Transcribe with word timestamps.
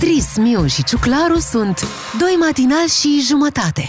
Beatriz, 0.00 0.36
Miu 0.36 0.66
și 0.66 0.84
Ciuclaru 0.84 1.38
sunt 1.38 1.86
doi 2.18 2.36
matinali 2.40 2.88
și 3.00 3.24
jumătate. 3.28 3.84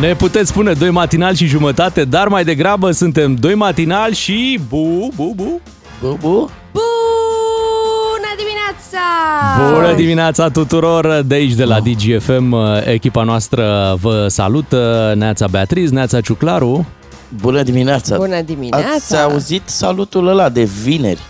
Ne 0.00 0.14
puteți 0.14 0.48
spune 0.48 0.72
doi 0.72 0.90
matinal 0.90 1.34
și 1.34 1.46
jumătate, 1.46 2.04
dar 2.04 2.28
mai 2.28 2.44
degrabă 2.44 2.90
suntem 2.90 3.34
doi 3.34 3.54
matinal 3.54 4.12
și 4.12 4.60
bu, 4.68 5.08
bu, 5.16 5.32
bu. 5.36 5.60
Bu, 6.00 6.18
bu. 6.20 6.50
Bună 6.72 8.32
dimineața! 8.36 9.00
Bună 9.74 9.94
dimineața 9.94 10.48
tuturor! 10.48 11.22
De 11.26 11.34
aici, 11.34 11.52
de 11.52 11.64
la 11.64 11.80
DGFM, 11.80 12.56
echipa 12.84 13.22
noastră 13.22 13.96
vă 14.00 14.26
salută. 14.28 15.12
Neața 15.16 15.46
Beatriz, 15.46 15.90
Neața 15.90 16.20
Ciuclaru. 16.20 16.86
Bună 17.40 17.62
dimineața! 17.62 18.16
Bună 18.16 18.40
dimineața! 18.40 18.86
Ați 18.94 19.16
auzit 19.16 19.62
salutul 19.64 20.28
ăla 20.28 20.48
de 20.48 20.62
vineri? 20.82 21.20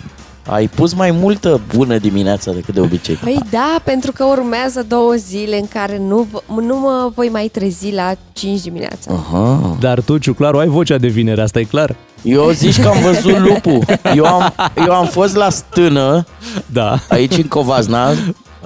Ai 0.47 0.69
pus 0.69 0.95
mai 0.95 1.11
multă 1.11 1.61
bună 1.75 1.99
dimineața 1.99 2.53
decât 2.53 2.75
de 2.75 2.81
obicei. 2.81 3.15
Păi 3.15 3.39
da, 3.51 3.77
pentru 3.85 4.13
că 4.13 4.25
urmează 4.25 4.85
două 4.89 5.13
zile 5.17 5.59
în 5.59 5.69
care 5.69 5.99
nu, 5.99 6.27
v- 6.33 6.61
nu 6.61 6.79
mă 6.79 7.11
voi 7.15 7.29
mai 7.29 7.49
trezi 7.53 7.93
la 7.95 8.13
5 8.33 8.61
dimineața. 8.61 9.13
Aha. 9.13 9.77
Dar 9.81 10.01
tu, 10.01 10.19
Ciuclaru, 10.19 10.59
ai 10.59 10.67
vocea 10.67 10.99
de 10.99 11.07
vineri, 11.09 11.41
asta 11.41 11.59
e 11.61 11.63
clar? 11.65 11.97
Eu 12.23 12.51
zici 12.51 12.81
că 12.81 12.89
am 12.89 13.01
văzut 13.03 13.39
lupul. 13.49 13.79
Eu 14.17 14.25
am, 14.25 14.55
eu 14.87 14.93
am 14.95 15.07
fost 15.07 15.37
la 15.37 15.49
stână, 15.51 16.27
Da. 16.67 16.99
aici 17.09 17.37
în 17.37 17.49
Covazna. 17.49 18.09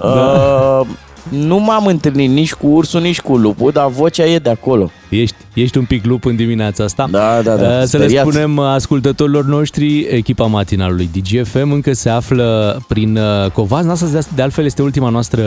Uh, 0.03 0.81
nu 1.29 1.59
m-am 1.59 1.85
întâlnit 1.85 2.29
nici 2.29 2.53
cu 2.53 2.67
ursul, 2.67 3.01
nici 3.01 3.21
cu 3.21 3.37
lupul, 3.37 3.71
dar 3.71 3.87
vocea 3.87 4.25
e 4.25 4.37
de 4.39 4.49
acolo. 4.49 4.91
Ești, 5.09 5.35
ești 5.53 5.77
un 5.77 5.83
pic 5.85 6.05
lup 6.05 6.25
în 6.25 6.35
dimineața 6.35 6.83
asta. 6.83 7.07
Da, 7.11 7.41
da, 7.41 7.55
da, 7.55 7.67
Uh, 7.67 7.83
Să 7.83 7.97
le 7.97 8.03
speriați. 8.03 8.29
spunem 8.29 8.59
ascultătorilor 8.59 9.45
noștri, 9.45 9.99
echipa 10.09 10.45
matinalului 10.45 11.09
DGFM 11.13 11.71
încă 11.71 11.93
se 11.93 12.09
află 12.09 12.79
prin 12.87 13.17
uh, 13.17 13.51
Covazna. 13.51 13.91
Asta 13.91 14.05
de- 14.05 14.25
de 14.35 14.41
altfel 14.41 14.65
este 14.65 14.81
ultima 14.81 15.09
noastră 15.09 15.43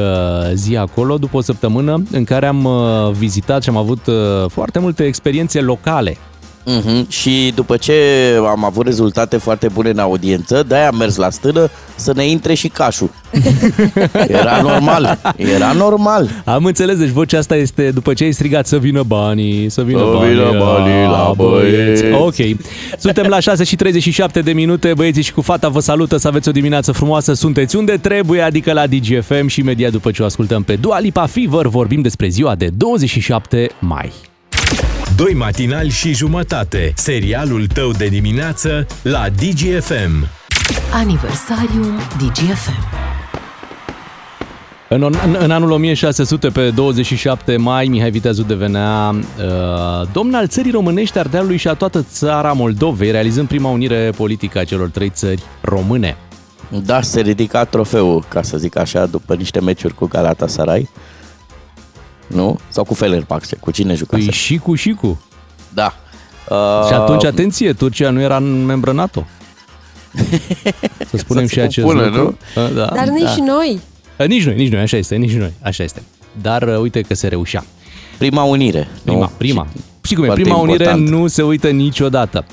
zi 0.55 0.77
acolo, 0.77 1.17
după 1.19 1.37
o 1.37 1.41
săptămână 1.41 2.03
în 2.13 2.25
care 2.25 2.47
am 2.47 2.65
uh, 2.65 3.11
vizitat 3.19 3.63
și 3.63 3.69
am 3.69 3.77
avut 3.77 4.07
uh, 4.07 4.15
foarte 4.49 4.79
multe 4.79 5.05
experiențe 5.05 5.61
locale. 5.61 6.17
Uh-huh. 6.79 7.09
Și 7.09 7.53
după 7.55 7.77
ce 7.77 7.95
am 8.49 8.65
avut 8.65 8.87
rezultate 8.87 9.37
foarte 9.37 9.69
bune 9.73 9.91
în 9.91 9.99
audiență, 9.99 10.65
de-aia 10.69 10.89
am 10.89 10.97
mers 10.97 11.17
la 11.17 11.31
stână 11.31 11.71
să 11.95 12.13
ne 12.15 12.27
intre 12.27 12.55
și 12.55 12.69
cașul. 12.69 13.11
Era 14.29 14.61
normal, 14.63 15.19
era 15.37 15.73
normal. 15.73 16.29
Am 16.45 16.65
înțeles, 16.65 16.99
deci 16.99 17.09
vocea 17.09 17.39
asta 17.39 17.57
este 17.57 17.91
după 17.91 18.15
ce 18.15 18.25
ai 18.25 18.33
strigat 18.33 18.67
să 18.67 18.79
vină 18.79 19.03
banii, 19.03 19.69
să 19.69 19.83
vină 19.83 19.99
Să 19.99 20.05
banii, 20.05 20.35
vină 20.35 20.59
banii 20.59 21.07
la 21.07 21.33
băieți. 21.37 22.05
Ok. 22.13 22.59
Suntem 22.99 23.27
la 23.27 23.41
6 23.41 23.65
și 23.65 23.77
37 23.77 24.41
de 24.41 24.53
minute, 24.53 24.93
băieții 24.97 25.23
și 25.23 25.33
cu 25.33 25.41
fata 25.41 25.69
vă 25.69 25.81
salută 25.81 26.17
să 26.17 26.29
aveți 26.29 26.49
o 26.49 26.53
dimineață 26.53 26.93
frumoasă, 26.93 27.33
sunteți 27.35 27.77
unde 27.77 27.97
trebuie, 27.97 28.41
adică 28.41 28.73
la 28.73 28.87
DGFM 28.87 29.47
și 29.47 29.61
imediat 29.61 29.91
după 29.91 30.11
ce 30.11 30.23
o 30.23 30.25
ascultăm 30.25 30.63
pe 30.63 30.77
Dua 30.77 31.01
Lipa 31.01 31.27
Fever, 31.27 31.67
vorbim 31.67 32.01
despre 32.01 32.29
ziua 32.29 32.55
de 32.55 32.71
27 32.77 33.71
mai. 33.79 34.30
Doi 35.21 35.35
matinali 35.35 35.89
și 35.89 36.15
jumătate. 36.15 36.93
Serialul 36.97 37.67
tău 37.67 37.91
de 37.91 38.07
dimineață 38.07 38.87
la 39.03 39.27
DGFM. 39.29 40.29
Aniversariul 40.93 41.95
DGFM. 42.19 42.85
În, 44.89 45.03
în, 45.03 45.37
în 45.39 45.51
anul 45.51 45.71
1600, 45.71 46.49
pe 46.49 46.71
27 46.71 47.57
mai, 47.57 47.87
Mihai 47.87 48.11
Viteazu 48.11 48.43
devenea 48.43 49.11
uh, 49.11 50.09
domn 50.13 50.35
al 50.35 50.49
țării 50.49 50.71
românești, 50.71 51.19
Ardealului 51.19 51.57
și 51.57 51.69
a 51.69 51.75
toată 51.75 52.07
țara 52.13 52.53
Moldovei, 52.53 53.11
realizând 53.11 53.49
prima 53.49 53.71
unire 53.71 54.13
politică 54.17 54.59
a 54.59 54.65
celor 54.65 54.89
trei 54.89 55.11
țări 55.11 55.43
române. 55.61 56.17
Da, 56.85 57.03
se 57.03 57.21
ridica 57.21 57.65
trofeul, 57.65 58.25
ca 58.29 58.43
să 58.43 58.57
zic 58.57 58.77
așa, 58.77 59.07
după 59.07 59.35
niște 59.35 59.61
meciuri 59.61 59.95
cu 59.95 60.07
Galatasaray. 60.07 60.89
Nu? 62.35 62.59
Sau 62.69 62.85
cu 62.85 62.95
Fenerbahce, 62.95 63.57
cu 63.57 63.71
cine 63.71 63.95
jucase? 63.95 64.23
Păi 64.25 64.33
și 64.33 64.57
cu 64.59 64.75
și 64.75 64.91
cu. 64.91 65.21
Da. 65.75 65.95
Uh, 66.49 66.87
Și 66.87 66.93
atunci, 66.93 67.25
atenție, 67.25 67.73
Turcia 67.73 68.11
nu 68.11 68.21
era 68.21 68.37
în 68.37 68.65
membră 68.65 68.93
NATO. 68.93 69.27
Să 71.11 71.17
spunem 71.17 71.43
Să 71.43 71.49
și 71.49 71.55
se 71.55 71.61
acest 71.61 71.87
opună, 71.87 72.05
lucru. 72.05 72.37
nu? 72.55 72.63
Uh, 72.63 72.73
Da. 72.75 72.85
Dar 72.95 73.09
nici 73.09 73.37
da. 73.37 73.45
noi. 73.45 73.81
Uh, 74.19 74.27
Nici 74.27 74.45
noi, 74.45 74.55
nici 74.55 74.71
noi, 74.73 74.81
așa 74.81 74.97
este, 74.97 75.17
nici 75.17 75.33
noi, 75.35 75.53
așa 75.63 75.83
este. 75.83 76.03
Dar 76.41 76.63
uh, 76.63 76.79
uite 76.79 77.01
că 77.01 77.15
se 77.15 77.29
reușea. 77.29 77.65
Prima 78.19 78.43
unire. 78.43 78.89
Prima, 79.05 79.19
nu? 79.19 79.31
prima. 79.37 79.67
Și 80.03 80.15
cum 80.15 80.23
e, 80.23 80.27
Foarte 80.27 80.43
prima 80.43 80.59
unire 80.59 80.85
important. 80.85 81.09
nu 81.09 81.27
se 81.27 81.43
uită 81.43 81.69
niciodată. 81.71 82.45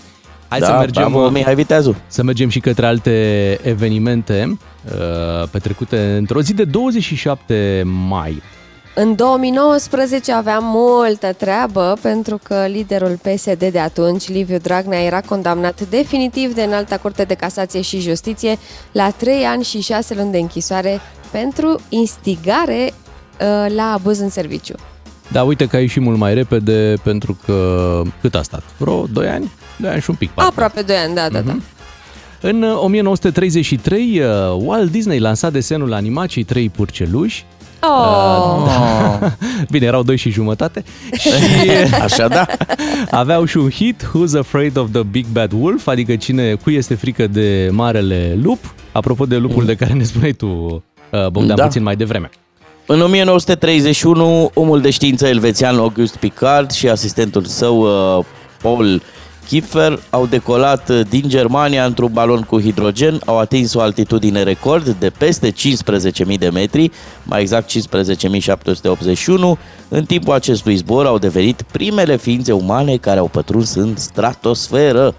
Hai 0.48 0.60
da, 0.60 0.66
să 0.66 0.72
mergem 0.72 1.04
bravo, 1.10 1.26
uh, 1.26 1.32
Mihai 1.32 1.56
Viteazu. 1.56 1.96
să 2.08 2.24
mergem 2.24 2.50
și 2.50 2.60
către 2.60 2.86
alte 2.86 3.12
evenimente 3.64 4.58
uh, 4.86 5.48
petrecute 5.52 6.16
într-o 6.18 6.42
zi 6.42 6.54
de 6.54 6.64
27 6.64 7.84
mai. 8.08 8.42
În 9.00 9.16
2019 9.16 10.32
aveam 10.32 10.64
multă 10.64 11.34
treabă 11.34 11.98
pentru 12.02 12.40
că 12.44 12.66
liderul 12.68 13.20
PSD 13.22 13.66
de 13.72 13.80
atunci, 13.80 14.28
Liviu 14.28 14.58
Dragnea, 14.58 15.04
era 15.04 15.22
condamnat 15.22 15.90
definitiv 15.90 16.54
de 16.54 16.62
înalta 16.62 16.98
curte 16.98 17.24
de 17.24 17.34
casație 17.34 17.82
și 17.82 18.00
justiție 18.00 18.58
la 18.92 19.10
3 19.10 19.44
ani 19.44 19.64
și 19.64 19.82
6 19.82 20.14
luni 20.16 20.32
de 20.32 20.38
închisoare 20.38 21.00
pentru 21.32 21.80
instigare 21.90 22.94
uh, 22.94 23.74
la 23.76 23.92
abuz 23.94 24.20
în 24.20 24.30
serviciu. 24.30 24.76
Da, 25.32 25.44
uite 25.44 25.68
că 25.68 25.76
a 25.76 25.80
ieșit 25.80 26.02
mult 26.02 26.18
mai 26.18 26.34
repede 26.34 26.94
pentru 27.04 27.38
că 27.46 28.02
cât 28.22 28.36
a 28.36 28.42
stat? 28.42 28.64
Vreo 28.78 29.06
2 29.06 29.28
ani? 29.28 29.52
2 29.78 29.90
ani 29.90 30.02
și 30.02 30.10
un 30.10 30.16
pic. 30.16 30.30
parcă. 30.30 30.50
Aproape 30.50 30.82
2 30.82 30.96
ani, 30.96 31.16
da, 31.16 31.30
da, 31.30 31.42
da. 31.42 31.58
În 32.42 32.62
uh, 32.62 32.84
1933, 32.84 34.20
uh, 34.20 34.26
Walt 34.60 34.92
Disney 34.92 35.20
lansa 35.20 35.50
desenul 35.50 35.94
animat 35.94 36.28
Cei 36.28 36.44
trei 36.44 36.70
purceluși. 36.70 37.46
Oh, 37.88 38.64
Da. 38.66 39.32
Bine, 39.72 39.86
erau 39.86 40.04
doi 40.04 40.16
și 40.18 40.30
jumătate. 40.30 40.84
Și 41.20 41.30
Așa 42.04 42.28
da? 42.28 42.46
aveau 43.12 43.46
și 43.46 43.58
un 43.58 43.70
hit, 43.70 44.04
Who's 44.04 44.40
Afraid 44.40 44.78
of 44.78 44.88
the 44.92 45.04
Big 45.04 45.26
Bad 45.32 45.52
Wolf, 45.60 45.88
adică 45.88 46.16
cine, 46.16 46.54
cui 46.54 46.76
este 46.76 46.96
frică 46.96 47.28
de 47.28 47.70
marele 47.72 48.38
lup. 48.44 48.74
Apropo 48.92 49.26
de 49.26 49.36
lupul 49.38 49.66
de 49.66 49.76
care 49.76 49.94
ne 49.94 50.04
spuneai 50.04 50.32
tu, 50.32 50.48
uh, 51.12 51.28
Bogdan, 51.28 51.56
Da. 51.56 51.64
puțin 51.64 51.84
mai 51.84 51.96
devreme. 51.96 52.30
În 52.86 53.02
1931, 53.02 54.52
omul 54.54 54.82
de 54.82 54.90
știință 54.90 55.28
elvețian 55.28 55.78
August 55.78 56.16
Picard 56.18 56.72
și 56.72 56.90
asistentul 56.90 57.44
său 57.46 57.80
uh, 58.18 58.26
Paul 58.62 59.02
Kiefer 59.48 60.00
au 60.10 60.26
decolat 60.26 60.90
uh, 60.90 61.02
din 61.10 61.24
Germania 61.28 61.86
într-un 61.86 62.10
balon 62.14 62.42
cu 62.42 62.62
hidrogen, 62.62 63.22
au 63.26 63.40
atins 63.40 63.74
o 63.74 63.82
altitudine 63.82 64.44
record 64.44 64.88
de 64.88 65.10
peste 65.10 65.52
15.000 65.52 66.38
de 66.40 66.50
metri, 66.50 66.92
mai 67.24 67.42
exact 67.42 67.72
15.781. 67.72 67.76
În 69.88 70.06
timpul 70.06 70.34
acestui 70.34 70.76
zbor 70.76 71.06
au 71.06 71.18
devenit 71.18 71.62
primele 71.72 72.18
ființe 72.18 72.52
umane 72.52 72.96
care 72.96 73.20
au 73.20 73.28
pătruns 73.28 73.76
în 73.76 73.96
stratosferă. 73.96 75.16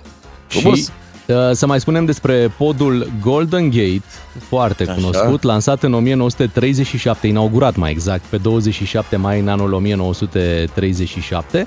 Frumos! 0.46 0.78
Și 0.78 0.88
uh, 1.26 1.36
să 1.52 1.66
mai 1.66 1.80
spunem 1.80 2.04
despre 2.04 2.52
podul 2.56 3.10
Golden 3.22 3.68
Gate, 3.70 4.02
foarte 4.48 4.82
Așa. 4.82 4.92
cunoscut, 4.92 5.42
lansat 5.42 5.82
în 5.82 5.94
1937, 5.94 7.26
inaugurat 7.26 7.76
mai 7.76 7.90
exact, 7.90 8.24
pe 8.24 8.36
27 8.36 9.16
mai 9.16 9.40
în 9.40 9.48
anul 9.48 9.72
1937. 9.72 11.66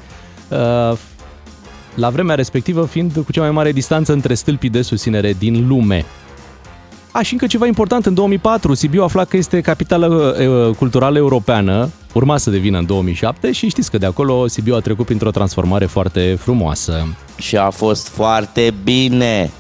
Uh, 1.96 2.00
La 2.00 2.10
vremea 2.10 2.36
respectivă 2.36 2.86
fiind 2.86 3.12
cu 3.26 3.32
cea 3.32 3.42
mai 3.42 3.52
mare 3.52 3.72
distanță 3.72 4.14
între 4.14 4.34
stâlpii 4.34 4.70
de 4.70 4.82
susținere 4.82 5.34
din 5.40 5.68
lume. 5.68 6.06
A, 7.12 7.22
și 7.22 7.34
încă 7.34 7.48
ceva 7.48 7.66
important, 7.66 8.06
în 8.06 8.14
2004 8.14 8.74
Sibiu 8.74 9.04
afla 9.04 9.26
că 9.26 9.38
este 9.38 9.62
capitală 9.62 10.08
uh, 10.08 10.76
culturală 10.76 11.18
europeană, 11.18 11.90
urma 12.14 12.38
să 12.38 12.50
devină 12.50 12.78
în 12.78 12.86
2007 12.86 13.52
și 13.52 13.70
știți 13.70 13.92
că 13.92 13.98
de 13.98 14.06
acolo 14.06 14.48
Sibiu 14.48 14.76
a 14.76 14.80
trecut 14.80 15.06
printr-o 15.06 15.32
transformare 15.32 15.86
foarte 15.86 16.38
frumoasă. 16.40 17.08
Și 17.38 17.58
a 17.58 17.70
fost 17.70 18.08
foarte 18.08 18.74
bine! 18.84 19.52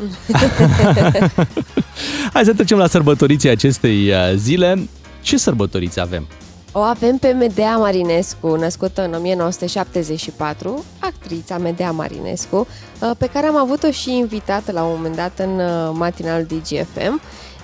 Hai 2.34 2.44
să 2.44 2.54
trecem 2.54 2.78
la 2.78 2.88
sărbătoriții 2.88 3.50
acestei 3.50 4.10
uh, 4.10 4.16
zile. 4.36 4.88
Ce 5.22 5.38
sărbătoriți 5.38 6.00
avem? 6.00 6.28
O 6.74 6.80
avem 6.80 7.18
pe 7.18 7.28
Medea 7.32 7.78
Marinescu, 7.78 8.56
născută 8.56 9.06
în 9.06 9.14
1974, 9.14 10.84
actrița 11.00 11.58
Medea 11.58 11.92
Marinescu, 11.92 12.68
uh, 13.02 13.12
pe 13.18 13.26
care 13.34 13.48
am 13.48 13.56
avut-o 13.58 13.92
și 13.92 14.16
invitată 14.18 14.72
la 14.72 14.84
un 14.84 14.94
moment 14.96 15.16
dat 15.16 15.40
în 15.40 15.60
uh, 15.60 15.90
matinal 15.94 16.44
DGFM, 16.46 17.22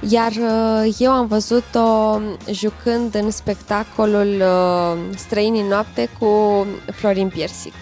iar 0.10 0.32
uh, 0.32 0.96
eu 1.00 1.12
am 1.12 1.28
văzut-o 1.28 2.20
jucând 2.52 3.16
în 3.16 3.32
spectacolul 3.32 4.42
uh, 4.42 4.98
Străinii 5.16 5.66
noapte 5.70 6.10
cu 6.20 6.66
Florin 6.94 7.28
Piersic. 7.28 7.74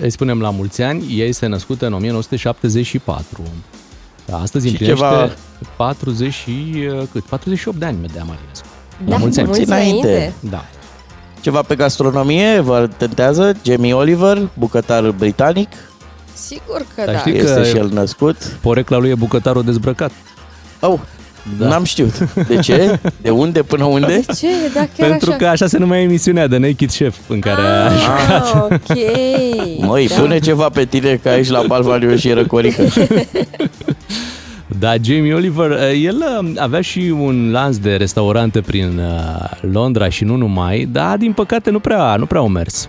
Îi 0.00 0.10
spunem 0.10 0.40
la 0.40 0.50
mulți 0.50 0.82
ani, 0.82 1.18
ea 1.18 1.26
este 1.26 1.46
născută 1.46 1.86
în 1.86 1.92
1974. 1.92 3.42
Astăzi 4.30 4.64
Și 4.66 4.70
împlinește 4.70 5.04
ceva- 5.04 5.34
40 5.76 6.32
și, 6.32 6.74
uh, 6.92 7.02
cât? 7.12 7.22
48 7.24 7.78
de 7.78 7.84
ani, 7.84 7.98
Medea 8.00 8.24
Marinescu. 8.24 8.66
La 9.04 9.10
Da, 9.10 9.16
mulți 9.16 9.38
ani. 9.38 9.48
mulți 9.48 9.64
Înainte. 9.64 10.06
înainte. 10.08 10.32
Da. 10.40 10.64
Ceva 11.40 11.62
pe 11.62 11.74
gastronomie 11.74 12.60
vă 12.60 12.88
tentează? 12.96 13.52
Jamie 13.64 13.92
Oliver, 13.94 14.48
bucătar 14.54 15.10
britanic, 15.10 15.68
Sigur 16.34 16.86
că 16.94 17.02
Dar 17.04 17.14
da. 17.14 17.18
știi- 17.18 17.36
este 17.36 17.54
Că- 17.54 17.62
și 17.64 17.76
el 17.76 17.88
născut. 17.92 18.36
Porecla 18.60 18.96
lui 18.98 19.10
e 19.10 19.14
bucătarul 19.14 19.62
dezbrăcat. 19.64 20.10
Oh, 20.80 20.98
Da. 21.58 21.66
N-am 21.68 21.84
știut. 21.84 22.18
De 22.46 22.56
ce? 22.56 22.98
De 23.20 23.30
unde 23.30 23.62
până 23.62 23.84
unde? 23.84 24.06
De 24.26 24.32
ce? 24.32 24.46
Da, 24.74 24.80
chiar 24.96 25.08
Pentru 25.08 25.30
așa. 25.30 25.38
că 25.38 25.46
așa 25.46 25.66
se 25.66 25.78
numea 25.78 26.00
emisiunea 26.00 26.46
de 26.46 26.56
Naked 26.56 26.90
Chef 26.90 27.16
în 27.28 27.40
care 27.40 27.60
a 27.62 27.84
Ah, 27.84 27.92
jucat. 28.00 28.54
ok. 28.64 28.96
Măi, 29.86 30.08
da. 30.08 30.14
pune 30.14 30.38
ceva 30.38 30.68
pe 30.68 30.84
tine 30.84 31.20
că 31.22 31.28
aici 31.28 31.48
la 31.48 31.62
Balvaliu 31.66 32.16
și 32.16 32.32
răcorică. 32.32 32.82
Da, 34.78 34.94
Jamie 35.00 35.34
Oliver, 35.34 35.70
uh, 35.70 36.02
el 36.02 36.16
uh, 36.16 36.52
avea 36.56 36.80
și 36.80 37.14
un 37.20 37.50
lanț 37.50 37.76
de 37.76 37.96
restaurante 37.96 38.60
prin 38.60 38.98
uh, 38.98 39.50
Londra 39.60 40.08
și 40.08 40.24
nu 40.24 40.36
numai, 40.36 40.84
dar 40.84 41.16
din 41.16 41.32
păcate 41.32 41.70
nu 41.70 41.80
prea, 41.80 42.16
nu 42.16 42.26
prea 42.26 42.40
au 42.40 42.48
mers. 42.48 42.88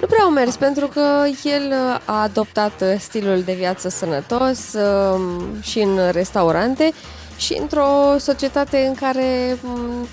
Nu 0.00 0.06
prea 0.06 0.22
au 0.22 0.30
mers 0.30 0.56
pentru 0.56 0.86
că 0.86 1.00
el 1.44 1.62
uh, 1.70 2.00
a 2.04 2.22
adoptat 2.22 2.80
uh, 2.80 2.98
stilul 2.98 3.42
de 3.44 3.54
viață 3.58 3.88
sănătos 3.88 4.72
um, 4.72 5.60
și 5.62 5.78
în 5.78 5.98
restaurante 6.10 6.92
și 7.36 7.56
într-o 7.60 8.18
societate 8.18 8.84
în 8.88 8.94
care 8.94 9.58
um, 9.64 10.06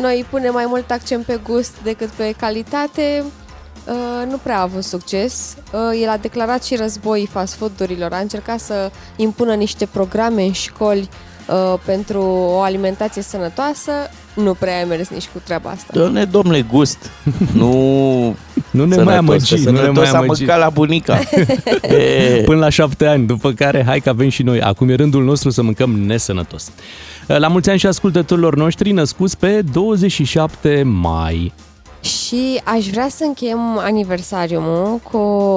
noi 0.00 0.26
punem 0.30 0.52
mai 0.52 0.64
mult 0.66 0.90
accent 0.90 1.24
pe 1.24 1.40
gust 1.48 1.74
decât 1.82 2.08
pe 2.08 2.34
calitate, 2.38 3.24
uh, 3.88 4.30
nu 4.30 4.36
prea 4.42 4.58
a 4.58 4.62
avut 4.62 4.84
succes. 4.84 5.56
Uh, 5.72 6.00
El 6.02 6.08
a 6.08 6.16
declarat 6.16 6.64
și 6.64 6.76
război 6.76 7.28
fast 7.32 7.54
food-urilor, 7.54 8.12
a 8.12 8.18
încercat 8.18 8.60
să 8.60 8.90
impună 9.16 9.54
niște 9.54 9.86
programe 9.86 10.42
în 10.42 10.52
școli 10.52 11.08
uh, 11.48 11.78
pentru 11.84 12.20
o 12.50 12.60
alimentație 12.60 13.22
sănătoasă, 13.22 13.92
nu 14.34 14.54
prea 14.54 14.82
a 14.82 14.84
mers 14.84 15.08
nici 15.08 15.28
cu 15.32 15.40
treaba 15.44 15.70
asta. 15.70 15.86
Dă-ne, 15.92 16.24
domnule, 16.24 16.62
gust. 16.62 16.98
Nu 17.54 18.36
Nu 18.70 18.84
ne 18.84 18.94
sănătos, 18.94 19.04
mai 19.04 19.12
că 19.14 19.18
amăgi, 19.18 19.54
nu 19.54 19.70
ne 19.70 19.78
sănătos 19.78 19.96
mai 19.96 20.08
am 20.08 20.16
amăgi. 20.16 20.40
mâncat 20.42 20.58
la 20.58 20.68
bunica. 20.68 21.18
e, 21.82 22.42
Până 22.44 22.58
la 22.58 22.68
șapte 22.68 23.06
ani, 23.06 23.26
după 23.26 23.52
care 23.52 23.84
hai 23.86 24.00
că 24.00 24.08
avem 24.08 24.28
și 24.28 24.42
noi. 24.42 24.60
Acum 24.60 24.88
e 24.88 24.94
rândul 24.94 25.24
nostru 25.24 25.50
să 25.50 25.62
mâncăm 25.62 25.90
nesănătos. 25.90 26.70
La 27.26 27.48
mulți 27.48 27.70
ani 27.70 27.78
și 27.78 27.86
ascultătorilor 27.86 28.56
noștri 28.56 28.90
născuți 28.90 29.38
pe 29.38 29.62
27 29.72 30.82
mai. 30.82 31.52
Și 32.06 32.60
aș 32.64 32.88
vrea 32.88 33.08
să 33.08 33.24
încheiem 33.24 33.78
aniversariumul 33.78 34.98
cu 34.98 35.16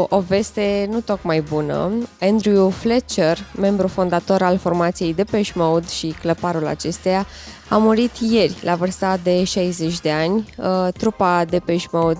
o 0.09 0.19
veste 0.19 0.87
nu 0.91 0.99
tocmai 0.99 1.41
bună. 1.41 1.91
Andrew 2.19 2.69
Fletcher, 2.69 3.37
membru 3.59 3.87
fondator 3.87 4.41
al 4.41 4.57
formației 4.57 5.13
Depeche 5.13 5.51
Mode 5.55 5.87
și 5.87 6.15
clăparul 6.21 6.67
acesteia, 6.67 7.25
a 7.69 7.77
murit 7.77 8.11
ieri, 8.17 8.57
la 8.61 8.75
vârsta 8.75 9.19
de 9.23 9.43
60 9.43 9.99
de 9.99 10.11
ani. 10.11 10.49
Uh, 10.57 10.87
Trupa 10.97 11.45
Depeche 11.45 11.87
Mode 11.91 12.19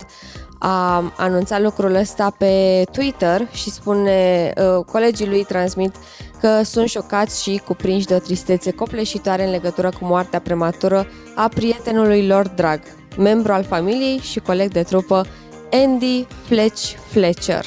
a 0.60 1.14
anunțat 1.18 1.62
lucrul 1.62 1.96
ăsta 1.96 2.36
pe 2.38 2.84
Twitter 2.92 3.48
și 3.52 3.70
spune, 3.70 4.54
uh, 4.58 4.86
colegii 4.86 5.28
lui 5.28 5.44
transmit 5.44 5.96
că 6.40 6.62
sunt 6.64 6.90
șocați 6.90 7.44
și 7.44 7.62
cuprinși 7.66 8.06
de 8.06 8.14
o 8.14 8.20
tristețe 8.20 8.72
copleșitoare 8.72 9.46
în 9.46 9.52
legătură 9.52 9.90
cu 9.90 10.06
moartea 10.06 10.40
prematură 10.40 11.08
a 11.36 11.48
prietenului 11.48 12.28
lor 12.28 12.48
drag, 12.48 12.80
membru 13.20 13.52
al 13.52 13.64
familiei 13.64 14.20
și 14.32 14.40
coleg 14.40 14.72
de 14.72 14.82
trupă 14.82 15.26
Andy 15.72 16.26
Fletch 16.48 16.92
Fletcher. 17.12 17.66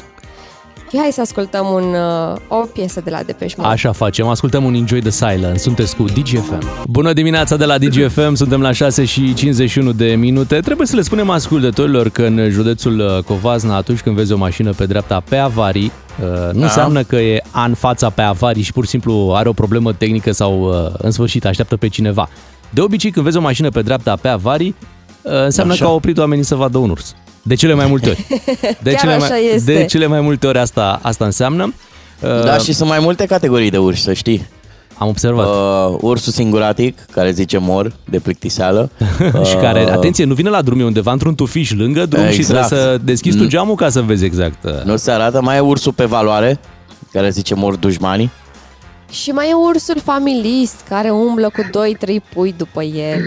Și 0.90 0.98
hai 0.98 1.08
să 1.12 1.20
ascultăm 1.20 1.66
un, 1.66 1.82
uh, 1.82 2.36
o 2.48 2.56
piesă 2.56 3.00
de 3.04 3.10
la 3.10 3.22
Depeche 3.22 3.54
Mode. 3.56 3.68
Așa 3.70 3.92
facem, 3.92 4.26
ascultăm 4.26 4.64
un 4.64 4.74
Enjoy 4.74 5.00
the 5.00 5.10
Silence. 5.10 5.58
Sunteți 5.58 5.96
cu 5.96 6.04
DGFM. 6.04 6.62
Bună 6.88 7.12
dimineața 7.12 7.56
de 7.56 7.64
la 7.64 7.78
DGFM, 7.78 8.34
suntem 8.42 8.60
la 8.60 8.72
6 8.72 9.04
și 9.04 9.34
51 9.34 9.92
de 9.92 10.14
minute. 10.14 10.60
Trebuie 10.60 10.86
să 10.86 10.96
le 10.96 11.02
spunem 11.02 11.30
ascultătorilor 11.30 12.08
că 12.08 12.22
în 12.22 12.50
județul 12.50 12.98
uh, 12.98 13.22
Covazna, 13.24 13.76
atunci 13.76 14.00
când 14.00 14.16
vezi 14.16 14.32
o 14.32 14.36
mașină 14.36 14.72
pe 14.72 14.86
dreapta 14.86 15.22
pe 15.28 15.36
avarii, 15.36 15.92
uh, 16.20 16.52
nu 16.52 16.58
Da. 16.60 16.64
înseamnă 16.64 17.02
că 17.02 17.16
e 17.16 17.42
în 17.66 17.74
fața 17.74 18.10
pe 18.10 18.22
avarii 18.22 18.62
și 18.62 18.72
pur 18.72 18.84
și 18.84 18.90
simplu 18.90 19.32
are 19.34 19.48
o 19.48 19.52
problemă 19.52 19.92
tehnică 19.92 20.32
sau 20.32 20.60
uh, 20.62 20.92
în 20.98 21.10
sfârșit 21.10 21.44
așteaptă 21.44 21.76
pe 21.76 21.88
cineva. 21.88 22.28
De 22.70 22.80
obicei, 22.80 23.10
când 23.10 23.24
vezi 23.24 23.36
o 23.36 23.40
mașină 23.40 23.68
pe 23.68 23.82
dreapta 23.82 24.16
pe 24.20 24.28
avarii, 24.28 24.68
uh, 24.78 24.86
înseamnă 25.22 25.72
Așa. 25.72 25.82
că 25.84 25.88
au 25.90 25.96
oprit 25.96 26.18
oamenii 26.18 26.44
să 26.44 26.54
vadă 26.54 26.78
un 26.78 26.90
urs. 26.90 27.14
De 27.42 27.54
cele 27.54 27.74
mai 27.74 27.86
multe 27.86 28.08
ori. 28.08 28.26
De, 28.82 28.90
Chiar 28.90 29.00
cele, 29.00 29.12
așa 29.12 29.26
mai, 29.28 29.50
este. 29.54 29.72
de 29.74 29.84
cele 29.84 30.06
mai 30.06 30.20
multe 30.20 30.46
ori 30.46 30.58
asta, 30.58 30.98
asta 31.02 31.24
înseamnă. 31.24 31.74
Uh, 32.20 32.44
da, 32.44 32.56
și 32.58 32.72
sunt 32.72 32.88
mai 32.88 32.98
multe 33.00 33.26
categorii 33.26 33.70
de 33.70 33.78
urși, 33.78 34.02
să 34.02 34.12
știi. 34.12 34.46
Am 34.98 35.08
observat. 35.08 35.46
Uh, 35.46 35.96
ursul 36.00 36.32
singuratic, 36.32 36.98
care 37.10 37.30
zice 37.30 37.58
mor 37.58 37.92
de 38.04 38.18
plictiseală. 38.18 38.90
și 39.48 39.54
care, 39.54 39.82
Uh, 39.84 39.90
atenție, 39.92 40.24
nu 40.24 40.34
vine 40.34 40.48
la 40.48 40.62
drum, 40.62 40.80
e 40.80 40.84
undeva 40.84 41.12
într-un 41.12 41.34
tufiș 41.34 41.72
lângă 41.72 42.06
drum 42.06 42.28
și 42.28 42.34
Exact. 42.38 42.66
trebuie 42.66 42.90
să 42.92 42.98
deschizi 43.04 43.36
tu 43.36 43.42
Mm. 43.42 43.48
geamul 43.48 43.74
ca 43.74 43.88
să 43.88 44.00
vezi 44.00 44.24
exact. 44.24 44.64
uh, 44.64 44.82
Nu 44.84 44.96
se 44.96 45.10
arată, 45.10 45.40
mai 45.42 45.56
e 45.56 45.60
ursul 45.60 45.92
pe 45.92 46.04
valoare, 46.04 46.58
care 47.12 47.30
zice 47.30 47.54
mor 47.54 47.76
dușmanii. 47.76 48.30
Și 49.10 49.30
mai 49.30 49.48
e 49.50 49.54
ursul 49.54 50.00
familist 50.04 50.80
care 50.88 51.10
umblă 51.10 51.50
cu 51.54 51.62
2-3 51.62 52.20
pui 52.34 52.54
după 52.56 52.82
el. 52.82 53.20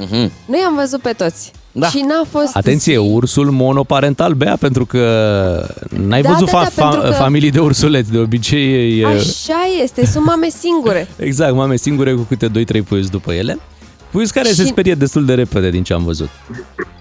Mhm. 0.00 0.32
Noi 0.46 0.60
am 0.66 0.74
văzut 0.74 1.00
pe 1.00 1.12
toți. 1.12 1.50
Da. 1.72 1.86
Și 1.88 2.04
n-a 2.08 2.24
fost 2.30 2.56
Atenție, 2.56 2.98
ursul 2.98 3.50
monoparental, 3.50 4.32
Bea, 4.32 4.56
pentru 4.60 4.86
că 4.86 4.98
n-ai 6.06 6.22
Da, 6.22 6.30
văzut 6.30 6.50
da, 6.50 6.52
da, 6.52 6.68
fa- 6.68 6.74
pentru 6.74 7.00
fa- 7.00 7.04
că- 7.04 7.10
familii 7.10 7.50
de 7.50 7.58
ursuleți. 7.60 8.10
De 8.12 8.18
obicei 8.18 8.98
e... 9.00 9.06
Așa 9.06 9.58
este, 9.82 10.06
sunt 10.06 10.24
mame 10.24 10.48
singure. 10.60 11.08
Exact, 11.16 11.54
mame 11.54 11.76
singure 11.76 12.12
cu 12.12 12.20
câte 12.28 12.48
2-3 12.48 12.84
puiuți 12.88 13.10
după 13.10 13.32
ele. 13.32 13.58
Puiuți 14.10 14.32
care 14.32 14.48
Și- 14.48 14.54
se 14.54 14.64
sperie 14.64 14.94
destul 14.94 15.24
de 15.24 15.34
repede 15.34 15.70
din 15.70 15.82
ce 15.82 15.92
am 15.92 16.04
văzut. 16.04 16.28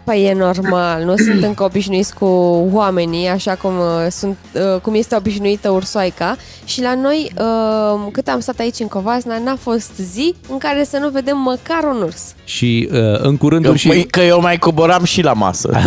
Păi 0.04 0.26
e 0.26 0.34
normal, 0.34 1.04
nu 1.04 1.16
sunt 1.18 1.44
încă 1.44 1.64
obișnuiți 1.64 2.14
cu 2.14 2.26
oamenii, 2.72 3.28
așa 3.28 3.56
cum, 3.56 3.72
uh, 3.78 4.08
sunt, 4.12 4.38
uh, 4.54 4.82
cum 4.82 4.94
este 4.96 5.16
obișnuită 5.16 5.70
ursoaica. 5.70 6.36
Și 6.66 6.82
la 6.82 6.96
noi, 6.96 7.32
uh, 7.40 8.08
cât 8.12 8.28
am 8.28 8.40
stat 8.40 8.60
aici 8.60 8.80
în 8.80 8.88
Covasna, 8.88 9.38
n-a 9.44 9.56
fost 9.62 9.92
zi 10.12 10.36
în 10.52 10.58
care 10.58 10.84
să 10.84 10.98
nu 11.02 11.10
vedem 11.10 11.38
măcar 11.38 11.84
un 11.96 12.02
urs. 12.02 12.34
Și 12.44 12.90
uh, 12.92 12.98
în 13.22 13.38
curând 13.38 13.64
Că, 13.64 13.70
urși, 13.70 13.88
măi, 13.88 14.04
că 14.06 14.22
eu 14.22 14.42
mai 14.42 14.58
coboram 14.58 15.04
și 15.04 15.22
la 15.22 15.34
masă. 15.34 15.70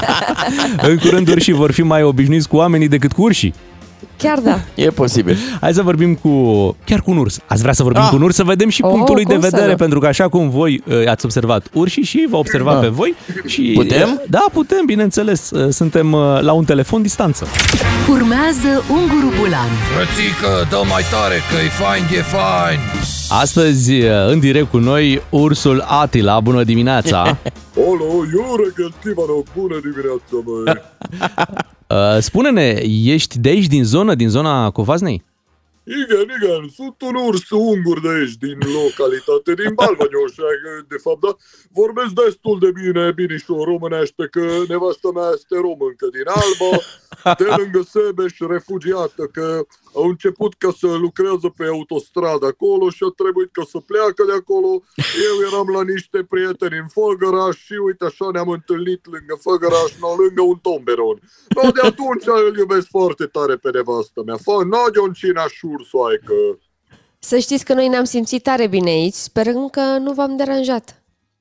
în 0.88 0.96
curând 0.96 1.28
urșii 1.28 1.52
vor 1.52 1.72
fi 1.72 1.82
mai 1.82 2.02
obișnuiți 2.02 2.48
cu 2.48 2.56
oamenii 2.56 2.88
decât 2.88 3.12
cu 3.12 3.22
urșii. 3.22 3.54
Chiar 4.16 4.38
da. 4.38 4.58
e 4.74 4.90
posibil. 4.90 5.36
Hai 5.60 5.72
să 5.74 5.82
vorbim 5.82 6.14
cu, 6.14 6.30
chiar 6.84 7.00
cu 7.00 7.10
un 7.10 7.16
urs. 7.16 7.38
Ați 7.46 7.60
vrea 7.62 7.72
să 7.72 7.82
vorbim 7.82 8.02
Ah. 8.02 8.08
cu 8.08 8.16
un 8.16 8.22
urs, 8.22 8.34
să 8.34 8.42
vedem 8.44 8.68
și 8.68 8.82
Oh, 8.82 8.90
punctul 8.90 9.14
lui 9.14 9.24
de 9.24 9.32
cum 9.32 9.42
să 9.42 9.48
vedere, 9.50 9.70
nu? 9.70 9.76
pentru 9.76 9.98
că 9.98 10.06
așa 10.06 10.28
cum 10.28 10.50
voi 10.50 10.82
uh, 10.86 11.08
ați 11.08 11.24
observat 11.24 11.66
urșii 11.72 12.02
și 12.02 12.26
vă 12.30 12.36
observat 12.36 12.74
Ah. 12.74 12.80
pe 12.80 12.88
voi. 12.88 13.14
Și, 13.46 13.72
Putem? 13.74 14.08
uh, 14.08 14.28
Da, 14.28 14.44
putem, 14.52 14.82
bineînțeles. 14.86 15.50
Uh, 15.50 15.66
Suntem 15.72 16.12
uh, 16.12 16.38
la 16.40 16.52
un 16.52 16.64
telefon 16.64 17.02
distanță. 17.02 17.46
Urmează 18.08 18.84
Unguru 18.90 19.32
Bulan 19.40 19.68
Frățică, 19.94 20.66
dă 20.70 20.80
mai 20.88 21.02
tare 21.10 21.34
că 21.34 21.64
e 21.64 21.68
fain, 21.68 22.02
e 22.18 22.22
fain 22.22 22.78
Astăzi, 23.40 23.92
uh, 23.92 24.08
în 24.28 24.38
direct 24.38 24.70
cu 24.70 24.78
noi, 24.78 25.22
ursul 25.30 25.84
Atila. 25.86 26.40
Bună 26.40 26.62
dimineața! 26.64 27.36
Olo, 27.76 28.04
Iurek, 28.32 28.94
Tivano, 29.02 29.42
bună 29.56 29.80
dimineața, 29.82 30.36
măi! 30.44 30.74
Uh, 31.90 32.18
Spune-ne, 32.20 32.80
ești 33.04 33.38
de 33.38 33.48
aici, 33.48 33.66
din 33.66 33.84
zonă, 33.84 34.14
din 34.14 34.28
zona 34.28 34.70
Covaznei? 34.70 35.22
Igen, 35.84 36.28
igen, 36.38 36.62
sunt 36.74 36.96
un 37.08 37.14
urs 37.14 37.50
ungur 37.50 38.00
de 38.00 38.08
aici, 38.08 38.34
din 38.44 38.58
localitate, 38.80 39.50
din 39.60 39.72
Balvanioșa, 39.74 40.48
de 40.88 40.98
fapt, 41.04 41.20
da? 41.20 41.32
Vorbesc 41.80 42.12
destul 42.24 42.56
de 42.64 42.70
bine, 42.80 43.12
binișor 43.12 43.64
românește, 43.72 44.28
că 44.34 44.44
nevastă 44.68 45.08
mea 45.14 45.30
este 45.38 45.56
româncă 45.66 46.06
din 46.16 46.26
Alba, 46.40 46.70
de 47.38 47.44
lângă 47.56 47.80
Sebeș, 47.90 48.38
refugiată, 48.38 49.22
că 49.32 49.66
au 49.94 50.04
început 50.08 50.54
ca 50.54 50.70
să 50.78 50.86
lucrează 50.86 51.48
pe 51.56 51.64
autostradă 51.64 52.46
acolo 52.46 52.90
și 52.90 53.02
a 53.08 53.12
trebuit 53.16 53.52
ca 53.52 53.62
să 53.70 53.78
pleacă 53.78 54.22
de 54.26 54.32
acolo. 54.32 54.70
Eu 55.28 55.36
eram 55.48 55.68
la 55.76 55.82
niște 55.92 56.18
prieteni 56.32 56.78
în 56.82 56.88
Făgăraș 56.88 57.56
și 57.56 57.72
uite 57.72 58.04
așa 58.04 58.26
ne-am 58.32 58.48
întâlnit 58.48 59.06
lângă 59.14 59.34
Făgăraș, 59.40 59.90
no, 60.00 60.14
lângă 60.22 60.42
un 60.42 60.58
tomberon. 60.66 61.18
No, 61.56 61.70
de 61.70 61.80
atunci 61.90 62.26
îl 62.48 62.56
iubesc 62.56 62.86
foarte 62.88 63.24
tare 63.26 63.56
pe 63.56 63.70
nevastă 63.70 64.22
mea. 64.26 64.36
Fă, 64.36 64.64
Nagyoncina 64.64 65.46
șursoaică. 65.46 66.34
Să 67.18 67.38
știți 67.38 67.64
că 67.64 67.74
noi 67.74 67.88
ne-am 67.88 68.04
simțit 68.04 68.42
tare 68.42 68.66
bine 68.66 68.90
aici, 68.90 69.14
sperăm 69.14 69.68
că 69.68 69.80
nu 69.80 70.12
v-am 70.12 70.36
deranjat. 70.36 70.99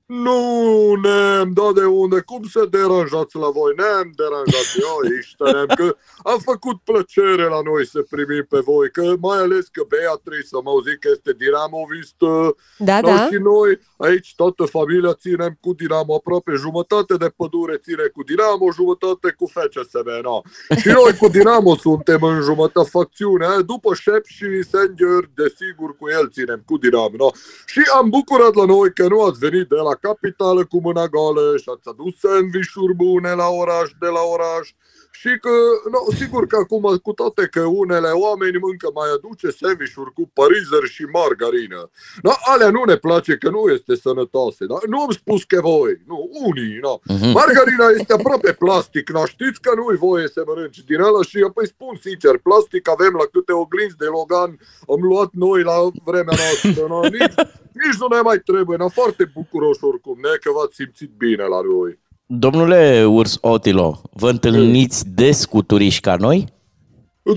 Nu 0.10 0.96
ne-am 1.01 1.54
dat 1.54 1.74
de 1.74 1.86
unde, 1.86 2.20
cum 2.20 2.44
să 2.44 2.68
deranjați 2.70 3.36
la 3.36 3.50
voi? 3.50 3.74
Ne-am 3.82 4.10
deranjat 4.22 4.68
eu, 4.88 4.98
Iștenem, 5.20 5.66
că 5.80 5.96
a 6.32 6.36
făcut 6.50 6.78
plăcere 6.89 7.46
la 7.56 7.62
noi 7.70 7.86
să 7.94 8.00
primim 8.13 8.46
pe 8.50 8.60
voi, 8.60 8.92
că 8.92 9.16
mai 9.20 9.38
ales 9.38 9.66
că 9.75 9.82
Beatrice, 9.88 10.56
am 10.56 10.68
auzit 10.68 11.00
că 11.00 11.08
este 11.12 11.32
dinamovistă, 11.44 12.56
Da, 12.78 13.00
Noi 13.01 13.12
da. 13.18 13.28
și 13.32 13.38
noi, 13.51 13.80
aici 13.98 14.34
toată 14.36 14.63
familia 14.63 15.13
ținem 15.13 15.54
cu 15.62 15.74
Dinamo, 15.74 16.16
aproape 16.16 16.51
jumătate 16.66 17.13
de 17.24 17.30
pădure 17.39 17.78
ține 17.86 18.06
cu 18.16 18.22
Dinamo, 18.24 18.68
jumătate 18.80 19.28
cu 19.38 19.46
FCSB, 19.56 20.08
no. 20.28 20.38
Și 20.82 20.88
noi 21.00 21.13
cu 21.22 21.28
Dinamo 21.28 21.75
suntem 21.75 22.22
în 22.32 22.42
jumătate 22.42 22.89
facțiune, 22.89 23.46
eh? 23.46 23.66
după 23.66 23.89
Șep 23.94 24.25
și 24.25 24.48
Sanger, 24.72 25.24
desigur 25.42 25.89
cu 26.00 26.06
el 26.18 26.25
ținem 26.36 26.62
cu 26.70 26.78
Dinamo, 26.78 27.16
no. 27.22 27.30
Și 27.72 27.82
am 28.00 28.10
bucurat 28.10 28.54
la 28.62 28.66
noi 28.66 28.94
că 28.94 29.08
nu 29.08 29.20
ați 29.28 29.39
venit 29.39 29.68
de 29.70 29.75
la 29.88 29.98
capitală 30.01 30.65
cu 30.65 30.82
mâna 30.82 31.08
goală 31.08 31.58
și 31.62 31.70
ați 31.74 31.88
adus 31.89 32.13
sandvișuri 32.20 32.96
bune 32.96 33.32
la 33.34 33.48
oraș, 33.48 33.89
de 34.00 34.08
la 34.08 34.24
oraș. 34.36 34.68
Și 35.12 35.32
că, 35.44 35.53
no, 35.94 36.00
sigur 36.22 36.48
că 36.48 36.56
acum, 36.56 36.98
cu 37.03 37.12
toate 37.12 37.48
că 37.51 37.63
unele 37.84 38.12
oameni 38.25 38.58
încă 38.72 38.89
mai 38.94 39.10
aduce 39.15 39.48
sandvișuri 39.60 40.13
cu 40.13 40.24
parizer 40.34 40.84
și 40.96 41.03
margarină. 41.18 41.82
No, 42.22 42.34
alea 42.51 42.70
nu 42.70 42.84
ne 42.84 42.96
place 42.96 43.34
că 43.38 43.50
nu 43.50 43.63
este 43.77 43.96
sănătoase, 43.96 44.65
da? 44.65 44.77
Nu 44.91 45.01
am 45.01 45.12
spus 45.22 45.44
că 45.44 45.60
voi, 45.62 45.94
nu, 46.08 46.29
unii, 46.48 46.77
no. 46.86 46.94
Mhm. 47.03 47.29
Margarina 47.39 47.88
este 48.00 48.13
aproape 48.13 48.51
plastic, 48.53 49.10
no, 49.10 49.25
știți 49.25 49.62
că 49.62 49.72
nu-i 49.75 49.98
voie 49.98 50.27
să 50.27 50.44
mănânci 50.48 50.84
din 50.89 51.00
ăla 51.00 51.22
și, 51.29 51.38
păi 51.53 51.68
spun 51.68 51.94
sincer, 52.01 52.36
plastic 52.48 52.89
avem 52.89 53.13
la 53.22 53.25
câte 53.34 53.53
oglinzi 53.63 54.01
de 54.03 54.10
Logan, 54.15 54.51
am 54.94 55.01
luat 55.12 55.29
noi 55.32 55.62
la 55.63 55.77
vremea 56.10 56.38
noastră, 56.44 56.86
no? 56.88 57.00
nici, 57.18 57.38
nici 57.83 58.00
nu 58.00 58.07
ne 58.07 58.21
mai 58.21 58.39
trebuie, 58.50 58.77
no, 58.77 58.89
foarte 58.89 59.31
bucuroși 59.33 59.83
oricum, 59.83 60.17
ne, 60.21 60.33
că 60.41 60.50
v-ați 60.55 60.75
simțit 60.75 61.12
bine 61.17 61.43
la 61.43 61.62
noi. 61.62 62.00
Domnule 62.25 63.05
Urs 63.05 63.38
Otilo, 63.41 64.01
vă 64.12 64.29
întâlniți 64.29 65.07
des 65.07 65.45
cu 65.45 65.62
turiști 65.62 66.01
ca 66.01 66.15
noi? 66.15 66.57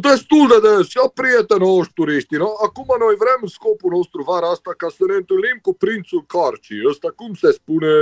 Destul 0.00 0.48
de 0.48 0.68
des, 0.68 0.86
și 0.88 0.98
prietenoși 1.14 1.92
turiștii. 1.94 2.36
No? 2.36 2.50
Acum 2.66 2.88
noi 2.98 3.14
vrem 3.14 3.40
scopul 3.56 3.90
nostru 3.90 4.22
vara 4.22 4.48
asta 4.50 4.72
ca 4.76 4.88
să 4.96 5.04
ne 5.06 5.14
întâlnim 5.14 5.58
cu 5.62 5.74
prințul 5.74 6.24
Carcii, 6.26 6.86
ăsta 6.88 7.12
cum 7.16 7.34
se 7.34 7.50
spune, 7.52 7.92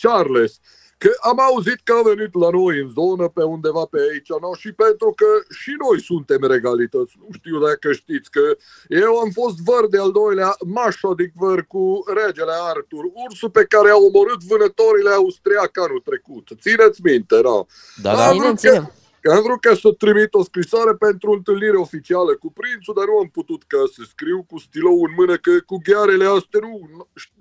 Charles. 0.00 0.60
Că 0.98 1.10
am 1.20 1.40
auzit 1.40 1.80
că 1.84 1.92
a 1.92 2.02
venit 2.02 2.34
la 2.34 2.50
noi 2.50 2.80
în 2.80 2.88
zonă 2.88 3.28
pe 3.28 3.42
undeva 3.42 3.84
pe 3.90 3.98
aici, 4.10 4.28
no? 4.40 4.54
și 4.54 4.72
pentru 4.72 5.12
că 5.16 5.26
și 5.60 5.72
noi 5.84 6.02
suntem 6.02 6.42
regalități. 6.54 7.12
Nu 7.22 7.28
știu 7.38 7.58
dacă 7.66 7.92
știți 7.92 8.30
că 8.30 8.56
eu 8.88 9.18
am 9.18 9.30
fost 9.30 9.56
văr 9.68 9.88
de 9.88 9.98
al 9.98 10.12
doilea 10.12 10.56
mașodic 10.66 11.32
văr 11.34 11.66
cu 11.66 12.04
regele 12.20 12.52
Artur, 12.72 13.04
ursul 13.24 13.50
pe 13.50 13.64
care 13.64 13.90
a 13.90 13.96
omorât 13.96 14.40
vânătorile 14.50 15.10
austriac 15.10 15.78
anul 15.78 16.02
trecut. 16.04 16.48
Țineți 16.60 17.00
minte, 17.02 17.40
no? 17.40 17.66
Da, 18.02 18.14
da. 18.14 18.26
Am 18.26 18.32
Ținem, 18.32 18.46
vrut 18.46 18.58
ținem. 18.58 18.84
Că, 18.84 18.92
că 19.20 19.32
am 19.32 19.42
vrut 19.42 19.60
ca 19.60 19.74
să 19.74 19.88
trimit 19.92 20.34
o 20.34 20.42
scrisoare 20.42 20.94
pentru 20.94 21.30
o 21.30 21.34
întâlnire 21.34 21.76
oficială 21.76 22.32
cu 22.42 22.52
prințul, 22.52 22.94
dar 22.96 23.06
nu 23.06 23.18
am 23.18 23.28
putut 23.38 23.62
ca 23.66 23.78
să 23.94 24.02
scriu 24.12 24.38
cu 24.50 24.58
stilou 24.58 24.98
în 25.06 25.12
mână, 25.18 25.36
că 25.36 25.50
cu 25.70 25.76
ghearele 25.88 26.26
astea 26.36 26.60
nu, 26.62 26.72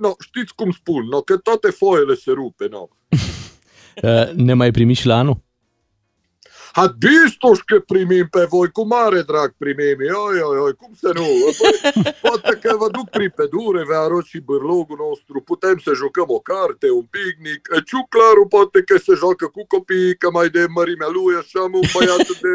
no, 0.04 0.12
știți 0.20 0.54
cum 0.56 0.72
spun, 0.72 1.04
no, 1.14 1.22
că 1.22 1.38
toate 1.38 1.70
foile 1.70 2.16
se 2.16 2.32
rupe, 2.32 2.68
no. 2.68 2.88
Uh, 4.04 4.32
Ne 4.34 4.54
mai 4.54 4.72
primiți 4.72 5.00
și 5.00 5.08
la 5.08 5.18
anul? 5.18 5.45
Hadistos 6.80 7.60
că 7.62 7.80
primim 7.80 8.28
pe 8.28 8.44
voi, 8.50 8.70
cu 8.72 8.84
mare 8.86 9.22
drag 9.22 9.54
primim, 9.58 9.98
oi, 10.28 10.40
oi, 10.42 10.58
oi, 10.58 10.74
cum 10.82 10.92
să 11.02 11.10
nu? 11.14 11.28
Păi, 11.60 11.76
poate 12.22 12.60
că 12.64 12.76
vă 12.78 12.88
duc 12.92 13.10
prin 13.10 13.32
pădure, 13.36 13.84
vă 13.90 13.94
arăt 13.94 14.26
și 14.26 14.40
bârlogul 14.40 14.98
nostru, 15.08 15.42
putem 15.42 15.78
să 15.86 15.92
jucăm 15.94 16.26
o 16.28 16.40
carte, 16.40 16.92
un 16.92 17.08
picnic, 17.18 17.62
Ciuclaru 17.86 18.46
poate 18.56 18.82
că 18.90 18.98
se 18.98 19.14
joacă 19.22 19.46
cu 19.56 19.62
copiii, 19.68 20.18
că 20.18 20.28
mai 20.32 20.50
de 20.50 20.66
mărimea 20.78 21.10
lui, 21.18 21.36
așa 21.36 21.60
am 21.60 21.74
un 21.74 21.88
băiat 21.94 22.28
de 22.42 22.52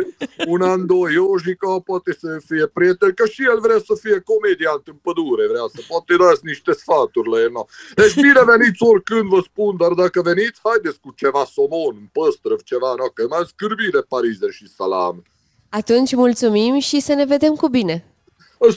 un 0.53 0.61
an, 0.63 0.87
doi, 0.87 1.13
Iojica 1.13 1.81
poate 1.91 2.13
să 2.21 2.29
fie 2.49 2.67
prieten, 2.67 3.13
că 3.19 3.25
și 3.27 3.43
el 3.53 3.59
vrea 3.67 3.81
să 3.89 3.95
fie 4.03 4.19
comediant 4.31 4.85
în 4.93 4.99
pădure, 5.07 5.45
vrea 5.53 5.67
să 5.75 5.81
poate 5.91 6.13
dați 6.23 6.45
niște 6.51 6.73
sfaturi 6.83 7.31
la 7.33 7.39
el. 7.45 7.53
No. 7.57 7.65
Deci 8.01 8.15
bine 8.27 8.43
veniți 8.53 8.83
oricând 8.91 9.29
vă 9.35 9.41
spun, 9.51 9.73
dar 9.83 9.93
dacă 10.03 10.19
veniți, 10.31 10.61
haideți 10.69 11.01
cu 11.05 11.11
ceva 11.23 11.43
somon, 11.55 11.97
păstrăv, 12.17 12.61
ceva, 12.71 12.91
no, 13.01 13.07
că 13.17 13.23
mai 13.35 13.45
scârbit 13.53 13.93
de 13.97 14.09
parizer 14.15 14.51
și 14.51 14.69
salam. 14.77 15.23
Atunci 15.69 16.15
mulțumim 16.15 16.79
și 16.79 17.01
să 17.01 17.13
ne 17.15 17.25
vedem 17.25 17.55
cu 17.55 17.69
bine. 17.69 18.05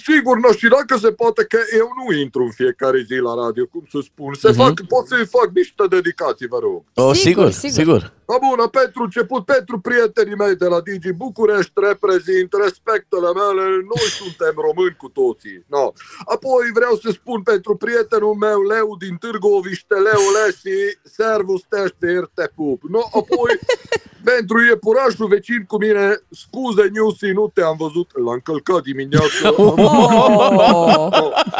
Sigur, 0.03 0.37
nu 0.39 0.51
și 0.51 0.67
dacă 0.67 0.97
se 0.97 1.11
poate 1.11 1.45
că 1.45 1.57
eu 1.77 1.89
nu 1.97 2.17
intru 2.17 2.43
în 2.43 2.51
fiecare 2.51 3.03
zi 3.07 3.13
la 3.13 3.33
radio, 3.43 3.65
cum 3.65 3.83
să 3.91 3.99
spun. 4.03 4.33
Se 4.33 4.47
Mhm. 4.49 4.57
fac, 4.57 4.73
pot 4.87 5.07
să-i 5.07 5.25
fac 5.25 5.49
niște 5.53 5.83
dedicații, 5.89 6.47
vă 6.47 6.59
rog. 6.61 6.83
O, 6.93 7.13
Sigur, 7.13 7.51
sigur, 7.51 7.51
sigur. 7.51 7.77
sigur. 7.79 8.13
Da, 8.25 8.35
bună, 8.47 8.67
pentru 8.67 9.03
început, 9.03 9.45
pentru 9.45 9.79
prietenii 9.79 10.35
mei 10.35 10.55
de 10.55 10.65
la 10.65 10.81
Digi 10.81 11.11
București, 11.11 11.71
reprezint 11.75 12.53
respectele 12.63 13.29
mele, 13.41 13.65
noi 13.91 14.07
suntem 14.21 14.53
români 14.55 14.95
cu 14.97 15.09
toții. 15.09 15.65
No. 15.67 15.91
Apoi 16.35 16.63
vreau 16.73 16.95
să 16.95 17.09
spun 17.11 17.41
pentru 17.41 17.75
prietenul 17.75 18.33
meu, 18.33 18.61
Leu 18.61 18.95
din 18.97 19.15
Târgoviște, 19.15 19.95
Leu 19.95 20.23
Lesi, 20.35 20.97
servus 21.03 21.61
te 21.69 21.77
aștept, 21.79 22.31
te 22.33 22.47
pup. 22.55 22.81
No, 22.83 23.01
apoi, 23.21 23.51
pentru 24.31 24.63
iepurașul 24.63 25.27
vecin 25.27 25.63
cu 25.67 25.77
mine, 25.77 26.05
scuze, 26.29 26.89
Newsy, 26.93 27.31
nu 27.39 27.51
te-am 27.53 27.75
văzut, 27.77 28.09
l-am 28.25 28.39
călcat 28.43 28.81
dimineața. 28.81 29.53
Oh! 29.63 31.11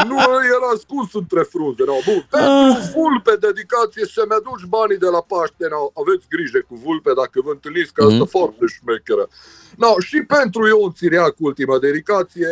No, 0.08 0.16
nu 0.26 0.46
era 0.56 0.70
ascuns 0.74 1.14
între 1.14 1.42
frunze. 1.54 1.84
No. 1.86 1.98
Bun. 2.06 2.26
Pentru 2.30 2.92
vulpe 2.96 3.34
dedicație 3.48 4.06
să-mi 4.06 4.36
aduci 4.40 4.66
banii 4.76 4.98
de 4.98 5.10
la 5.16 5.22
Paște. 5.32 5.66
No. 5.74 5.82
Aveți 6.02 6.26
grijă 6.34 6.53
cu 6.60 6.76
vulpe 6.76 7.14
dacă 7.14 7.42
vă 7.44 7.52
întâlniți, 7.52 7.94
că 7.94 8.04
asta 8.04 8.16
Mhm. 8.16 8.26
foarte 8.30 8.66
șmecheră. 8.66 9.28
No, 9.78 10.00
și 10.00 10.22
pentru 10.24 10.68
Ion 10.68 10.94
Țiriac, 10.94 11.36
ultima 11.38 11.80
dedicație, 11.80 12.48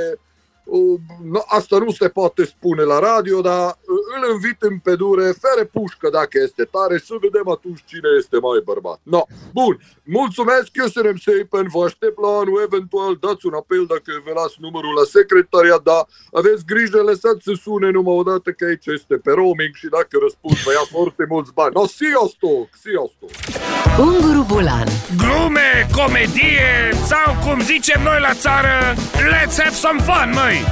uh, 0.64 1.00
no, 1.24 1.40
asta 1.46 1.78
nu 1.78 1.92
se 1.92 2.08
poate 2.10 2.46
spune 2.46 2.82
la 2.84 3.00
radio, 3.00 3.42
dar 3.42 3.68
uh, 3.68 4.22
îl 4.22 4.32
invit 4.34 4.62
în 4.62 4.78
pădure, 4.78 5.24
fere 5.24 5.66
pușcă 5.66 6.10
dacă 6.10 6.40
este 6.44 6.64
tare, 6.64 6.98
să 6.98 7.14
vedem 7.22 7.48
atunci 7.50 7.84
cine 7.86 8.10
este 8.18 8.38
mai 8.40 8.62
bărbat. 8.64 9.00
No. 9.04 9.22
Bun, 9.54 9.80
mulțumesc, 10.04 10.70
eu 10.74 10.86
să 10.88 11.02
ne 11.02 11.12
Seipen, 11.22 11.68
vă 11.74 11.84
aștept 11.84 12.20
la 12.22 12.28
anul, 12.28 12.62
eventual 12.66 13.18
dați 13.20 13.46
un 13.46 13.54
apel 13.54 13.86
dacă 13.86 14.12
vă 14.26 14.32
las 14.36 14.54
numărul 14.60 14.94
la 14.94 15.04
secretariat, 15.04 15.82
dar 15.84 16.08
aveți 16.32 16.66
grijă, 16.66 17.02
lăsați 17.02 17.44
să 17.44 17.54
sune 17.62 17.90
numai 17.90 18.16
o 18.16 18.24
dată 18.24 18.52
că 18.52 18.66
aici 18.66 18.86
este 18.86 19.16
pe 19.18 19.32
roaming 19.32 19.74
și 19.74 19.88
dacă 19.88 20.18
răspund 20.22 20.56
vă 20.58 20.72
ia 20.72 20.86
foarte 20.92 21.26
mulți 21.30 21.54
bani. 21.54 21.74
No, 21.74 21.86
see 21.86 22.10
you 22.10 23.71
stock, 23.96 24.10
see 24.10 24.22
you 24.22 24.22
stock. 24.22 24.32
Unguru 24.32 24.44
Bulan 24.44 24.88
Glume, 25.18 25.88
comedie 25.92 26.90
sau 27.06 27.38
cum 27.46 27.62
zicem 27.62 28.02
noi 28.04 28.20
la 28.20 28.34
țară, 28.34 28.94
let's 29.16 29.58
have 29.58 29.76
some 29.76 30.02
fun, 30.02 30.32
măi! 30.34 30.66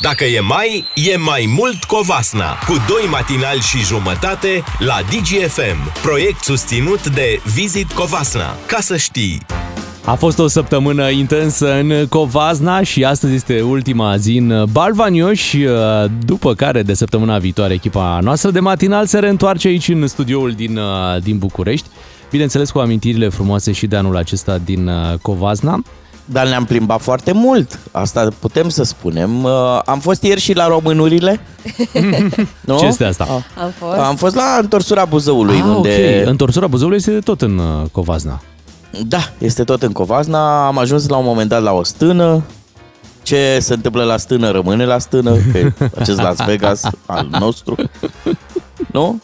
Dacă 0.00 0.24
e 0.24 0.40
mai, 0.40 0.88
e 0.94 1.16
mai 1.16 1.44
mult 1.48 1.84
Covasna. 1.84 2.58
Cu 2.66 2.76
doi 2.88 3.06
matinali 3.10 3.60
și 3.60 3.78
jumătate 3.78 4.64
la 4.78 5.00
DGFM. 5.10 5.92
Proiect 6.02 6.44
susținut 6.44 7.06
de 7.06 7.40
Visit 7.54 7.92
Covasna. 7.92 8.56
Ca 8.66 8.80
să 8.80 8.96
știi. 8.96 9.46
A 10.04 10.14
fost 10.14 10.38
o 10.38 10.46
săptămână 10.46 11.10
intensă 11.10 11.72
în 11.78 12.06
Covazna 12.08 12.82
și 12.82 13.04
astăzi 13.04 13.34
este 13.34 13.60
ultima 13.60 14.16
zi 14.16 14.36
în 14.36 14.64
Balvanioș, 14.72 15.54
după 16.24 16.54
care 16.54 16.82
de 16.82 16.94
săptămâna 16.94 17.38
viitoare 17.38 17.72
echipa 17.72 18.18
noastră 18.22 18.50
de 18.50 18.60
matinal 18.60 19.06
se 19.06 19.18
reîntoarce 19.18 19.68
aici 19.68 19.88
în 19.88 20.06
studioul 20.06 20.52
din, 20.52 20.78
din 21.22 21.38
București. 21.38 21.86
Bineînțeles 22.30 22.70
cu 22.70 22.78
amintirile 22.78 23.28
frumoase 23.28 23.72
și 23.72 23.86
de 23.86 23.96
anul 23.96 24.16
acesta 24.16 24.58
din 24.64 24.90
Covazna. 25.22 25.82
Dar 26.24 26.48
ne-am 26.48 26.64
plimbat 26.64 27.00
foarte 27.00 27.32
mult, 27.32 27.78
asta 27.90 28.28
putem 28.38 28.68
să 28.68 28.82
spunem. 28.82 29.44
Uh, 29.44 29.50
Am 29.84 29.98
fost 29.98 30.22
ieri 30.22 30.40
și 30.40 30.52
la 30.52 30.66
românurile. 30.66 31.40
nu? 32.60 32.78
Ce 32.78 32.84
este 32.86 33.04
asta? 33.04 33.24
Ah. 33.30 33.62
Am 33.64 33.70
fost. 33.78 33.98
Am 33.98 34.16
fost 34.16 34.34
la 34.34 34.58
întorsura 34.60 35.04
Buzăului, 35.04 35.56
Ah, 35.56 35.74
unde... 35.76 36.20
ok. 36.22 36.28
Întorsura 36.28 36.66
Buzăului 36.66 36.96
este 36.96 37.10
tot 37.10 37.42
în 37.42 37.58
uh, 37.58 37.88
Covazna. 37.92 38.42
Da, 39.06 39.18
este 39.38 39.64
tot 39.64 39.82
în 39.82 39.92
Covazna. 39.92 40.66
Am 40.66 40.78
ajuns 40.78 41.08
la 41.08 41.16
un 41.16 41.24
moment 41.24 41.48
dat 41.48 41.62
la 41.62 41.72
o 41.72 41.82
stână. 41.82 42.42
Ce 43.22 43.58
se 43.60 43.74
întâmplă 43.74 44.02
la 44.04 44.16
stână 44.16 44.50
rămâne 44.50 44.84
la 44.84 44.98
stână, 44.98 45.36
că 45.52 45.58
e 45.58 45.72
acest 46.00 46.20
Las 46.20 46.36
Vegas 46.46 46.82
al 47.06 47.26
nostru. 47.38 47.74
Nu? 48.92 49.20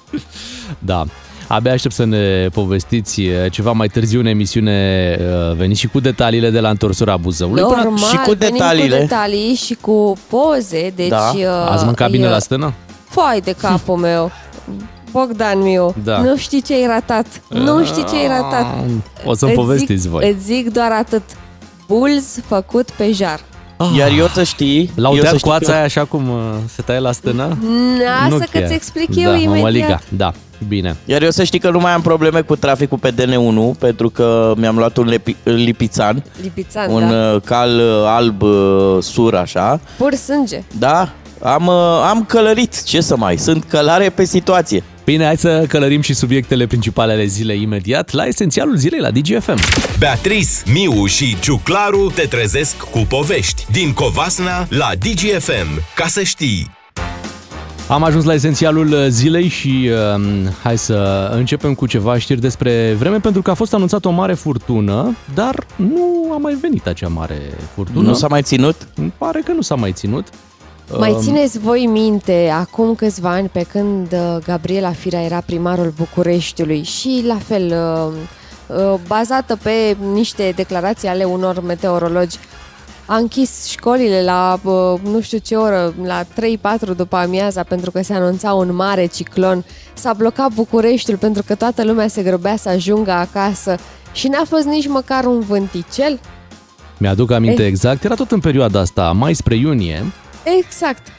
Da. 0.78 1.04
Abia 1.48 1.72
aștept 1.72 1.94
să 1.94 2.04
ne 2.04 2.48
povestiți 2.52 3.20
uh, 3.20 3.50
ceva 3.50 3.72
mai 3.72 3.88
târziu 3.88 4.20
în 4.20 4.26
emisiune, 4.26 5.16
uh, 5.20 5.56
veniți 5.56 5.80
și 5.80 5.86
cu 5.88 6.00
detaliile 6.00 6.50
de 6.50 6.60
la 6.60 6.68
întorsura 6.70 7.16
Buzăului. 7.16 7.62
Până- 7.62 7.74
Normal, 7.82 7.98
și 7.98 8.16
cu 8.16 8.32
venim 8.32 8.38
detaliile. 8.38 8.94
cu 8.96 9.00
detalii 9.00 9.54
și 9.54 9.74
cu 9.80 10.16
poze, 10.28 10.92
deci... 10.96 11.08
Da. 11.08 11.32
uh, 11.34 11.68
Ați 11.70 11.84
mâncat 11.84 12.10
bine 12.10 12.24
e- 12.26 12.28
la 12.28 12.38
stână? 12.38 12.72
Foai 13.08 13.40
de 13.40 13.52
capul 13.52 13.96
meu. 14.08 14.30
Bogdan 15.12 15.58
miu, 15.62 15.94
Da. 16.04 16.18
nu 16.18 16.36
știi 16.36 16.62
ce 16.62 16.74
ai 16.74 16.86
ratat. 16.86 17.26
Nu 17.48 17.84
știi 17.84 18.04
ce 18.04 18.14
ai 18.16 18.26
ratat. 18.28 18.66
O 19.24 19.34
să-mi 19.34 19.50
Îți 19.50 19.60
povestiți 19.60 20.00
zic, 20.00 20.10
voi. 20.10 20.30
Îți 20.30 20.44
zic 20.44 20.72
doar 20.72 20.90
atât. 20.92 21.22
Bulz 21.88 22.38
făcut 22.46 22.90
pe 22.90 23.12
jar. 23.12 23.40
Iar 23.96 24.10
eu 24.18 24.26
să 24.26 24.42
știi... 24.42 24.90
L-au 24.94 25.10
eu 25.12 25.16
să 25.16 25.22
tăiat 25.22 25.36
știi 25.38 25.48
coața 25.48 25.66
că- 25.66 25.72
aia 25.72 25.84
așa 25.84 26.04
cum 26.04 26.28
uh, 26.28 26.36
se 26.74 26.82
taie 26.82 26.98
la 26.98 27.12
stână? 27.12 27.58
Lasă 28.30 28.44
că 28.50 28.58
chiar. 28.58 28.68
ți 28.68 28.74
explic 28.74 29.14
da, 29.14 29.20
eu 29.20 29.30
mămăliga. 29.30 29.68
imediat. 29.68 30.02
Da, 30.08 30.32
bine. 30.68 30.96
Iar 31.04 31.22
eu 31.22 31.30
să 31.30 31.42
știi 31.44 31.58
că 31.58 31.70
nu 31.70 31.78
mai 31.78 31.92
am 31.92 32.00
probleme 32.00 32.40
cu 32.40 32.56
traficul 32.56 32.98
pe 32.98 33.12
DN1 33.14 33.78
pentru 33.78 34.10
că 34.10 34.52
mi-am 34.56 34.76
luat 34.76 34.96
un 34.96 35.06
lepi, 35.06 35.36
lipițan, 35.42 36.24
Lipițan, 36.42 36.90
un 36.90 37.08
da. 37.08 37.32
uh, 37.34 37.40
cal 37.44 37.70
uh, 37.78 38.04
alb 38.06 38.42
uh, 38.42 38.96
sur 39.00 39.34
așa. 39.34 39.80
Pur 39.98 40.14
sânge. 40.14 40.62
Da, 40.78 41.08
am, 41.42 41.66
uh, 41.66 41.74
am 42.08 42.24
călărit, 42.24 42.82
ce 42.82 43.00
să 43.00 43.16
mai, 43.16 43.36
sunt 43.36 43.64
călare 43.64 44.08
pe 44.10 44.24
situație. 44.24 44.82
Bine, 45.10 45.24
hai 45.24 45.36
să 45.36 45.64
călărim 45.68 46.00
și 46.00 46.14
subiectele 46.14 46.66
principale 46.66 47.12
ale 47.12 47.24
zilei 47.24 47.62
imediat 47.62 48.10
la 48.12 48.24
esențialul 48.24 48.76
zilei 48.76 49.00
la 49.00 49.10
DGFM. 49.10 49.58
Beatrice, 49.98 50.50
Miu 50.72 51.06
și 51.06 51.36
Ciuclaru 51.40 52.10
te 52.14 52.26
trezesc 52.26 52.76
cu 52.76 52.98
povești 53.08 53.66
din 53.70 53.92
Covasna 53.92 54.66
la 54.68 54.90
DGFM. 54.98 55.82
Ca 55.94 56.06
să 56.06 56.22
știi. 56.22 56.70
Am 57.88 58.02
ajuns 58.02 58.24
la 58.24 58.34
esențialul 58.34 58.92
uh, 58.92 59.06
zilei 59.08 59.48
și 59.48 59.90
uh, 60.16 60.22
hai 60.62 60.78
să 60.78 61.30
începem 61.34 61.74
cu 61.74 61.86
ceva 61.86 62.18
știri 62.18 62.40
despre 62.40 62.94
vreme, 62.98 63.18
pentru 63.18 63.42
că 63.42 63.50
a 63.50 63.54
fost 63.54 63.74
anunțată 63.74 64.08
o 64.08 64.10
mare 64.10 64.34
furtună, 64.34 65.16
dar 65.34 65.66
nu 65.76 66.30
a 66.32 66.36
mai 66.36 66.54
venit 66.60 66.86
acea 66.86 67.08
mare 67.08 67.40
furtună. 67.74 68.08
Nu 68.08 68.14
s-a 68.14 68.28
mai 68.28 68.42
ținut? 68.42 68.76
Îmi 68.94 69.12
pare 69.18 69.40
că 69.44 69.52
nu 69.52 69.60
s-a 69.60 69.74
mai 69.74 69.92
ținut. 69.92 70.26
Mai 70.98 71.12
Um, 71.12 71.20
țineți 71.20 71.58
voi 71.58 71.86
minte, 71.86 72.50
acum 72.54 72.94
câțiva 72.94 73.30
ani, 73.30 73.48
pe 73.48 73.62
când 73.62 74.12
uh, 74.12 74.36
Gabriela 74.44 74.90
Firea 74.92 75.22
era 75.22 75.40
primarul 75.46 75.92
Bucureștiului 75.96 76.82
și 76.82 77.22
la 77.26 77.38
fel, 77.46 77.66
uh, 77.66 78.12
uh, 78.76 79.00
bazată 79.06 79.58
pe 79.62 79.96
niște 80.12 80.52
declarații 80.56 81.08
ale 81.08 81.24
unor 81.24 81.62
meteorologi, 81.62 82.38
a 83.06 83.16
închis 83.16 83.66
școlile 83.66 84.22
la 84.22 84.58
uh, 84.62 85.00
nu 85.02 85.20
știu 85.20 85.38
ce 85.38 85.56
oră, 85.56 85.94
la 86.02 86.22
3-4 86.24 86.26
după 86.96 87.16
amiaza 87.16 87.62
pentru 87.62 87.90
că 87.90 88.02
se 88.02 88.14
anunța 88.14 88.52
un 88.52 88.74
mare 88.74 89.06
ciclon. 89.06 89.64
S-a 89.94 90.12
blocat 90.12 90.52
Bucureștiul 90.54 91.16
pentru 91.16 91.42
că 91.46 91.54
toată 91.54 91.84
lumea 91.84 92.08
se 92.08 92.22
grăbea 92.22 92.56
să 92.56 92.68
ajungă 92.68 93.10
acasă 93.10 93.76
și 94.12 94.28
n-a 94.28 94.42
fost 94.48 94.64
nici 94.64 94.88
măcar 94.88 95.24
un 95.24 95.40
vânticel. 95.40 96.20
Mi-aduc 96.98 97.30
aminte 97.30 97.62
Eh. 97.62 97.68
exact, 97.68 98.04
era 98.04 98.14
tot 98.14 98.30
în 98.30 98.40
perioada 98.40 98.80
asta, 98.80 99.12
mai 99.12 99.34
spre 99.34 99.54
iunie, 99.54 100.04
Exact. 100.44 101.12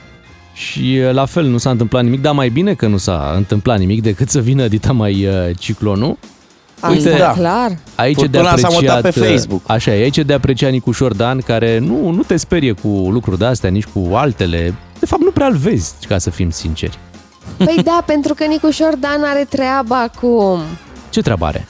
și 0.54 1.00
uh, 1.08 1.14
la 1.14 1.26
fel 1.26 1.46
nu 1.46 1.58
s-a 1.58 1.70
întâmplat 1.70 2.04
nimic, 2.04 2.22
dar 2.22 2.34
mai 2.34 2.50
bine 2.50 2.74
că 2.74 2.88
nu 2.88 2.98
s-a 2.98 3.34
întâmplat 3.36 3.80
nimic 3.80 4.02
decât 4.02 4.30
să 4.30 4.40
vină 4.40 4.68
dita 4.68 4.92
mai 4.92 5.26
uh, 5.26 5.34
ciclonul. 5.60 6.18
Uite, 6.90 7.10
da. 7.10 7.18
da. 7.18 7.32
clar. 7.32 7.78
Aici 7.96 8.22
e 8.22 8.26
de 8.26 8.38
Furtuna 8.38 8.58
s-a 8.58 8.68
apreciat, 8.68 8.96
mutat 8.96 9.14
pe 9.14 9.20
uh, 9.20 9.26
Facebook. 9.26 9.62
Așa 9.68 9.96
e, 9.96 10.02
aici 10.02 10.18
e 10.18 10.24
de 10.24 10.34
apreciat 10.34 10.72
Nicu 10.72 10.92
Șordan, 10.92 11.40
care 11.40 11.78
nu, 11.78 12.10
nu 12.10 12.22
te 12.22 12.36
sperie 12.36 12.72
cu 12.72 12.88
lucruri 12.88 13.38
de 13.38 13.46
astea, 13.46 13.70
nici 13.70 13.86
cu 13.86 14.10
altele. 14.14 14.76
De 15.00 15.06
fapt, 15.06 15.22
nu 15.22 15.32
prea 15.32 15.48
îl 15.48 15.56
vezi, 15.56 15.94
ca 16.08 16.18
să 16.18 16.30
fim 16.30 16.50
sinceri. 16.50 16.98
Păi 17.58 17.80
da, 17.84 18.04
pentru 18.14 18.34
că 18.34 18.46
Nicu 18.46 18.70
Șordan 18.72 19.24
are 19.24 19.46
treaba 19.50 20.02
acum. 20.02 20.60
Ce 21.10 21.22
treabă 21.22 21.46
are? 21.46 21.68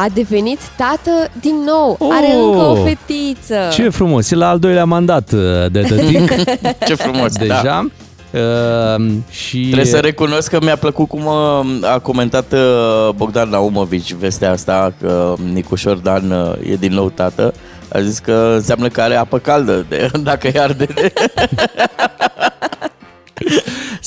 A 0.00 0.06
devenit 0.14 0.58
tată 0.76 1.30
din 1.40 1.54
nou. 1.66 1.96
Oh! 1.98 2.08
Are 2.12 2.32
încă 2.32 2.58
o 2.58 2.74
fetiță. 2.74 3.54
Ce 3.72 3.88
frumos, 3.88 4.30
e 4.30 4.34
la 4.34 4.48
al 4.48 4.58
doilea 4.58 4.84
mandat 4.84 5.32
uh, 5.32 5.40
de 5.70 5.80
tătic 5.80 6.32
Ce 6.88 6.94
frumos, 6.94 7.32
da. 7.32 7.40
deja. 7.40 7.86
Uh, 8.30 9.06
și 9.30 9.60
Trebuie 9.60 9.84
să 9.84 9.98
recunosc 9.98 10.50
că 10.50 10.58
mi-a 10.62 10.76
plăcut 10.76 11.08
cum 11.08 11.26
uh, 11.26 11.90
a 11.94 11.98
comentat 11.98 12.52
uh, 12.52 13.08
Bogdan 13.14 13.48
Naumovici 13.48 14.12
vestea 14.12 14.50
asta, 14.50 14.92
că 15.00 15.34
Nicu 15.52 15.74
Șordan 15.74 16.30
uh, 16.30 16.70
e 16.70 16.74
din 16.74 16.92
nou 16.92 17.10
tată. 17.10 17.54
A 17.92 18.00
zis 18.00 18.18
că 18.18 18.52
înseamnă 18.54 18.88
că 18.88 19.00
are 19.00 19.14
apă 19.14 19.38
caldă, 19.38 19.86
de, 19.88 20.10
dacă 20.22 20.46
e 20.46 20.60
arde. 20.60 20.84
De... 20.84 21.12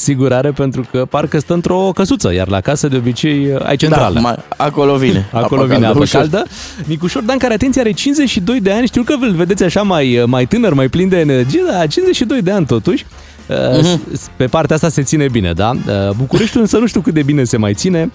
sigur 0.02 0.34
are 0.34 0.52
pentru 0.52 0.86
că 0.92 1.06
parcă 1.10 1.40
stă 1.40 1.54
într-o 1.54 1.92
căsuță, 1.94 2.34
iar 2.34 2.48
la 2.48 2.62
casă 2.62 2.88
de 2.88 2.98
obicei 2.98 3.48
uh, 3.54 3.66
ai 3.66 3.76
centrală. 3.76 4.14
Da, 4.14 4.20
mai, 4.20 4.36
acolo 4.58 4.96
vine. 4.96 5.30
Acolo 5.44 5.66
vine 5.66 5.86
apă 5.86 6.00
ușor. 6.00 6.20
caldă. 6.20 6.46
Nicu 6.86 7.08
Șordan, 7.08 7.38
care, 7.38 7.54
atenție, 7.54 7.82
are 7.82 7.92
52 7.92 8.60
de 8.60 8.72
ani. 8.72 8.88
Știu 8.88 9.04
că 9.04 9.16
îl 9.22 9.32
vedeți 9.32 9.64
așa 9.64 9.82
mai, 9.82 10.24
mai 10.26 10.46
tânăr, 10.46 10.74
mai 10.74 10.88
plin 10.88 11.10
de 11.10 11.20
energie, 11.20 11.62
dar 11.72 11.88
52 11.88 12.42
de 12.42 12.52
ani 12.52 12.66
totuși. 12.66 13.06
Uh-huh. 13.50 14.00
Pe 14.36 14.46
partea 14.46 14.76
asta 14.76 14.90
se 14.90 15.04
ține 15.04 15.28
bine, 15.32 15.54
da? 15.54 15.70
Uh, 15.70 16.16
Bucureștiul 16.18 16.62
însă 16.62 16.78
nu 16.78 16.86
știu 16.86 17.02
cât 17.02 17.14
de 17.14 17.24
bine 17.24 17.44
se 17.44 17.58
mai 17.58 17.74
ține. 17.74 18.12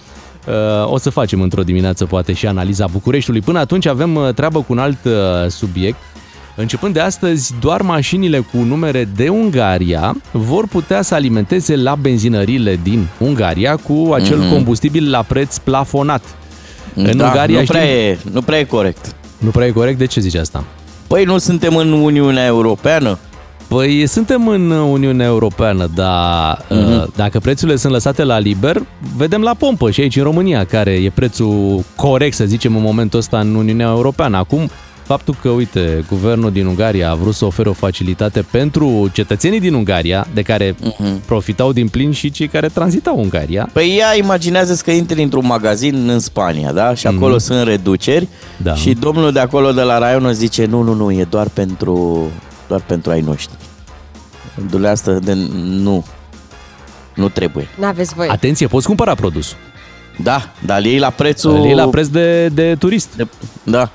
Uh, 0.47 0.91
O 0.91 0.97
să 0.97 1.09
facem 1.09 1.41
într-o 1.41 1.63
dimineață 1.63 2.05
poate 2.05 2.33
și 2.33 2.47
analiza 2.47 2.87
Bucureștiului. 2.91 3.41
Până 3.41 3.59
atunci 3.59 3.85
avem 3.85 4.15
uh, 4.15 4.33
treabă 4.33 4.59
cu 4.59 4.65
un 4.73 4.77
alt 4.77 4.97
uh, 5.05 5.11
subiect. 5.49 5.97
Începând 6.59 6.93
de 6.93 6.99
astăzi, 6.99 7.53
doar 7.59 7.81
mașinile 7.81 8.39
cu 8.39 8.57
numere 8.57 9.07
de 9.15 9.29
Ungaria 9.29 10.15
vor 10.31 10.67
putea 10.67 11.01
să 11.01 11.13
alimenteze 11.13 11.75
la 11.75 11.95
benzinările 11.95 12.79
din 12.83 13.07
Ungaria 13.17 13.75
cu 13.75 14.11
acel 14.13 14.37
Mhm. 14.37 14.49
combustibil 14.51 15.09
la 15.09 15.21
preț 15.21 15.57
plafonat. 15.57 16.23
În 16.95 17.17
da, 17.17 17.25
Ungaria 17.25 17.57
nu, 17.57 17.63
știm- 17.63 17.67
prea 17.75 17.85
e, 17.85 18.17
nu 18.31 18.41
prea 18.41 18.59
e 18.59 18.63
corect. 18.63 19.15
Nu 19.37 19.49
prea 19.49 19.67
e 19.67 19.71
corect? 19.71 19.97
De 19.97 20.05
ce 20.05 20.19
zici 20.19 20.35
asta? 20.35 20.63
Păi 21.07 21.23
nu 21.23 21.37
suntem 21.37 21.75
în 21.75 21.91
Uniunea 21.91 22.45
Europeană? 22.45 23.17
Păi 23.67 24.07
suntem 24.07 24.47
în 24.47 24.69
Uniunea 24.69 25.25
Europeană, 25.25 25.89
dar 25.95 26.65
Mhm. 26.69 26.79
mm-hmm. 26.79 27.15
dacă 27.15 27.39
prețurile 27.39 27.77
sunt 27.77 27.93
lăsate 27.93 28.23
la 28.23 28.37
liber, 28.39 28.81
vedem 29.17 29.41
la 29.41 29.53
pompă 29.53 29.91
și 29.91 30.01
aici 30.01 30.15
în 30.15 30.23
România 30.23 30.65
care 30.65 30.91
e 30.91 31.09
prețul 31.09 31.83
corect, 31.95 32.35
să 32.35 32.45
zicem, 32.45 32.75
în 32.75 32.81
momentul 32.81 33.19
ăsta 33.19 33.39
în 33.39 33.55
Uniunea 33.55 33.87
Europeană. 33.87 34.37
Acum, 34.37 34.69
faptul 35.07 35.35
că, 35.41 35.49
uite, 35.49 36.03
guvernul 36.09 36.51
din 36.51 36.65
Ungaria 36.65 37.09
a 37.09 37.15
vrut 37.15 37.33
să 37.35 37.45
ofere 37.45 37.69
o 37.69 37.73
facilitate 37.73 38.41
pentru 38.51 39.09
cetățenii 39.13 39.59
din 39.59 39.73
Ungaria, 39.73 40.27
de 40.33 40.41
care 40.41 40.75
Mhm. 40.81 41.21
profitau 41.25 41.71
din 41.73 41.87
plin 41.87 42.11
și 42.11 42.31
cei 42.31 42.47
care 42.47 42.67
tranzitau 42.67 43.17
Ungaria. 43.19 43.69
Păi 43.73 43.95
ea 43.99 44.15
imaginează 44.17 44.81
că 44.83 44.91
intri 44.91 45.23
într-un 45.23 45.45
magazin 45.45 46.09
în 46.09 46.19
Spania, 46.19 46.71
da? 46.71 46.93
Și 46.93 47.07
acolo 47.07 47.33
Mhm. 47.33 47.43
sunt 47.43 47.63
reduceri 47.67 48.27
Da. 48.57 48.73
și 48.75 48.93
domnul 48.93 49.31
de 49.31 49.39
acolo 49.39 49.71
de 49.71 49.81
la 49.81 49.97
raion 49.97 50.25
îți 50.25 50.39
zice 50.39 50.65
nu, 50.65 50.81
nu, 50.81 50.93
nu, 50.93 51.11
e 51.11 51.23
doar 51.29 51.47
pentru, 51.49 52.25
doar 52.67 52.81
pentru 52.81 53.11
ai 53.11 53.21
noștri. 53.21 53.55
Dumneavoastră 54.55 55.13
de 55.13 55.33
nu, 55.63 56.05
nu 57.15 57.29
trebuie. 57.29 57.67
N-aveți 57.79 58.13
voie. 58.13 58.29
Atenție, 58.29 58.67
poți 58.67 58.85
cumpăra 58.87 59.15
produsul. 59.15 59.57
Da, 60.23 60.41
dar 60.65 60.77
îl 60.79 60.85
iei 60.85 60.99
la 60.99 61.09
prețul... 61.09 61.55
Îl 61.55 61.63
iei 61.65 61.73
la 61.75 61.87
preț 61.87 62.07
de, 62.07 62.47
de 62.47 62.75
turist. 62.79 63.09
De, 63.15 63.27
da. 63.63 63.91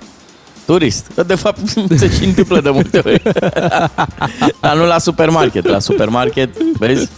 Turist. 0.67 1.23
De 1.27 1.35
fapt, 1.35 1.59
se 1.99 2.11
și 2.11 2.25
întâmplă 2.25 2.61
de 2.61 2.71
multe 2.71 3.03
ori. 3.05 3.23
Dar 4.61 4.77
nu 4.77 4.87
la 4.87 4.99
supermarket. 4.99 5.67
La 5.67 5.79
supermarket, 5.79 6.63
vezi? 6.79 7.09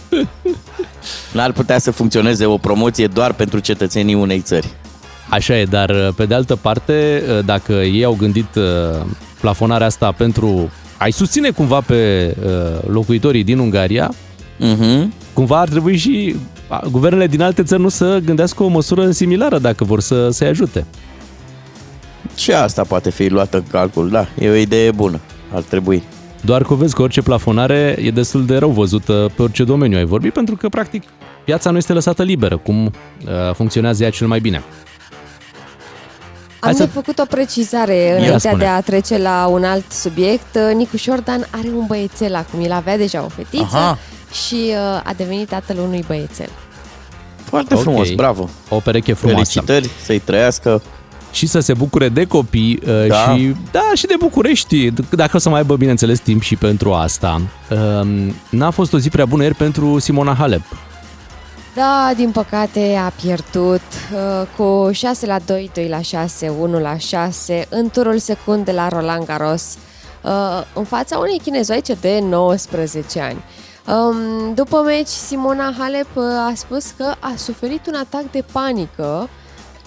N-ar 1.33 1.51
putea 1.51 1.77
să 1.77 1.91
funcționeze 1.91 2.45
o 2.45 2.57
promoție 2.57 3.07
doar 3.07 3.33
pentru 3.33 3.59
cetățenii 3.59 4.13
unei 4.13 4.39
țări. 4.39 4.67
Așa 5.29 5.57
e, 5.57 5.63
dar 5.65 6.11
pe 6.15 6.25
de 6.25 6.33
altă 6.33 6.55
parte, 6.55 7.23
dacă 7.45 7.73
ei 7.73 8.03
au 8.03 8.15
gândit 8.19 8.55
uh, 8.55 8.63
plafonarea 9.39 9.87
asta 9.87 10.11
pentru 10.11 10.71
a-i 10.97 11.11
susține 11.11 11.49
cumva 11.49 11.81
pe 11.81 12.35
uh, 12.45 12.51
locuitorii 12.87 13.43
din 13.43 13.57
Ungaria, 13.59 14.11
Uh-huh. 14.59 15.07
cumva 15.33 15.59
ar 15.59 15.69
trebui 15.69 15.97
și 15.97 16.35
a, 16.67 16.83
guvernele 16.91 17.27
din 17.27 17.41
alte 17.41 17.63
țări 17.63 17.81
nu 17.81 17.89
să 17.89 18.19
gândească 18.25 18.63
o 18.63 18.67
măsură 18.67 19.11
similară 19.11 19.57
dacă 19.59 19.83
vor 19.83 20.01
să, 20.01 20.29
să-i 20.29 20.47
ajute. 20.47 20.85
Și 22.35 22.51
asta 22.51 22.83
poate 22.83 23.09
fi 23.11 23.27
luată 23.27 23.57
în 23.57 23.63
calcul, 23.71 24.09
da. 24.09 24.27
E 24.39 24.49
o 24.49 24.53
idee 24.55 24.91
bună. 24.91 25.19
Ar 25.53 25.61
trebui. 25.61 26.03
Doar 26.41 26.63
că 26.63 26.73
vezi 26.73 26.95
că 26.95 27.01
orice 27.01 27.21
plafonare 27.21 27.95
e 28.01 28.11
destul 28.11 28.45
de 28.45 28.57
rău 28.57 28.69
văzută 28.69 29.31
pe 29.35 29.41
orice 29.41 29.63
domeniu 29.63 29.97
ai 29.97 30.05
vorbit, 30.05 30.33
pentru 30.33 30.55
că, 30.55 30.69
practic, 30.69 31.03
piața 31.43 31.69
nu 31.69 31.77
este 31.77 31.93
lăsată 31.93 32.23
liberă, 32.23 32.57
cum 32.57 32.85
uh, 32.85 32.91
funcționează 33.53 34.03
ea 34.03 34.09
cel 34.09 34.27
mai 34.27 34.39
bine. 34.39 34.55
Am 34.55 34.63
Hai 36.59 36.71
de 36.71 36.77
să- 36.77 36.87
făcut 36.87 37.19
o 37.19 37.25
precizare 37.25 38.15
înainte 38.17 38.37
spune. 38.37 38.57
de 38.63 38.65
a 38.65 38.81
trece 38.81 39.17
la 39.17 39.45
un 39.51 39.63
alt 39.63 39.91
subiect. 39.91 40.57
Nicu 40.75 40.97
Șordan 40.97 41.47
are 41.49 41.67
un 41.77 41.85
băiețel 41.87 42.35
acum, 42.35 42.63
el 42.63 42.71
avea 42.71 42.97
deja 42.97 43.23
o 43.23 43.27
fetiță 43.27 43.75
Aha. 43.75 43.97
și 44.45 44.55
uh, 44.55 44.77
a 45.03 45.13
devenit 45.17 45.47
tatăl 45.47 45.77
unui 45.79 46.03
băiețel. 46.07 46.49
Foarte 47.43 47.73
Ok. 47.73 47.81
frumos, 47.81 48.09
bravo. 48.11 48.49
O 48.69 48.79
pereche 48.79 49.13
frumoasă. 49.13 49.51
Felicitări, 49.51 49.89
să-i 50.05 50.19
trăiască. 50.19 50.81
Și 51.35 51.47
să 51.47 51.59
se 51.59 51.73
bucure 51.73 52.09
de 52.09 52.25
copii 52.25 52.79
uh, 52.87 53.07
Da. 53.07 53.15
și 53.15 53.55
da, 53.71 53.91
și 53.93 54.05
de 54.05 54.15
București, 54.19 54.91
d- 54.91 55.09
dacă 55.09 55.31
o 55.35 55.39
să 55.39 55.49
mai 55.49 55.59
aibă, 55.59 55.75
bineînțeles, 55.75 56.19
timp 56.19 56.41
și 56.41 56.55
pentru 56.55 56.93
asta. 56.93 57.41
Um, 58.01 58.33
N-a 58.49 58.69
fost 58.69 58.93
o 58.93 58.97
zi 58.97 59.09
prea 59.09 59.25
bună 59.25 59.43
ieri 59.43 59.55
pentru 59.55 59.99
Simona 59.99 60.33
Halep. 60.33 60.61
Da, 61.75 62.11
din 62.15 62.31
păcate 62.31 62.99
a 63.05 63.09
pierdut 63.21 63.81
uh, 64.13 64.47
cu 64.57 64.89
6 64.91 65.25
la 65.25 65.37
2, 65.45 65.71
2 65.73 65.87
la 65.87 66.01
6, 66.01 66.49
1 66.59 66.79
la 66.79 66.97
6 66.97 67.65
în 67.69 67.89
turul 67.89 68.17
secund 68.17 68.65
de 68.65 68.71
la 68.71 68.87
Roland 68.87 69.25
Garros 69.25 69.77
uh, 70.21 70.31
în 70.73 70.83
fața 70.83 71.17
unei 71.17 71.39
chinezoice 71.43 71.93
de 72.01 72.19
19 72.29 73.19
ani. 73.19 73.43
Um, 73.97 74.53
după 74.53 74.81
meci, 74.85 75.07
Simona 75.07 75.73
Halep 75.77 76.07
uh, 76.15 76.23
a 76.23 76.51
spus 76.55 76.85
că 76.97 77.13
a 77.19 77.33
suferit 77.37 77.87
un 77.87 77.93
atac 77.93 78.31
de 78.31 78.43
panică 78.51 79.29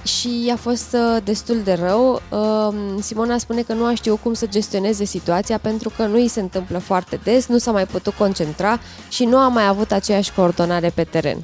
și 0.05 0.29
i-a 0.47 0.57
fost 0.57 0.93
uh, 0.93 1.23
destul 1.25 1.57
de 1.65 1.79
rău. 1.87 2.23
Um, 2.31 3.01
Simona 3.01 3.39
spune 3.39 3.63
că 3.63 3.73
nu 3.73 3.85
a 3.85 3.95
știut 3.95 4.19
cum 4.23 4.33
să 4.35 4.47
gestioneze 4.47 5.05
situația 5.05 5.59
pentru 5.59 5.93
că 5.97 6.07
nu 6.07 6.15
îi 6.15 6.29
se 6.29 6.41
întâmplă 6.41 6.79
foarte 6.79 7.21
des, 7.25 7.47
nu 7.47 7.59
s-a 7.59 7.71
mai 7.71 7.87
putut 7.87 8.13
concentra 8.15 8.81
și 9.09 9.25
nu 9.25 9.37
a 9.37 9.49
mai 9.49 9.67
avut 9.67 9.93
aceeași 9.93 10.33
coordonare 10.33 10.93
pe 10.95 11.05
teren. 11.05 11.37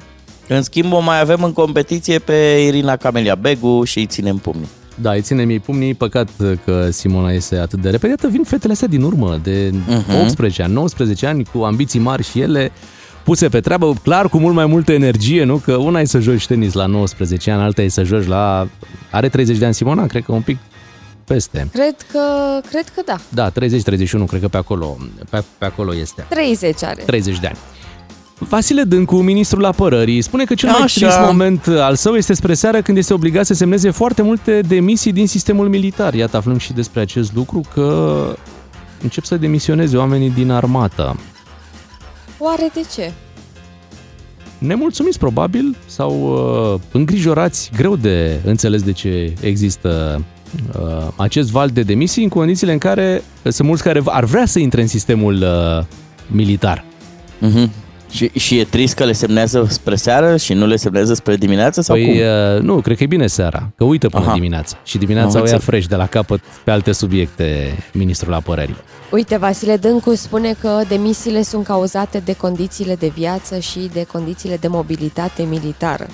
În 0.47 0.61
schimb, 0.61 0.93
o 0.93 0.99
mai 0.99 1.19
avem 1.19 1.43
în 1.43 1.53
competiție 1.53 2.19
pe 2.19 2.61
Irina 2.67 2.95
Camelia 2.95 3.35
Begu 3.35 3.83
și 3.83 3.97
îi 3.99 4.05
ținem 4.05 4.37
pumnii. 4.37 4.67
Da, 5.01 5.11
îi 5.11 5.21
ținem 5.21 5.49
ei 5.49 5.59
pumnii, 5.59 5.93
păcat 5.93 6.29
că 6.65 6.89
Simona 6.91 7.31
iese 7.31 7.55
atât 7.55 7.81
de 7.81 7.89
repede. 7.89 8.09
Iată, 8.09 8.27
vin 8.27 8.43
fetele 8.43 8.73
astea 8.73 8.87
din 8.87 9.01
urmă, 9.01 9.39
de 9.43 9.71
Mhm. 9.87 10.15
18 10.21 10.63
ani, 10.63 10.73
19 10.73 11.25
ani, 11.25 11.45
cu 11.53 11.61
ambiții 11.63 11.99
mari 11.99 12.23
și 12.23 12.39
ele 12.39 12.71
puse 13.25 13.49
pe 13.49 13.59
treabă, 13.59 13.93
clar, 14.03 14.29
cu 14.29 14.37
mult 14.37 14.55
mai 14.55 14.65
multă 14.65 14.91
energie, 14.91 15.43
nu? 15.43 15.55
Că 15.55 15.75
una 15.75 15.99
e 15.99 16.05
să 16.05 16.19
joci 16.19 16.47
tenis 16.47 16.73
la 16.73 16.85
19 16.85 17.51
ani, 17.51 17.61
alta 17.61 17.81
e 17.81 17.87
să 17.87 18.03
joci 18.03 18.25
la... 18.25 18.67
Are 19.11 19.29
30 19.29 19.57
de 19.57 19.65
ani 19.65 19.73
Simona? 19.73 20.05
Cred 20.05 20.23
că 20.23 20.31
un 20.31 20.41
pic 20.41 20.57
peste. 21.23 21.67
Cred 21.73 21.95
că, 22.11 22.19
cred 22.69 22.89
că 22.95 23.01
da. 23.05 23.17
Da, 23.29 23.51
30-31, 23.51 23.53
cred 24.27 24.41
că 24.41 24.47
pe 24.47 24.57
acolo, 24.57 24.97
pe, 25.29 25.43
pe 25.57 25.65
acolo 25.65 25.95
este. 25.95 26.25
30 26.29 26.83
are. 26.83 27.01
30 27.05 27.39
de 27.39 27.47
ani. 27.47 27.57
Vasile 28.37 28.83
Dâncu, 28.83 29.15
ministrul 29.15 29.65
apărării, 29.65 30.21
spune 30.21 30.43
că 30.43 30.53
cel 30.53 30.69
mai 30.69 30.81
Așa. 30.81 30.99
trist 31.05 31.19
moment 31.19 31.67
al 31.67 31.95
său 31.95 32.15
este 32.15 32.33
spre 32.33 32.53
seară 32.53 32.81
când 32.81 32.97
este 32.97 33.13
obligat 33.13 33.45
să 33.45 33.53
semneze 33.53 33.89
foarte 33.89 34.21
multe 34.21 34.61
demisii 34.61 35.11
din 35.11 35.27
sistemul 35.27 35.69
militar. 35.69 36.13
Iată, 36.13 36.37
aflăm 36.37 36.57
și 36.57 36.73
despre 36.73 37.01
acest 37.01 37.33
lucru 37.33 37.61
că 37.73 38.35
încep 39.01 39.23
să 39.23 39.37
demisioneze 39.37 39.97
oamenii 39.97 40.29
din 40.29 40.51
armată. 40.51 41.15
Oare 42.39 42.69
de 42.73 42.81
ce? 42.95 43.11
Nemulțumiți 44.57 45.19
probabil 45.19 45.75
sau 45.85 46.33
uh, 46.73 46.79
îngrijorați, 46.91 47.71
greu 47.75 47.95
de 47.95 48.39
înțeles 48.45 48.83
de 48.83 48.91
ce 48.91 49.33
există 49.41 50.21
uh, 50.79 51.07
acest 51.15 51.49
val 51.51 51.69
de 51.69 51.81
demisii 51.81 52.23
în 52.23 52.29
condițiile 52.29 52.71
în 52.71 52.77
care 52.77 53.23
sunt 53.43 53.67
mulți 53.67 53.83
care 53.83 54.01
ar 54.05 54.23
vrea 54.23 54.45
să 54.45 54.59
intre 54.59 54.81
în 54.81 54.87
sistemul 54.87 55.35
uh, 55.35 55.85
militar. 56.27 56.85
Mhm. 57.39 57.71
Și, 58.11 58.31
și 58.37 58.59
e 58.59 58.63
trist 58.63 58.95
că 58.95 59.03
le 59.03 59.11
semnează 59.11 59.65
spre 59.69 59.95
seară 59.95 60.37
și 60.37 60.53
nu 60.53 60.65
le 60.65 60.75
semnează 60.75 61.13
spre 61.13 61.35
dimineață 61.35 61.81
sau 61.81 61.95
cum? 61.95 62.05
Păi, 62.05 62.21
uh, 62.55 62.61
nu, 62.61 62.75
cred 62.81 62.97
că 62.97 63.03
e 63.03 63.07
bine 63.07 63.27
seara, 63.27 63.69
că 63.75 63.83
uită 63.83 64.09
până 64.09 64.25
Aha. 64.25 64.33
dimineața. 64.33 64.77
Și 64.83 64.97
dimineața 64.97 65.27
Am 65.27 65.33
o 65.33 65.37
ia 65.37 65.41
înțeles. 65.41 65.63
fresh 65.63 65.87
de 65.87 65.95
la 65.95 66.05
capăt 66.05 66.39
pe 66.63 66.71
alte 66.71 66.91
subiecte 66.91 67.77
ministrul 67.93 68.33
apărării. 68.33 68.75
Uite, 69.11 69.37
Vasile 69.37 69.77
Dâncu 69.77 70.15
spune 70.15 70.55
că 70.61 70.81
demisiile 70.87 71.41
sunt 71.41 71.65
cauzate 71.65 72.21
de 72.25 72.33
condițiile 72.35 72.95
de 72.95 73.11
viață 73.15 73.59
și 73.59 73.89
de 73.93 74.05
condițiile 74.11 74.57
de 74.57 74.67
mobilitate 74.67 75.43
militară. 75.49 76.07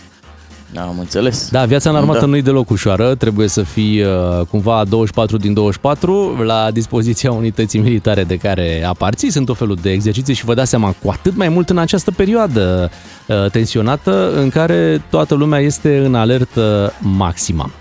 Am 0.79 0.99
înțeles. 0.99 1.49
Da, 1.51 1.65
viața 1.65 1.89
în 1.89 1.95
armată 1.95 2.19
Da. 2.19 2.25
nu 2.25 2.36
e 2.36 2.41
deloc 2.41 2.69
ușoară, 2.69 3.15
trebuie 3.15 3.47
să 3.47 3.63
fii 3.63 4.01
uh, 4.01 4.10
cumva 4.49 4.84
24 4.89 5.38
din 5.38 5.53
24 5.53 6.43
la 6.43 6.71
dispoziția 6.71 7.31
unității 7.31 7.79
militare 7.79 8.23
de 8.23 8.38
care 8.38 8.84
aparții. 8.88 9.31
Sunt 9.31 9.49
o 9.49 9.53
felul 9.53 9.77
de 9.81 9.91
exerciții 9.91 10.34
și 10.34 10.45
vă 10.45 10.53
dați 10.53 10.69
seama 10.69 10.95
cu 11.03 11.10
atât 11.10 11.36
mai 11.36 11.49
mult 11.49 11.69
în 11.69 11.77
această 11.77 12.12
perioadă 12.12 12.91
uh, 13.27 13.51
tensionată 13.51 14.31
în 14.36 14.49
care 14.49 15.01
toată 15.10 15.36
lumea 15.36 15.60
este 15.60 15.97
în 15.97 16.15
alertă 16.15 16.93
maximă. 16.99 17.71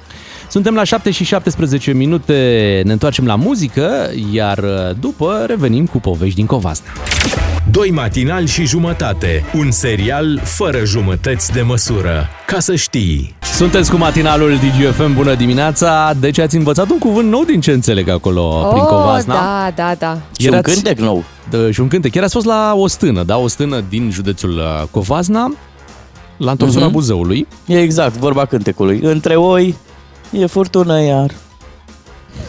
Suntem 0.51 0.75
la 0.75 0.85
7 0.85 1.11
și 1.11 1.25
17 1.25 1.93
minute, 1.93 2.35
ne 2.85 2.93
întoarcem 2.93 3.27
la 3.27 3.35
muzică, 3.35 4.11
iar 4.33 4.59
uh, 4.59 4.97
după 5.01 5.45
revenim 5.47 5.87
cu 5.87 5.99
povești 5.99 6.35
din 6.35 6.47
Covasna. 6.47 6.89
Doi 7.71 7.91
matinali 7.91 8.47
și 8.47 8.67
jumătate. 8.67 9.45
Un 9.57 9.71
serial 9.71 10.41
fără 10.45 10.85
jumătăți 10.85 11.53
de 11.53 11.61
măsură. 11.63 12.27
Ca 12.47 12.59
să 12.61 12.75
știi. 12.75 13.35
Sunteți 13.55 13.91
cu 13.91 13.97
matinalul 13.97 14.51
DGFM, 14.57 15.15
bună 15.15 15.35
dimineața! 15.35 16.13
Deci 16.21 16.39
ați 16.39 16.57
învățat 16.57 16.91
un 16.91 16.99
cuvânt 16.99 17.29
nou 17.31 17.45
din 17.45 17.61
ce 17.61 17.71
înțeleg 17.73 18.09
acolo 18.09 18.69
prin 18.73 18.85
Covasna. 18.85 19.35
da, 19.35 19.73
da, 19.75 19.95
da. 19.99 20.19
Și 20.39 20.47
un 20.47 20.53
Erați- 20.53 20.73
cântec 20.75 20.99
nou. 20.99 21.25
Da, 21.51 21.71
și 21.71 21.81
un 21.81 21.89
cântec. 21.89 22.13
Chiar 22.13 22.23
ați 22.23 22.33
fost 22.33 22.47
la 22.47 22.73
o 22.77 22.87
stână, 22.87 23.23
da? 23.23 23.37
O 23.39 23.49
stână 23.49 23.85
din 23.89 24.11
județul 24.13 24.51
uh, 24.51 24.87
Covasna, 24.91 25.55
la 26.37 26.51
întorsura 26.51 26.85
Mhm. 26.85 26.93
Buzăului. 26.93 27.47
E 27.67 27.81
exact, 27.81 28.17
vorba 28.17 28.45
cântecului. 28.45 29.01
Între 29.03 29.35
oi 29.37 29.75
e 30.31 30.47
furtună 30.47 31.01
iar. 31.03 31.31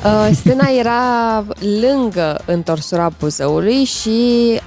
Uh, 0.05 0.29
Stâna 0.35 0.67
era 0.79 1.43
lângă 1.81 2.41
întorsura 2.45 3.09
Buzăului 3.19 3.83
și 3.83 4.11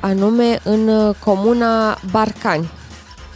anume 0.00 0.58
în 0.62 0.88
uh, 0.88 1.14
comuna 1.24 1.98
Barcani. 2.10 2.68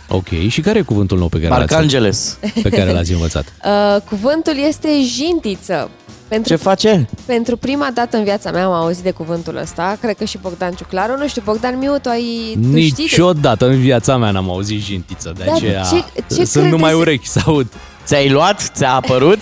Ok, 0.08 0.28
și 0.48 0.60
care 0.60 0.78
e 0.78 0.82
cuvântul 0.82 1.18
nou 1.18 1.28
pe 1.28 1.36
care, 1.36 1.48
l-ați, 1.48 1.60
Arcangeles. 1.62 2.38
pe 2.62 2.68
care 2.68 2.92
l-ați 2.92 3.12
învățat? 3.12 3.44
Uh, 3.64 4.00
cuvântul 4.08 4.54
este 4.68 4.88
jintiță. 5.02 5.90
Pentru, 6.28 6.48
Ce 6.48 6.56
face? 6.62 7.08
pentru 7.26 7.56
prima 7.56 7.90
dată 7.94 8.16
în 8.16 8.24
viața 8.24 8.50
mea 8.50 8.64
am 8.64 8.72
auzit 8.72 9.02
de 9.02 9.10
cuvântul 9.10 9.56
ăsta, 9.56 9.96
cred 10.00 10.16
că 10.16 10.24
și 10.24 10.38
Bogdan 10.42 10.72
Ciuclaru, 10.72 11.16
nu 11.18 11.28
știu, 11.28 11.42
Bogdan 11.44 11.78
Miu, 11.78 11.96
tu 12.02 12.08
ai... 12.08 12.58
tu 12.72 12.78
știi 12.78 12.90
de- 12.94 13.02
Niciodată 13.02 13.66
în 13.66 13.78
viața 13.80 14.16
mea 14.16 14.30
n-am 14.30 14.50
auzit 14.50 14.80
jintiță, 14.82 15.32
de 15.36 15.44
Dar 15.44 15.54
aceea 15.54 15.82
ce- 15.82 16.04
ce 16.16 16.34
sunt 16.34 16.48
credeți? 16.48 16.70
numai 16.74 16.94
urechi 16.94 17.26
să 17.28 17.40
aud. 17.46 17.66
Ți-ai 18.08 18.28
luat? 18.30 18.70
Ți-a 18.74 18.92
apărut? 18.94 19.38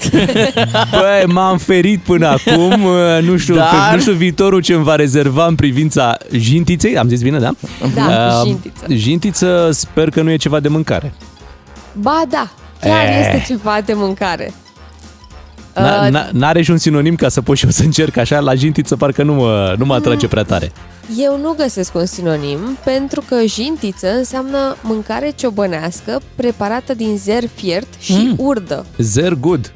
Băi, 1.01 1.25
m-am 1.27 1.59
ferit 1.59 2.01
până 2.01 2.27
acum, 2.27 2.83
uh, 2.85 3.19
nu 3.23 3.37
știu, 3.37 3.55
Dar- 3.55 3.69
că, 3.91 3.95
nu 3.95 4.01
știu 4.01 4.13
viitorul 4.13 4.61
ce 4.63 4.75
îmi 4.75 4.85
va 4.85 4.95
rezerva 4.95 5.47
în 5.47 5.55
privința 5.55 6.17
jintiței, 6.33 6.99
am 6.99 7.09
zis 7.09 7.23
bine, 7.23 7.39
da? 7.39 7.51
Da, 7.95 8.05
Uh, 8.07 8.47
jintiță. 8.47 8.85
Jintiță, 8.89 9.71
sper 9.73 10.09
că 10.11 10.23
nu 10.23 10.31
e 10.31 10.37
ceva 10.37 10.61
de 10.61 10.69
mâncare. 10.69 11.13
Ba 11.93 12.23
da, 12.29 12.51
chiar 12.81 13.05
Eh. 13.07 13.19
este 13.21 13.45
ceva 13.53 13.79
de 13.85 13.93
mâncare. 13.97 14.53
N- 15.77 16.09
Uh, 16.13 16.21
n- 16.21 16.31
N-are 16.33 16.63
și 16.63 16.71
un 16.71 16.77
sinonim 16.79 17.15
ca 17.15 17.29
să 17.29 17.41
pot 17.43 17.57
și 17.57 17.65
eu 17.65 17.71
să 17.71 17.83
încerc 17.83 18.17
așa, 18.17 18.39
la 18.39 18.55
jintiță 18.55 18.97
parcă 18.97 19.23
nu 19.23 19.35
mă, 19.35 19.75
nu 19.79 19.85
mă 19.85 19.95
atrage 19.95 20.29
prea 20.29 20.43
tare. 20.43 20.73
Eu 21.19 21.39
nu 21.43 21.53
găsesc 21.57 21.95
un 21.95 22.07
sinonim 22.07 22.59
pentru 22.85 23.23
că 23.29 23.37
jintiță 23.47 24.07
înseamnă 24.17 24.77
mâncare 24.83 25.33
ciobănească 25.37 26.21
preparată 26.35 26.95
din 26.95 27.17
zer 27.19 27.43
fiert 27.55 27.87
și 27.99 28.13
Mm. 28.13 28.35
urdă. 28.37 28.87
Zer 28.99 29.33
good. 29.35 29.73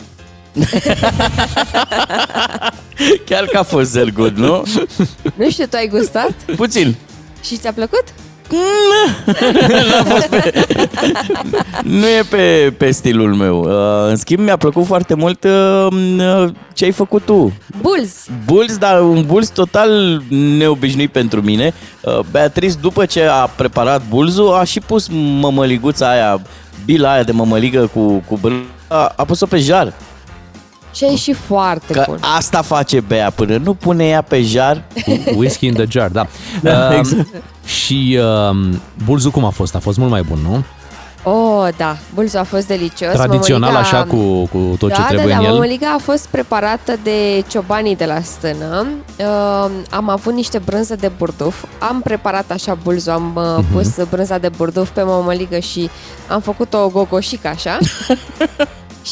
Chiar 3.24 3.44
că 3.44 3.58
a 3.58 3.62
fost 3.62 3.90
zer 3.90 4.10
good, 4.12 4.36
nu? 4.36 4.62
Nu 5.34 5.50
știu, 5.50 5.64
tu 5.64 5.76
ai 5.76 5.88
gustat? 5.88 6.32
Puțin. 6.56 6.94
Și 7.44 7.56
ți-a 7.56 7.72
plăcut? 7.72 8.04
Nu 11.82 12.06
e 12.06 12.22
pe, 12.30 12.74
pe 12.76 12.90
stilul 12.90 13.34
meu. 13.34 13.60
Uh, 13.60 14.08
În 14.10 14.16
schimb, 14.16 14.40
mi-a 14.44 14.56
plăcut 14.56 14.86
foarte 14.86 15.14
mult 15.14 15.44
uh, 15.44 15.86
uh, 16.18 16.48
ce 16.74 16.84
ai 16.84 16.90
făcut 16.92 17.22
tu. 17.24 17.52
Bulz! 17.80 18.26
Bulls, 18.44 18.76
dar 18.76 19.00
un 19.02 19.24
bulls 19.26 19.48
total 19.48 20.22
neobișnuit 20.28 21.10
pentru 21.12 21.40
mine. 21.42 21.74
Uh, 22.00 22.18
Beatrice, 22.30 22.74
după 22.80 23.04
ce 23.04 23.22
a 23.24 23.46
preparat 23.46 24.02
bulzul, 24.08 24.54
a 24.54 24.64
și 24.64 24.80
pus 24.80 25.08
mămăliguța 25.40 26.10
aia, 26.10 26.40
bila 26.84 27.12
aia 27.12 27.22
de 27.22 27.32
mămăligă 27.32 27.90
cu, 27.94 28.22
cu 28.28 28.38
brânză, 28.40 28.62
a, 28.88 29.12
a 29.16 29.24
pus-o 29.24 29.46
pe 29.46 29.58
jar. 29.58 29.92
Și 30.94 31.04
e 31.04 31.16
și 31.16 31.32
foarte 31.32 31.92
Că 31.92 32.04
bun. 32.08 32.18
asta 32.36 32.62
face 32.62 33.00
Bea 33.00 33.30
până 33.30 33.56
nu 33.64 33.74
pune 33.74 34.04
ea 34.06 34.22
pe 34.22 34.42
jar. 34.42 34.82
Whisky 35.36 35.66
in 35.66 35.74
the 35.74 35.84
jar, 35.88 36.08
da. 36.08 36.26
Da, 36.62 36.88
Um, 36.92 36.98
exact. 36.98 37.26
Și 37.64 38.18
um, 38.50 38.80
bulzul 39.04 39.30
cum 39.30 39.44
a 39.44 39.50
fost? 39.50 39.74
A 39.74 39.78
fost 39.78 39.98
mult 39.98 40.10
mai 40.10 40.22
bun, 40.22 40.38
nu? 40.42 40.62
Oh, 41.22 41.68
da, 41.76 41.96
bulzul 42.14 42.38
a 42.38 42.42
fost 42.42 42.66
delicios. 42.66 43.12
Tradițional, 43.12 43.70
Mămăliga- 43.72 43.80
așa, 43.80 44.04
cu, 44.04 44.46
cu 44.46 44.76
tot 44.78 44.92
ce 44.94 45.00
da, 45.00 45.06
trebuie 45.06 45.26
da, 45.32 45.36
în 45.36 45.42
da, 45.42 45.46
el. 45.48 45.52
mămăliga 45.54 45.94
a 45.94 45.98
fost 45.98 46.26
preparată 46.26 46.92
de 47.02 47.44
ciobanii 47.48 47.96
de 47.96 48.04
la 48.04 48.20
stână. 48.20 48.86
Uh, 49.18 49.70
am 49.90 50.08
avut 50.08 50.32
niște 50.34 50.58
brânză 50.58 50.94
de 50.96 51.10
burduf. 51.18 51.64
Am 51.78 52.00
preparat 52.00 52.50
așa 52.50 52.78
bulzul, 52.82 53.12
am 53.12 53.32
uh, 53.36 53.42
Mhm. 53.56 53.72
pus 53.72 53.88
brânza 54.10 54.38
de 54.38 54.48
burduf 54.56 54.88
pe 54.88 55.02
mămăligă 55.02 55.58
și 55.58 55.90
am 56.28 56.40
făcut 56.40 56.74
o 56.74 56.88
gogoșică 56.88 57.48
așa. 57.48 57.78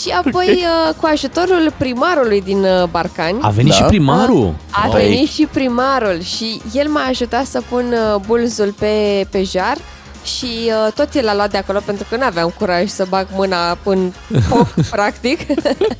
și 0.01 0.11
apoi, 0.25 0.49
uh, 0.89 0.95
cu 0.95 1.09
ajutorul 1.13 1.73
primarului 1.77 2.41
din 2.43 2.59
uh, 2.63 2.85
Barcani, 2.91 3.39
A 3.43 3.49
venit 3.49 3.71
Da. 3.71 3.77
și 3.77 3.83
primarul. 3.83 4.55
a 4.71 4.89
Păi- 4.89 4.93
venit 5.03 5.29
și 5.31 5.47
primarul 5.53 6.21
și 6.23 6.61
el 6.73 6.89
m-a 6.89 7.07
ajutat 7.09 7.47
să 7.47 7.63
pun 7.69 7.85
uh, 8.15 8.21
bulzul 8.27 8.75
pe, 8.79 9.27
pe 9.31 9.43
jar 9.43 9.77
și 10.37 10.47
uh, 10.87 10.93
tot 10.95 11.15
el 11.15 11.29
a 11.29 11.35
luat 11.35 11.51
de 11.51 11.57
acolo 11.59 11.81
pentru 11.85 12.07
că 12.11 12.17
nu 12.17 12.25
aveam 12.25 12.55
curaj 12.59 12.89
să 12.89 13.07
bag 13.09 13.27
mâna 13.35 13.79
în 13.85 14.13
foc, 14.49 14.69
practic. 14.91 15.47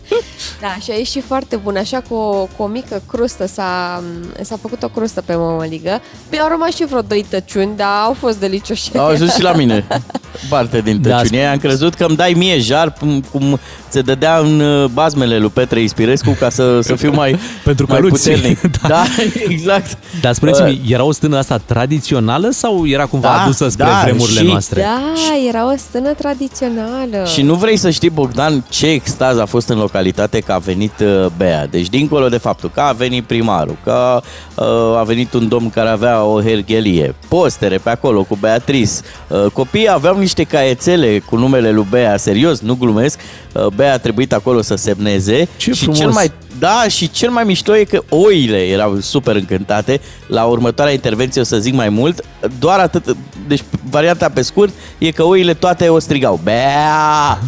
da, 0.63 0.77
și 0.83 0.91
a 0.91 0.95
ieșit 0.95 1.25
foarte 1.27 1.57
bun, 1.57 1.77
așa 1.77 2.03
cu 2.09 2.15
o, 2.15 2.49
cu 2.57 2.63
o 2.63 2.67
mică 2.67 3.03
crustă, 3.09 3.47
s-a, 3.47 4.03
s-a 4.41 4.59
făcut 4.61 4.83
o 4.83 4.89
crustă 4.89 5.21
pe 5.21 5.35
mămăligă. 5.35 6.01
Mi-au 6.31 6.49
rămas 6.49 6.75
și 6.75 6.85
vreo 6.85 7.01
doi 7.01 7.27
tăciuni, 7.29 7.77
dar 7.77 7.89
au 8.05 8.17
fost 8.19 8.39
delicioși. 8.41 8.97
Au 8.97 9.07
ajuns 9.07 9.35
și 9.35 9.43
la 9.43 9.53
mine. 9.53 9.87
Parte 10.49 10.81
din 10.81 11.03
Da, 11.03 11.17
tăciunie. 11.17 11.45
Am 11.45 11.59
crezut 11.59 11.95
că 11.95 12.05
îmi 12.05 12.17
dai 12.17 12.33
mie 12.37 12.59
jar 12.59 12.93
cum, 12.93 13.25
cum 13.33 13.59
se 13.89 14.01
dădea 14.01 14.39
în 14.39 14.61
uh, 14.61 14.85
bazmele 14.93 15.39
lui 15.39 15.49
Petre 15.49 15.81
Ispirescu 15.81 16.37
ca 16.39 16.51
să, 16.51 16.81
să 16.81 16.95
fiu 16.95 17.13
mai, 17.13 17.39
Pentru 17.65 17.87
mai 17.89 17.97
căluți. 18.01 18.31
puternic. 18.31 18.61
Da. 18.61 18.89
da. 18.89 19.05
exact. 19.49 19.99
Dar 20.21 20.33
spuneți-mi, 20.33 20.81
era 20.89 21.05
o 21.05 21.13
stână 21.13 21.39
asta 21.39 21.57
tradițională 21.57 22.49
sau 22.51 22.87
era 22.87 23.07
cumva 23.07 23.29
Da, 23.29 23.43
adusă 23.43 23.69
spre 23.69 23.85
da, 23.85 24.01
vremurile 24.19 24.41
și- 24.41 24.47
noastre? 24.47 24.81
Da, 24.81 25.49
era 25.49 25.73
o 25.73 25.77
stână 25.77 26.13
tradițională. 26.13 27.25
Și 27.27 27.43
nu 27.43 27.55
vrei 27.55 27.77
să 27.77 27.91
știi, 27.91 28.11
Bogdan, 28.11 28.65
ce 28.69 28.87
extaz 28.87 29.39
a 29.39 29.45
fost 29.45 29.69
în 29.69 29.79
localitate 29.79 30.41
că 30.41 30.53
a 30.53 30.59
venit 30.59 30.93
uh, 31.01 31.27
Bea. 31.37 31.67
Deci, 31.67 31.89
dincolo 31.89 32.29
de 32.29 32.37
faptul 32.37 32.71
că 32.75 32.81
a 32.81 32.93
venit 32.93 33.25
primarul, 33.25 33.77
că 33.85 34.21
uh, 34.55 34.99
a 34.99 35.03
venit 35.03 35.33
un 35.33 35.49
domn 35.49 35.71
care 35.71 35.89
avea 35.89 36.23
o 36.23 36.43
herghelie, 36.43 37.15
postere 37.29 37.79
pe 37.79 37.91
acolo 37.91 38.23
cu 38.23 38.37
Beatrice, 38.41 38.93
uh, 39.29 39.45
copiii 39.53 39.91
aveau 39.91 40.19
niște 40.19 40.43
caiețele 40.43 41.19
cu 41.19 41.37
numele 41.37 41.71
lui 41.71 41.87
Bea, 41.91 42.17
serios, 42.17 42.61
nu 42.61 42.75
glumesc, 42.75 43.19
uh, 43.53 43.67
Bea 43.67 43.93
a 43.93 43.99
trebuit 43.99 44.33
acolo 44.33 44.63
să 44.63 44.75
semneze. 44.75 45.49
Ce 45.57 45.73
și 45.73 45.81
frumos! 45.81 45.99
cel 45.99 46.11
mai 46.11 46.31
da, 46.59 46.85
și 46.89 47.11
cel 47.11 47.31
mai 47.31 47.45
mișto 47.45 47.77
e 47.77 47.85
că 47.85 48.03
oile 48.09 48.67
erau 48.67 48.99
super 49.01 49.37
încântate. 49.37 50.01
La 50.27 50.45
următoarea 50.45 50.93
intervenție 50.93 51.41
o 51.41 51.45
să 51.45 51.59
zic 51.59 51.75
mai 51.75 51.89
mult. 51.89 52.25
Doar 52.59 52.79
atât, 52.79 53.17
deci 53.49 53.65
varianta 53.91 54.29
pe 54.29 54.43
scurt 54.43 54.73
e 54.99 55.11
că 55.11 55.23
oile 55.23 55.55
toate 55.55 55.89
o 55.89 55.99
strigau. 55.99 56.41
Bea! 56.43 57.39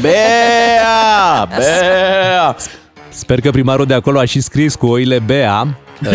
Bea! 0.00 1.48
Bea! 1.56 2.56
Sper 3.08 3.40
că 3.40 3.50
primarul 3.50 3.86
de 3.86 3.94
acolo 3.94 4.18
a 4.18 4.24
și 4.24 4.40
scris 4.40 4.74
cu 4.74 4.86
oile 4.86 5.18
Bea 5.18 5.66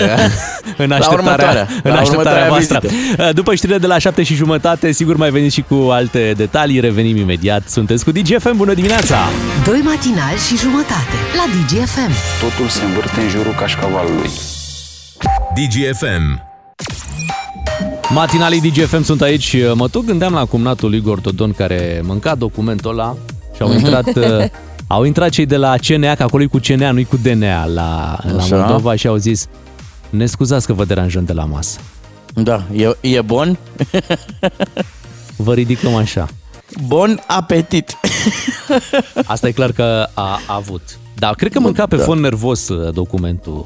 în 0.78 0.88
La 0.88 0.96
așteptarea, 0.96 1.18
următoarea, 1.18 1.68
în 1.84 1.92
la 1.92 2.00
așteptarea 2.00 2.46
următoarea 2.46 2.48
voastră. 2.48 2.80
vizită. 2.82 3.32
După 3.34 3.56
știrile 3.56 3.78
de 3.78 3.88
la 3.88 3.98
7 3.98 4.24
și 4.24 4.34
jumătate, 4.36 4.92
sigur 4.92 5.16
mai 5.16 5.30
veniți 5.30 5.54
și 5.54 5.62
cu 5.62 5.76
alte 5.92 6.34
detalii. 6.38 6.80
Revenim 6.80 7.18
imediat. 7.18 7.68
Sunteți 7.68 8.04
cu 8.04 8.12
DGFM. 8.12 8.56
Bună 8.56 8.74
dimineața! 8.74 9.18
Doi 9.66 9.80
matinali 9.84 10.38
și 10.48 10.58
jumătate 10.58 11.16
la 11.36 11.44
DGFM. 11.54 12.12
Totul 12.42 12.70
se 12.70 12.84
învârte 12.84 13.22
în 13.22 13.30
jurul 13.30 13.54
cașcavalului. 13.54 14.30
DGFM. 15.56 16.53
Matinalii 18.14 18.62
DGFM 18.62 19.02
sunt 19.02 19.22
aici. 19.22 19.56
Mă 19.74 19.88
tot 19.88 20.06
gândeam 20.06 20.34
la 20.34 20.46
cumnatul 20.46 20.94
Igor 20.94 21.20
Dodon 21.20 21.52
care 21.52 22.02
mânca 22.06 22.36
documentul 22.36 22.92
ăla 22.92 23.16
și 23.56 23.62
au 23.62 23.72
intrat... 23.74 24.16
uh, 24.16 24.46
Au 24.88 25.04
intrat 25.04 25.30
cei 25.30 25.46
de 25.46 25.58
la 25.58 25.76
CNA, 25.88 26.16
că 26.16 26.24
acolo 26.24 26.44
e 26.44 26.46
cu 26.46 26.58
CNA, 26.58 26.92
nu-i 26.92 27.04
cu 27.04 27.18
DNA 27.18 27.66
la, 27.66 28.18
la 28.36 28.42
Așa. 28.42 28.56
Moldova 28.56 28.96
și 28.96 29.08
au 29.08 29.16
zis 29.16 29.48
ne 30.10 30.26
scuzați 30.26 30.66
că 30.66 30.74
vă 30.74 30.86
deranjăm 30.86 31.26
de 31.26 31.34
la 31.34 31.44
masă. 31.44 31.80
Da, 32.34 32.64
e, 32.76 32.96
e 33.02 33.22
bun? 33.22 33.58
Vă 35.36 35.54
ridicăm 35.54 35.96
așa. 35.96 36.28
Bun 36.88 37.22
apetit! 37.28 37.98
Asta 39.26 39.48
e 39.48 39.52
clar 39.52 39.72
că 39.72 40.08
a, 40.14 40.40
a 40.48 40.56
avut. 40.56 40.82
Dar 41.16 41.34
cred 41.36 41.52
că 41.52 41.60
mânca 41.60 41.86
pe 41.86 41.96
Da. 41.96 42.04
fond 42.04 42.22
nervos 42.22 42.68
uh, 42.70 42.94
documentul. 42.94 43.66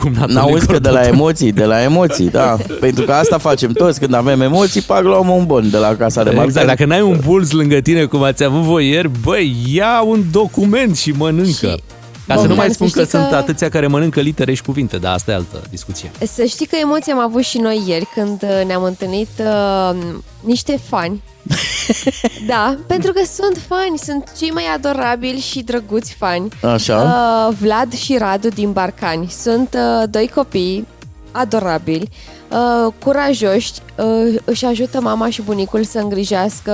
Cumnatului 0.00 0.34
N-auzi 0.34 0.66
că 0.66 0.78
de 0.78 0.88
la 0.88 0.98
Dodon. 1.00 1.12
emoții, 1.14 1.52
de 1.52 1.64
la 1.64 1.82
emoții, 1.82 2.28
da. 2.30 2.56
Pentru 2.80 3.04
că 3.04 3.12
asta 3.12 3.38
facem 3.38 3.72
toți, 3.72 4.00
când 4.00 4.14
avem 4.14 4.40
emoții, 4.40 4.80
pac, 4.80 5.02
luăm 5.02 5.28
un 5.28 5.46
bon 5.46 5.70
de 5.70 5.76
la 5.76 5.94
casa 5.96 6.22
de 6.22 6.30
Exact, 6.30 6.46
marcare. 6.46 6.66
dacă 6.66 6.84
n-ai 6.84 7.00
un 7.00 7.18
bulz 7.24 7.50
lângă 7.50 7.76
tine 7.80 8.04
cum 8.04 8.22
ați 8.22 8.44
avut 8.44 8.60
voi 8.60 8.88
ieri, 8.88 9.10
băi, 9.24 9.56
ia 9.72 10.02
un 10.06 10.24
document 10.32 10.96
și 10.96 11.10
mănâncă. 11.10 11.50
Și, 11.68 11.82
Ca 12.30 12.36
să 12.36 12.46
nu 12.46 12.54
Bogdan, 12.54 12.56
mai 12.56 12.68
să 12.68 12.72
spun 12.74 12.90
că 12.90 12.98
știi 12.98 13.18
sunt 13.18 13.28
că- 13.28 13.36
atâția 13.36 13.68
care 13.68 13.86
mănâncă 13.86 14.20
litere 14.20 14.54
și 14.54 14.62
cuvinte, 14.62 14.96
dar 14.96 15.12
asta 15.14 15.30
e 15.30 15.34
altă 15.34 15.62
discuție. 15.70 16.10
Să 16.32 16.44
știi 16.44 16.66
că 16.66 16.76
emoții 16.76 17.12
am 17.12 17.18
avut 17.18 17.42
și 17.42 17.58
noi 17.58 17.82
ieri 17.86 18.08
când 18.14 18.42
uh, 18.42 18.66
ne-am 18.66 18.82
întâlnit 18.82 19.28
uh, 19.38 19.98
niște 20.40 20.80
fani. 20.88 21.22
da, 22.52 22.78
pentru 22.86 23.12
că 23.12 23.20
sunt 23.34 23.62
fani, 23.68 23.98
sunt 23.98 24.32
cei 24.38 24.50
mai 24.50 24.64
adorabili 24.74 25.38
și 25.38 25.62
drăguți 25.62 26.14
fani. 26.18 26.48
Așa. 26.62 26.96
Uh, 26.96 27.56
Vlad 27.60 27.92
și 27.92 28.16
Radu 28.18 28.48
din 28.48 28.72
Barcani 28.72 29.28
sunt 29.28 29.74
uh, 29.74 30.08
doi 30.10 30.30
copii 30.34 30.86
adorabili, 31.32 32.08
uh, 32.50 32.92
curajoși, 33.04 33.72
uh, 33.96 34.34
își 34.44 34.64
ajută 34.64 35.00
mama 35.00 35.30
și 35.30 35.42
bunicul 35.42 35.84
să 35.84 35.98
îngrijească 35.98 36.72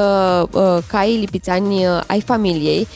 uh, 0.52 0.78
caii 0.86 1.18
lipițani 1.18 1.86
uh, 1.86 2.00
ai 2.06 2.20
familiei. 2.20 2.86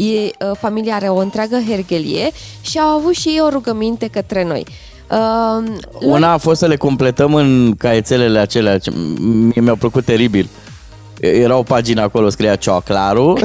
E, 0.00 0.30
uh, 0.46 0.50
familia 0.58 0.94
are 0.94 1.08
o 1.08 1.16
întreagă 1.18 1.58
hergelie 1.68 2.30
și 2.60 2.78
au 2.78 2.88
avut 2.88 3.14
și 3.14 3.28
ei 3.28 3.40
o 3.40 3.48
rugăminte 3.48 4.06
către 4.06 4.44
noi. 4.44 4.66
Uh, 5.10 5.72
Una 6.00 6.32
a 6.32 6.36
fost 6.36 6.58
să 6.58 6.66
le 6.66 6.76
completăm 6.76 7.34
în 7.34 7.74
caietelele 7.78 8.38
acelea, 8.38 8.78
ce 8.78 8.90
mie 9.20 9.60
mi-au 9.60 9.76
plăcut 9.76 10.04
teribil. 10.04 10.48
Era 11.20 11.56
o 11.56 11.62
pagină 11.62 12.00
acolo, 12.02 12.28
scria 12.28 12.56
Cioclaru. 12.56 13.38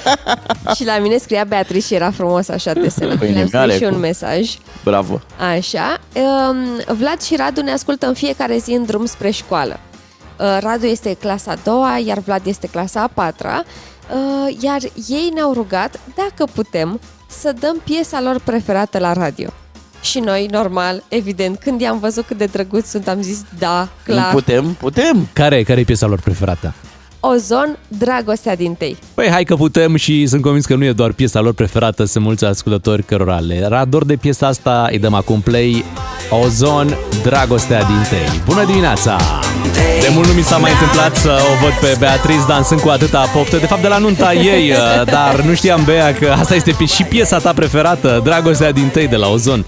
și 0.76 0.84
la 0.84 0.98
mine 0.98 1.16
scria 1.16 1.44
Beatrice 1.44 1.86
și 1.86 1.94
era 1.94 2.10
frumos 2.10 2.48
așa 2.48 2.72
desenat. 2.72 3.16
Păi, 3.16 3.32
Le-am 3.32 3.46
scris 3.46 3.52
nimioare 3.52 3.76
și 3.76 3.84
un 3.84 3.90
cu- 3.92 3.98
mesaj. 3.98 4.48
Bravo. 4.84 5.20
Așa. 5.56 5.98
Um, 6.14 6.96
Vlad 6.96 7.20
și 7.22 7.36
Radu 7.36 7.60
ne 7.60 7.70
ascultă 7.72 8.06
în 8.06 8.14
fiecare 8.14 8.56
zi 8.58 8.72
în 8.72 8.84
drum 8.84 9.06
spre 9.06 9.30
școală. 9.30 9.80
Uh, 10.40 10.58
Radu 10.60 10.86
este 10.86 11.16
clasa 11.20 11.50
a 11.50 11.56
doua, 11.64 11.98
iar 12.06 12.18
Vlad 12.18 12.46
este 12.46 12.66
clasa 12.66 13.00
a 13.02 13.10
patra, 13.14 13.62
uh, 13.64 13.87
iar 14.60 14.80
ei 15.08 15.30
ne-au 15.34 15.52
rugat, 15.52 16.00
dacă 16.16 16.50
putem, 16.54 17.00
să 17.26 17.54
dăm 17.60 17.80
piesa 17.84 18.20
lor 18.20 18.40
preferată 18.44 18.98
la 18.98 19.12
radio. 19.12 19.48
Și 20.00 20.18
noi, 20.18 20.46
normal, 20.50 21.02
evident, 21.08 21.58
când 21.58 21.80
i-am 21.80 21.98
văzut 21.98 22.24
cât 22.24 22.38
de 22.38 22.44
drăguți 22.44 22.90
sunt, 22.90 23.08
am 23.08 23.22
zis 23.22 23.44
da, 23.58 23.88
clar. 24.04 24.32
Putem? 24.32 24.72
Putem. 24.72 25.28
Care, 25.32 25.62
care 25.62 25.80
e 25.80 25.84
piesa 25.84 26.06
lor 26.06 26.20
preferată? 26.20 26.74
Ozon, 27.20 27.78
dragostea 27.88 28.56
din 28.56 28.74
tei. 28.74 28.96
Păi 29.14 29.28
hai 29.28 29.44
că 29.44 29.54
putem 29.54 29.96
și 29.96 30.26
sunt 30.26 30.42
convins 30.42 30.66
că 30.66 30.74
nu 30.74 30.84
e 30.84 30.92
doar 30.92 31.12
piesa 31.12 31.40
lor 31.40 31.54
preferată, 31.54 32.04
sunt 32.04 32.24
mulți 32.24 32.44
ascultători 32.44 33.02
cărora 33.02 33.38
le 33.38 33.54
era 33.54 33.84
dor 33.84 34.04
de 34.04 34.16
piesa 34.16 34.46
asta, 34.46 34.88
îi 34.90 34.98
dăm 34.98 35.14
acum 35.14 35.40
play 35.40 35.84
Ozon, 36.30 36.96
dragostea 37.22 37.82
din 37.82 38.02
tei. 38.08 38.40
Bună 38.44 38.64
dimineața! 38.64 39.16
De 40.00 40.08
mult 40.14 40.26
nu 40.26 40.32
mi 40.32 40.42
s-a 40.42 40.56
mai 40.56 40.70
întâmplat 40.70 41.16
să 41.16 41.38
o 41.52 41.64
văd 41.64 41.72
pe 41.72 41.96
Beatriz 41.98 42.44
dansând 42.46 42.80
cu 42.80 42.88
atâta 42.88 43.20
poftă, 43.32 43.56
de 43.56 43.66
fapt 43.66 43.82
de 43.82 43.88
la 43.88 43.98
nunta 43.98 44.32
ei, 44.54 44.70
uh, 44.70 45.04
dar 45.04 45.40
nu 45.40 45.54
știam, 45.54 45.84
Bea, 45.84 46.14
că 46.14 46.34
asta 46.38 46.54
este 46.54 46.72
pi- 46.72 46.92
și 46.94 47.02
piesa 47.04 47.38
ta 47.38 47.52
preferată, 47.52 48.20
dragostea 48.24 48.72
din 48.72 48.88
tei 48.88 49.08
de 49.08 49.16
la 49.16 49.28
Ozon. 49.28 49.64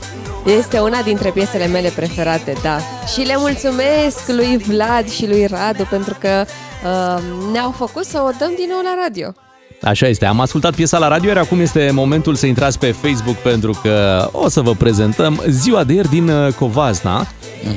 Este 0.59 0.79
una 0.79 1.03
dintre 1.03 1.31
piesele 1.31 1.67
mele 1.67 1.93
preferate, 1.95 2.53
da. 2.63 2.77
Și 3.13 3.21
le 3.21 3.35
mulțumesc 3.37 4.19
lui 4.27 4.57
Vlad 4.67 5.11
și 5.11 5.27
lui 5.27 5.47
Radu 5.47 5.87
pentru 5.91 6.17
că 6.21 6.45
uh, 6.85 7.23
ne-au 7.53 7.75
făcut 7.79 8.05
să 8.05 8.23
o 8.27 8.31
dăm 8.39 8.53
din 8.57 8.67
nou 8.69 8.81
la 8.83 9.03
radio. 9.03 9.33
Așa 9.83 10.07
este, 10.07 10.27
am 10.27 10.41
ascultat 10.41 10.75
piesa 10.75 10.99
la 10.99 11.09
radio, 11.09 11.29
iar 11.29 11.37
acum 11.39 11.61
este 11.61 11.91
momentul 11.93 12.35
să 12.35 12.47
intrați 12.47 12.79
pe 12.79 12.91
Facebook 12.91 13.37
pentru 13.37 13.79
că 13.83 14.29
o 14.33 14.49
să 14.49 14.61
vă 14.61 14.73
prezentăm 14.75 15.43
ziua 15.49 15.85
de 15.85 15.93
ieri 15.93 16.09
din 16.09 16.29
uh, 16.29 16.53
Covasna. 16.53 17.27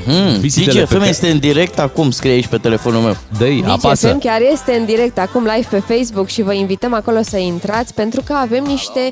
Mm, 0.05 0.39
Vizitele 0.39 0.79
pe 0.79 0.83
DGFM 0.83 0.97
care- 0.97 1.09
este 1.09 1.29
în 1.29 1.39
direct 1.39 1.79
acum, 1.79 2.11
scrie 2.11 2.31
aici 2.31 2.47
pe 2.47 2.57
telefonul 2.57 3.01
meu. 3.01 3.17
Dă-i, 3.37 3.63
apasă. 3.67 4.07
DGFM 4.07 4.19
chiar 4.19 4.41
este 4.51 4.71
în 4.79 4.85
direct 4.85 5.17
acum 5.19 5.43
live 5.55 5.67
pe 5.69 5.93
Facebook 5.95 6.27
și 6.27 6.41
vă 6.41 6.53
invităm 6.53 6.93
acolo 6.93 7.21
să 7.21 7.37
intrați 7.37 7.93
pentru 7.93 8.21
că 8.21 8.33
avem 8.33 8.63
niște 8.63 9.09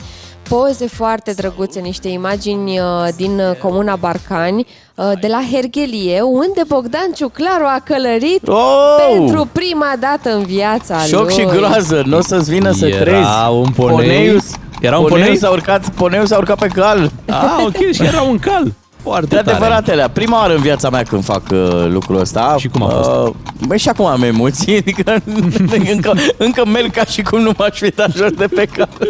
poze 0.56 0.88
foarte 0.88 1.32
drăguțe, 1.32 1.80
niște 1.80 2.08
imagini 2.08 2.80
uh, 2.80 2.86
din 3.16 3.40
uh, 3.40 3.56
comuna 3.58 3.96
Barcani 3.96 4.66
uh, 4.96 5.12
de 5.22 5.28
la 5.28 5.40
Hergelie, 5.52 6.22
unde 6.22 6.62
Bogdan 6.68 7.12
Ciuclaru 7.16 7.64
a 7.66 7.82
călărit 7.86 8.48
Oh! 8.48 8.98
pentru 9.10 9.48
prima 9.52 9.94
dată 10.00 10.36
în 10.36 10.44
viața 10.44 10.98
Șoc 10.98 11.24
lui. 11.24 11.34
și 11.34 11.46
groază, 11.46 12.04
nu 12.06 12.18
o 12.18 12.22
să-ți 12.22 12.50
vină 12.50 12.72
să 12.72 12.88
Era 12.88 13.00
crezi. 13.02 13.28
un 13.52 13.66
ponei. 13.76 13.96
Poneius, 13.96 14.44
Era 14.82 14.98
un 15.00 15.06
poneius 15.08 15.26
ponei? 15.28 15.40
S-a 15.40 15.50
urcat, 15.50 15.90
poneiul 15.90 16.26
s-a 16.26 16.38
urcat 16.38 16.58
pe 16.60 16.68
cal. 16.68 17.12
Ah, 17.30 17.64
ok, 17.66 17.92
și 17.92 18.04
era 18.04 18.22
un 18.22 18.38
cal. 18.40 18.74
Foarte 19.04 19.26
De 19.26 19.36
tare. 19.36 19.50
adevăratele, 19.50 20.10
prima 20.14 20.40
oară 20.40 20.54
în 20.56 20.62
viața 20.62 20.90
mea 20.90 21.04
când 21.04 21.24
fac 21.24 21.42
uh, 21.52 21.86
lucrul 21.90 22.20
ăsta. 22.20 22.56
Și 22.60 22.68
cum 22.68 22.84
a 22.84 22.88
fost? 22.88 23.10
Uh, 23.10 23.34
băi, 23.68 23.78
și 23.78 23.90
acum 23.90 24.06
am 24.06 24.24
emoții, 24.24 24.78
adică 24.88 25.16
încă, 25.94 26.14
încă 26.38 26.66
merg 26.66 26.92
ca 26.92 27.06
și 27.06 27.22
cum 27.22 27.42
nu 27.42 27.52
m-aș 27.58 27.78
fi 27.80 27.90
dat 27.90 28.12
jos 28.12 28.32
de 28.32 28.48
pe 28.48 28.66
cal. 28.66 28.90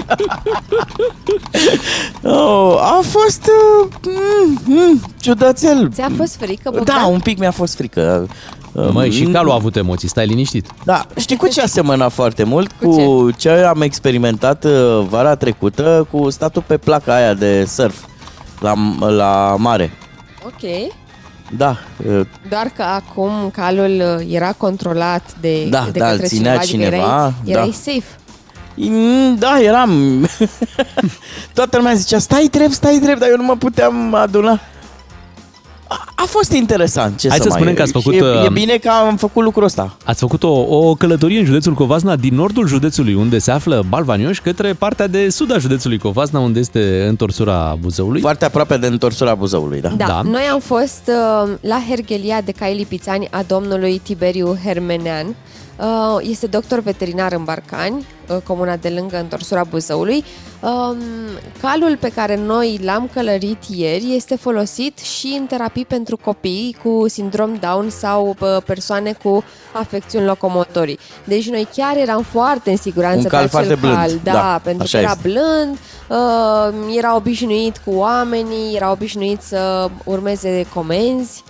oh, 2.23 2.77
a 2.80 2.99
fost 3.04 3.41
uh, 3.84 3.88
mm, 4.06 4.62
mm, 4.65 5.01
ciudățel. 5.19 5.89
Ți-a 5.93 6.10
fost 6.17 6.36
frică, 6.36 6.69
Bogdan? 6.73 6.95
Da, 6.95 7.06
un 7.06 7.19
pic 7.19 7.39
mi-a 7.39 7.51
fost 7.51 7.75
frică. 7.75 8.27
Uh, 8.71 8.89
Măi, 8.91 9.12
și 9.12 9.23
mm, 9.25 9.32
calul 9.32 9.51
a 9.51 9.56
avut 9.56 9.75
emoții, 9.75 10.08
stai 10.08 10.25
liniștit. 10.25 10.65
Da, 10.84 11.06
știi 11.17 11.36
cu 11.38 11.47
ce 11.47 11.62
a 11.62 11.65
semănat 11.65 12.12
foarte 12.12 12.43
mult? 12.43 12.71
Cu 12.71 12.95
Cu 12.95 13.32
ce 13.38 13.49
am 13.49 13.82
experimentat 13.82 14.63
uh, 14.63 15.06
vara 15.10 15.36
trecută 15.36 16.08
cu 16.12 16.30
statul 16.30 16.63
pe 16.67 16.77
placa 16.77 17.15
aia 17.15 17.34
de 17.34 17.65
surf 17.67 17.95
la, 18.62 18.74
la 19.10 19.56
mare. 19.58 19.91
Ok. 20.45 20.91
Da, 21.58 21.78
uh, 22.08 22.21
Doar 22.50 22.71
că 22.76 22.84
acum 22.84 23.50
calul 23.54 24.02
uh, 24.19 24.34
era 24.34 24.52
controlat 24.58 25.24
de, 25.39 25.67
Da, 25.69 25.88
de 25.91 26.00
da, 26.00 26.06
către 26.10 26.21
îl 26.24 26.28
ținea 26.30 26.58
cineva, 26.58 26.88
adică 26.88 26.97
cineva, 26.97 27.15
erai, 27.15 27.34
erai 27.45 27.65
da. 27.69 27.91
safe. 27.91 28.15
Mm, 28.76 29.36
Da, 29.36 29.60
eram. 29.62 30.28
Toată 31.54 31.78
lumea 31.78 31.93
zicea, 31.93 32.19
stai 32.19 32.47
drept, 32.52 32.71
stai 32.71 33.00
drept, 33.00 33.19
dar 33.19 33.30
eu 33.30 33.36
nu 33.38 33.43
mă 33.43 33.56
puteam 33.56 34.13
aduna. 34.13 34.60
A, 35.93 36.08
a 36.15 36.23
fost 36.27 36.51
interesant, 36.51 37.19
ce 37.19 37.27
Hai 37.30 37.38
să, 37.38 37.43
să 37.43 37.49
mai... 37.49 37.58
spunem 37.58 37.75
că 37.75 37.82
ați 37.82 37.91
făcut, 37.91 38.13
Și 38.13 38.19
E, 38.19 38.23
e 38.25 38.41
uh, 38.41 38.49
bine 38.49 38.77
că 38.77 38.89
am 38.89 39.17
făcut 39.17 39.43
lucrul 39.43 39.63
ăsta. 39.63 39.97
Ați 40.06 40.19
făcut 40.19 40.43
o, 40.43 40.49
o 40.49 40.95
călătorie 40.95 41.39
în 41.39 41.45
județul 41.45 41.73
Covasna 41.73 42.15
din 42.15 42.36
nordul 42.36 42.67
județului, 42.67 43.13
unde 43.13 43.38
se 43.39 43.51
află 43.51 43.84
Balvanioș, 43.89 44.39
către 44.39 44.73
partea 44.73 45.08
de 45.08 45.30
sud 45.30 45.51
a 45.54 45.58
județului 45.58 45.97
Covasna, 45.97 46.39
unde 46.39 46.60
este 46.60 47.06
întorsura 47.10 47.77
Buzăului. 47.82 48.21
Foarte 48.21 48.45
aproape 48.45 48.77
de 48.77 48.88
întorsura 48.88 49.36
Buzăului, 49.36 49.82
da. 49.82 49.89
Da, 49.89 49.95
Da. 49.95 50.06
da, 50.06 50.21
noi 50.21 50.43
am 50.51 50.60
fost 50.60 51.01
uh, 51.08 51.51
la 51.62 51.82
Hergelia 51.89 52.41
de 52.41 52.51
cai 52.51 52.75
lipițani 52.75 53.27
a 53.32 53.43
domnului 53.47 54.01
Tiberiu 54.04 54.58
Hermenean. 54.63 55.36
Uh, 55.81 56.17
este 56.19 56.47
doctor 56.47 56.79
veterinar 56.79 57.31
în 57.31 57.43
Barcani, 57.43 58.05
uh, 58.29 58.37
comuna 58.43 58.75
de 58.75 58.89
lângă 58.89 59.19
întorsura 59.19 59.63
Buzăului. 59.63 60.23
Um, 60.61 60.97
calul 61.61 61.97
pe 61.99 62.09
care 62.09 62.35
noi 62.35 62.79
l-am 62.83 63.09
călărit 63.13 63.63
ieri 63.67 64.15
este 64.15 64.35
folosit 64.35 64.97
și 64.97 65.35
în 65.39 65.45
terapii 65.45 65.85
pentru 65.85 66.17
copii 66.17 66.77
cu 66.83 67.05
sindrom 67.07 67.55
Down 67.59 67.89
sau 67.89 68.35
uh, 68.39 68.57
persoane 68.65 69.13
cu 69.23 69.43
afecțiuni 69.73 70.25
locomotorii. 70.25 70.99
Deci 71.23 71.49
noi 71.49 71.67
chiar 71.75 71.97
eram 71.97 72.21
foarte 72.21 72.69
în 72.69 72.77
siguranță 72.77 73.19
Un 73.23 73.27
cal 73.27 73.47
pe 73.49 73.57
acel 73.57 73.67
foarte 73.67 73.75
blând, 73.75 73.95
cal. 73.97 74.19
Da, 74.23 74.31
da, 74.31 74.59
pentru 74.63 74.83
așa 74.83 74.97
că 74.97 75.03
era 75.03 75.13
este. 75.15 75.27
blând, 75.27 75.77
uh, 76.09 76.95
era 76.97 77.15
obișnuit 77.15 77.77
cu 77.77 77.91
oamenii, 77.91 78.75
era 78.75 78.91
obișnuit 78.91 79.41
să 79.41 79.89
urmeze 80.03 80.65
comenzi. 80.73 81.43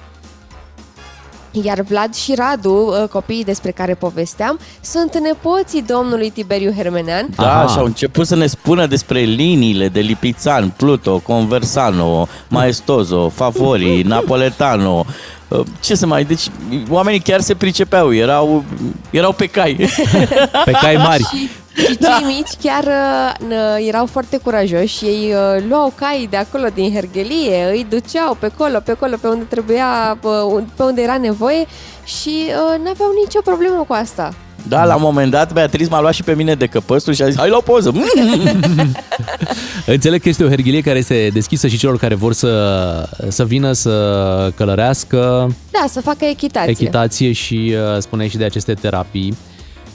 Iar 1.52 1.82
Vlad 1.82 2.14
și 2.14 2.34
Radu, 2.36 2.72
uh, 3.02 3.08
copiii 3.10 3.44
despre 3.44 3.72
care 3.72 3.94
povesteam, 3.94 4.60
sunt 4.82 5.18
nepoții 5.18 5.82
domnului 5.82 6.30
Tiberiu 6.30 6.74
Hermenean. 6.78 7.28
Da, 7.36 7.58
Aha. 7.62 7.68
și 7.72 7.78
au 7.78 7.86
început 7.86 8.28
să 8.28 8.36
ne 8.36 8.48
spună 8.48 8.86
despre 8.86 9.20
liniile 9.20 9.88
de 9.88 10.00
Lipițan, 10.00 10.74
Pluto, 10.78 11.20
Conversano, 11.20 12.28
Maestoso, 12.48 13.30
Favori, 13.30 14.02
Napoletano. 14.02 15.06
Uh, 15.48 15.60
Ce 15.80 15.96
să 15.96 16.06
mai... 16.06 16.24
Deci 16.24 16.48
oamenii 16.90 17.20
chiar 17.20 17.42
se 17.42 17.56
pricepeau, 17.56 18.14
erau, 18.14 18.64
erau 19.10 19.32
pe 19.32 19.46
cai. 19.46 19.90
Pe 20.66 20.72
cai 20.72 20.96
mari. 20.96 21.24
Și, 21.34 21.50
și 21.76 21.98
cei 21.98 22.26
mici 22.26 22.50
chiar 22.64 22.84
uh, 22.84 23.48
n- 23.48 23.88
erau 23.88 24.06
foarte 24.06 24.38
curajoși. 24.38 25.06
Ei 25.06 25.34
uh, 25.34 25.64
luau 25.70 25.94
cai 25.96 26.28
de 26.30 26.38
acolo 26.38 26.68
din 26.74 26.94
Hergelie, 26.94 27.70
îi 27.72 27.86
duceau 27.90 28.38
pe 28.40 28.46
acolo, 28.46 28.80
pe 28.80 28.92
acolo, 28.92 29.16
pe 29.22 29.28
unde 29.28 29.44
trebuia, 29.50 30.18
uh, 30.24 30.64
pe 30.76 30.84
unde 30.84 31.02
era 31.02 31.18
nevoie 31.18 31.66
și 32.06 32.30
uh, 32.48 32.84
n-aveau 32.84 33.10
nicio 33.26 33.40
problemă 33.44 33.84
cu 33.88 33.94
asta. 33.94 34.34
Da, 34.68 34.86
la 34.86 34.96
un 34.96 35.02
moment 35.02 35.32
dat 35.32 35.54
Beatriz 35.54 35.88
m-a 35.90 36.02
luat 36.02 36.14
și 36.14 36.24
pe 36.24 36.34
mine 36.34 36.54
de 36.56 36.66
căpăstul 36.66 37.14
și 37.14 37.22
a 37.22 37.26
zis, 37.26 37.38
hai 37.38 37.50
la 37.50 37.58
o 37.58 37.62
poză. 37.62 37.94
Înțeleg 39.86 40.22
că 40.22 40.30
este 40.30 40.44
o 40.44 40.48
herghilie 40.48 40.82
care 40.82 40.98
este 40.98 41.30
deschisă 41.34 41.68
și 41.68 41.78
celor 41.78 41.98
care 41.98 42.16
vor 42.16 42.34
să, 42.34 43.10
să 43.28 43.46
vină 43.46 43.72
să 43.72 44.52
călărească 44.56 45.52
Da, 45.72 45.86
să 45.90 46.02
facă 46.02 46.26
echitație. 46.26 46.70
echitație 46.72 47.32
și 47.32 47.74
uh, 47.94 48.02
spuneai 48.02 48.30
și 48.30 48.38
de 48.38 48.44
aceste 48.44 48.74
terapii. 48.74 49.38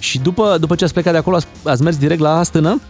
Și 0.06 0.18
după, 0.18 0.56
după 0.60 0.74
ce 0.74 0.84
ați 0.84 0.92
plecat 0.92 1.12
de 1.12 1.18
acolo, 1.18 1.36
ați, 1.36 1.46
ați 1.64 1.82
mers 1.82 1.96
direct 1.96 2.20
la 2.20 2.42
stână? 2.42 2.80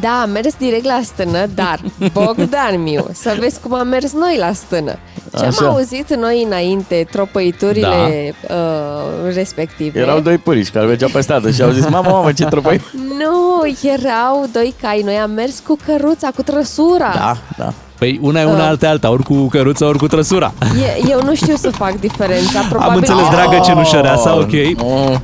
Da, 0.00 0.20
am 0.22 0.30
mers 0.30 0.54
direct 0.58 0.84
la 0.84 1.00
stână, 1.02 1.46
dar 1.54 1.80
Bogdan 2.12 2.82
miu, 2.82 3.06
să 3.12 3.36
vezi 3.38 3.60
cum 3.60 3.74
am 3.74 3.88
mers 3.88 4.12
noi 4.12 4.36
la 4.38 4.52
stână. 4.52 4.98
Ce 5.36 5.44
am 5.44 5.48
Așa. 5.48 5.66
auzit 5.66 6.14
noi 6.14 6.42
înainte, 6.46 7.06
tropăiturile 7.10 8.34
da. 8.48 8.54
uh, 8.54 9.34
respective. 9.34 9.98
Erau 10.00 10.20
doi 10.20 10.38
purici 10.38 10.70
care 10.70 10.86
mergeau 10.86 11.10
pe 11.12 11.20
stradă 11.20 11.50
și 11.50 11.62
au 11.62 11.70
zis, 11.70 11.88
mamă, 11.88 12.08
mamă, 12.10 12.32
ce 12.32 12.44
tropăi. 12.44 12.80
Nu, 13.20 13.88
erau 13.90 14.46
doi 14.52 14.74
cai. 14.82 15.02
Noi 15.04 15.14
am 15.16 15.30
mers 15.30 15.62
cu 15.66 15.76
căruța, 15.86 16.28
cu 16.34 16.42
trăsura. 16.42 17.12
Da, 17.14 17.36
da. 17.56 17.72
Păi 17.98 18.18
una 18.22 18.40
e 18.40 18.44
una, 18.44 18.62
Uh. 18.62 18.68
alta 18.68 18.86
e 18.86 18.88
alta, 18.88 19.10
ori 19.10 19.22
cu 19.22 19.46
căruța, 19.46 19.86
ori 19.86 19.98
cu 19.98 20.06
trăsura. 20.06 20.52
E, 20.60 21.08
eu 21.10 21.22
nu 21.22 21.34
știu 21.34 21.56
să 21.56 21.70
fac 21.70 22.00
diferența. 22.00 22.60
Probabil 22.60 22.90
Am 22.90 22.96
înțeles, 22.96 23.22
că 23.28 23.34
dragă 23.34 23.60
cenușăreasa, 23.64 24.34
ok. 24.36 24.52
Oh, 24.82 25.16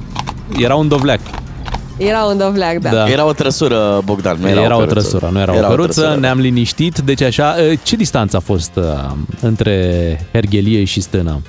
Era 0.59 0.75
un 0.75 0.89
dovleac. 0.89 1.21
Era 1.97 2.23
un 2.25 2.39
dovleac, 2.39 2.77
da. 2.79 2.91
Da. 2.91 3.09
Era 3.11 3.27
o 3.27 3.33
trăsură, 3.33 4.01
Bogdan, 4.05 4.37
nu 4.41 4.49
Era, 4.49 4.57
era, 4.57 4.65
era 4.65 4.75
o 4.77 4.79
căruță. 4.79 4.95
trăsură, 4.95 5.29
nu 5.33 5.41
era, 5.41 5.55
Era 5.55 5.67
o 5.67 5.71
căruță, 5.71 6.01
trăsură. 6.01 6.21
ne-am 6.21 6.39
liniștit. 6.39 6.99
Deci 6.99 7.21
așa, 7.23 7.55
uh, 7.71 7.79
ce 7.83 7.97
distanță 7.97 8.37
a 8.37 8.41
fost 8.41 8.71
uh, 8.75 8.85
între 9.41 10.29
Herghelie 10.33 10.85
și 10.85 11.01
stână? 11.01 11.41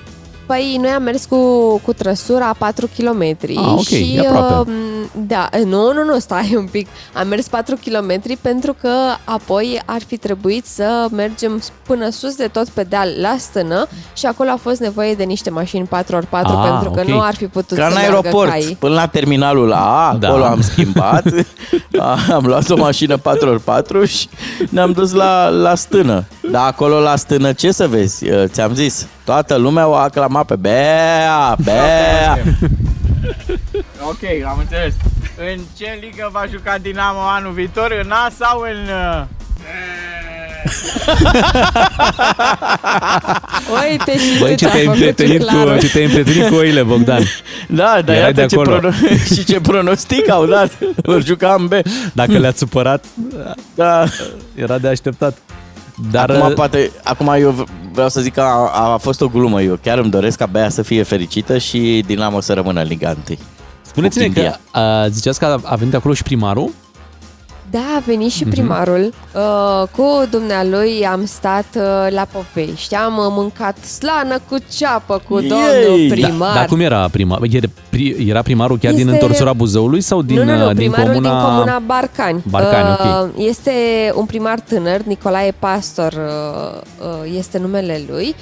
Păi 0.45 0.77
noi 0.81 0.89
am 0.89 1.03
mers 1.03 1.25
cu, 1.25 1.37
cu 1.83 1.93
trăsura 1.93 2.55
4 2.57 2.89
km 2.97 3.21
Ah, 3.55 3.71
ok, 3.73 3.81
și 3.83 4.15
e 4.23 4.27
aproape. 4.27 4.69
uh, 4.71 4.75
da, 5.27 5.49
nu, 5.65 5.93
nu, 5.93 6.03
nu, 6.03 6.19
stai 6.19 6.53
un 6.57 6.65
pic. 6.71 6.87
Am 7.13 7.27
mers 7.27 7.47
4 7.47 7.75
km 7.85 8.21
pentru 8.41 8.75
că 8.81 8.89
apoi 9.23 9.81
ar 9.85 10.01
fi 10.07 10.17
trebuit 10.17 10.65
să 10.65 11.07
mergem 11.11 11.61
până 11.87 12.09
sus 12.09 12.35
de 12.35 12.47
tot 12.47 12.69
pe 12.69 12.83
deal 12.83 13.09
la 13.21 13.35
stână 13.37 13.87
și 14.13 14.25
acolo 14.25 14.49
a 14.49 14.57
fost 14.61 14.79
nevoie 14.79 15.13
de 15.13 15.23
niște 15.23 15.49
mașini 15.49 15.87
4x4 15.87 16.29
Ah, 16.29 16.67
pentru 16.69 16.91
că 16.91 16.99
ok. 16.99 17.07
nu 17.07 17.21
ar 17.21 17.35
fi 17.35 17.45
putut 17.47 17.77
Ca 17.77 17.83
să 17.83 17.89
în 17.89 17.93
meargă 17.93 18.15
aeroport, 18.15 18.49
caii. 18.49 18.75
până 18.79 18.93
la 18.93 19.07
terminalul 19.07 19.71
A, 19.73 20.17
Da. 20.19 20.27
acolo 20.27 20.43
am 20.43 20.61
schimbat, 20.61 21.23
am 22.35 22.45
luat 22.45 22.69
o 22.69 22.75
mașină 22.77 23.17
4x4 23.17 24.07
și 24.07 24.29
ne-am 24.69 24.91
dus 24.91 25.11
la, 25.11 25.47
la 25.49 25.75
stână. 25.75 26.23
Dar 26.51 26.67
acolo 26.67 26.99
la 26.99 27.15
stână, 27.15 27.53
ce 27.53 27.71
să 27.71 27.87
vezi? 27.87 28.29
Uh, 28.29 28.43
Ți-am 28.47 28.73
zis, 28.73 29.07
toată 29.25 29.55
lumea 29.55 29.87
o 29.87 29.93
aclama 29.93 30.43
pe 30.43 30.55
Bea, 30.55 31.55
Bea. 31.63 32.37
Ok, 34.09 34.19
am 34.47 34.57
înțeles. 34.59 34.93
În 35.37 35.59
ce 35.77 35.97
ligă 36.01 36.29
va 36.31 36.43
juca 36.51 36.77
Dinamo 36.81 37.19
anul 37.19 37.51
viitor? 37.51 37.99
În 38.03 38.11
A 38.11 38.29
sau 38.39 38.59
în... 38.59 38.87
uh, 38.87 39.23
Uite 43.89 44.17
și 44.19 44.39
Băi, 44.39 44.49
tu 44.49 44.55
ce 44.55 44.65
te-ai 44.67 44.71
te-ai 44.71 44.83
făcut 44.85 44.87
împrietenit 44.87 45.41
clarul. 45.47 45.73
cu, 45.73 45.79
ce 45.79 45.89
te-ai 45.91 46.03
împrietenit 46.05 46.47
cu 46.47 46.55
oile, 46.55 46.83
Bogdan. 46.83 47.21
Da, 47.67 48.01
dar 48.05 48.15
Erai 48.15 48.33
de 48.33 48.41
iată 48.41 48.55
ce 48.55 48.61
acolo. 48.61 48.89
prono- 48.89 49.23
și 49.33 49.43
ce 49.45 49.59
pronostic 49.59 50.29
au 50.29 50.45
dat. 50.45 50.71
Vor 50.95 51.23
juca 51.23 51.55
în 51.59 51.67
B. 51.67 51.73
Dacă 52.13 52.37
le-ați 52.37 52.57
supărat, 52.57 53.05
Da. 53.75 54.03
era 54.55 54.77
de 54.77 54.87
așteptat. 54.87 55.37
Dar 56.11 56.29
Acum, 56.29 56.47
uh, 56.47 56.53
poate, 56.53 56.91
acum 57.03 57.27
eu 57.39 57.65
vreau 57.91 58.09
să 58.09 58.21
zic 58.21 58.33
că 58.33 58.41
a, 58.41 58.91
a 58.93 58.97
fost 58.97 59.21
o 59.21 59.27
glumă. 59.27 59.61
Eu 59.61 59.79
chiar 59.83 59.97
îmi 59.97 60.09
doresc 60.09 60.37
ca 60.37 60.45
Bea 60.45 60.69
să 60.69 60.81
fie 60.81 61.03
fericită 61.03 61.57
și 61.57 62.03
Dinamo 62.05 62.39
să 62.39 62.53
rămână 62.53 62.81
în 62.81 62.87
Liga 62.87 63.15
1. 63.29 63.37
spuneți-ne 63.81 64.25
cu 64.27 64.33
că 64.33 64.39
Chindia. 64.39 64.59
uh, 65.03 65.09
ziceați 65.09 65.39
că 65.39 65.45
a- 65.45 65.59
a 65.63 65.75
venit 65.75 65.93
acolo 65.93 66.13
și 66.13 66.23
primarul. 66.23 66.69
Da, 67.75 67.95
a 67.95 67.99
venit 68.05 68.27
Mhm. 68.27 68.35
și 68.37 68.43
primarul. 68.43 69.13
Uh, 69.35 69.87
cu 69.95 70.25
dumnealui 70.29 71.05
am 71.05 71.25
stat 71.25 71.65
uh, 71.75 71.81
la 72.09 72.27
povești. 72.31 72.95
Am 72.95 73.17
uh, 73.17 73.25
mâncat 73.29 73.77
slană 73.77 74.37
cu 74.49 74.55
ceapă 74.77 75.21
cu 75.29 75.39
Yay! 75.39 75.47
domnul 75.47 76.07
Da, 76.07 76.13
primar. 76.13 76.53
Dar 76.55 76.65
cum 76.65 76.79
era 76.79 77.07
primar? 77.11 77.39
Era, 77.51 77.67
pri- 77.89 78.27
era 78.29 78.41
primarul 78.41 78.77
chiar 78.77 78.93
din 78.93 79.07
Este- 79.07 79.11
întorsura 79.21 79.53
Buzăului 79.53 80.01
sau 80.01 80.21
din, 80.21 80.37
nu, 80.37 80.43
nu, 80.43 80.57
nu, 80.57 80.67
uh, 80.67 80.75
din 80.75 80.91
primarul 80.91 81.13
comuna... 81.13 81.29
din 81.41 81.49
comuna 81.49 81.79
Barcani. 81.85 82.43
Barcani, 82.49 82.87
Uh, 83.35 83.45
Este 83.47 83.71
un 84.15 84.25
primar 84.25 84.59
tânăr, 84.59 85.01
Nicolae 85.01 85.53
Pastor 85.59 86.13
uh, 86.13 86.81
uh, 87.07 87.37
este 87.37 87.57
numele 87.57 88.01
lui 88.09 88.35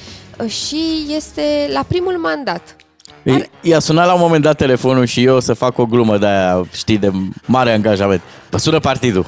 uh, 0.43 0.49
și 0.49 0.81
este 1.15 1.41
la 1.73 1.83
primul 1.87 2.17
mandat. 2.21 2.75
I- 3.23 3.49
I-a 3.61 3.79
sunat 3.79 4.05
la 4.05 4.13
un 4.13 4.19
moment 4.21 4.43
dat 4.43 4.57
telefonul 4.57 5.05
și 5.05 5.23
eu 5.23 5.39
să 5.39 5.53
fac 5.53 5.77
o 5.77 5.85
glumă 5.85 6.17
de 6.17 6.25
aia, 6.25 6.67
știi, 6.73 6.97
de 6.97 7.11
mare 7.45 7.73
angajament. 7.73 8.21
Pă 8.49 8.57
sună 8.57 8.79
partidul. 8.79 9.25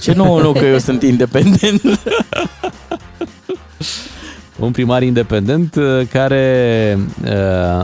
Ce 0.00 0.12
nu, 0.12 0.40
nu, 0.40 0.52
că 0.52 0.64
eu 0.64 0.78
sunt 0.78 1.02
independent. 1.02 1.82
Un 4.58 4.70
primar 4.70 5.02
independent 5.02 5.74
uh, 5.74 6.00
care 6.12 6.98
uh, 7.24 7.30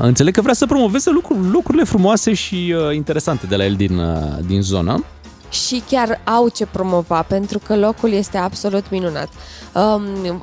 înțeleg 0.01 0.35
că 0.35 0.41
vrea 0.41 0.55
să 0.55 0.67
promoveze 0.67 1.11
lucruri, 1.11 1.41
lucrurile 1.53 1.85
frumoase 1.85 2.35
și 2.35 2.75
uh, 2.89 2.95
interesante 2.95 3.47
de 3.47 3.57
la 3.57 3.65
el 3.65 3.75
din, 3.75 3.99
uh, 3.99 4.17
din 4.47 4.63
zonă. 4.63 5.05
Și 5.51 5.83
chiar 5.91 6.21
au 6.25 6.49
ce 6.49 6.67
promova 6.67 7.23
pentru 7.23 7.59
că 7.59 7.77
locul 7.77 8.13
este 8.13 8.39
absolut 8.39 8.85
minunat. 8.91 9.29
Um, 9.75 10.03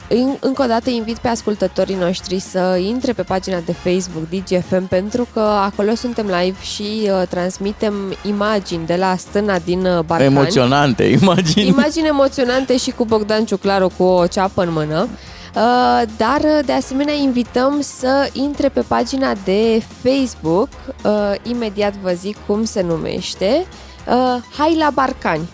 în- 0.09 0.37
încă 0.39 0.63
o 0.63 0.65
dată 0.65 0.89
invit 0.89 1.17
pe 1.17 1.27
ascultătorii 1.27 1.95
noștri 1.95 2.39
să 2.39 2.79
intre 2.87 3.13
pe 3.13 3.21
pagina 3.23 3.59
de 3.65 3.71
Facebook 3.73 4.29
DGFM 4.29 4.87
pentru 4.87 5.27
că 5.33 5.39
acolo 5.39 5.95
suntem 5.95 6.25
live 6.25 6.57
și 6.61 6.83
uh, 7.03 7.27
transmitem 7.29 7.93
imagini 8.25 8.85
de 8.85 8.95
la 8.95 9.15
stâna 9.17 9.59
din 9.59 9.85
uh, 9.85 9.99
Barcani. 10.05 10.35
Emoționante, 10.35 11.03
imagini. 11.03 11.67
Imagini 11.67 12.07
emoționante 12.07 12.77
și 12.77 12.91
cu 12.91 13.05
Bogdan 13.05 13.45
Ciuclaru 13.45 13.91
cu 13.97 14.03
o 14.03 14.27
ceapă 14.27 14.61
în 14.63 14.71
mână. 14.71 15.07
Uh, 15.55 16.01
Dar, 16.17 16.39
uh, 16.43 16.59
de 16.65 16.71
asemenea, 16.73 17.13
invităm 17.13 17.79
să 17.81 18.29
intre 18.33 18.69
pe 18.69 18.81
pagina 18.87 19.33
de 19.43 19.83
Facebook, 20.03 20.67
uh, 21.03 21.11
imediat 21.43 21.93
vă 22.01 22.11
zic 22.15 22.37
cum 22.47 22.63
se 22.63 22.81
numește, 22.81 23.65
uh, 24.09 24.41
Hai 24.57 24.75
la 24.79 24.89
Barcani. 24.93 25.49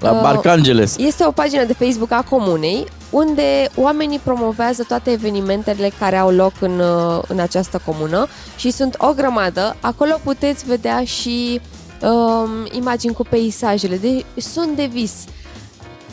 La 0.00 0.10
Uh, 0.10 0.20
Barcangeles. 0.20 0.96
Este 0.96 1.26
o 1.26 1.30
pagină 1.30 1.64
de 1.64 1.72
Facebook 1.72 2.12
a 2.12 2.24
comunei 2.28 2.86
unde 3.10 3.68
oamenii 3.74 4.18
promovează 4.18 4.82
toate 4.82 5.10
evenimentele 5.10 5.90
care 5.98 6.16
au 6.16 6.30
loc 6.30 6.52
în, 6.60 6.78
uh, 6.78 7.22
în 7.28 7.38
această 7.38 7.80
comună 7.84 8.26
și 8.56 8.70
sunt 8.70 8.94
o 8.98 9.12
grămadă. 9.12 9.76
Acolo 9.80 10.20
puteți 10.24 10.64
vedea 10.64 11.04
și 11.04 11.60
um, 12.02 12.48
imagini 12.70 13.14
cu 13.14 13.22
peisajele. 13.22 13.96
De, 13.96 14.24
sunt 14.36 14.76
de 14.76 14.88
vis. 14.92 15.12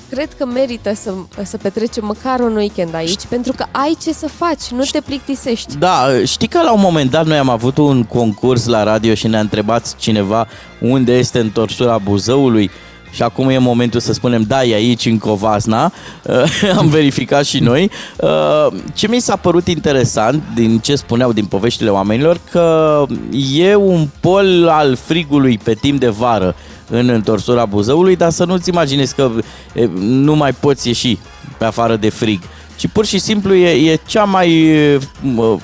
Cred 0.10 0.34
că 0.38 0.46
merită 0.46 0.94
să, 0.94 1.14
să 1.44 1.58
petrecem 1.58 2.06
măcar 2.06 2.40
un 2.40 2.56
weekend 2.56 2.94
aici, 2.94 3.26
pentru 3.30 3.54
că 3.54 3.66
ai 3.72 3.98
ce 4.02 4.14
să 4.14 4.28
faci, 4.28 4.68
nu 4.72 4.84
te 4.92 5.02
plictisești. 5.02 5.78
Da, 5.78 6.08
știi 6.26 6.48
că 6.48 6.62
la 6.62 6.74
un 6.74 6.82
moment 6.82 7.10
dat 7.10 7.26
noi 7.26 7.38
am 7.38 7.50
avut 7.50 7.78
un 7.78 8.04
concurs 8.04 8.66
la 8.66 8.84
radio 8.84 9.14
și 9.14 9.28
ne-a 9.28 9.40
întrebat 9.40 9.96
cineva 9.96 10.48
unde 10.82 11.18
este 11.18 11.40
întorsura 11.40 11.98
Buzăului 11.98 12.70
și 13.12 13.24
acum 13.24 13.50
e 13.50 13.58
momentul 13.58 14.00
să 14.00 14.14
spunem 14.14 14.44
da, 14.48 14.64
e 14.64 14.74
aici 14.74 15.06
în 15.06 15.18
Covasna. 15.18 15.92
am 16.78 16.88
verificat 16.88 17.46
și 17.46 17.60
noi. 17.60 17.92
Uh, 18.18 18.68
Ce 18.94 19.08
mi 19.08 19.20
s-a 19.20 19.36
părut 19.36 19.68
interesant 19.68 20.44
din 20.56 20.80
ce 20.80 20.96
spuneau 20.96 21.32
din 21.32 21.46
poveștile 21.46 21.90
oamenilor 21.90 22.40
că 22.52 23.06
e 23.54 23.76
un 23.76 24.08
pol 24.20 24.68
al 24.68 24.96
frigului 24.96 25.60
pe 25.64 25.74
timp 25.74 26.00
de 26.00 26.10
vară 26.10 26.56
în 26.90 27.10
întorsura 27.10 27.66
Buzăului, 27.66 28.16
dar 28.16 28.30
să 28.30 28.46
nu-ți 28.46 28.70
imaginezi 28.70 29.16
că 29.16 29.32
e, 29.74 29.90
nu 30.00 30.36
mai 30.36 30.54
poți 30.54 30.88
ieși 30.88 31.18
pe 31.58 31.66
afară 31.66 31.96
de 31.96 32.10
frig. 32.10 32.40
Și 32.78 32.88
pur 32.88 33.06
și 33.06 33.20
simplu 33.20 33.54
e, 33.54 33.92
e 33.92 34.00
cea 34.06 34.24
mai 34.24 34.62
e, 34.62 35.00
mă, 35.22 35.58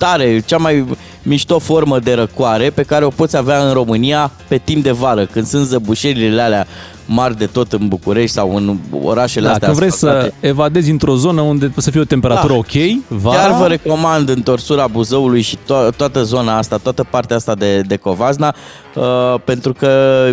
tare, 0.00 0.42
cea 0.46 0.56
mai 0.56 0.84
mișto 1.22 1.58
formă 1.58 1.98
de 1.98 2.12
răcoare 2.14 2.70
pe 2.70 2.82
care 2.82 3.04
o 3.04 3.08
poți 3.08 3.36
avea 3.36 3.58
în 3.66 3.72
România 3.72 4.30
pe 4.48 4.60
timp 4.64 4.82
de 4.82 4.90
vară, 4.90 5.24
când 5.26 5.46
sunt 5.46 5.66
zăbușerile 5.66 6.42
alea 6.42 6.66
mari 7.06 7.36
de 7.38 7.46
tot 7.46 7.72
în 7.72 7.88
București 7.88 8.34
sau 8.34 8.56
în 8.56 8.76
orașele 9.02 9.48
astea 9.48 9.66
Dacă 9.68 9.78
vreți 9.80 9.98
să 9.98 10.06
asfaltate. 10.06 10.34
evadezi 10.40 10.90
într-o 10.90 11.14
zonă 11.16 11.40
unde 11.40 11.72
să 11.76 11.90
fie 11.90 12.00
o 12.00 12.04
temperatură 12.04 12.52
Da. 12.52 12.58
ok, 12.58 12.72
vara, 13.08 13.38
Chiar 13.40 13.58
vă 13.60 13.66
recomand 13.66 14.28
întorsura 14.28 14.86
Buzăului 14.86 15.40
și 15.40 15.56
to- 15.56 15.96
toată 15.96 16.22
zona 16.22 16.56
asta, 16.56 16.76
toată 16.76 17.06
partea 17.10 17.36
asta 17.36 17.54
de, 17.54 17.80
de 17.80 17.96
Covazna, 17.96 18.54
uh, 18.94 19.34
pentru 19.44 19.72
că 19.72 20.24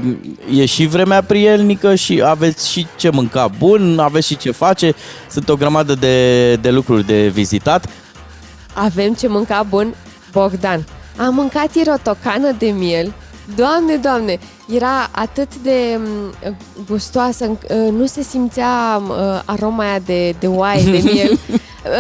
e 0.56 0.66
și 0.66 0.86
vremea 0.88 1.22
prielnică 1.24 1.96
și 1.96 2.22
aveți 2.26 2.70
și 2.72 2.88
ce 2.98 3.10
mânca 3.14 3.50
bun, 3.58 4.00
aveți 4.02 4.28
și 4.28 4.38
ce 4.38 4.52
face, 4.52 4.94
sunt 5.32 5.50
o 5.50 5.56
grămadă 5.56 5.94
de, 5.96 6.54
de 6.56 6.70
lucruri 6.72 7.06
de 7.06 7.28
vizitat. 7.28 7.86
Avem 8.80 9.14
ce 9.14 9.28
mânca 9.28 9.64
bun, 9.70 9.96
Bogdan. 10.32 10.86
Am 11.18 11.34
mâncat 11.34 11.76
ieri 11.76 11.90
o 11.90 11.98
tocană 12.04 12.52
de 12.58 12.68
miel. 12.68 13.14
Doamne, 13.56 13.96
doamne, 13.96 14.40
era 14.74 15.10
atât 15.12 15.56
de 15.56 16.00
mm, 16.00 16.34
gustoasă, 16.90 17.46
înc- 17.46 17.70
uh, 17.70 17.92
nu 17.92 18.06
se 18.06 18.22
simțea 18.22 19.02
uh, 19.10 19.42
aroma 19.46 19.84
aia 19.90 20.00
de, 20.00 20.36
de 20.40 20.48
oaie, 20.48 20.84
de 20.92 21.10
miel. 21.14 21.40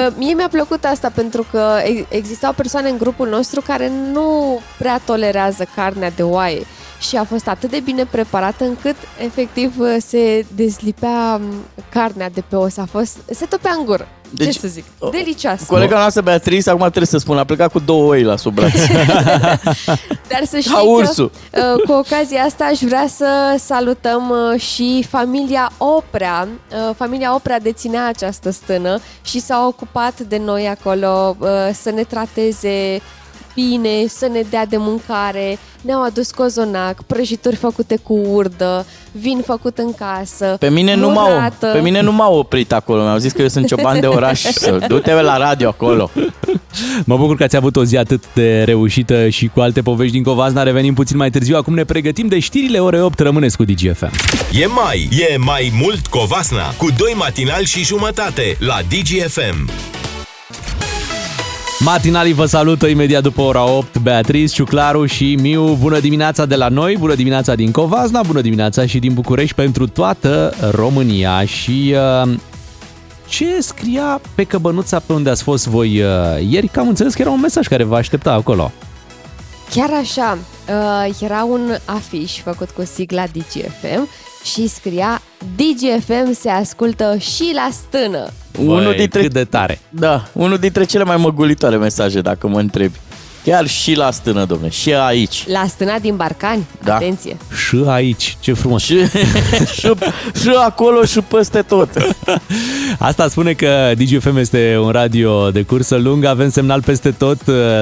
Uh, 0.07 0.13
Mie 0.17 0.33
mi-a 0.33 0.47
plăcut 0.47 0.83
asta 0.85 1.11
pentru 1.15 1.45
că 1.51 1.77
ex- 1.83 2.05
existau 2.09 2.53
persoane 2.53 2.89
în 2.89 2.97
grupul 2.97 3.29
nostru 3.29 3.61
care 3.61 3.91
nu 4.11 4.59
prea 4.77 5.01
tolerează 5.05 5.65
carnea 5.75 6.09
de 6.09 6.23
oaie 6.23 6.61
și 6.99 7.15
a 7.17 7.23
fost 7.23 7.47
atât 7.47 7.69
de 7.69 7.79
bine 7.79 8.05
preparată 8.05 8.63
încât 8.63 8.95
efectiv 9.23 9.73
uh, 9.79 9.95
se 9.99 10.45
dezlipea 10.55 11.37
mm, 11.37 11.53
carnea 11.89 12.29
de 12.29 12.43
pe 12.47 12.55
os. 12.55 12.77
A 12.77 12.85
fost, 12.85 13.17
se 13.31 13.45
topea 13.45 13.71
în 13.79 13.85
gură. 13.85 14.07
Deci, 14.29 14.53
Ce 14.53 14.59
să 14.59 14.67
zic? 14.67 14.83
Delicioasă. 15.11 15.65
Colega 15.67 15.97
noastră 15.97 16.21
Beatrice, 16.21 16.69
acum 16.69 16.81
trebuie 16.81 17.05
să 17.05 17.17
spun, 17.17 17.37
a 17.37 17.43
plecat 17.43 17.71
cu 17.71 17.79
două 17.79 18.03
oi 18.09 18.23
la 18.23 18.35
sub 18.35 18.53
braț. 18.53 18.71
Dar 20.31 20.41
să 20.45 20.59
știi 20.59 20.71
Ca 20.71 20.81
ursul. 20.81 21.31
că 21.51 21.73
uh, 21.77 21.83
cu 21.83 21.91
ocazia 21.91 22.41
asta 22.43 22.63
aș 22.63 22.79
vrea 22.79 23.05
să 23.07 23.55
salutăm 23.59 24.29
uh, 24.53 24.59
și 24.61 25.05
familia 25.09 25.71
Oprea. 25.77 26.47
Uh, 26.71 26.95
Familia 26.95 27.35
Oprea 27.35 27.59
deținea 27.59 28.07
această 28.07 28.49
stână 28.49 28.99
și 29.23 29.39
s-a 29.39 29.65
ocupat 29.67 30.19
de 30.19 30.37
noi 30.45 30.67
acolo 30.67 31.35
uh, 31.39 31.47
să 31.73 31.89
ne 31.89 32.03
trateze 32.03 33.01
bine, 33.61 34.05
să 34.07 34.27
ne 34.31 34.41
dea 34.49 34.65
de 34.65 34.77
mâncare. 34.77 35.57
Ne-au 35.81 36.03
adus 36.03 36.31
cozonac, 36.31 37.03
prăjituri 37.03 37.55
făcute 37.55 37.95
cu 38.03 38.13
urdă, 38.13 38.85
vin 39.11 39.41
făcut 39.45 39.77
în 39.77 39.93
casă, 39.93 40.55
Pe 40.59 40.69
mine, 40.69 40.95
nu 40.95 41.09
m-au, 41.09 41.29
murată. 41.31 41.67
pe 41.73 41.79
mine 41.79 42.01
nu 42.01 42.11
m-au 42.11 42.37
oprit 42.37 42.71
acolo, 42.73 43.01
mi-au 43.01 43.17
zis 43.17 43.31
că 43.31 43.41
eu 43.41 43.47
sunt 43.47 43.67
cioban 43.67 43.99
de 43.99 44.07
oraș, 44.07 44.39
să 44.63 44.85
du-te 44.87 45.13
la 45.13 45.37
radio 45.37 45.67
acolo. 45.67 46.09
Mă 47.05 47.17
bucur 47.17 47.35
că 47.35 47.43
ați 47.43 47.55
avut 47.55 47.75
o 47.75 47.83
zi 47.83 47.97
atât 47.97 48.23
de 48.33 48.63
reușită 48.63 49.29
și 49.29 49.47
cu 49.53 49.59
alte 49.59 49.81
povești 49.81 50.13
din 50.13 50.23
Covazna. 50.23 50.63
Revenim 50.63 50.93
puțin 50.93 51.17
mai 51.17 51.29
târziu. 51.29 51.55
Acum 51.57 51.73
ne 51.73 51.83
pregătim 51.83 52.27
de 52.27 52.39
știrile 52.39 52.79
ore 52.79 53.01
8. 53.01 53.19
Rămâneți 53.19 53.57
cu 53.57 53.63
DGFM. 53.63 54.11
E 54.61 54.65
mai, 54.65 55.09
e 55.31 55.37
mai 55.37 55.71
mult 55.81 56.07
Covasna 56.07 56.69
cu 56.77 56.87
doi 56.97 57.13
matinali 57.15 57.65
și 57.65 57.83
jumătate 57.83 58.57
la 58.59 58.77
DGFM. 58.89 59.69
Matinalii 61.79 62.33
vă 62.33 62.45
salută 62.45 62.87
imediat 62.87 63.21
după 63.21 63.41
ora 63.41 63.69
8. 63.69 63.97
Beatriz, 63.97 64.53
Ciuclaru 64.53 65.05
și 65.05 65.35
Miu. 65.41 65.75
Bună 65.75 65.99
dimineața 65.99 66.45
de 66.45 66.55
la 66.55 66.67
noi, 66.67 66.95
bună 66.99 67.15
dimineața 67.15 67.55
din 67.55 67.71
Covazna, 67.71 68.21
bună 68.21 68.41
dimineața 68.41 68.85
și 68.85 68.99
din 68.99 69.13
București 69.13 69.55
pentru 69.55 69.87
toată 69.87 70.53
România. 70.71 71.45
Și 71.45 71.95
uh, 72.23 72.33
ce 73.27 73.61
scria 73.61 74.21
pe 74.35 74.43
căbănuța 74.43 74.99
pe 74.99 75.13
unde 75.13 75.29
ați 75.29 75.43
fost 75.43 75.67
voi 75.67 76.01
uh, 76.01 76.07
ieri? 76.49 76.67
Că 76.67 76.79
am 76.79 76.87
înțeles 76.87 77.13
că 77.13 77.21
era 77.21 77.31
un 77.31 77.39
mesaj 77.39 77.67
care 77.67 77.83
vă 77.83 77.95
aștepta 77.95 78.31
acolo. 78.31 78.71
Chiar 79.69 79.89
așa, 80.01 80.37
uh, 81.07 81.17
era 81.21 81.43
un 81.43 81.75
afiș 81.85 82.39
făcut 82.39 82.69
cu 82.69 82.83
sigla 82.85 83.23
DGFM 83.25 84.07
și 84.43 84.67
scria 84.67 85.21
DGFM 85.55 86.33
se 86.33 86.49
ascultă 86.49 87.17
și 87.19 87.51
la 87.53 87.69
stână. 87.71 88.27
unul 88.59 88.83
Băi, 88.83 88.95
dintre, 88.95 89.21
cât 89.21 89.33
de 89.33 89.43
tare. 89.43 89.79
da, 89.89 90.27
unul 90.33 90.57
dintre 90.57 90.83
cele 90.83 91.03
mai 91.03 91.17
măgulitoare 91.17 91.77
mesaje, 91.77 92.21
dacă 92.21 92.47
mă 92.47 92.59
întrebi. 92.59 92.95
Chiar 93.49 93.67
și 93.67 93.95
la 93.95 94.11
stână, 94.11 94.45
domne, 94.45 94.69
și 94.69 94.93
aici. 94.93 95.45
La 95.47 95.65
stâna 95.67 95.99
din 95.99 96.15
Barcani, 96.15 96.65
Da. 96.83 96.95
atenție! 96.95 97.37
Și 97.67 97.83
aici, 97.85 98.37
ce 98.39 98.53
frumos. 98.53 98.83
Și, 98.83 98.97
și, 99.77 99.91
și 100.41 100.49
acolo 100.65 101.03
și 101.05 101.19
peste 101.19 101.61
tot. 101.61 101.89
Asta 102.97 103.27
spune 103.27 103.53
că 103.53 103.91
DGFM 103.97 104.37
este 104.37 104.77
un 104.83 104.89
radio 104.89 105.51
de 105.51 105.61
cursă 105.61 105.95
lungă, 105.95 106.29
avem 106.29 106.49
semnal 106.49 106.81
peste 106.81 107.11
tot. 107.11 107.37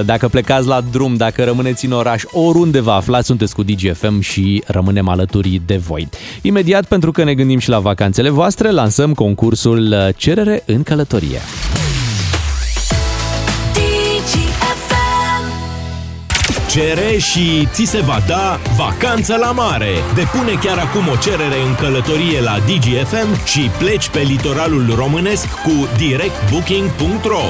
Dacă 0.06 0.28
plecați 0.28 0.68
la 0.68 0.82
drum, 0.92 1.16
dacă 1.16 1.44
rămâneți 1.44 1.86
în 1.86 1.92
oraș, 1.92 2.24
oriunde 2.32 2.80
vă 2.80 2.92
aflați, 2.92 3.26
sunteți 3.26 3.56
cu 3.56 3.64
DGFM 3.64 4.20
și 4.20 4.64
rămânem 4.68 5.08
alături 5.08 5.62
de 5.66 5.78
voi. 5.78 6.10
Imediat, 6.42 6.86
pentru 6.86 7.12
că 7.12 7.24
ne 7.24 7.34
gândim 7.34 7.60
și 7.60 7.70
la 7.70 7.80
vacanțele 7.80 8.30
voastre, 8.30 8.72
lansăm 8.72 9.14
concursul 9.14 10.14
Cerere 10.18 10.64
în 10.66 10.84
călătorie. 10.84 11.40
Cere 16.76 17.18
și 17.18 17.68
ți 17.72 17.84
se 17.84 18.02
va 18.02 18.24
da 18.28 18.60
vacanță 18.78 19.36
la 19.36 19.52
mare. 19.52 19.92
Depune 20.16 20.54
chiar 20.54 20.78
acum 20.78 21.08
o 21.08 21.16
cerere 21.16 21.62
în 21.68 21.76
călătorie 21.76 22.42
la 22.42 22.58
DGFM 22.60 23.46
și 23.46 23.70
pleci 23.78 24.10
pe 24.10 24.20
litoralul 24.20 24.96
românesc 24.96 25.48
cu 25.62 25.88
directbooking.ro. 25.98 27.44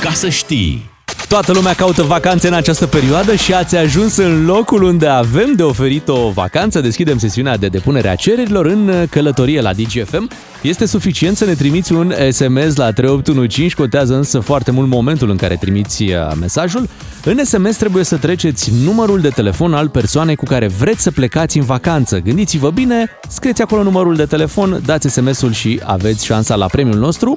Ca 0.00 0.10
să 0.10 0.28
știi! 0.28 0.89
Toată 1.28 1.52
lumea 1.52 1.74
caută 1.74 2.02
vacanțe 2.02 2.48
în 2.48 2.54
această 2.54 2.86
perioadă 2.86 3.34
și 3.34 3.54
ați 3.54 3.76
ajuns 3.76 4.16
în 4.16 4.44
locul 4.44 4.82
unde 4.82 5.06
avem 5.06 5.52
de 5.56 5.62
oferit 5.62 6.08
o 6.08 6.30
vacanță. 6.30 6.80
Deschidem 6.80 7.18
sesiunea 7.18 7.56
de 7.56 7.66
depunere 7.66 8.08
a 8.08 8.14
cererilor 8.14 8.66
în 8.66 9.06
călătorie 9.10 9.60
la 9.60 9.72
DGFM. 9.72 10.30
Este 10.62 10.86
suficient 10.86 11.36
să 11.36 11.44
ne 11.44 11.54
trimiți 11.54 11.92
un 11.92 12.12
SMS 12.30 12.76
la 12.76 12.92
3815, 12.92 13.74
contează 13.76 14.14
însă 14.14 14.40
foarte 14.40 14.70
mult 14.70 14.88
momentul 14.88 15.30
în 15.30 15.36
care 15.36 15.56
trimiți 15.56 16.02
uh, 16.02 16.12
mesajul. 16.40 16.88
În 17.24 17.44
SMS 17.44 17.76
trebuie 17.76 18.04
să 18.04 18.16
treceți 18.16 18.72
numărul 18.84 19.20
de 19.20 19.28
telefon 19.28 19.74
al 19.74 19.88
persoanei 19.88 20.36
cu 20.36 20.44
care 20.44 20.66
vreți 20.66 21.02
să 21.02 21.10
plecați 21.10 21.58
în 21.58 21.64
vacanță. 21.64 22.18
Gândiți-vă 22.18 22.70
bine, 22.70 23.10
scrieți 23.28 23.62
acolo 23.62 23.82
numărul 23.82 24.16
de 24.16 24.24
telefon, 24.24 24.82
dați 24.84 25.08
SMS-ul 25.08 25.52
și 25.52 25.80
aveți 25.84 26.24
șansa 26.24 26.54
la 26.54 26.66
premiul 26.66 26.98
nostru. 26.98 27.36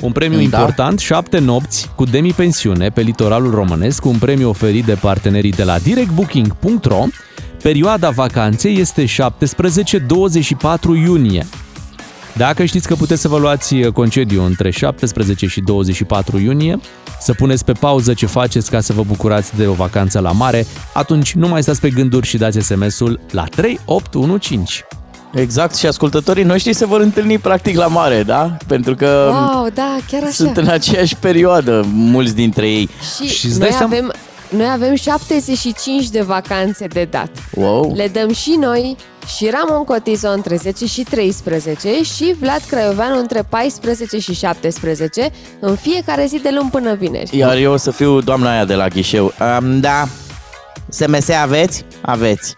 Un 0.00 0.12
premiu 0.12 0.36
Da. 0.36 0.42
important, 0.42 0.98
7 0.98 1.38
nopți 1.38 1.90
cu 1.94 2.04
demi-pensiune 2.04 2.88
pe 2.88 3.00
litoralul 3.00 3.54
românesc, 3.54 4.04
un 4.04 4.18
premiu 4.18 4.48
oferit 4.48 4.84
de 4.84 4.94
partenerii 4.94 5.50
de 5.50 5.64
la 5.64 5.78
directbooking.ro. 5.78 7.04
Perioada 7.62 8.10
vacanței 8.10 8.78
este 8.78 9.04
17-24 9.04 9.08
iunie. 11.04 11.46
Dacă 12.36 12.64
știți 12.64 12.88
că 12.88 12.94
puteți 12.94 13.20
să 13.20 13.28
vă 13.28 13.38
luați 13.38 13.76
concediu 13.76 14.42
între 14.44 14.70
17 14.70 15.46
și 15.46 15.60
24 15.60 16.38
iunie, 16.38 16.80
să 17.20 17.32
puneți 17.32 17.64
pe 17.64 17.72
pauză 17.72 18.14
ce 18.14 18.26
faceți 18.26 18.70
ca 18.70 18.80
să 18.80 18.92
vă 18.92 19.02
bucurați 19.02 19.56
de 19.56 19.66
o 19.66 19.72
vacanță 19.72 20.20
la 20.20 20.32
mare, 20.32 20.66
atunci 20.92 21.34
nu 21.34 21.48
mai 21.48 21.62
stați 21.62 21.80
pe 21.80 21.90
gânduri 21.90 22.26
și 22.26 22.36
dați 22.36 22.60
SMS-ul 22.60 23.20
la 23.30 23.44
3815. 23.44 24.84
Exact, 25.34 25.74
și 25.74 25.86
ascultătorii 25.86 26.44
noștri 26.44 26.72
se 26.72 26.86
vor 26.86 27.00
întâlni 27.00 27.38
practic 27.38 27.76
la 27.76 27.86
mare, 27.86 28.22
da? 28.22 28.56
Pentru 28.66 28.94
că 28.94 29.30
Wow, 29.32 29.68
da, 29.74 29.96
chiar 30.10 30.22
așa! 30.22 30.30
sunt 30.30 30.56
în 30.56 30.68
aceeași 30.68 31.16
perioadă, 31.16 31.84
mulți 31.92 32.34
dintre 32.34 32.66
ei. 32.68 32.88
Și, 33.20 33.28
Și 33.28 33.46
îți 33.46 33.58
dai 33.58 33.68
noi, 33.68 33.76
seama- 33.78 33.92
avem, 33.94 34.12
noi 34.48 34.66
avem 34.72 34.94
75 34.94 36.08
de 36.08 36.20
vacanțe 36.20 36.86
de 36.86 37.06
dat. 37.10 37.28
Wow! 37.54 37.92
Le 37.94 38.08
dăm 38.08 38.32
și 38.32 38.56
noi, 38.60 38.96
și 39.36 39.50
Ramon 39.50 39.84
Cotizo 39.84 40.28
între 40.28 40.56
10 40.56 40.86
și 40.86 41.02
13 41.02 42.02
și 42.02 42.34
Vlad 42.40 42.60
Craioveanu 42.68 43.18
între 43.18 43.42
14 43.48 44.18
și 44.18 44.34
17 44.34 45.30
în 45.60 45.74
fiecare 45.76 46.26
zi 46.26 46.38
de 46.42 46.50
luni 46.54 46.70
până 46.70 46.94
vineri. 46.94 47.36
Iar 47.36 47.56
eu 47.56 47.72
o 47.72 47.76
să 47.76 47.90
fiu 47.90 48.20
doamna 48.20 48.50
aia 48.52 48.64
de 48.64 48.74
la 48.74 48.88
ghișeu. 48.88 49.32
Um, 49.60 49.80
da, 49.80 50.04
SMS 50.88 51.28
aveți? 51.28 51.84
Aveți. 52.00 52.54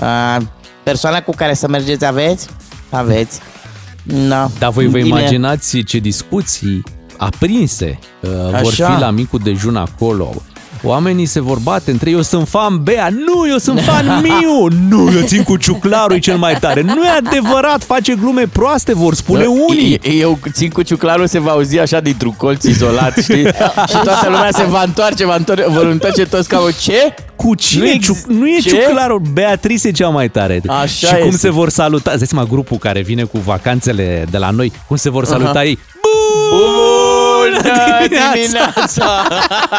Uh, 0.00 0.36
persoana 0.82 1.22
cu 1.22 1.32
care 1.36 1.54
să 1.54 1.68
mergeți 1.68 2.04
aveți? 2.04 2.48
Aveți. 2.90 3.40
Da. 4.02 4.50
Dar 4.58 4.70
voi 4.70 4.86
vă 4.86 4.96
Bine. 4.98 5.06
imaginați 5.18 5.78
ce 5.80 5.98
discuții 5.98 6.82
aprinse 7.16 7.98
uh, 8.20 8.30
vor 8.30 8.54
Așa. 8.54 8.94
fi 8.94 9.00
la 9.00 9.10
micul 9.10 9.40
dejun 9.42 9.76
acolo. 9.76 10.34
Oamenii 10.84 11.26
se 11.26 11.40
vor 11.40 11.58
bate 11.58 11.90
între 11.90 12.08
ei, 12.10 12.14
eu 12.16 12.22
sunt 12.22 12.48
fan 12.48 12.82
Bea, 12.82 13.08
nu, 13.26 13.48
eu 13.48 13.56
sunt 13.58 13.80
fan 13.80 14.06
Miu, 14.22 14.68
nu, 14.88 15.10
eu 15.16 15.26
țin 15.26 15.42
cu 15.42 15.56
ciuclarul 15.56 16.16
e 16.16 16.18
cel 16.18 16.36
mai 16.36 16.54
tare. 16.60 16.80
Nu 16.80 17.04
e 17.04 17.08
adevărat, 17.08 17.84
face 17.84 18.14
glume 18.14 18.46
proaste, 18.52 18.94
vor 18.94 19.14
spune 19.14 19.44
unii. 19.44 20.00
Eu, 20.02 20.12
eu 20.18 20.38
țin 20.52 20.70
cu 20.70 20.82
ciuclarul 20.82 21.26
se 21.26 21.38
va 21.38 21.50
auzi 21.50 21.78
așa 21.78 22.00
dintr-un 22.00 22.32
colț 22.36 22.64
izolat, 22.64 23.16
știi? 23.22 23.44
și 23.90 23.96
toată 24.04 24.24
lumea 24.28 24.48
se 24.52 24.64
va 24.64 24.82
întoarce, 24.82 25.26
va 25.26 25.34
întoarce, 25.34 25.64
vor 25.68 25.84
întoarce 25.86 26.24
toți 26.26 26.48
ca 26.48 26.58
o 26.58 26.70
ce? 26.70 27.14
Cu 27.36 27.54
cine? 27.54 27.82
Nu 27.84 27.88
Nu, 27.88 27.92
ex- 27.94 28.04
Ciuc, 28.06 28.16
nu 28.26 28.48
e 28.48 28.58
Ce? 28.58 28.68
ciuclarul, 28.68 29.22
Beatrice 29.32 29.88
e 29.88 29.90
cea 29.90 30.08
mai 30.08 30.28
tare. 30.28 30.60
Așa 30.66 31.06
și 31.06 31.14
cum 31.14 31.26
este. 31.26 31.36
se 31.38 31.50
vor 31.50 31.68
saluta, 31.68 32.10
îți 32.10 32.18
dai 32.18 32.28
seama 32.28 32.44
grupul 32.48 32.76
care 32.78 33.00
vine 33.02 33.22
cu 33.22 33.38
vacanțele 33.38 34.26
de 34.30 34.38
la 34.38 34.50
noi, 34.50 34.72
cum 34.86 34.96
se 34.96 35.10
vor 35.10 35.24
saluta 35.24 35.50
Aha. 35.50 35.64
ei. 35.64 35.78
Bun 36.50 37.31
Bună 37.50 37.70
dimineața! 38.32 39.26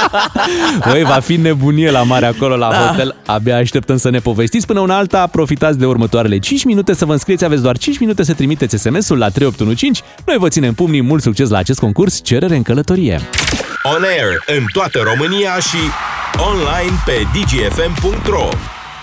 Băi, 0.90 1.04
va 1.04 1.20
fi 1.20 1.36
nebunie 1.36 1.92
la 1.92 2.04
mare 2.04 2.26
acolo 2.26 2.56
la 2.56 2.70
Da. 2.70 2.78
hotel. 2.78 3.16
Abia 3.26 3.58
așteptăm 3.58 3.98
să 3.98 4.10
ne 4.10 4.20
povestiți. 4.20 4.66
Până 4.66 4.80
una 4.80 4.98
alta, 4.98 5.28
profitați 5.28 5.78
de 5.78 5.86
următoarele 5.86 6.38
5 6.40 6.64
minute 6.64 6.94
să 6.94 7.06
vă 7.06 7.12
înscrieți. 7.12 7.46
Aveți 7.46 7.62
doar 7.62 7.78
5 7.78 8.00
minute 8.00 8.24
să 8.24 8.34
trimiteți 8.34 8.78
SMS-ul 8.78 9.18
la 9.18 9.30
3815. 9.30 10.02
Noi 10.26 10.36
vă 10.40 10.48
ținem 10.48 10.74
pumnii. 10.74 11.02
Mult 11.02 11.22
succes 11.22 11.50
la 11.50 11.58
acest 11.58 11.80
concurs. 11.80 12.22
Cerere 12.24 12.56
în 12.56 12.62
călătorie. 12.62 13.20
On 13.84 14.04
air 14.04 14.58
în 14.58 14.66
toată 14.74 15.00
România 15.04 15.56
și 15.56 15.78
online 16.52 16.98
pe 17.06 17.28
dgfm.ro 17.34 18.48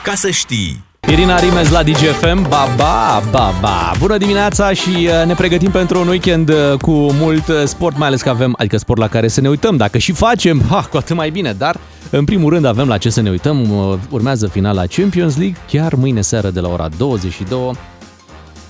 Ca 0.02 0.14
să 0.14 0.30
știi! 0.30 0.88
Irina 1.08 1.38
Rimes 1.38 1.70
la 1.70 1.82
DGFM, 1.82 2.48
ba, 2.48 2.66
ba, 2.76 3.22
ba, 3.30 3.52
ba. 3.60 3.92
Bună 3.98 4.16
dimineața 4.16 4.72
și 4.72 4.88
uh, 4.88 5.26
ne 5.26 5.34
pregătim 5.34 5.70
pentru 5.70 6.00
un 6.00 6.08
weekend 6.08 6.48
uh, 6.48 6.78
cu 6.80 6.90
mult 6.90 7.48
uh, 7.48 7.62
sport, 7.64 7.96
mai 7.98 8.06
ales 8.06 8.22
că 8.22 8.28
avem, 8.28 8.54
adică 8.58 8.76
sport 8.76 9.00
la 9.00 9.08
care 9.08 9.28
să 9.28 9.40
ne 9.40 9.48
uităm. 9.48 9.76
Dacă 9.76 9.98
și 9.98 10.12
facem, 10.12 10.62
ha, 10.70 10.82
cu 10.90 10.96
atât 10.96 11.16
mai 11.16 11.30
bine, 11.30 11.52
dar 11.52 11.76
în 12.10 12.24
primul 12.24 12.52
rând 12.52 12.64
avem 12.64 12.88
la 12.88 12.98
ce 12.98 13.10
să 13.10 13.20
ne 13.20 13.30
uităm. 13.30 13.70
Uh, 13.70 13.98
Urmează 14.10 14.46
finala 14.46 14.86
Champions 14.86 15.36
League, 15.36 15.56
chiar 15.70 15.94
mâine 15.94 16.20
seară 16.20 16.50
de 16.50 16.60
la 16.60 16.68
ora 16.68 16.88
22. 16.96 17.72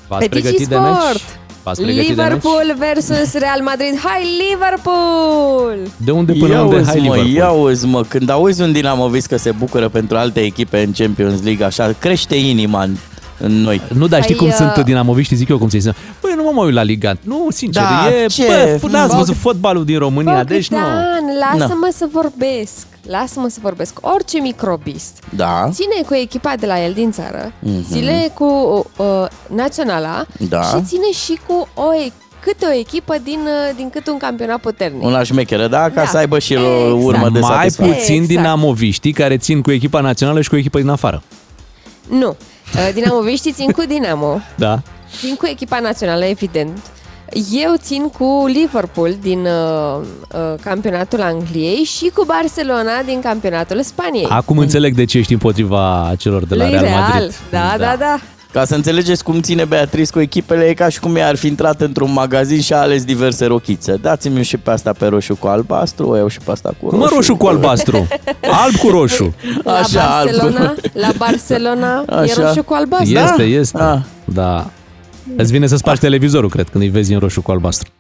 V-ați 0.09 0.23
Pe 0.23 0.29
pregătit 0.29 0.67
de 0.67 0.77
meci? 0.77 1.23
Sport. 1.61 1.77
V-ați 1.77 1.83
pregătit 1.83 2.17
de 2.17 2.23
meci? 2.23 2.33
Liverpool 2.33 2.75
versus 2.79 3.33
Real 3.33 3.61
Madrid. 3.63 3.99
Hai 4.05 4.23
Liverpool! 4.49 5.79
De 5.97 6.11
unde 6.11 6.33
până 6.33 6.53
ia 6.53 6.63
unde? 6.63 6.77
uzi, 6.77 6.87
Hai 6.89 6.95
mă, 6.97 7.03
Liverpool. 7.03 7.35
ia 7.35 7.51
uzi, 7.51 7.87
mă, 7.87 8.03
când 8.09 8.29
auzi 8.31 8.63
un 8.63 8.73
dinamovist 8.73 9.27
că 9.27 9.37
se 9.37 9.51
bucură 9.51 9.89
pentru 9.89 10.17
alte 10.17 10.41
echipe 10.41 10.83
în 10.83 10.93
Champions 10.93 11.43
League, 11.43 11.65
așa, 11.67 11.95
crește 11.99 12.35
inima 12.37 12.83
în, 12.83 12.91
în 12.91 12.97
noi. 13.47 13.81
Nu, 13.95 14.07
dar 14.07 14.23
știi 14.23 14.37
Hai, 14.37 14.47
cum 14.49 14.67
uh, 14.67 14.73
sunt 14.75 14.85
dinamoviști, 14.85 15.35
zic 15.35 15.49
eu 15.49 15.59
cum 15.59 15.69
se 15.69 15.79
zice. 15.79 15.95
Băi, 16.21 16.33
nu 16.37 16.43
mă 16.43 16.51
mai 16.55 16.65
uit 16.65 16.75
la 16.75 16.83
Liga. 16.83 17.13
Nu, 17.23 17.47
sincer, 17.51 17.83
Da, 17.83 18.09
e, 18.23 18.27
ce? 18.27 18.79
bă, 18.81 18.89
n-ați 18.89 19.17
văzut 19.17 19.37
fotbalul 19.37 19.85
din 19.85 19.99
România, 19.99 20.45
deci 20.45 20.69
nu. 20.69 20.77
Bogdan, 20.77 21.59
lasă-mă 21.59 21.89
să 21.97 22.09
vorbesc. 22.13 22.87
Lasă-mă 23.07 23.49
să 23.49 23.59
vorbesc. 23.63 23.99
Orice 24.15 24.39
microbist 24.41 25.19
Da, 25.37 25.69
ține 25.73 25.95
cu 26.07 26.15
echipa 26.15 26.55
de 26.61 26.67
la 26.67 26.85
el 26.85 26.93
din 26.93 27.11
țară, 27.13 27.53
Mhm. 27.61 27.93
ține 27.93 28.31
cu 28.35 28.45
uh, 28.97 29.07
naționala 29.55 30.25
Da. 30.49 30.63
și 30.63 30.83
ține 30.85 31.11
și 31.25 31.39
cu 31.47 31.69
o 31.75 31.95
e- 31.95 32.13
câte 32.41 32.67
o 32.71 32.79
echipă 32.79 33.17
din, 33.25 33.39
uh, 33.45 33.75
din 33.77 33.91
câte 33.91 34.11
un 34.11 34.17
campionat 34.19 34.61
puternic. 34.61 35.03
una 35.05 35.23
șmecheră, 35.23 35.67
da, 35.67 35.79
ca 35.83 35.91
Da. 35.95 36.05
să 36.07 36.17
aibă 36.17 36.39
și 36.39 36.53
el 36.53 36.63
o 36.65 36.95
Exact. 36.97 37.03
urmă 37.05 37.29
de 37.33 37.39
mai 37.39 37.51
satisfacție. 37.57 37.95
puțin 37.95 38.15
Exact. 38.23 38.29
dinamoviștii 38.29 39.13
care 39.13 39.37
țin 39.37 39.61
cu 39.63 39.71
echipa 39.71 40.01
națională 40.01 40.41
și 40.41 40.49
cu 40.49 40.57
echipa 40.57 40.79
din 40.79 40.89
afară. 40.89 41.23
Nu. 42.09 42.37
Uh, 42.75 42.91
Dinamoviștii 42.95 43.53
țin 43.53 43.71
cu 43.71 43.83
Dinamo, 43.89 44.41
Da? 44.57 44.83
țin 45.21 45.35
cu 45.35 45.47
echipa 45.47 45.79
națională, 45.81 46.25
evident. 46.25 46.79
Eu 47.53 47.75
țin 47.77 48.09
cu 48.09 48.45
Liverpool 48.47 49.17
din 49.23 49.39
uh, 49.47 50.01
uh, 50.35 50.55
campionatul 50.63 51.21
Angliei 51.23 51.85
și 51.85 52.11
cu 52.15 52.25
Barcelona 52.25 53.03
din 53.05 53.21
campionatul 53.21 53.83
Spaniei. 53.83 54.27
Acum 54.29 54.59
înțeleg 54.59 54.95
de 54.95 55.05
ce 55.05 55.19
ești 55.19 55.33
împotriva 55.33 56.13
celor 56.19 56.45
de 56.45 56.55
la 56.55 56.63
Lui 56.65 56.73
Real 56.73 56.85
Real. 56.85 57.01
Madrid. 57.01 57.35
Da, 57.51 57.75
da, 57.79 57.97
da. 57.99 58.21
Ca 58.53 58.65
să 58.65 58.75
înțelegeți 58.75 59.25
cum 59.25 59.41
ține 59.41 59.65
Beatrice 59.65 60.11
cu 60.13 60.21
echipele, 60.21 60.65
e 60.65 60.75
ca 60.75 60.89
și 60.89 61.01
cum 61.01 61.17
ea 61.17 61.29
ar 61.29 61.37
fi 61.37 61.47
intrat 61.47 61.81
într-un 61.81 62.13
magazin 62.13 62.61
și 62.61 62.73
a 62.73 62.77
ales 62.77 63.05
diverse 63.05 63.45
rochițe. 63.47 63.97
Dați-mi 64.03 64.43
și 64.43 64.57
pe 64.57 64.71
asta 64.71 64.93
pe 64.93 65.07
roșu 65.07 65.37
cu 65.37 65.47
albastru, 65.47 66.09
o 66.09 66.17
iau 66.17 66.29
și 66.29 66.39
pe 66.45 66.51
asta 66.51 66.75
cu 66.83 66.91
roșu. 66.91 66.97
Mă 67.03 67.09
roșu 67.15 67.37
cu 67.37 67.47
albastru. 67.47 68.09
Alb 68.51 68.75
cu 68.75 68.89
roșu. 68.89 69.35
La 69.65 69.73
Așa, 69.73 70.23
Barcelona, 70.25 70.67
alb. 70.69 70.79
la 70.93 71.11
Barcelona 71.19 72.05
e 72.09 72.15
Așa. 72.15 72.47
roșu 72.47 72.63
cu 72.63 72.75
albastru. 72.75 73.19
Este, 73.19 73.43
este. 73.43 73.79
Ah. 73.83 73.99
Da. 74.25 74.71
Îți 75.37 75.53
vine 75.53 75.67
să 75.67 75.77
spargi 75.77 76.01
televizorul, 76.01 76.51
cred, 76.51 76.69
când 76.69 76.85
îi 76.85 76.91
vezi 76.91 77.13
în 77.13 77.19
roșu 77.19 77.43
cu 77.43 77.51
albastru. 77.51 77.91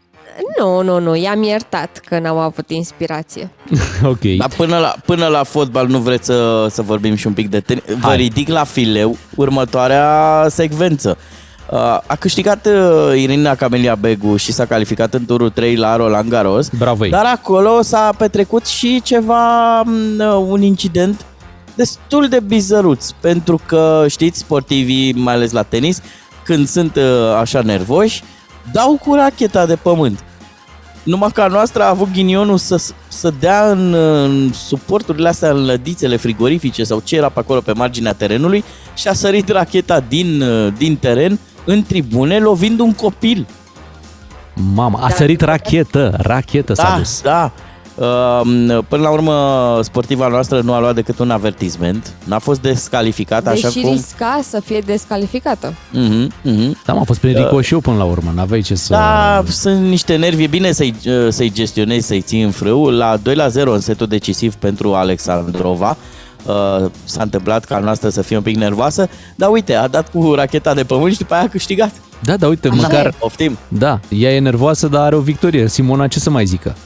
Nu, 0.59 0.83
nu, 0.83 1.01
nu, 1.01 1.17
i-am 1.17 1.43
iertat 1.43 2.01
că 2.09 2.19
n-au 2.19 2.39
avut 2.39 2.71
inspirație. 2.71 3.51
ok. 4.05 4.21
Dar 4.37 4.49
până 4.57 4.79
la, 4.79 4.95
până 5.05 5.27
la 5.27 5.43
fotbal 5.43 5.87
nu 5.87 5.99
vreți 5.99 6.27
să, 6.27 6.67
să 6.71 6.83
vorbim 6.83 7.15
și 7.15 7.27
un 7.27 7.33
pic 7.33 7.49
de 7.49 7.61
tenis? 7.61 7.83
Vă 7.87 8.07
Hai. 8.07 8.17
ridic 8.17 8.49
la 8.49 8.65
fileu 8.65 9.17
următoarea 9.37 10.47
secvență. 10.49 11.17
Uh, 11.71 11.79
A 12.07 12.17
câștigat 12.19 12.67
uh, 12.67 13.21
Irina 13.21 13.55
Camelia 13.55 13.95
Begu 13.95 14.37
și 14.37 14.53
s-a 14.53 14.65
calificat 14.67 15.15
în 15.15 15.25
turul 15.25 15.51
3 15.51 15.77
la 15.77 15.97
Roland 15.97 16.29
Garros. 16.31 16.69
Bravo 16.79 17.05
ei. 17.05 17.11
Dar 17.11 17.25
acolo 17.25 17.83
s-a 17.83 18.15
petrecut 18.19 18.67
și 18.67 19.01
ceva, 19.05 19.81
m, 19.81 20.19
uh, 20.19 20.45
un 20.49 20.63
incident 20.63 21.25
destul 21.75 22.29
de 22.29 22.41
bizăruț, 22.41 23.11
pentru 23.21 23.61
că 23.67 24.05
știți, 24.09 24.39
sportivii, 24.39 25.13
mai 25.13 25.35
ales 25.35 25.53
la 25.53 25.63
tenis, 25.63 26.01
când 26.45 26.69
sunt 26.69 26.97
uh, 26.97 27.35
așa 27.41 27.61
nervoși, 27.61 28.23
dau 28.73 29.01
cu 29.05 29.15
racheta 29.15 29.67
de 29.67 29.77
pământ. 29.77 30.25
Numai 31.03 31.31
că 31.35 31.41
a 31.41 31.47
noastră 31.47 31.83
a 31.83 31.89
avut 31.89 32.13
ghinionul 32.13 32.59
să, 32.59 32.83
să 33.09 33.33
dea 33.41 33.71
în, 33.71 33.95
în 33.95 34.53
suporturile 34.53 35.29
astea, 35.29 35.51
în 35.51 35.65
lădițele 35.65 36.17
frigorifice 36.17 36.85
sau 36.85 37.01
ce 37.05 37.17
era 37.17 37.29
pe 37.29 37.39
acolo 37.39 37.61
pe 37.61 37.73
marginea 37.73 38.13
terenului 38.13 38.65
și 38.95 39.09
a 39.09 39.13
sărit 39.13 39.49
racheta 39.49 40.01
din, 40.09 40.43
uh, 40.43 40.73
din 40.77 40.97
teren 40.97 41.39
în 41.65 41.83
tribune, 41.83 42.39
lovind 42.39 42.81
un 42.81 42.93
copil. 42.93 43.47
Mamă, 44.75 44.99
a 45.03 45.09
sărit 45.09 45.41
rachetă. 45.41 46.15
Rachetă 46.19 46.75
s-a 46.75 46.83
Da, 46.83 46.97
dus. 46.99 47.21
da. 47.21 47.53
Uh, 47.95 48.79
Până 48.89 49.03
la 49.03 49.11
urmă, 49.11 49.79
sportiva 49.83 50.29
noastră 50.29 50.61
nu 50.61 50.73
a 50.73 50.81
luat 50.81 50.95
decât 50.95 51.19
un 51.19 51.31
avertisment. 51.31 52.13
N-a 52.25 52.39
fost 52.39 52.61
descalificată, 52.61 53.49
așa 53.49 53.69
Deși 53.69 53.81
cum... 53.81 53.93
risca 53.93 54.41
să 54.43 54.61
fie 54.65 54.79
descalificată. 54.79 55.75
Mhm, 55.93 56.33
mhm. 56.43 56.77
Da, 56.87 56.93
mă, 56.93 57.01
a 57.01 57.05
fost 57.05 57.21
prin 57.21 57.35
ricoșeu 57.35 57.81
până 57.81 57.97
la 57.97 58.05
urmă. 58.05 58.33
N-aveai 58.35 58.61
ce 58.61 58.75
să... 58.75 58.93
Da, 58.93 59.43
sunt 59.49 59.87
niște 59.87 60.17
nervi. 60.17 60.43
E 60.43 60.47
bine 60.47 60.73
să-i, 60.73 60.95
uh, 61.07 61.29
să-i 61.29 61.53
gestionezi, 61.53 62.07
să-i 62.07 62.21
ții 62.21 62.43
în 62.43 62.51
frâu. 62.51 62.89
La 62.89 63.17
2 63.17 63.35
la 63.35 63.49
0 63.49 63.73
în 63.73 63.81
setul 63.81 64.07
decisiv 64.07 64.55
pentru 64.55 64.95
Alexandrova. 64.95 65.97
Uh, 66.47 66.91
s-a 67.05 67.23
întâmplat 67.23 67.65
ca 67.65 67.77
a 67.77 67.79
noastră 67.79 68.09
să 68.09 68.23
fie 68.23 68.37
un 68.37 68.43
pic 68.43 68.57
nervoasă, 68.57 69.09
dar 69.35 69.51
uite, 69.51 69.75
a 69.75 69.89
dat 69.89 70.11
cu 70.11 70.35
racheta 70.35 70.75
de 70.75 70.85
pământ 70.85 71.13
și 71.13 71.19
după 71.19 71.35
aia 71.35 71.43
a 71.43 71.49
câștigat. 71.49 71.93
Da, 72.23 72.37
da, 72.37 72.47
uite, 72.47 72.69
măcar... 72.69 73.15
Poftim. 73.19 73.59
Da, 73.69 74.01
ea 74.09 74.35
e 74.35 74.39
nervoasă, 74.39 74.87
dar 74.87 75.03
are 75.03 75.17
o 75.17 75.21
victorie. 75.21 75.69
Simona, 75.69 76.07
ce 76.07 76.19
să 76.19 76.31
mai 76.31 76.45
zică? 76.45 76.77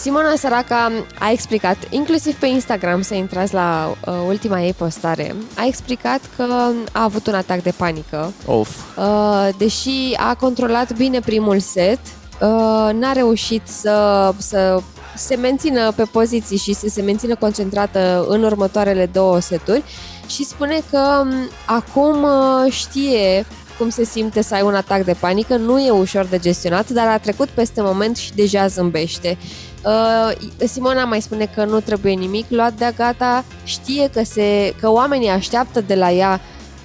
Simona 0.00 0.34
Săraca 0.36 0.92
a 1.18 1.30
explicat, 1.30 1.76
inclusiv 1.90 2.34
pe 2.34 2.46
Instagram, 2.46 3.02
să 3.02 3.14
intrați 3.14 3.54
la 3.54 3.96
uh, 4.06 4.14
ultima 4.26 4.62
ei 4.62 4.72
postare, 4.72 5.34
a 5.56 5.66
explicat 5.66 6.20
că 6.36 6.46
a 6.92 7.02
avut 7.02 7.26
un 7.26 7.34
atac 7.34 7.62
de 7.62 7.72
panică, 7.76 8.32
Of. 8.46 8.68
uh, 8.96 9.48
deși 9.56 10.14
a 10.16 10.34
controlat 10.34 10.96
bine 10.96 11.20
primul 11.20 11.58
set, 11.58 11.98
uh, 12.40 12.90
n-a 12.92 13.12
reușit 13.12 13.62
să, 13.64 14.30
să 14.38 14.80
se 15.16 15.34
mențină 15.34 15.92
pe 15.92 16.02
poziții 16.02 16.56
și 16.56 16.72
să 16.72 16.88
se 16.88 17.02
mențină 17.02 17.34
concentrată 17.34 18.24
în 18.28 18.42
următoarele 18.42 19.06
două 19.06 19.40
seturi 19.40 19.82
și 20.26 20.44
spune 20.44 20.82
că 20.90 21.22
m, 21.24 21.50
acum 21.64 22.22
uh, 22.22 22.72
știe 22.72 23.46
cum 23.78 23.88
se 23.88 24.04
simte 24.04 24.42
să 24.42 24.54
ai 24.54 24.62
un 24.62 24.74
atac 24.74 25.04
de 25.04 25.16
panică, 25.20 25.56
nu 25.56 25.78
e 25.78 25.90
ușor 25.90 26.24
de 26.24 26.38
gestionat, 26.38 26.90
dar 26.90 27.08
a 27.08 27.18
trecut 27.18 27.48
peste 27.48 27.80
moment 27.82 28.16
și 28.16 28.34
deja 28.34 28.66
zâmbește. 28.66 29.38
Uh, 29.84 30.66
Simona 30.68 31.04
mai 31.04 31.20
spune 31.20 31.50
că 31.54 31.64
nu 31.64 31.80
trebuie 31.80 32.12
nimic 32.12 32.44
luat 32.48 32.72
de 32.72 32.92
gata, 32.96 33.44
știe 33.64 34.10
că, 34.14 34.22
se, 34.24 34.74
că 34.80 34.90
oamenii 34.90 35.28
așteaptă 35.28 35.80
de 35.80 35.94
la 35.94 36.10
ea 36.10 36.40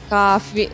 ca 0.09 0.41
fi, 0.53 0.69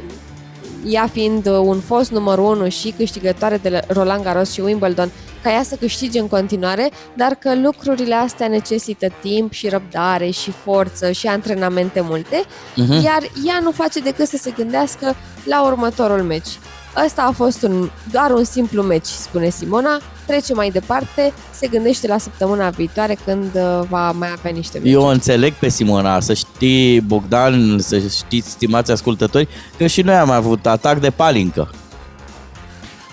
ea 0.86 1.08
fiind 1.12 1.46
un 1.48 1.80
fost 1.80 2.12
numărul 2.12 2.46
1 2.58 2.70
și 2.70 2.94
câștigătoare 2.98 3.58
de 3.58 3.70
la 3.70 3.80
Roland 3.88 4.24
Garros 4.24 4.52
și 4.52 4.60
Wimbledon, 4.62 5.12
ca 5.44 5.52
ea 5.52 5.64
să 5.64 5.76
câștige 5.76 6.20
în 6.20 6.28
continuare, 6.28 6.90
dar 7.14 7.32
că 7.36 7.56
lucrurile 7.56 8.16
astea 8.16 8.48
necesită 8.48 9.08
timp 9.22 9.52
și 9.52 9.70
răbdare 9.70 10.30
și 10.30 10.52
forță 10.64 11.12
și 11.12 11.28
antrenamente 11.28 12.02
multe, 12.02 12.44
Mhm. 12.76 13.04
iar 13.04 13.20
ea 13.46 13.60
nu 13.62 13.72
face 13.72 14.00
decât 14.00 14.28
să 14.28 14.38
se 14.38 14.52
gândească 14.58 15.16
la 15.44 15.64
următorul 15.66 16.22
meci. 16.22 16.60
Ăsta 17.06 17.22
a 17.22 17.32
fost 17.32 17.64
un, 17.64 17.90
doar 18.12 18.32
un 18.32 18.44
simplu 18.44 18.82
meci, 18.82 19.06
spune 19.06 19.50
Simona, 19.50 20.02
trece 20.32 20.54
mai 20.54 20.70
departe, 20.70 21.34
se 21.54 21.68
gândește 21.68 22.08
la 22.08 22.18
săptămâna 22.18 22.70
viitoare 22.70 23.18
când 23.26 23.56
uh, 23.56 23.82
va 23.90 24.12
mai 24.12 24.30
avea 24.38 24.52
niște 24.52 24.78
meciuri. 24.78 24.94
Eu 24.94 25.02
o 25.02 25.12
înțeleg 25.12 25.54
pe 25.54 25.70
Simona, 25.70 26.20
să 26.20 26.34
știi, 26.34 27.02
Bogdan, 27.02 27.80
să 27.80 28.00
știți, 28.00 28.50
stimați 28.50 28.92
ascultători, 28.92 29.48
că 29.78 29.88
și 29.88 30.02
noi 30.02 30.16
am 30.16 30.30
avut 30.30 30.66
atac 30.66 31.00
de 31.00 31.10
palincă. 31.10 31.70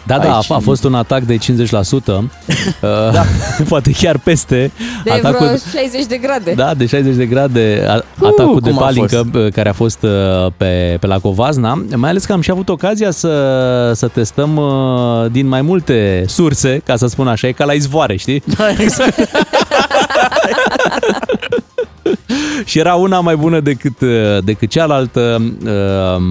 Da, 0.09 0.19
da, 0.19 0.39
Aici- 0.39 0.51
a, 0.51 0.55
a 0.55 0.59
fost 0.59 0.85
un 0.85 0.95
atac 0.95 1.23
de 1.23 1.37
50%, 1.37 1.39
da. 3.13 3.25
poate 3.69 3.91
chiar 3.93 4.19
peste 4.19 4.71
de 5.05 5.11
atacul... 5.11 5.47
vreo 5.47 5.57
60 5.83 6.07
de 6.07 6.17
grade. 6.17 6.53
Da, 6.53 6.75
de 6.75 6.87
60 6.87 7.15
de 7.17 7.27
grade, 7.27 7.85
a- 7.89 8.05
atacul 8.27 8.61
de 8.61 8.69
cum 8.71 8.79
a 8.79 8.81
palincă 8.85 9.17
fost? 9.17 9.29
bă, 9.29 9.49
care 9.49 9.69
a 9.69 9.73
fost 9.73 10.03
uh, 10.03 10.11
pe, 10.57 10.97
pe 11.01 11.07
la 11.07 11.19
Covazna, 11.19 11.83
mai 11.95 12.11
ales 12.11 12.25
că 12.25 12.33
am 12.33 12.41
și 12.41 12.51
avut 12.51 12.69
ocazia 12.69 13.11
să, 13.11 13.93
să 13.95 14.09
testăm 14.09 14.57
uh, 14.57 15.31
din 15.31 15.47
mai 15.47 15.63
multe 15.63 16.25
surse, 16.27 16.81
ca 16.85 16.97
să 16.97 17.07
spun 17.07 17.29
așa, 17.29 17.47
e 17.47 17.53
ca 17.53 17.65
la 17.65 17.73
izvoare, 17.73 18.17
știi? 18.17 18.43
Da, 18.57 18.71
exact. 18.79 19.19
și 22.65 22.79
era 22.79 22.95
una 22.95 23.21
mai 23.21 23.37
bună 23.37 23.61
decât, 23.61 24.01
uh, 24.01 24.39
decât 24.45 24.71
cealaltă. 24.71 25.43
Uh, 25.65 26.23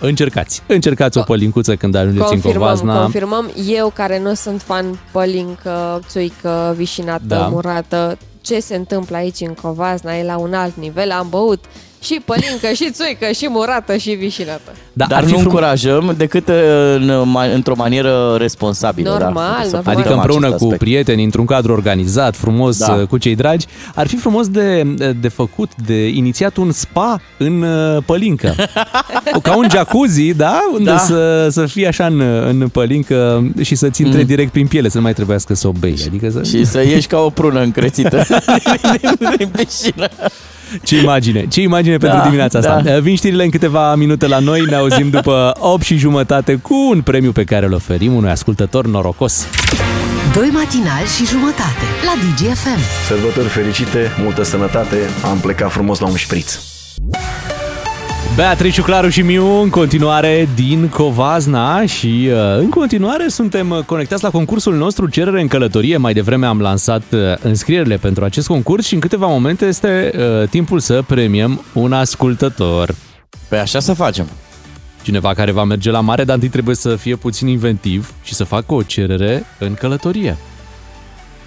Încercați. 0.00 0.62
Încercați 0.66 1.18
o 1.18 1.22
pălincuță 1.22 1.76
când 1.76 1.94
ajungeți 1.94 2.22
în 2.24 2.28
Confirmăm, 2.40 2.58
Covasna. 2.68 3.00
confirmăm. 3.00 3.50
Eu 3.68 3.90
care 3.94 4.18
nu 4.18 4.34
sunt 4.34 4.62
fan 4.62 4.98
pălincă, 5.12 6.00
țuică, 6.08 6.74
vișinată, 6.76 7.24
Da. 7.26 7.46
murată, 7.46 8.18
ce 8.40 8.60
se 8.60 8.76
întâmplă 8.76 9.16
aici 9.16 9.40
în 9.40 9.54
Covasna 9.62 10.16
e 10.16 10.24
la 10.24 10.36
un 10.36 10.54
alt 10.54 10.76
nivel. 10.76 11.10
Am 11.10 11.26
băut 11.30 11.64
și 12.06 12.20
pălincă, 12.24 12.66
și 12.74 12.90
țuică, 12.90 13.32
și 13.34 13.46
murată, 13.50 13.96
și 13.96 14.10
vișinată. 14.10 14.72
Da, 14.92 15.04
Dar 15.08 15.18
ar 15.18 15.24
nu 15.24 15.28
fi 15.28 15.34
frum- 15.34 15.42
încurajăm 15.42 16.14
decât 16.16 16.48
uh, 16.48 16.54
în, 16.94 17.10
ma- 17.36 17.54
într-o 17.54 17.74
manieră 17.76 18.34
responsabilă. 18.38 19.08
Normal, 19.10 19.34
da? 19.34 19.64
Să 19.68 19.74
normal. 19.74 19.82
putem 19.82 19.98
Adică 19.98 20.14
împreună 20.14 20.46
acest 20.46 20.58
cu 20.58 20.64
aspect. 20.64 20.82
prieteni, 20.82 21.24
într-un 21.24 21.44
cadru 21.44 21.72
organizat, 21.72 22.36
frumos, 22.36 22.78
Da. 22.78 22.86
da. 22.86 23.04
cu 23.06 23.18
cei 23.18 23.34
dragi, 23.34 23.66
ar 23.94 24.06
fi 24.06 24.16
frumos 24.16 24.48
de, 24.48 24.82
de 25.20 25.28
făcut, 25.28 25.70
de 25.86 26.08
inițiat 26.08 26.56
un 26.56 26.72
spa 26.72 27.20
în 27.36 27.62
uh, 27.62 28.02
pălincă. 28.06 28.54
Ca 29.42 29.56
un 29.56 29.66
jacuzzi, 29.70 30.34
da? 30.34 30.60
Unde 30.72 30.90
Da. 30.90 30.98
Să, 30.98 31.48
să 31.50 31.66
fie 31.66 31.86
așa 31.86 32.06
în, 32.06 32.20
în 32.20 32.68
pălincă 32.68 33.46
și 33.62 33.74
să-ți 33.74 34.02
intre 34.02 34.20
mm. 34.20 34.26
direct 34.26 34.52
prin 34.52 34.66
piele, 34.66 34.88
să 34.88 34.96
nu 34.96 35.02
mai 35.02 35.12
trebuiască 35.12 35.54
să 35.54 35.68
o 35.68 35.72
bei. 35.72 36.04
Adică 36.06 36.30
să... 36.30 36.42
Și 36.42 36.64
să 36.64 36.82
ieși 36.82 37.06
ca 37.06 37.18
o 37.18 37.30
prună 37.30 37.60
încrețită 37.60 38.26
din, 39.18 39.34
din 39.36 39.48
piscină. 39.48 40.08
Ce 40.82 41.00
imagine, 41.00 41.46
ce 41.48 41.60
imagine 41.60 41.96
pentru 41.96 42.18
Da, 42.18 42.24
dimineața 42.24 42.58
asta. 42.58 42.80
da. 42.80 42.98
Vin 42.98 43.16
știrile 43.16 43.44
în 43.44 43.50
câteva 43.50 43.94
minute 43.94 44.26
la 44.26 44.38
noi, 44.38 44.64
ne 44.68 44.74
auzim 44.74 45.10
după 45.10 45.52
8 45.58 45.82
și 45.82 45.96
jumătate 45.96 46.54
cu 46.54 46.74
un 46.92 47.00
premiu 47.00 47.32
pe 47.32 47.44
care 47.44 47.66
îl 47.66 47.72
oferim 47.72 48.14
unui 48.14 48.30
ascultător 48.30 48.86
norocos. 48.86 49.46
Doi 50.34 50.48
matinali 50.52 51.06
și 51.16 51.26
jumătate 51.26 51.84
la 52.04 52.12
DGFM. 52.22 52.80
Sărbători 53.06 53.48
fericite, 53.48 54.10
multă 54.22 54.42
sănătate, 54.42 54.96
am 55.24 55.38
plecat 55.38 55.70
frumos 55.72 55.98
la 55.98 56.06
un 56.06 56.16
șpriț. 56.16 56.58
Beatrice, 58.36 58.82
Claru 58.82 59.08
și 59.08 59.22
Miu 59.22 59.60
în 59.62 59.70
continuare 59.70 60.48
din 60.54 60.88
Covazna 60.88 61.86
și 61.86 62.28
uh, 62.30 62.58
în 62.58 62.68
continuare 62.68 63.28
suntem 63.28 63.70
uh, 63.70 63.78
conectați 63.84 64.22
la 64.22 64.30
concursul 64.30 64.74
nostru 64.76 65.08
Cerere 65.08 65.40
în 65.40 65.46
călătorie. 65.48 65.96
Mai 65.96 66.12
devreme 66.12 66.46
am 66.46 66.60
lansat 66.60 67.02
uh, 67.12 67.20
înscrierile 67.42 67.96
pentru 67.96 68.24
acest 68.24 68.46
concurs 68.46 68.86
și 68.86 68.94
în 68.94 69.00
câteva 69.00 69.26
momente 69.26 69.64
este 69.64 70.12
uh, 70.42 70.48
timpul 70.48 70.80
să 70.80 71.02
premiem 71.06 71.60
un 71.72 71.92
ascultător. 71.92 72.94
Păi 73.48 73.58
așa 73.58 73.80
să 73.80 73.92
facem. 73.92 74.26
Cineva 75.02 75.34
care 75.34 75.50
va 75.50 75.64
merge 75.64 75.90
la 75.90 76.00
mare, 76.00 76.24
dar 76.24 76.34
întâi 76.34 76.50
trebuie 76.50 76.74
să 76.74 76.96
fie 76.96 77.16
puțin 77.16 77.48
inventiv 77.48 78.12
și 78.22 78.34
să 78.34 78.44
facă 78.44 78.74
o 78.74 78.82
cerere 78.82 79.44
în 79.58 79.74
călătorie. 79.74 80.36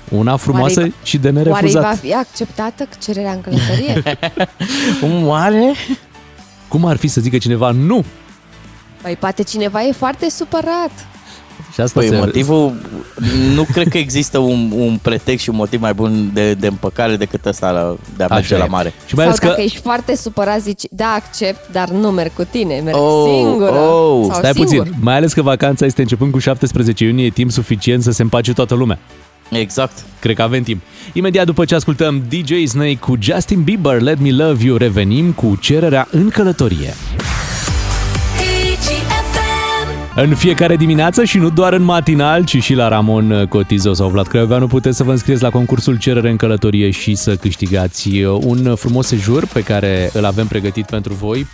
Una 0.09 0.35
frumoasă 0.37 0.79
Oare- 0.79 0.93
și 1.03 1.17
de 1.17 1.27
Oare 1.27 1.39
îi 1.39 1.51
va 1.51 1.59
nerefuzat. 1.59 1.97
fi 1.97 2.13
acceptată 2.13 2.87
cererea 3.03 3.31
în 3.31 3.41
călătorie? 3.41 4.03
Oare? 5.29 5.73
Cum 6.69 6.85
ar 6.85 6.95
fi 6.97 7.07
să 7.07 7.21
zică 7.21 7.37
cineva 7.37 7.71
nu? 7.71 8.03
Păi 9.01 9.15
poate 9.19 9.43
cineva 9.43 9.83
e 9.83 9.91
foarte 9.91 10.29
supărat. 10.29 10.91
Și 11.73 11.81
asta 11.81 11.99
Păi 11.99 12.09
se... 12.09 12.15
motivul, 12.15 12.73
nu 13.53 13.63
cred 13.73 13.87
că 13.87 13.97
există 13.97 14.37
un, 14.37 14.71
un 14.75 14.99
pretext 15.01 15.43
și 15.43 15.49
un 15.49 15.55
motiv 15.55 15.81
mai 15.81 15.93
bun 15.93 16.29
de, 16.33 16.53
de 16.53 16.67
împăcare 16.67 17.15
decât 17.15 17.45
ăsta 17.45 17.71
la- 17.71 17.95
de 18.17 18.23
a 18.23 18.25
Așa 18.25 18.35
merge 18.35 18.55
e. 18.55 18.57
la 18.57 18.65
mare. 18.65 18.93
Și 19.05 19.15
mai 19.15 19.25
Sau 19.25 19.33
ales 19.33 19.39
că... 19.39 19.47
dacă 19.47 19.61
ești 19.61 19.77
foarte 19.81 20.15
supărat, 20.15 20.61
zici, 20.61 20.81
da, 20.91 21.07
accept, 21.15 21.71
dar 21.71 21.89
nu 21.89 22.09
merg 22.11 22.33
cu 22.33 22.43
tine, 22.43 22.81
merg 22.83 22.97
Oh, 22.97 23.25
singură. 23.27 23.71
oh, 23.71 24.25
sau 24.25 24.33
Stai 24.33 24.51
singur. 24.53 24.83
puțin, 24.83 24.93
mai 25.01 25.15
ales 25.15 25.33
că 25.33 25.41
vacanța 25.41 25.85
este 25.85 26.01
începând 26.01 26.31
cu 26.31 26.39
17 26.39 27.03
iunie, 27.05 27.25
e 27.25 27.29
timp 27.29 27.51
suficient 27.51 28.03
să 28.03 28.11
se 28.11 28.21
împace 28.21 28.53
toată 28.53 28.73
lumea. 28.75 28.99
Exact. 29.49 30.05
Cred 30.19 30.35
că 30.35 30.41
avem 30.41 30.63
timp. 30.63 30.81
Imediat 31.13 31.45
după 31.45 31.65
ce 31.65 31.75
ascultăm 31.75 32.23
DJ 32.29 32.65
Snake 32.65 32.95
cu 32.95 33.15
Justin 33.19 33.61
Bieber, 33.61 34.01
Let 34.01 34.19
Me 34.19 34.31
Love 34.31 34.65
You, 34.65 34.77
revenim 34.77 35.31
cu 35.31 35.57
cererea 35.61 36.07
în 36.11 36.29
călătorie. 36.29 36.93
În 40.15 40.35
fiecare 40.35 40.75
dimineață 40.75 41.23
și 41.23 41.37
nu 41.37 41.49
doar 41.49 41.73
în 41.73 41.81
matinal, 41.81 42.45
ci 42.45 42.61
și 42.61 42.73
la 42.73 42.87
Ramon 42.87 43.45
Cotizo 43.49 43.93
sau 43.93 44.09
Vlad 44.09 44.27
Crăioveanu 44.27 44.67
puteți 44.67 44.97
să 44.97 45.03
vă 45.03 45.11
înscrieți 45.11 45.41
la 45.41 45.49
concursul 45.49 45.97
Cerere 45.97 46.29
în 46.29 46.35
călătorie 46.35 46.89
și 46.89 47.15
să 47.15 47.35
câștigați 47.35 48.23
un 48.23 48.75
frumos 48.75 49.07
sejur 49.07 49.45
pe 49.53 49.61
care 49.63 50.09
îl 50.13 50.25
avem 50.25 50.47
pregătit 50.47 50.85
pentru 50.85 51.13
voi 51.13 51.47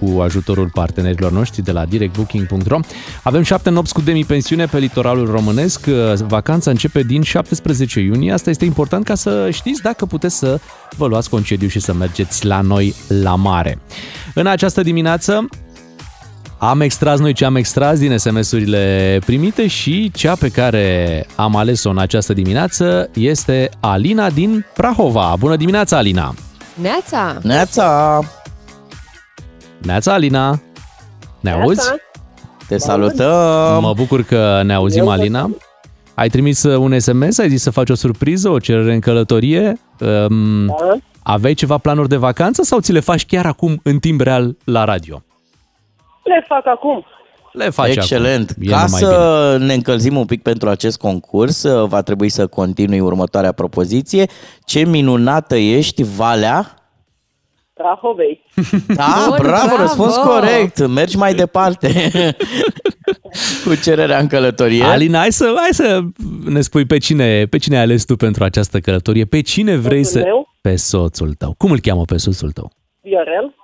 cu 0.00 0.20
ajutorul 0.20 0.70
partenerilor 0.72 1.32
noștri 1.32 1.62
de 1.62 1.72
la 1.72 1.84
directbooking.ro. 1.84 2.78
Avem 3.22 3.42
șapte 3.42 3.70
nopți 3.70 3.92
cu 3.92 4.00
demi-pensiune 4.00 4.66
pe 4.66 4.78
litoralul 4.78 5.30
românesc. 5.30 5.86
Vacanța 6.26 6.70
începe 6.70 7.02
din 7.02 7.22
17 7.22 8.00
iunie. 8.00 8.32
Asta 8.32 8.50
este 8.50 8.64
important 8.64 9.04
ca 9.04 9.14
să 9.14 9.48
știți 9.50 9.82
dacă 9.82 10.06
puteți 10.06 10.38
să 10.38 10.60
vă 10.96 11.06
luați 11.06 11.30
concediu 11.30 11.68
și 11.68 11.80
să 11.80 11.92
mergeți 11.92 12.46
la 12.46 12.60
noi 12.60 12.94
la 13.08 13.34
mare. 13.34 13.78
În 14.34 14.46
această 14.46 14.82
dimineață 14.82 15.48
am 16.58 16.80
extras 16.80 17.18
noi 17.18 17.32
ce 17.32 17.44
am 17.44 17.56
extras 17.56 17.98
din 17.98 18.18
SMS-urile 18.18 19.18
primite 19.26 19.66
și 19.66 20.10
cea 20.14 20.34
pe 20.34 20.48
care 20.48 21.26
am 21.34 21.56
ales-o 21.56 21.90
în 21.90 21.98
această 21.98 22.32
dimineață 22.32 23.10
este 23.14 23.70
Alina 23.80 24.30
din 24.30 24.66
Prahova. 24.74 25.34
Bună 25.38 25.56
dimineața, 25.56 25.96
Alina! 25.96 26.34
Neața! 26.74 27.38
Neața! 27.42 28.20
Neața, 29.84 30.12
Alina! 30.12 30.60
Ne 31.40 31.50
auzi? 31.50 31.90
Te 32.68 32.78
salutăm! 32.78 33.80
Mă 33.80 33.92
bucur 33.96 34.22
că 34.22 34.62
ne 34.64 34.74
auzim, 34.74 35.08
Alina. 35.08 35.50
Ai 36.14 36.28
trimis 36.28 36.62
un 36.62 36.98
SMS, 36.98 37.38
ai 37.38 37.48
zis 37.48 37.62
să 37.62 37.70
faci 37.70 37.90
o 37.90 37.94
surpriză, 37.94 38.48
o 38.48 38.58
cerere 38.58 38.92
în 38.92 39.00
călătorie. 39.00 39.80
Um, 40.00 40.76
aveai 41.22 41.54
ceva 41.54 41.78
planuri 41.78 42.08
de 42.08 42.16
vacanță 42.16 42.62
sau 42.62 42.80
ți 42.80 42.92
le 42.92 43.00
faci 43.00 43.26
chiar 43.26 43.46
acum 43.46 43.80
în 43.82 43.98
timp 43.98 44.20
real 44.20 44.56
la 44.64 44.84
radio? 44.84 45.22
Le 46.24 46.44
fac 46.48 46.66
acum. 46.66 47.04
Le 47.52 47.70
faci 47.70 47.96
Excelent. 47.96 48.50
acum. 48.50 48.62
E 48.62 48.70
Ca 48.70 48.84
numai 48.84 49.00
să 49.00 49.56
ne 49.60 49.74
încălzim 49.74 50.16
un 50.16 50.24
pic 50.24 50.42
pentru 50.42 50.68
acest 50.68 50.98
concurs, 50.98 51.66
va 51.86 52.02
trebui 52.02 52.28
să 52.28 52.46
continui 52.46 53.00
următoarea 53.00 53.52
propoziție. 53.52 54.26
Ce 54.64 54.84
minunată 54.84 55.56
ești, 55.56 56.02
Valea! 56.02 56.76
Prahovei. 57.82 58.40
Da, 59.00 59.24
Bun, 59.28 59.36
bravo, 59.40 59.66
bravo! 59.66 59.76
răspuns 59.82 60.16
corect. 60.16 60.86
Mergi 60.86 61.16
mai 61.16 61.34
departe 61.34 61.88
cu 63.64 63.74
cererea 63.82 64.18
în 64.18 64.26
călătorie. 64.26 64.84
Alina, 64.84 65.18
hai 65.18 65.32
să, 65.32 65.54
hai 65.56 65.68
să 65.72 66.00
ne 66.44 66.60
spui 66.60 66.84
pe 66.86 66.98
cine, 66.98 67.46
pe 67.46 67.58
cine 67.58 67.76
ai 67.76 67.82
ales 67.82 68.04
tu 68.04 68.16
pentru 68.16 68.44
această 68.44 68.80
călătorie, 68.80 69.24
pe 69.24 69.40
cine 69.40 69.76
vrei 69.76 70.04
Soțul 70.04 70.20
să... 70.20 70.26
meu. 70.26 70.48
Pe 70.60 70.76
soțul 70.76 71.34
tău. 71.34 71.54
Cum 71.58 71.70
îl 71.70 71.80
cheamă 71.80 72.04
pe 72.04 72.16
soțul 72.16 72.50
tău? 72.50 72.70
Viorel. 73.00 73.54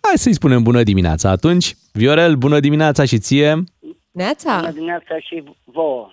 Hai 0.00 0.18
să-i 0.18 0.32
spunem 0.34 0.62
bună 0.62 0.82
dimineața 0.82 1.30
atunci. 1.30 1.74
Viorel, 1.92 2.34
bună 2.34 2.60
dimineața 2.60 3.04
și 3.04 3.18
ție. 3.18 3.64
Neața! 4.10 4.56
Bună 4.58 4.72
dimineața 4.72 5.18
și 5.18 5.42
vouă. 5.64 6.08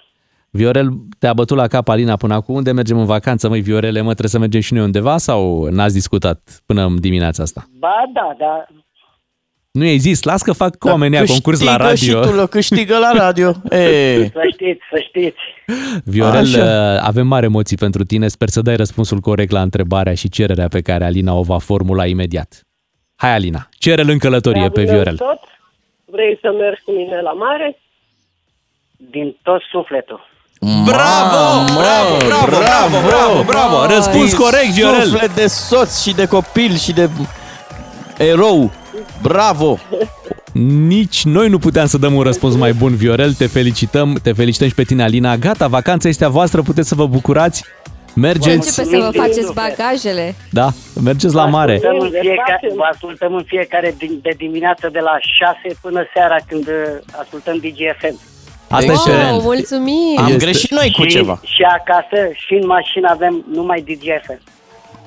Viorel, 0.56 0.90
te-a 1.20 1.34
bătut 1.34 1.58
la 1.58 1.68
cap 1.68 1.88
Alina 1.88 2.16
până 2.16 2.34
acum. 2.34 2.56
Unde 2.56 2.72
mergem 2.72 2.98
în 2.98 3.06
vacanță, 3.06 3.50
măi, 3.50 3.62
Viorele? 3.62 4.00
Mă, 4.00 4.10
trebuie 4.10 4.30
să 4.30 4.40
mergem 4.40 4.62
și 4.62 4.74
noi 4.74 4.84
undeva 4.84 5.18
sau 5.18 5.64
n-ați 5.72 5.94
discutat 5.94 6.62
până 6.66 6.84
în 6.86 7.00
dimineața 7.00 7.44
asta? 7.44 7.66
Ba 7.80 8.04
da, 8.14 8.36
da. 8.38 8.66
Nu 9.72 9.84
i-ai 9.86 9.98
zis, 9.98 10.24
las 10.24 10.42
că 10.42 10.52
fac 10.52 10.76
cu 10.76 10.88
oamenii 10.88 11.18
ăia 11.18 11.26
concurs 11.26 11.60
la 11.62 11.76
Câștigă 11.78 12.14
radio. 12.14 12.24
și 12.24 12.30
tu 12.30 12.36
le 12.42 12.46
câștigă 12.48 12.98
la 12.98 13.12
radio. 13.16 13.54
Ei. 13.72 14.30
Să 14.34 14.42
știți, 14.52 14.82
să 14.92 15.00
știți. 15.08 15.38
Viorel, 16.06 16.42
Așa. 16.42 16.94
uh, 16.96 17.02
avem 17.08 17.28
mare 17.28 17.46
emoții 17.46 17.78
pentru 17.78 18.04
tine. 18.04 18.28
Sper 18.28 18.48
să 18.50 18.62
dai 18.62 18.76
răspunsul 18.76 19.20
corect 19.20 19.52
la 19.52 19.62
întrebarea 19.62 20.14
și 20.14 20.30
cererea 20.30 20.68
pe 20.68 20.82
care 20.82 21.04
Alina 21.06 21.34
o 21.34 21.42
va 21.42 21.58
formula 21.58 22.06
imediat. 22.06 22.62
Hai, 23.16 23.34
Alina, 23.34 23.70
cere-l 23.72 24.10
în 24.10 24.18
călătorie 24.18 24.70
pe 24.70 24.84
Dragul 24.84 24.84
meu 24.84 24.94
Viorel. 24.94 25.18
Tot, 25.18 25.40
vrei 26.06 26.38
să 26.42 26.52
mergi 26.60 26.82
cu 26.86 26.92
mine 26.92 27.22
la 27.22 27.32
mare? 27.32 27.78
Din 28.98 29.38
tot 29.44 29.62
sufletul. 29.72 30.32
Bravo, 30.64 31.64
bravo, 31.78 32.18
bravo, 32.26 32.46
bravo, 32.50 33.08
bravo, 33.08 33.44
bravo. 33.44 33.86
Răspuns 33.96 34.30
Din 34.30 34.38
corect, 34.38 34.70
Viorel. 34.74 35.08
Suflet 35.08 35.36
de 35.36 35.48
soț 35.48 36.02
și 36.02 36.14
de 36.14 36.26
copil 36.26 36.76
și 36.76 36.94
de 36.94 37.10
erou. 38.18 38.72
Bravo! 39.22 39.78
Nici 40.88 41.24
noi 41.24 41.50
nu 41.50 41.60
puteam 41.60 41.88
să 41.88 41.98
dăm 41.98 42.14
un 42.14 42.22
răspuns 42.22 42.56
mai 42.56 42.74
bun, 42.74 42.96
Viorel. 42.96 43.34
Te 43.34 43.48
felicităm, 43.48 44.20
te 44.24 44.34
felicităm 44.34 44.68
și 44.68 44.74
pe 44.76 44.84
tine, 44.84 45.04
Alina. 45.04 45.36
Gata, 45.38 45.68
vacanța 45.68 46.08
este 46.10 46.26
a 46.26 46.30
voastră, 46.30 46.62
puteți 46.62 46.88
să 46.88 46.96
vă 46.96 47.08
bucurați. 47.08 47.64
Mergeți, 48.16 48.80
Începe 48.80 48.98
să 48.98 49.10
vă 49.12 49.18
faceți 49.18 49.54
bagajele. 49.54 50.36
da, 50.52 50.70
mergeți 51.04 51.34
la 51.34 51.46
mare. 51.46 51.74
Ascultăm 51.74 52.00
în 52.00 52.10
fiecare, 52.22 52.72
vă 52.76 52.88
ascultăm 52.92 53.34
în 53.34 53.44
fiecare 53.48 53.96
din, 53.98 54.20
de 54.22 54.34
dimineață 54.38 54.90
de 54.92 55.00
la 55.00 55.16
6 55.20 55.78
până 55.82 56.04
seara 56.14 56.38
când 56.48 56.68
uh, 56.68 56.74
ascultăm 57.22 57.56
DGFM. 57.58 58.20
Asta 58.74 58.92
Oh, 58.92 58.98
este. 59.08 59.12
mulțumim! 59.42 60.18
Am 60.18 60.26
Este- 60.26 60.38
greșit 60.46 60.72
noi 60.72 60.92
cu 60.98 61.04
și, 61.04 61.10
ceva. 61.10 61.40
și 61.44 61.62
acasă 61.64 62.30
și 62.34 62.54
în 62.54 62.66
mașină 62.66 63.10
avem 63.12 63.46
numai 63.52 63.82
DGFM. 63.82 64.40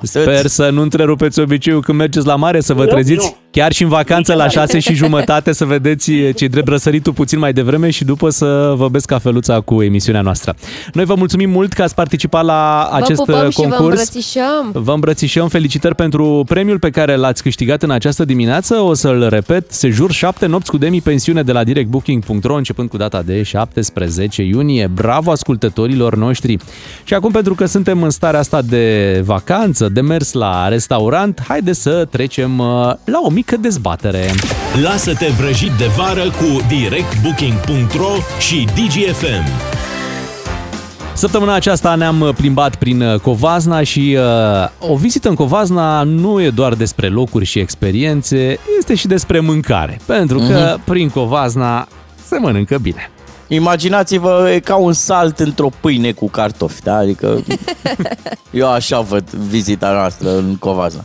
Sper 0.03 0.47
să 0.47 0.71
nu 0.73 0.83
întrerupeți 0.83 1.41
obiceiul 1.41 1.83
când 1.83 1.99
mergeți 1.99 2.27
la 2.27 2.37
mare, 2.37 2.61
să 2.61 2.75
vă 2.75 2.83
Nu, 2.83 2.89
treziți 2.89 3.25
nu. 3.25 3.37
chiar 3.51 3.73
și 3.73 3.83
în 3.83 3.89
vacanță 3.89 4.35
la 4.35 4.49
șase 4.49 4.79
și 4.79 4.95
jumătate 4.95 5.53
să 5.53 5.65
vedeți 5.65 6.11
ce 6.35 6.47
drept 6.47 6.69
răsăritul 6.69 7.13
puțin 7.13 7.39
mai 7.39 7.53
devreme 7.53 7.91
și 7.91 8.05
după 8.05 8.31
să 8.31 8.75
vă 8.77 8.89
beți 8.89 9.07
cafeluța 9.07 9.61
cu 9.61 9.83
emisiunea 9.83 10.21
noastră. 10.21 10.55
Noi 10.93 11.05
vă 11.05 11.15
mulțumim 11.15 11.51
mult 11.51 11.73
că 11.73 11.83
ați 11.83 11.95
participat 11.95 12.45
la 12.45 12.89
acest 12.93 13.25
vă 13.25 13.33
pupăm 13.33 13.51
și 13.51 13.57
vă 13.57 13.63
concurs. 13.63 13.99
îmbrățișăm. 13.99 14.71
Vă 14.73 14.93
îmbrățișăm, 14.93 15.49
felicitări 15.49 15.95
pentru 15.95 16.45
premiul 16.49 16.79
pe 16.79 16.91
care 16.91 17.17
l-ați 17.17 17.43
câștigat 17.43 17.83
în 17.83 17.91
această 17.91 18.25
dimineață. 18.25 18.75
O 18.75 18.95
să-l 18.95 19.29
repet, 19.29 19.73
sejur 19.73 20.11
7 20.11 20.47
nopți 20.47 20.71
cu 20.71 20.79
demi-pensiune 20.79 21.43
de 21.43 21.53
la 21.53 21.65
directbooking.ro 21.65 22.55
începând 22.55 22.89
cu 22.89 22.97
data 22.97 23.23
de 23.23 23.43
17 23.43 24.43
iunie. 24.43 24.91
Bravo 24.95 25.31
ascultătorilor 25.31 26.17
noștri! 26.17 26.57
Și 27.05 27.15
acum, 27.15 27.31
pentru 27.31 27.55
că 27.55 27.67
suntem 27.67 28.03
în 28.03 28.11
starea 28.11 28.41
asta 28.41 28.63
de 28.63 29.21
vacanță, 29.25 29.86
de 29.89 30.01
mers 30.01 30.33
la 30.33 30.69
restaurant, 30.69 31.43
haide 31.49 31.73
să 31.73 32.05
trecem 32.11 32.59
uh, 32.59 32.67
la 33.05 33.21
o 33.23 33.31
mică 33.31 33.57
dezbatere. 33.57 34.31
Lasă-te 34.83 35.27
vrăjit 35.27 35.71
de 35.71 35.87
vară 35.97 36.23
cu 36.31 36.61
directbooking.ro 36.69 38.11
și 38.39 38.65
DGFM. 38.75 39.45
Săptămâna 41.13 41.55
aceasta 41.55 41.95
ne-am 41.95 42.33
plimbat 42.37 42.75
prin 42.77 43.01
uh, 43.03 43.21
Covazna 43.21 43.83
și 43.83 44.17
uh, 44.81 44.91
o 44.91 44.97
vizită 44.97 45.29
în 45.29 45.35
Covazna 45.35 46.03
nu 46.03 46.43
e 46.43 46.51
doar 46.51 46.75
despre 46.75 47.09
locuri 47.09 47.45
și 47.45 47.59
experiențe, 47.59 48.59
este 48.79 48.95
și 48.95 49.07
despre 49.07 49.41
mâncare. 49.41 50.01
Pentru 50.07 50.39
că 50.39 50.73
Mhm. 50.75 50.85
prin 50.85 51.09
Covazna 51.09 51.89
se 52.27 52.39
mănâncă 52.39 52.79
bine. 52.79 53.11
Imaginați-vă, 53.49 54.51
e 54.55 54.59
ca 54.59 54.77
un 54.77 54.93
salt 54.93 55.39
într-o 55.39 55.69
pâine 55.81 56.13
cu 56.13 56.29
cartofi, 56.29 56.83
da? 56.83 56.97
Adică 56.97 57.43
eu 58.51 58.71
așa 58.71 59.01
văd 59.01 59.31
vizita 59.31 59.93
noastră 59.93 60.37
în 60.37 60.57
Covazna. 60.57 61.05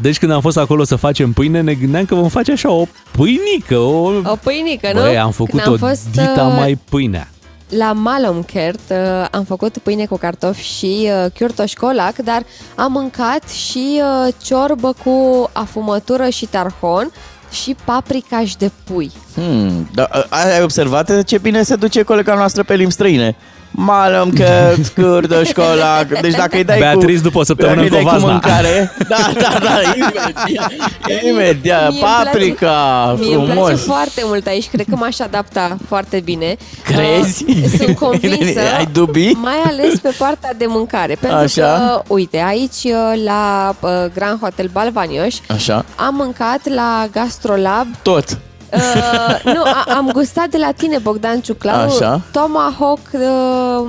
Deci 0.00 0.18
când 0.18 0.32
am 0.32 0.40
fost 0.40 0.56
acolo 0.56 0.84
să 0.84 0.96
facem 0.96 1.32
pâine, 1.32 1.60
ne 1.60 1.74
gândeam 1.74 2.04
că 2.04 2.14
vom 2.14 2.28
face 2.28 2.52
așa 2.52 2.70
o 2.70 2.84
pâinică, 3.10 3.76
o... 3.76 4.10
O 4.24 4.36
pâinică, 4.42 4.90
nu? 4.94 5.00
Băi, 5.00 5.18
am 5.18 5.30
făcut 5.30 5.60
Când 5.60 5.66
o 5.66 5.70
am 5.70 5.76
fost, 5.88 6.10
dita 6.10 6.46
uh, 6.46 6.54
mai 6.58 6.78
pâinea. 6.88 7.28
La 7.68 7.92
Malomkert 7.92 8.90
uh, 8.90 9.26
am 9.30 9.44
făcut 9.44 9.78
pâine 9.78 10.06
cu 10.06 10.16
cartofi 10.16 10.62
și 10.62 11.10
uh, 11.24 11.30
chiurtoș 11.34 11.72
colac, 11.72 12.16
dar 12.16 12.42
am 12.74 12.92
mâncat 12.92 13.50
și 13.50 14.00
uh, 14.00 14.34
ciorbă 14.42 14.94
cu 15.04 15.50
afumătură 15.52 16.28
și 16.28 16.46
tarhon 16.46 17.12
și 17.52 17.76
paprikaș 17.84 18.54
de 18.54 18.70
pui. 18.84 19.10
Hmm, 19.34 19.88
da, 19.94 20.08
a- 20.28 20.38
ai 20.54 20.62
observat 20.62 21.22
ce 21.24 21.38
bine 21.38 21.62
se 21.62 21.76
duce 21.76 22.02
colega 22.02 22.34
noastră 22.34 22.62
pe 22.62 22.74
limbi 22.74 22.92
străine? 22.92 23.36
Malăm 23.74 24.30
că 24.30 24.74
scurdă 24.82 25.42
școala. 25.44 26.04
Deci 26.20 26.34
dacă 26.34 26.56
îi 26.56 26.64
dai 26.64 26.78
Beatriz 26.78 27.16
cu, 27.16 27.22
după 27.22 27.38
o 27.38 27.42
săptămână 27.42 27.82
dacă 27.88 27.94
îi 27.94 27.98
în 27.98 28.04
dai 28.04 28.14
cu 28.14 28.20
Covazna. 28.20 28.30
mâncare, 28.32 28.92
da, 29.08 29.30
da, 29.40 29.58
da, 29.62 29.80
imediat, 29.94 31.22
imediat, 31.28 31.80
Mie 31.80 31.88
îmi 31.88 31.98
place- 31.98 32.24
paprika, 32.30 33.16
Mie 33.18 33.34
îmi 33.34 33.44
place 33.44 33.58
frumos. 33.60 33.84
foarte 33.84 34.20
mult 34.24 34.46
aici, 34.46 34.68
cred 34.68 34.86
că 34.90 34.96
m-aș 34.96 35.18
adapta 35.18 35.76
foarte 35.88 36.20
bine. 36.20 36.56
Crezi? 36.84 37.44
Uh, 37.48 37.56
Sunt 37.78 37.96
convinsă, 38.04 38.60
Ai 38.76 38.88
dubii? 38.92 39.38
mai 39.42 39.56
ales 39.66 39.98
pe 39.98 40.14
partea 40.18 40.54
de 40.58 40.64
mâncare. 40.68 41.14
Pentru 41.20 41.38
Așa. 41.38 41.62
că, 41.62 42.02
uite, 42.14 42.44
aici 42.48 42.82
uh, 42.84 43.22
la 43.24 43.74
uh, 43.80 43.90
Grand 44.14 44.38
Hotel 44.40 44.68
Balvanioș 44.72 45.34
Așa, 45.48 45.84
am 45.96 46.14
mâncat 46.14 46.60
la 46.74 47.06
Gastrolab 47.12 47.86
tot. 48.02 48.38
Uh, 48.72 49.52
nu, 49.54 49.62
a, 49.62 49.84
am 49.96 50.10
gustat 50.12 50.48
de 50.48 50.58
la 50.58 50.70
tine, 50.72 50.98
Bogdan 50.98 51.40
Ciuclaru, 51.40 51.90
Așa. 51.90 52.20
tomahawk 52.32 53.00
uh, 53.12 53.88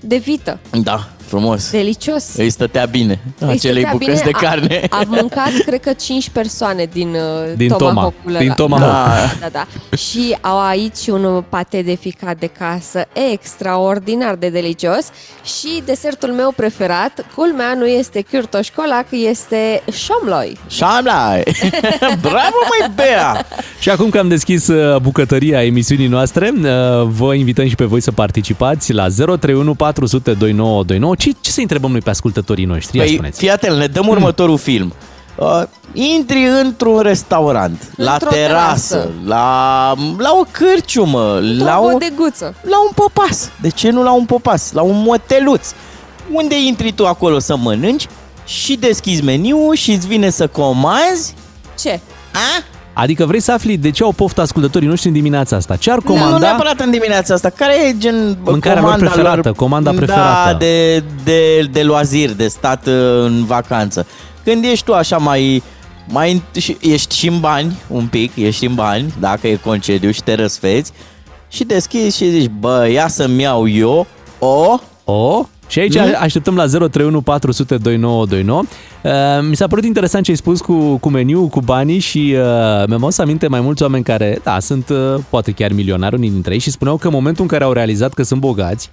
de 0.00 0.16
vită. 0.16 0.58
Da, 0.82 1.08
frumos. 1.32 1.70
Delicios. 1.70 2.24
Îi 2.36 2.50
stătea 2.50 2.84
bine 2.84 3.20
Îi 3.38 3.48
acelei 3.48 3.82
stătea 3.82 3.90
bucăți 3.98 4.22
bine. 4.22 4.30
de 4.38 4.46
carne. 4.46 4.86
A, 4.90 4.96
am 4.98 5.04
mâncat, 5.08 5.50
cred 5.66 5.80
că, 5.80 5.92
5 5.92 6.28
persoane 6.30 6.88
din, 6.92 7.08
uh, 7.08 7.52
Din 7.56 7.68
toma. 7.68 7.78
tomahawk-ul 7.88 8.32
Din 8.32 8.44
ăla. 8.46 8.54
tomahawk. 8.54 9.38
Da, 9.40 9.48
da, 9.48 9.48
da. 9.90 9.96
Și 9.96 10.36
au 10.40 10.60
aici 10.60 11.06
un 11.06 11.44
pate 11.48 11.82
de 11.82 11.94
ficat 11.94 12.38
de 12.38 12.46
casă 12.46 13.04
extraordinar 13.32 14.34
de 14.34 14.48
delicios 14.48 15.04
și 15.44 15.82
desertul 15.84 16.28
meu 16.28 16.52
preferat, 16.56 17.24
culmea, 17.34 17.74
nu 17.74 17.86
este 17.86 18.20
chiurtoș 18.20 18.68
colac, 18.70 19.06
este 19.10 19.82
șomloi. 19.92 20.58
Șamlai! 20.68 21.42
Bravo, 22.28 22.58
măi, 22.70 22.90
Bea! 22.94 23.46
Și 23.80 23.90
acum 23.90 24.08
că 24.10 24.18
am 24.18 24.28
deschis 24.28 24.66
uh, 24.68 25.00
bucătăria 25.00 25.64
emisiunii 25.64 26.06
noastre, 26.06 26.52
uh, 26.56 26.68
vă 27.06 27.34
invităm 27.34 27.68
și 27.68 27.74
pe 27.74 27.84
voi 27.84 28.00
să 28.00 28.12
participați 28.12 28.92
la 28.92 29.06
031 29.08 29.74
400 29.74 30.32
2929. 30.32 31.14
Ce, 31.22 31.30
ce 31.40 31.50
să 31.50 31.60
întrebăm 31.60 31.90
noi 31.90 32.00
pe 32.00 32.10
ascultătorii 32.10 32.64
noștri? 32.64 32.96
Ia 32.96 33.02
Păi, 33.04 33.12
spuneți. 33.12 33.38
fii 33.38 33.50
atent, 33.50 33.76
ne 33.76 33.86
dăm 33.86 34.06
următorul 34.08 34.58
film. 34.58 34.92
Uh, 35.36 35.62
intri 35.92 36.46
într-un 36.62 36.98
restaurant, 37.00 37.92
la 37.96 38.12
Într-o 38.12 38.28
terasă, 38.30 38.94
terasă. 38.96 39.10
la, 39.24 39.94
la 40.18 40.30
o 40.40 40.44
cârciumă, 40.50 41.38
la 41.58 41.64
La 41.64 41.78
o 41.80 41.84
un, 41.84 41.92
bodeguță. 41.92 42.54
la 42.62 42.80
un 42.82 42.90
popas. 42.94 43.50
De 43.60 43.68
ce 43.68 43.90
nu 43.90 44.02
la 44.02 44.12
un 44.12 44.24
popas? 44.24 44.72
La 44.72 44.82
un 44.82 45.02
moteluț. 45.02 45.66
Unde 46.32 46.60
intri 46.66 46.92
tu 46.92 47.06
acolo 47.06 47.38
să 47.38 47.56
mănânci 47.56 48.06
și 48.44 48.76
deschizi 48.76 49.22
meniul 49.22 49.74
și 49.74 49.90
îți 49.92 50.06
vine 50.06 50.30
să 50.30 50.46
comanzi? 50.46 51.34
Ce? 51.78 52.00
A? 52.32 52.64
Adică 52.92 53.26
vrei 53.26 53.40
să 53.40 53.52
afli 53.52 53.76
de 53.76 53.90
ce 53.90 54.02
au 54.02 54.12
poftă 54.12 54.40
ascultătorii 54.40 54.88
noștri 54.88 55.08
în 55.08 55.14
dimineața 55.14 55.56
asta? 55.56 55.76
Ce 55.76 55.90
ar 55.90 55.98
Nu, 56.04 56.12
nu 56.14 56.20
comanda? 56.20 56.38
neapărat 56.38 56.80
în 56.80 56.90
dimineața 56.90 57.34
asta. 57.34 57.50
Care 57.50 57.88
e 57.88 57.94
gen 57.98 58.38
bă, 58.42 58.50
Mâncarea 58.50 58.80
lor 58.80 58.90
comanda 58.90 59.10
preferată, 59.10 59.52
comanda 59.52 59.90
preferată. 59.90 60.50
Da, 60.50 60.54
de, 60.58 61.04
de, 61.24 61.60
de 61.72 61.82
loazir, 61.82 62.30
de 62.30 62.48
stat 62.48 62.86
uh, 62.86 62.92
în 63.24 63.44
vacanță. 63.44 64.06
Când 64.44 64.64
ești 64.64 64.84
tu 64.84 64.92
așa 64.94 65.16
mai... 65.16 65.62
mai 66.08 66.42
și- 66.58 66.76
ești 66.80 67.16
și 67.16 67.28
în 67.28 67.40
bani, 67.40 67.76
un 67.88 68.06
pic, 68.06 68.32
ești 68.36 68.66
în 68.66 68.74
bani, 68.74 69.12
dacă 69.20 69.46
e 69.48 69.54
concediu 69.56 70.10
și 70.10 70.22
te 70.22 70.34
răsfeți 70.34 70.92
și 71.48 71.64
deschizi 71.64 72.16
și 72.16 72.30
zici, 72.30 72.50
bă, 72.58 72.88
ia 72.92 73.08
să-mi 73.08 73.42
iau 73.42 73.68
eu 73.68 74.06
o... 74.38 74.78
O? 75.04 75.46
Și 75.72 75.78
aici 75.78 75.94
Mm? 75.98 76.14
așteptăm 76.20 76.54
la 76.56 76.66
031 76.66 77.20
400 77.20 77.76
2929. 77.76 78.62
Uh, 79.02 79.46
mi 79.48 79.56
s-a 79.56 79.66
părut 79.66 79.84
interesant 79.84 80.24
ce 80.24 80.30
ai 80.30 80.36
spus 80.36 80.60
cu, 80.60 80.96
cu 80.96 81.08
meniu, 81.08 81.46
cu 81.48 81.60
banii 81.60 81.98
și 81.98 82.34
uh, 82.36 82.42
mi-am 82.86 83.02
adus 83.02 83.18
aminte 83.18 83.46
mai 83.46 83.60
mulți 83.60 83.82
oameni 83.82 84.04
care, 84.04 84.38
da, 84.42 84.58
sunt 84.60 84.88
uh, 84.88 85.14
poate 85.30 85.50
chiar 85.50 85.72
milionari 85.72 86.14
unii 86.14 86.30
dintre 86.30 86.52
ei 86.52 86.58
și 86.58 86.70
spuneau 86.70 86.96
că 86.96 87.06
în 87.06 87.12
momentul 87.12 87.42
în 87.42 87.48
care 87.48 87.64
au 87.64 87.72
realizat 87.72 88.12
că 88.14 88.22
sunt 88.22 88.40
bogați, 88.40 88.90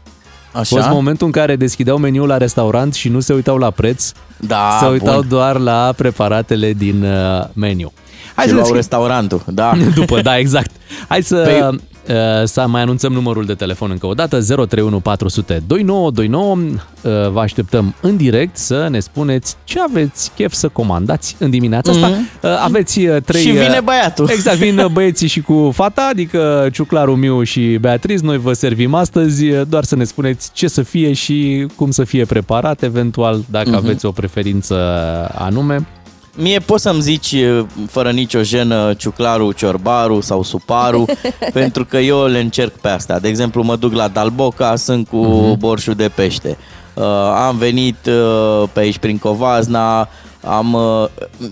a 0.52 0.60
Așa? 0.60 0.76
fost 0.76 0.90
momentul 0.90 1.26
în 1.26 1.32
care 1.32 1.56
deschideau 1.56 1.98
meniul 1.98 2.28
la 2.28 2.38
restaurant 2.38 2.94
și 2.94 3.10
nu 3.10 3.20
se 3.20 3.34
uitau 3.34 3.58
la 3.58 3.70
preț, 3.70 4.12
Da, 4.38 4.78
se 4.82 4.88
uitau 4.88 5.16
bun. 5.20 5.26
doar 5.30 5.58
la 5.58 5.94
preparatele 5.98 6.74
din 6.74 7.04
uh, 7.04 7.44
meniu. 7.54 7.92
Hai 8.36 8.44
să 8.48 8.50
și 8.50 8.56
luau 8.56 8.66
deschid- 8.66 8.76
restaurantul, 8.76 9.42
da. 9.48 9.74
După, 9.96 10.22
da, 10.22 10.38
exact. 10.38 10.72
Hai 11.08 11.24
să, 11.24 11.48
Păi- 11.48 11.74
uh, 11.74 11.80
să 12.44 12.66
mai 12.68 12.82
anunțăm 12.82 13.12
numărul 13.14 13.46
de 13.46 13.54
telefon 13.54 13.92
încă 13.92 14.08
o 14.08 14.14
dată, 14.14 14.40
031 14.42 15.00
400 15.00 15.64
2929. 15.68 16.56
Uh, 16.56 17.30
Vă 17.32 17.40
așteptăm 17.40 17.94
în 18.02 18.16
direct 18.18 18.58
să 18.58 18.88
ne 18.90 19.00
spuneți 19.00 19.56
ce 19.64 19.80
aveți 19.82 20.32
chef 20.36 20.54
să 20.54 20.68
comandați 20.68 21.36
în 21.40 21.50
dimineața 21.50 21.92
asta. 21.92 22.08
Mhm. 22.08 22.30
Uh, 22.42 22.50
Aveți 22.64 23.00
uh, 23.00 23.22
trei... 23.26 23.42
Și 23.42 23.50
vine 23.52 23.78
uh, 23.78 23.84
băiatul. 23.84 24.30
Exact, 24.36 24.58
vin 24.58 24.88
băieții 24.92 25.28
și 25.28 25.42
cu 25.42 25.72
fata, 25.74 26.08
adică 26.12 26.70
Ciuclaru, 26.74 27.16
Miu 27.16 27.44
și 27.44 27.78
Beatriz. 27.82 28.22
Noi 28.22 28.38
vă 28.38 28.54
servim 28.54 28.94
astăzi, 28.94 29.50
uh, 29.50 29.62
doar 29.70 29.84
să 29.84 29.96
ne 29.96 30.04
spuneți 30.04 30.50
ce 30.54 30.68
să 30.68 30.82
fie 30.82 31.14
și 31.14 31.68
cum 31.76 31.92
să 31.92 32.04
fie 32.04 32.26
preparat, 32.26 32.84
eventual 32.84 33.44
dacă 33.50 33.70
Mhm. 33.70 33.78
aveți 33.78 34.06
o 34.06 34.12
preferință 34.12 34.76
anume. 35.38 35.88
Mie 36.36 36.60
poți 36.60 36.82
să-mi 36.84 37.02
zici 37.02 37.32
uh, 37.32 37.66
fără 37.90 38.12
nicio 38.12 38.42
jenă 38.44 38.94
ciuclaru, 38.94 39.52
ciorbaru 39.52 40.22
sau 40.22 40.44
suparu, 40.44 41.06
pentru 41.54 41.86
că 41.86 41.98
eu 41.98 42.26
le 42.26 42.40
încerc 42.40 42.72
pe 42.74 42.88
astea. 42.90 43.20
De 43.20 43.28
exemplu, 43.28 43.64
mă 43.64 43.76
duc 43.76 43.94
la 43.94 44.08
Dalboca, 44.08 44.76
sunt 44.76 45.08
cu 45.08 45.16
Mhm. 45.18 45.58
borșul 45.58 45.94
de 45.94 46.10
pește. 46.16 46.58
Uh, 46.94 47.04
am 47.48 47.58
venit 47.58 47.96
uh, 48.08 48.64
pe 48.74 48.80
aici 48.80 48.98
prin 48.98 49.18
Covazna, 49.18 50.10
am, 50.44 50.74
uh, 50.74 51.06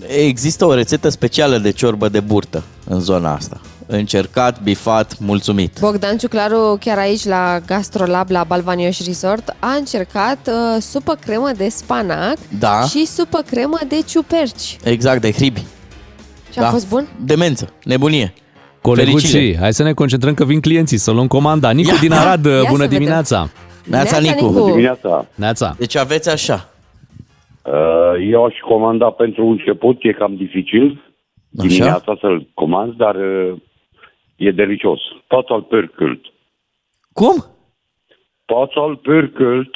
există 0.06 0.66
o 0.66 0.74
rețetă 0.74 1.08
specială 1.08 1.58
de 1.58 1.70
ciorbă 1.70 2.08
de 2.08 2.20
burtă 2.20 2.62
în 2.88 3.00
zona 3.00 3.34
asta. 3.34 3.60
Încercat, 3.90 4.62
bifat, 4.62 5.18
mulțumit. 5.18 5.78
Bogdan 5.80 6.16
Ciuclaru, 6.16 6.76
chiar 6.80 6.98
aici 6.98 7.24
la 7.24 7.58
Gastrolab, 7.66 8.30
la 8.30 8.44
Balvanioș 8.44 8.98
Resort, 9.06 9.56
a 9.58 9.70
încercat 9.78 10.38
uh, 10.48 10.80
supă 10.80 11.14
cremă 11.20 11.50
de 11.56 11.68
spanac 11.68 12.36
Da. 12.58 12.80
și 12.82 13.06
supă 13.06 13.42
cremă 13.50 13.78
de 13.88 13.96
ciuperci. 14.06 14.76
Exact, 14.84 15.20
de 15.20 15.32
hribi. 15.32 15.62
Și 16.52 16.58
a 16.58 16.64
fost 16.70 16.88
bun? 16.88 17.06
Demență, 17.24 17.72
nebunie. 17.84 18.32
Coleguții, 18.82 19.28
Fericire. 19.28 19.58
hai 19.60 19.72
să 19.72 19.82
ne 19.82 19.92
concentrăm 19.92 20.34
că 20.34 20.44
vin 20.44 20.60
clienții, 20.60 20.96
să 20.96 21.10
luăm 21.10 21.26
comanda. 21.26 21.70
Nicu 21.70 21.88
Ia. 21.92 22.00
din 22.00 22.12
Arad, 22.12 22.44
Ia 22.44 22.52
să 22.52 22.64
bună 22.68 22.82
vedem. 22.82 22.98
dimineața! 22.98 23.50
Neața, 23.84 24.18
Neața, 24.18 24.34
Nicu. 24.34 24.44
Nicu. 24.44 24.58
Bună 24.58 24.70
dimineața. 24.70 25.26
Neața. 25.34 25.74
Deci 25.78 25.96
aveți 25.96 26.30
așa. 26.30 26.68
Uh, 27.62 28.28
Eu 28.30 28.44
aș 28.44 28.54
comanda 28.68 29.06
pentru 29.10 29.46
început, 29.46 29.96
e 30.00 30.12
cam 30.12 30.34
dificil 30.36 31.02
dimineața 31.50 32.16
să-l 32.20 32.48
comand, 32.54 32.92
dar 32.96 33.14
uh, 33.14 33.56
e 34.38 34.50
delicios. 34.50 35.00
Total 35.26 35.62
pörkölt. 35.62 36.20
Cum? 37.12 37.44
Total 38.44 38.96
pörkölt. 38.96 39.74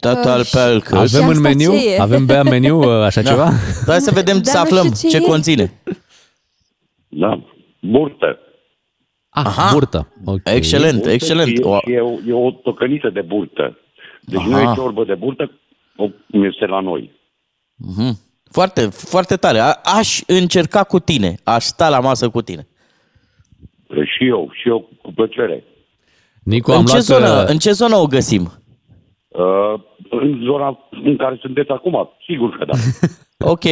Total 0.00 0.40
Uh, 0.40 0.48
Pelcăs. 0.52 1.14
Avem 1.14 1.28
în 1.28 1.34
asta 1.36 1.48
meniu? 1.48 1.70
ce 1.72 1.90
e? 1.94 2.00
Avem 2.00 2.26
bea 2.26 2.40
în 2.40 2.48
meniu 2.48 2.78
uh, 2.78 3.02
așa 3.04 3.22
Da. 3.22 3.30
ceva? 3.30 3.50
Hai 3.86 4.00
să 4.00 4.10
vedem, 4.14 4.34
Dar 4.34 4.44
să 4.44 4.56
nu 4.56 4.62
aflăm 4.62 4.94
știu 4.94 5.08
ce, 5.08 5.16
ce 5.18 5.22
e. 5.24 5.26
conține. 5.26 5.72
Da. 7.08 7.40
Burtă. 7.80 8.38
Ah, 9.28 9.44
Aha. 9.46 9.72
burtă. 9.72 10.12
Ok. 10.24 10.40
Excelent, 10.44 10.94
Burtă 10.94 11.10
excelent. 11.10 11.48
Și, 11.56 11.62
O- 11.62 11.78
și 11.86 11.92
e, 11.92 12.00
o- 12.00 12.18
e 12.26 12.32
o 12.32 12.50
tocăniță 12.50 13.08
de 13.10 13.20
burtă. 13.20 13.78
Deci 14.20 14.38
Aha. 14.40 14.48
nu 14.48 14.60
e 14.60 14.74
ciorbă 14.74 15.04
de 15.04 15.14
burtă, 15.14 15.50
o- 15.96 16.08
cum 16.30 16.44
este 16.44 16.66
la 16.66 16.80
noi. 16.80 17.10
Mhm. 17.76 18.18
Foarte, 18.50 18.80
foarte 18.86 19.36
tare. 19.36 19.58
A- 19.58 19.80
aș 19.84 20.20
încerca 20.26 20.84
cu 20.84 20.98
tine. 20.98 21.34
Aș 21.44 21.64
sta 21.64 21.88
la 21.88 22.00
masă 22.00 22.28
cu 22.28 22.42
tine. 22.42 22.66
Și 24.04 24.26
eu, 24.26 24.50
și 24.52 24.68
eu 24.68 24.88
cu 25.02 25.12
plăcere. 25.14 25.64
Nicu, 26.42 26.70
în, 26.70 26.76
am 26.76 26.84
ce 26.84 26.92
luat... 26.92 27.02
zonă, 27.02 27.42
uh, 27.42 27.48
în 27.48 27.58
ce 27.58 27.70
zonă 27.70 27.96
o 27.96 28.06
găsim? 28.06 28.42
Uh, 29.28 29.80
în 30.10 30.40
zona 30.44 30.78
în 31.04 31.16
care 31.16 31.38
sunteți 31.40 31.70
acum, 31.70 32.08
sigur 32.26 32.56
că 32.58 32.64
da. 32.64 32.72
Ok, 33.40 33.64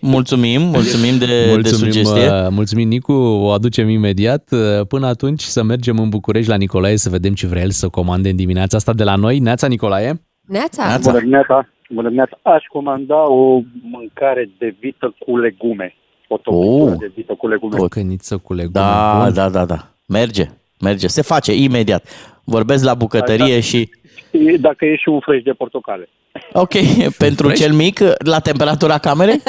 mulțumim, 0.00 0.60
mulțumim 0.62 1.18
de, 1.18 1.26
de 1.26 1.46
Mulțumim, 1.50 1.92
sugestie. 1.92 2.30
uh, 2.30 2.46
mulțumim, 2.50 2.88
Nicu, 2.88 3.12
o 3.12 3.50
aducem 3.50 3.88
imediat. 3.88 4.48
Uh, 4.52 4.86
Până 4.88 5.06
atunci 5.06 5.40
să 5.40 5.62
mergem 5.62 5.98
în 5.98 6.08
București 6.08 6.50
la 6.50 6.56
Nicolae 6.56 6.96
să 6.96 7.10
vedem 7.10 7.32
ce 7.34 7.46
vrea 7.46 7.62
el 7.62 7.70
să 7.70 7.88
comande 7.88 8.28
în 8.28 8.36
dimineața 8.36 8.76
asta 8.76 8.92
de 8.92 9.04
la 9.04 9.16
noi. 9.16 9.38
Neața, 9.38 9.66
Nicolae? 9.66 10.12
Neața. 10.46 10.86
Neața. 10.86 11.10
Bună 11.10 11.18
dimineața! 11.18 11.68
Bună 11.88 12.02
dimineața! 12.08 12.38
Aș 12.42 12.64
comanda 12.72 13.30
o 13.30 13.60
mâncare 13.82 14.50
de 14.58 14.74
vită 14.80 15.14
cu 15.18 15.36
legume. 15.38 15.94
O 16.28 16.36
topitură 16.36 16.90
Oh. 16.92 16.98
de 16.98 17.10
vită 17.14 17.34
cu 17.34 17.48
legume. 17.48 17.76
O 17.80 17.88
căniță 17.88 18.36
cu 18.36 18.52
legume. 18.54 18.84
Da, 18.84 19.20
Bun. 19.24 19.34
da, 19.34 19.48
da, 19.48 19.64
da. 19.64 19.88
Merge, 20.06 20.44
merge. 20.80 21.06
Se 21.06 21.22
face 21.22 21.54
imediat. 21.54 22.04
Vorbesc 22.44 22.84
la 22.84 22.94
bucătărie 22.94 23.44
Așa. 23.56 23.60
și... 23.60 23.90
Și 24.30 24.56
Dacă 24.60 24.84
e 24.84 24.96
și 24.96 25.08
un 25.08 25.20
fresh 25.20 25.44
de 25.44 25.52
portocale. 25.52 26.08
Ok, 26.52 26.72
pentru 27.18 27.46
Fresh? 27.46 27.60
cel 27.62 27.72
mic, 27.72 28.00
la 28.18 28.38
temperatura 28.40 28.98
camerei? 28.98 29.42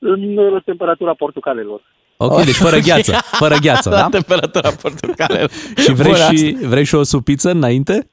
În 0.00 0.36
uh, 0.36 0.62
temperatura 0.64 1.14
portocalelor. 1.14 1.80
Ok, 2.16 2.44
deci 2.44 2.54
fără 2.54 2.78
gheață. 2.78 3.12
Fără 3.22 3.56
gheață, 3.60 3.88
La 3.88 3.96
da? 3.96 4.08
temperatura 4.10 4.70
portocalelor. 4.82 5.50
Și 5.76 5.92
vrei 5.92 6.12
Bun, 6.28 6.36
și, 6.36 6.56
vrei 6.66 6.84
și 6.84 6.94
o 6.94 7.02
supiță 7.02 7.50
înainte? 7.50 8.08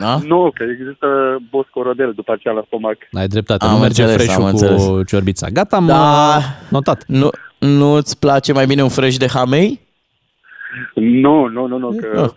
Da? 0.00 0.18
Nu, 0.26 0.50
că 0.54 0.64
există 0.72 1.06
boscorodel 1.50 2.12
după 2.14 2.32
aceea 2.32 2.54
la 2.54 2.62
stomac. 2.66 2.96
Ai 3.12 3.26
dreptate, 3.28 3.64
Am 3.64 3.70
nu 3.72 3.78
merge 3.78 4.02
înțeles, 4.02 4.22
fresh 4.24 4.36
am 4.38 4.42
cu 4.42 4.48
înțeles. 4.48 4.86
ciorbița. 5.06 5.48
Gata, 5.48 5.76
am 5.76 5.86
Da. 5.86 6.36
uh, 6.36 6.42
notat. 6.68 7.04
Nu, 7.06 7.30
nu-ți 7.58 8.18
place 8.18 8.52
mai 8.52 8.66
bine 8.66 8.82
un 8.82 8.88
fresh 8.88 9.16
de 9.16 9.28
hamei? 9.28 9.80
Nu, 10.94 11.46
nu, 11.46 11.66
nu, 11.66 11.78
nu, 11.78 11.88
că 12.00 12.08
Nu. 12.20 12.34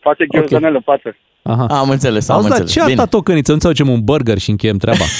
face 0.00 0.26
ghiozdanel 0.26 0.74
în 0.74 0.80
față. 0.80 1.16
Aha. 1.42 1.66
Am 1.70 1.90
înțeles, 1.90 2.28
am 2.28 2.36
Auzi, 2.36 2.48
dar 2.48 2.58
înțeles. 2.60 2.72
ce 2.84 2.88
Bine. 2.88 3.00
alta 3.00 3.16
tocăniță? 3.16 3.52
Nu 3.52 3.58
facem 3.58 3.88
un 3.88 4.04
burger 4.04 4.38
și 4.38 4.50
încheiem 4.50 4.76
treaba. 4.76 5.04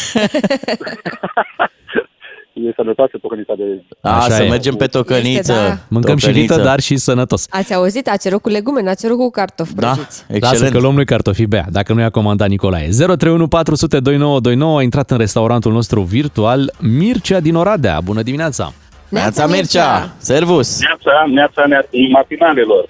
E 2.54 2.72
sănătoasă 2.76 3.18
tocănița 3.22 3.52
de... 3.56 3.82
A, 4.00 4.16
Așa 4.16 4.34
să 4.34 4.42
e. 4.42 4.48
mergem 4.48 4.74
pe 4.74 4.86
tocăniță. 4.86 5.52
Este, 5.52 5.52
da. 5.52 5.76
Mâncăm 5.88 6.16
și 6.16 6.26
Tocăniță. 6.26 6.54
vită, 6.54 6.64
dar 6.66 6.80
și 6.80 6.96
sănătos. 6.96 7.46
Ați 7.50 7.74
auzit? 7.74 8.08
A 8.08 8.16
cerut 8.16 8.40
cu 8.42 8.48
legume, 8.48 8.82
n-a 8.82 8.94
cerut 8.94 9.16
cu 9.18 9.30
cartofi 9.30 9.74
Da, 9.74 9.86
prăjiți. 9.90 10.24
Lasă 10.28 10.36
excelent. 10.36 10.72
că 10.74 10.80
luăm 10.80 10.94
noi 10.94 11.04
cartofi 11.04 11.46
bea, 11.46 11.64
dacă 11.70 11.92
nu 11.92 12.00
i-a 12.00 12.10
comandat 12.10 12.48
Nicolae. 12.48 12.88
031 12.88 13.48
400 13.48 14.00
2929 14.00 14.78
a 14.78 14.82
intrat 14.82 15.10
în 15.10 15.18
restaurantul 15.18 15.72
nostru 15.72 16.00
virtual 16.00 16.72
Mircea 16.80 17.40
din 17.40 17.54
Oradea. 17.54 18.00
Bună 18.04 18.22
dimineața! 18.22 18.72
Neața 19.08 19.46
Mircea, 19.46 20.14
servus! 20.18 20.80
Neața, 20.80 21.24
neața, 21.32 21.64
neața 21.66 21.88
matinalelor. 22.12 22.88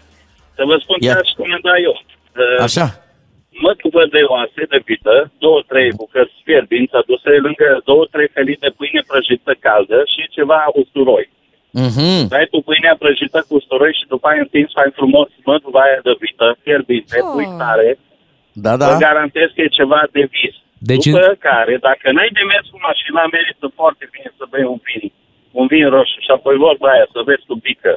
Să 0.55 0.63
vă 0.67 0.77
spun 0.83 0.97
Ia. 1.01 1.13
ce 1.13 1.19
aș 1.19 1.29
comanda 1.37 1.71
eu. 1.85 1.95
Uh, 2.57 2.63
Așa, 2.63 3.02
Mătuvă 3.67 4.03
de 4.15 4.23
oase 4.35 4.63
de 4.73 4.81
vită, 4.89 5.17
două, 5.45 5.61
trei 5.71 5.91
bucăți 6.03 6.35
fierbinți 6.47 6.95
aduse 7.01 7.31
lângă 7.47 7.69
două, 7.89 8.05
trei 8.15 8.29
felii 8.37 8.63
de 8.65 8.71
pâine 8.79 9.03
prăjită 9.11 9.53
caldă 9.67 9.99
și 10.13 10.23
ceva 10.37 10.61
usturoi. 10.83 11.25
mhm, 11.85 12.21
Dai 12.33 12.47
tu 12.53 12.59
pâinea 12.69 12.95
prăjită 13.03 13.39
cu 13.49 13.53
usturoi 13.61 13.93
și 13.99 14.05
după 14.13 14.27
aia 14.29 14.45
întins 14.47 14.71
mai 14.81 14.91
frumos 14.99 15.29
mătuva 15.51 15.81
aia 15.87 16.01
de 16.09 16.15
vită, 16.25 16.47
fierbinte, 16.65 17.17
Oh. 17.21 17.31
pui 17.35 17.49
tare. 17.63 17.91
da, 18.65 18.73
Vă 18.77 18.93
da. 18.95 19.03
garantez 19.07 19.49
că 19.55 19.61
e 19.63 19.79
ceva 19.81 20.01
de 20.17 20.23
vis. 20.37 20.57
Deci 20.91 21.07
După 21.07 21.27
care, 21.49 21.75
dacă 21.89 22.07
n-ai 22.15 22.31
de 22.39 22.45
mers 22.53 22.67
cu 22.73 22.79
mașina, 22.91 23.23
merită 23.37 23.67
foarte 23.81 24.05
bine 24.15 24.29
să 24.39 24.45
bei 24.53 24.67
un 24.75 24.81
vin. 24.87 25.05
Un 25.61 25.67
vin 25.73 25.87
roșu 25.95 26.19
și 26.27 26.31
apoi 26.37 26.57
vorba 26.67 26.87
aia, 26.95 27.07
să 27.15 27.21
vezi 27.29 27.45
cu 27.49 27.55
pică. 27.67 27.93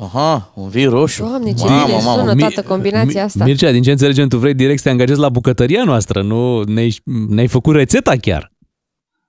Aha, 0.00 0.52
un 0.54 0.68
vin 0.68 0.88
roșu. 0.88 1.22
Doamne, 1.24 1.52
ce 1.52 1.64
Mamă, 1.64 1.84
bine 1.86 1.96
mamă. 2.04 2.18
sună 2.20 2.32
Mi- 2.34 2.38
toată 2.40 2.62
combinația 2.62 3.24
asta. 3.24 3.44
Mircea, 3.44 3.70
din 3.70 3.82
ce 3.82 3.90
înțelegem, 3.90 4.28
tu 4.28 4.36
vrei 4.38 4.54
direct 4.54 4.78
să 4.78 4.84
te 4.84 4.90
angajezi 4.90 5.20
la 5.20 5.28
bucătăria 5.28 5.82
noastră, 5.84 6.22
nu 6.22 6.62
ne-ai, 6.62 6.94
ne-ai 7.28 7.46
făcut 7.48 7.74
rețeta 7.74 8.12
chiar. 8.20 8.52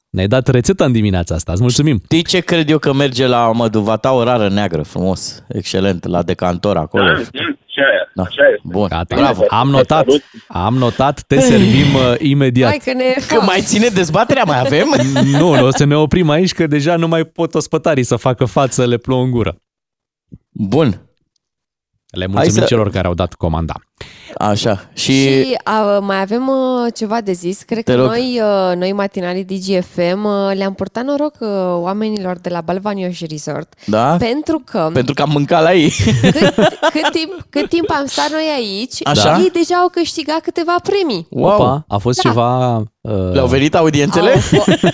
Ne-ai 0.10 0.28
dat 0.28 0.48
rețeta 0.48 0.86
în 0.86 0.92
dimineața 0.92 1.36
asta, 1.36 1.52
îți 1.52 1.62
mulțumim. 1.62 2.02
Știi 2.04 2.24
ce 2.24 2.40
cred 2.40 2.70
eu 2.70 2.78
că 2.78 2.94
merge 2.94 3.28
la 3.28 3.52
măduvata 3.52 4.14
o 4.14 4.24
rară 4.24 4.50
neagră, 4.50 4.82
frumos, 4.82 5.44
excelent, 5.48 6.06
la 6.08 6.24
decantor 6.24 6.78
acolo. 6.78 7.04
Da, 7.06 7.12
da, 7.14 7.22
și 7.66 7.80
aia, 7.80 8.12
Da. 8.16 8.22
așa 8.24 8.42
este. 8.56 8.62
Bun, 8.64 8.88
Gata, 8.90 9.16
bravo. 9.16 9.44
am 9.48 9.70
notat, 9.70 10.06
am 10.48 10.74
notat, 10.78 11.22
te 11.28 11.40
servim 11.40 11.94
uh, 11.96 12.16
imediat. 12.20 12.70
Hai 12.70 12.82
că 12.86 12.94
ne 12.94 13.14
Că 13.28 13.42
mai 13.46 13.62
ține 13.62 13.88
dezbaterea, 13.88 14.44
mai 14.44 14.60
avem? 14.60 14.88
Nu, 15.40 15.56
nu, 15.56 15.66
o 15.66 15.70
să 15.72 15.84
ne 15.86 15.96
oprim 15.96 16.30
aici 16.30 16.54
că 16.54 16.68
deja 16.68 16.96
nu 16.96 17.08
mai 17.08 17.24
pot 17.24 17.56
ospătarii 17.56 18.04
să 18.04 18.16
facă 18.16 18.46
față, 18.46 18.86
le 18.86 18.98
plouă 18.98 19.24
în 19.24 19.32
gură. 19.32 19.56
Bun, 20.54 21.10
Le 22.16 22.26
mulțumim 22.26 22.62
să- 22.62 22.66
celor 22.66 22.90
care 22.90 23.08
au 23.08 23.14
dat 23.14 23.34
comanda. 23.34 23.74
Așa. 24.38 24.90
Și, 24.94 25.12
Și 25.12 25.58
a, 25.64 26.00
mai 26.00 26.22
avem 26.22 26.48
uh, 26.48 26.94
ceva 26.96 27.22
de 27.22 27.32
zis. 27.32 27.62
Cred 27.62 27.84
Te 27.84 27.92
că 27.94 27.98
rog. 27.98 28.08
noi, 28.10 28.42
uh, 28.42 28.76
noi 28.76 28.92
matinalii 28.92 29.44
DGFM, 29.44 30.24
uh, 30.24 30.52
le-am 30.56 30.74
purtat 30.74 31.04
noroc 31.04 31.36
uh, 31.40 31.48
oamenilor 31.72 32.38
de 32.38 32.50
la 32.50 32.62
Balvanioș 32.62 33.20
Resort. 33.30 33.74
da? 33.86 34.16
Pentru 34.20 34.62
că 34.66 34.90
Pentru 34.94 35.14
că 35.14 35.22
am 35.22 35.30
mâncat 35.32 35.62
la 35.64 35.74
ei. 35.74 35.92
cât, 36.22 36.34
cât, 36.92 37.12
timp, 37.12 37.46
cât 37.50 37.70
timp 37.70 37.92
am 37.92 38.06
stat 38.06 38.30
noi 38.32 38.46
aici, 38.58 39.08
Așa? 39.08 39.38
ei 39.40 39.50
deja 39.54 39.76
au 39.76 39.88
câștigat 39.88 40.40
câteva 40.40 40.76
premii. 40.84 41.28
Wow. 41.30 41.54
Opa, 41.54 41.86
a 41.88 41.98
fost 41.98 42.22
Da. 42.22 42.30
ceva... 42.30 42.78
Uh, 43.02 43.32
Le-au 43.34 43.48
venit 43.48 43.76
audiențele? 43.76 44.32
Au 44.32 44.38
fo- 44.40 44.92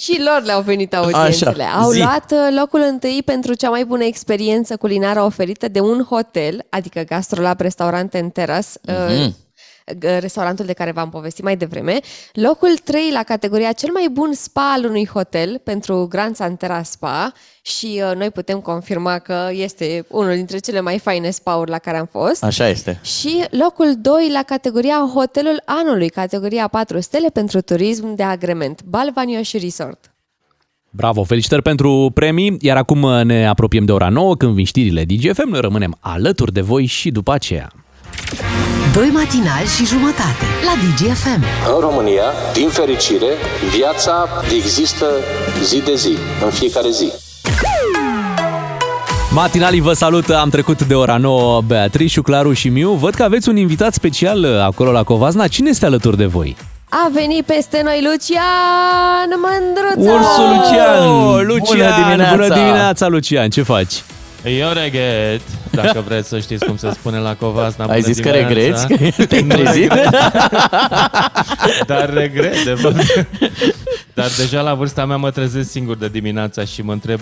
și 0.00 0.20
lor 0.24 0.42
le-au 0.44 0.60
venit 0.60 0.94
audiențele. 0.94 1.62
Așa, 1.64 1.78
Au 1.82 1.90
zi. 1.90 1.98
luat 1.98 2.32
uh, 2.32 2.56
locul 2.58 2.80
întâi 2.90 3.22
pentru 3.24 3.54
cea 3.54 3.70
mai 3.70 3.84
bună 3.84 4.04
experiență 4.04 4.76
culinară 4.76 5.20
oferită 5.22 5.68
de 5.68 5.80
un 5.80 6.04
hotel, 6.08 6.66
adică 6.70 7.00
Gastrolab 7.06 7.60
Restaurant 7.60 8.14
în 8.14 8.28
Teras, 8.48 8.76
Mhm. 8.86 9.22
uh, 9.24 10.18
restaurantul 10.20 10.64
de 10.64 10.72
care 10.72 10.90
v-am 10.92 11.10
povestit 11.10 11.44
mai 11.44 11.56
devreme. 11.56 11.98
Locul 12.32 12.76
3 12.84 13.10
la 13.12 13.22
categoria 13.22 13.72
cel 13.72 13.90
mai 13.92 14.08
bun 14.12 14.32
spa 14.32 14.72
al 14.76 14.84
unui 14.84 15.06
hotel 15.06 15.60
pentru 15.64 16.06
Grand 16.10 16.36
Santera 16.36 16.82
Spa 16.82 17.32
și 17.62 18.02
uh, 18.10 18.16
noi 18.16 18.30
putem 18.30 18.60
confirma 18.60 19.18
că 19.18 19.48
este 19.52 20.04
unul 20.08 20.34
dintre 20.34 20.58
cele 20.58 20.80
mai 20.80 20.98
faine 20.98 21.30
spa-uri 21.30 21.70
la 21.70 21.78
care 21.78 21.96
am 21.98 22.08
fost. 22.10 22.44
Așa 22.44 22.68
este. 22.68 23.00
Și 23.02 23.44
locul 23.50 23.94
2 24.00 24.30
la 24.32 24.42
categoria 24.42 25.10
Hotelul 25.14 25.62
Anului, 25.64 26.08
categoria 26.08 26.68
4 26.68 27.00
stele 27.00 27.28
pentru 27.28 27.60
turism 27.60 28.14
de 28.14 28.22
agrement, 28.22 28.82
Balvanioș 28.84 29.52
Resort. 29.52 30.12
Bravo, 30.90 31.22
felicitări 31.24 31.62
pentru 31.62 32.10
premii, 32.14 32.56
iar 32.60 32.76
acum 32.76 33.02
uh, 33.02 33.24
ne 33.24 33.46
apropiem 33.46 33.84
de 33.84 33.92
ora 33.92 34.08
9 34.08 34.36
când 34.36 34.54
vin 34.54 34.64
știrile 34.64 35.04
DGFM, 35.04 35.48
noi 35.48 35.60
rămânem 35.60 35.96
alături 36.00 36.52
de 36.52 36.60
voi 36.60 36.84
și 36.86 37.10
după 37.10 37.32
aceea. 37.32 37.72
Doi 38.94 39.08
matinali 39.08 39.66
și 39.76 39.86
jumătate 39.86 40.44
la 40.64 40.72
DGFM. 40.82 41.44
În 41.74 41.80
România, 41.80 42.22
din 42.52 42.68
fericire, 42.68 43.26
viața 43.76 44.28
există 44.56 45.06
zi 45.64 45.82
de 45.84 45.94
zi, 45.94 46.16
în 46.44 46.50
fiecare 46.50 46.90
zi. 46.90 47.12
Matinalii 49.34 49.80
vă 49.80 49.92
salută, 49.92 50.38
am 50.38 50.48
trecut 50.48 50.82
de 50.84 50.94
ora 50.94 51.16
9, 51.16 51.60
Beatrice, 51.60 52.20
Claru 52.20 52.52
și 52.52 52.68
Miu. 52.68 52.92
Văd 52.92 53.14
că 53.14 53.22
aveți 53.22 53.48
un 53.48 53.56
invitat 53.56 53.94
special 53.94 54.44
uh, 54.44 54.60
acolo 54.60 54.90
la 54.90 55.02
Covazna. 55.02 55.46
Cine 55.46 55.68
este 55.68 55.86
alături 55.86 56.16
de 56.16 56.26
voi? 56.26 56.56
A 56.88 57.10
venit 57.12 57.44
peste 57.44 57.80
noi 57.84 58.08
Lucian 58.10 59.28
Mândruță! 59.28 60.12
Ursul 60.12 60.48
Lucian! 60.56 61.08
Oh, 61.08 61.40
Lucian! 61.42 61.76
bună 61.76 62.04
dimineața! 62.04 62.36
Bună 62.36 62.54
dimineața, 62.54 63.06
Lucian! 63.06 63.50
Ce 63.50 63.62
faci? 63.62 64.02
Eu 64.44 64.68
regret, 64.72 65.40
dacă 65.70 66.00
vreți 66.06 66.28
să 66.28 66.38
știți 66.38 66.64
cum 66.64 66.76
se 66.76 66.90
spune 66.92 67.18
la 67.18 67.34
Covasna. 67.34 67.84
Ai 67.84 68.00
bună 68.00 68.12
zis 68.12 68.24
că 68.24 68.30
dimineața. 68.30 68.86
regreți? 68.86 69.16
Că 69.16 69.24
te-ai 69.26 69.42
Nu 69.42 69.54
trezit? 69.54 69.92
regret. 69.92 70.10
Dar 71.86 72.12
regret, 72.12 72.64
de 72.64 72.74
fapt. 72.74 73.26
Dar 74.14 74.26
deja 74.38 74.60
la 74.60 74.74
vârsta 74.74 75.04
mea 75.04 75.16
mă 75.16 75.30
trezesc 75.30 75.70
singur 75.70 75.96
de 75.96 76.08
dimineața 76.08 76.64
și 76.64 76.82
mă 76.82 76.92
întreb, 76.92 77.20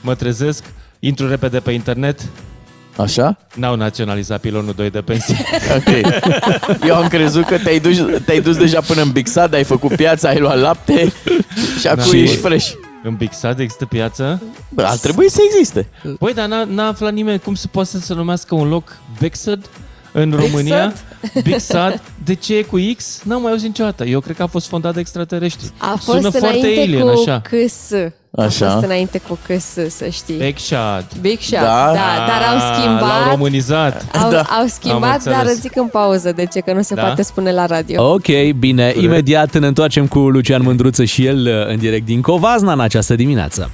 mă 0.00 0.14
trezesc, 0.14 0.64
intru 0.98 1.28
repede 1.28 1.58
pe 1.60 1.70
internet, 1.70 2.20
Așa? 2.96 3.36
n-au 3.54 3.74
naționalizat 3.76 4.40
pilonul 4.40 4.72
2 4.76 4.90
de 4.90 5.00
pensie. 5.00 5.36
Ok. 5.76 6.12
Eu 6.86 6.94
am 6.94 7.08
crezut 7.08 7.44
că 7.44 7.58
te-ai 7.58 7.78
dus, 7.78 7.96
te-ai 8.24 8.40
dus 8.40 8.56
deja 8.56 8.80
până 8.80 9.02
în 9.02 9.10
Bixad, 9.10 9.54
ai 9.54 9.64
făcut 9.64 9.96
piața, 9.96 10.28
ai 10.28 10.38
luat 10.38 10.58
lapte 10.60 11.12
și 11.80 11.86
acum 11.86 12.10
Da. 12.10 12.16
ești 12.18 12.36
fresh. 12.36 12.70
În 13.08 13.14
Bixad 13.14 13.58
există 13.58 13.86
piață? 13.86 14.42
Bă, 14.68 14.82
ar 14.82 14.96
trebui 14.96 15.30
să 15.30 15.40
existe. 15.46 15.88
Păi, 16.18 16.34
dar 16.34 16.46
n-a, 16.48 16.64
n-a 16.64 16.86
aflat 16.86 17.12
nimeni 17.12 17.38
cum 17.38 17.54
se 17.54 17.66
poate 17.70 17.88
să 17.88 17.98
se 17.98 18.14
numească 18.14 18.54
un 18.54 18.68
loc 18.68 18.96
Bexad 19.20 19.70
în 20.12 20.32
România? 20.32 20.92
Big 21.42 21.58
Sad, 21.58 22.02
de 22.24 22.34
ce 22.34 22.56
e 22.56 22.62
cu 22.62 22.78
X? 22.96 23.20
N-am 23.24 23.42
mai 23.42 23.50
auzit 23.50 23.66
niciodată. 23.66 24.04
Eu 24.04 24.20
cred 24.20 24.36
că 24.36 24.42
a 24.42 24.46
fost 24.46 24.66
fondat 24.66 24.94
de 24.94 25.00
extraterestri. 25.00 25.70
A 25.78 25.86
fost 25.86 26.02
Sună 26.04 26.30
foarte 26.30 26.48
înainte 26.58 26.80
alien, 26.80 27.00
cu 27.02 27.08
așa. 27.08 27.40
câs. 27.40 27.90
A 28.32 28.42
Așa. 28.42 28.70
fost 28.70 28.84
înainte 28.84 29.18
cu 29.28 29.38
câs, 29.46 29.64
să 29.88 30.08
știi. 30.10 30.34
Big 30.36 30.56
Shot. 30.58 31.06
Big 31.20 31.38
Shot, 31.40 31.60
Da? 31.60 31.90
da, 31.94 32.26
dar 32.26 32.42
au 32.50 32.56
Ah, 32.56 32.74
schimbat. 32.78 33.00
L-au 33.00 33.30
românizat. 33.30 34.04
Au, 34.22 34.30
Da. 34.30 34.40
au 34.40 34.60
Am 34.60 34.68
schimbat, 34.68 35.22
dar 35.24 35.34
înțeles. 35.34 35.60
zic 35.60 35.76
în 35.76 35.86
pauză, 35.86 36.32
de 36.32 36.44
ce 36.46 36.60
că 36.60 36.72
nu 36.72 36.82
se 36.82 36.94
Da? 36.94 37.02
poate 37.02 37.22
spune 37.22 37.52
la 37.52 37.66
radio. 37.66 38.12
Ok, 38.12 38.26
bine. 38.58 38.94
Imediat 39.00 39.58
ne 39.58 39.66
întoarcem 39.66 40.06
cu 40.06 40.18
Lucian 40.18 40.62
Mândruță 40.62 41.04
și 41.04 41.24
el 41.26 41.46
uh, 41.46 41.72
în 41.72 41.78
direct 41.78 42.04
din 42.04 42.20
Covazna 42.20 42.72
în 42.72 42.80
această 42.80 43.14
dimineață. 43.14 43.70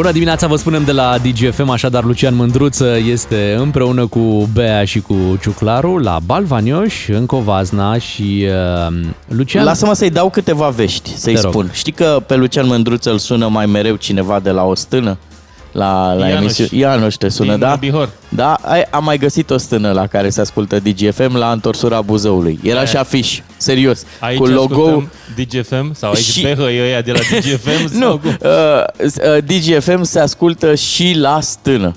Bună 0.00 0.12
dimineața, 0.12 0.46
vă 0.46 0.56
spunem 0.56 0.84
de 0.84 0.92
la 0.92 1.18
DGFM, 1.18 1.68
așadar 1.68 2.04
Lucian 2.04 2.34
Mândruță 2.34 2.96
este 3.06 3.56
împreună 3.58 4.06
cu 4.06 4.48
Bea 4.52 4.84
și 4.84 5.00
cu 5.00 5.14
Ciuclaru 5.40 5.98
la 5.98 6.18
Balvanioș, 6.24 7.08
în 7.08 7.26
Covazna 7.26 7.98
și 7.98 8.46
uh, 8.88 8.94
Lucian... 9.28 9.64
Lasă-mă 9.64 9.94
să-i 9.94 10.10
dau 10.10 10.30
câteva 10.30 10.68
vești, 10.68 11.16
să-i 11.16 11.34
Te 11.34 11.40
rog. 11.40 11.52
spun. 11.52 11.70
Știi 11.72 11.92
că 11.92 12.22
pe 12.26 12.36
Lucian 12.36 12.66
Mândruță 12.66 13.10
îl 13.10 13.18
sună 13.18 13.48
mai 13.48 13.66
mereu 13.66 13.96
cineva 13.96 14.40
de 14.40 14.50
la 14.50 14.64
o 14.64 14.74
stână? 14.74 15.18
La, 15.72 16.12
la 16.12 16.26
Ianuș. 16.28 16.40
emisiune. 16.58 16.82
Ianuș 16.82 17.14
te 17.14 17.28
sună, 17.28 17.50
Din 17.50 17.60
da? 17.60 17.74
Bihor. 17.74 18.08
Da, 18.28 18.54
ai, 18.62 18.82
am 18.82 19.04
mai 19.04 19.18
găsit 19.18 19.50
o 19.50 19.56
stână 19.56 19.92
la 19.92 20.06
care 20.06 20.30
se 20.30 20.40
ascultă 20.40 20.78
DGFM 20.78 21.36
la 21.36 21.52
întorsura 21.52 22.00
Buzăului. 22.02 22.58
Era 22.62 22.82
E. 22.82 22.86
și 22.86 22.96
afiș, 22.96 23.40
serios, 23.56 24.04
Aici 24.20 24.38
cu 24.38 24.46
logo 24.46 24.74
ascultăm 24.74 25.10
DGFM 25.36 25.94
sau 25.94 26.10
aici 26.10 26.24
Și- 26.24 26.32
și... 26.32 26.40
pe 26.42 26.54
hăi 26.54 26.80
ăia 26.80 27.00
de 27.00 27.12
la 27.12 27.18
DGFM? 27.18 27.92
Nu, 27.98 28.06
Sau 28.06 28.18
cum? 28.18 28.36
uh, 28.42 29.06
uh, 29.36 29.44
DGFM 29.44 30.02
se 30.02 30.18
ascultă 30.20 30.74
și 30.74 31.14
la 31.18 31.40
stână. 31.40 31.94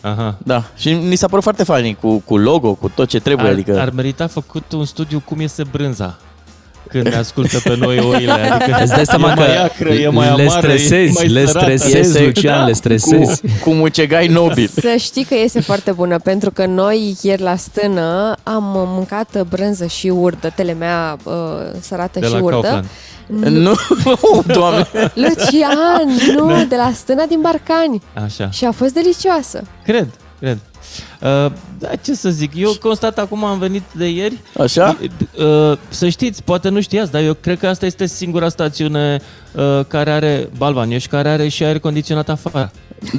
Aha. 0.00 0.38
Da, 0.44 0.64
și 0.76 0.92
mi 0.92 1.16
s-a 1.16 1.26
părut 1.28 1.42
foarte 1.42 1.64
fain 1.64 1.96
cu, 2.00 2.18
cu 2.24 2.36
logo, 2.36 2.74
cu 2.74 2.88
tot 2.94 3.08
ce 3.08 3.18
trebuie, 3.20 3.46
Ar, 3.46 3.52
adică... 3.52 3.80
ar 3.80 3.90
merita 3.90 4.26
făcut 4.26 4.72
un 4.72 4.84
studiu 4.84 5.22
cum 5.24 5.40
iese 5.40 5.62
brânza 5.70 6.18
când 6.88 7.06
ne 7.08 7.16
ascultă 7.16 7.58
pe 7.64 7.76
noi 7.76 7.98
oile. 7.98 8.32
Adică 8.32 8.78
Îți 8.82 8.92
dai 8.92 9.06
seama 9.06 9.30
e 9.30 9.34
că 9.34 9.40
mai 9.40 9.56
acră, 9.64 9.88
e 9.92 10.08
mai 10.08 10.26
le 10.36 10.42
amară, 10.42 10.58
stresezi, 10.66 11.08
e 11.10 11.12
mai 11.14 11.28
le 11.28 11.46
sărată. 11.46 11.64
stresezi, 11.76 11.96
Iese- 11.96 12.24
Lucian, 12.24 12.58
da, 12.58 12.66
le 12.66 12.72
stresezi. 12.82 13.40
Cu, 13.40 13.46
cu 13.62 13.70
mucegai 13.70 14.26
nobil. 14.26 14.70
Să 14.80 14.94
știi 14.98 15.24
că 15.24 15.34
este 15.34 15.60
foarte 15.60 15.92
bună, 15.92 16.18
pentru 16.18 16.50
că 16.50 16.66
noi 16.66 17.16
ieri 17.22 17.42
la 17.42 17.56
stână 17.56 18.34
am 18.42 18.62
mâncat 18.94 19.42
brânză 19.48 19.86
și 19.86 20.08
urdă, 20.08 20.52
telemea 20.54 21.16
uh, 21.22 21.32
sărată 21.80 22.18
De 22.18 22.26
și 22.26 22.32
la 22.32 22.42
urdă. 22.42 22.60
Kaufland. 22.60 22.86
Nu, 23.56 23.74
doamne. 24.54 24.86
Lucian, 25.14 26.08
nu, 26.36 26.64
de 26.68 26.76
la 26.76 26.90
stâna 26.94 27.24
din 27.28 27.38
Barcani. 27.40 28.02
Așa. 28.24 28.50
Și 28.50 28.64
a 28.64 28.70
fost 28.72 28.94
delicioasă. 28.94 29.62
Cred, 29.84 30.06
cred. 30.38 30.58
Uh, 31.22 31.52
da, 31.78 31.88
ce 32.02 32.14
să 32.14 32.30
zic, 32.30 32.52
eu 32.56 32.72
constat 32.80 33.18
acum 33.18 33.44
am 33.44 33.58
venit 33.58 33.82
de 33.92 34.08
ieri. 34.08 34.38
Așa? 34.58 34.98
Uh, 35.38 35.78
să 35.88 36.08
știți, 36.08 36.42
poate 36.42 36.68
nu 36.68 36.80
știați, 36.80 37.10
dar 37.10 37.22
eu 37.22 37.34
cred 37.34 37.58
că 37.58 37.66
asta 37.66 37.86
este 37.86 38.06
singura 38.06 38.48
stațiune 38.48 39.20
uh, 39.52 39.80
care 39.88 40.10
are 40.10 40.48
Balvanioș, 40.56 41.06
care 41.06 41.28
are 41.28 41.48
și 41.48 41.64
aer 41.64 41.78
condiționat 41.78 42.28
afară. 42.28 42.70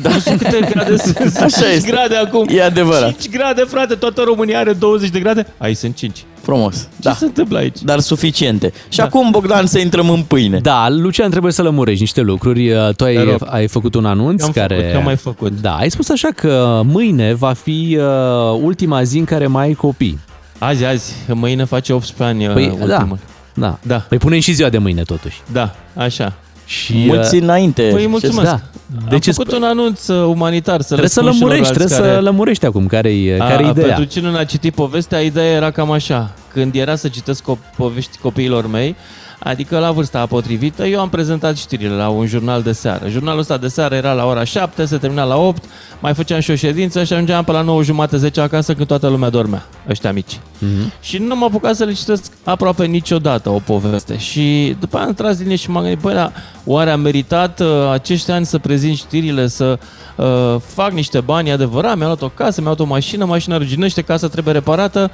Da. 0.02 0.10
Nu 0.10 0.20
știu 0.20 0.38
câte 0.38 0.68
grade 0.72 0.98
sunt. 0.98 1.18
Așa 1.18 1.46
5 1.48 1.74
este. 1.76 1.92
grade 1.92 2.16
acum. 2.16 2.48
E 2.52 2.64
adevărat. 2.64 3.18
5 3.22 3.30
grade, 3.36 3.62
frate, 3.62 3.94
toată 3.96 4.22
România 4.26 4.60
are 4.60 4.74
20 4.74 5.10
de 5.10 5.20
grade. 5.20 5.48
Aici 5.58 5.78
sunt 5.78 5.96
5. 5.96 6.24
Frumos. 6.42 6.76
Ce 6.76 6.88
Da. 6.98 7.14
se 7.14 7.26
întâmplă 7.26 7.58
aici? 7.58 7.82
Dar 7.82 8.00
suficiente. 8.00 8.74
Și 8.90 8.98
Da. 8.98 9.04
acum, 9.04 9.30
Bogdan, 9.32 9.66
să 9.66 9.80
intrăm 9.80 10.10
în 10.10 10.22
pâine. 10.24 10.60
Da, 10.60 10.90
Lucian, 10.90 11.30
trebuie 11.30 11.52
să 11.52 11.62
lămurești 11.62 12.02
niște 12.02 12.22
lucruri. 12.22 12.72
Uh, 12.72 12.86
Tu 12.88 12.92
Te 12.94 13.04
ai, 13.04 13.24
rog. 13.24 13.42
ai 13.46 13.68
făcut 13.68 13.96
un 13.96 14.06
anunț 14.06 14.44
Am 14.44 14.52
care... 14.52 14.76
făcut, 14.76 14.96
am 14.96 15.04
mai 15.04 15.16
făcut. 15.16 15.62
Da, 15.62 15.76
ai 15.76 15.90
spus 15.92 16.10
așa 16.10 16.28
că 16.36 16.82
mâine 16.86 17.34
va 17.34 17.54
fi 17.54 17.98
uh, 18.00 18.60
ultima 18.62 19.04
zi 19.04 19.18
în 19.18 19.26
care 19.26 19.48
mai 19.48 19.66
ai 19.66 19.74
copii. 19.74 20.20
Azi, 20.58 20.86
azi, 20.86 21.14
mâine 21.28 21.64
face 21.64 21.94
18 21.94 22.24
ani 22.38 22.54
Păi, 22.54 22.66
uh, 22.66 22.72
ultimul. 22.72 23.18
da, 23.54 23.68
da. 23.68 23.78
Da. 23.82 23.96
Păi 24.10 24.18
punem 24.18 24.40
și 24.40 24.52
ziua 24.52 24.70
de 24.70 24.78
mâine, 24.78 25.02
totuși. 25.02 25.42
Da, 25.52 25.76
așa. 25.96 26.34
Și, 26.68 27.04
Mulți 27.06 27.36
uh, 27.36 27.42
înainte. 27.42 27.90
Păi 27.94 28.08
mulțumesc. 28.08 28.50
Da. 28.50 28.60
De 28.88 29.06
Deci 29.10 29.28
Am 29.28 29.34
făcut 29.34 29.52
un 29.54 29.64
anunț 29.64 30.08
uh, 30.08 30.26
umanitar 30.28 30.82
să 30.82 30.96
Trebuie 30.96 31.02
le 31.02 31.12
să 31.12 31.20
spun 31.20 31.32
și 31.32 31.40
lămurești, 31.40 31.64
celorlalți 31.66 31.94
trebuie 31.94 31.98
care... 32.10 32.24
să 32.24 32.30
lămurești 32.30 32.66
acum 32.66 32.88
care-i, 32.88 33.34
A, 33.40 33.48
care-i 33.48 33.70
ideea. 33.70 33.96
Pentru 33.96 34.04
cine 34.20 34.32
n-a 34.32 34.44
citit 34.44 34.74
povestea, 34.74 35.20
ideea 35.22 35.52
era 35.52 35.72
cam 35.72 35.92
așa. 35.92 36.32
Când 36.54 36.76
era 36.76 36.96
să 36.96 37.08
citesc 37.08 37.44
co- 37.44 37.76
povești 37.76 38.18
copiilor 38.18 38.68
mei, 38.70 38.96
adică 39.40 39.80
la 39.80 39.92
vârsta 39.92 40.26
potrivită, 40.26 40.86
eu 40.86 41.00
am 41.00 41.10
prezentat 41.10 41.58
știrile 41.58 41.96
la 41.96 42.10
un 42.10 42.26
jurnal 42.26 42.62
de 42.62 42.72
seară. 42.72 43.10
Jurnalul 43.10 43.40
ăsta 43.40 43.58
de 43.58 43.68
seară 43.68 43.96
era 43.96 44.14
la 44.14 44.26
ora 44.26 44.44
7, 44.44 44.86
se 44.86 44.98
termina 44.98 45.24
la 45.24 45.38
8, 45.38 45.64
mai 46.00 46.14
făceam 46.14 46.40
și 46.40 46.52
o 46.52 46.56
ședință 46.56 47.04
și 47.04 47.14
ajungeam 47.14 47.44
pe 47.44 47.52
la 47.52 47.62
9 47.62 47.84
jumate, 47.84 48.18
10 48.18 48.42
acasă 48.42 48.74
când 48.74 48.88
toată 48.88 49.08
lumea 49.08 49.30
dormea, 49.30 49.66
ăștia 49.90 50.12
mici. 50.12 50.40
Mhm. 50.60 50.92
Și 51.02 51.18
nu 51.18 51.28
m-am 51.28 51.44
apucat 51.44 51.76
să 51.76 51.84
le 51.84 51.94
citesc 51.94 52.32
aproape 52.44 52.86
niciodată 52.86 53.50
o 53.50 53.60
poveste. 53.60 54.18
Și 54.18 54.76
după 54.80 54.98
aia 54.98 55.06
am 55.06 55.14
tras 55.14 55.40
linie 55.40 55.56
și 55.56 55.70
m-am 55.70 55.84
gândit, 55.84 56.02
băi, 56.02 56.14
da, 56.14 56.32
oare 56.66 56.90
a 56.90 56.96
meritat 56.98 57.60
uh, 57.60 57.68
acești 57.92 58.32
ani 58.32 58.46
să 58.46 58.58
prezint 58.58 58.98
știrile, 58.98 59.48
să 59.48 59.80
uh, 60.16 60.56
fac 60.66 60.92
niște 60.92 61.20
bani, 61.20 61.50
e 61.50 61.52
adevărat, 61.52 61.96
mi-am 61.96 62.08
luat 62.08 62.22
o 62.22 62.30
casă, 62.30 62.62
mi-am 62.62 62.76
luat 62.78 62.90
o 62.90 62.94
mașină, 62.94 63.26
mașina 63.26 63.58
ruginește, 63.58 64.02
casa 64.02 64.28
trebuie 64.28 64.54
reparată, 64.54 65.12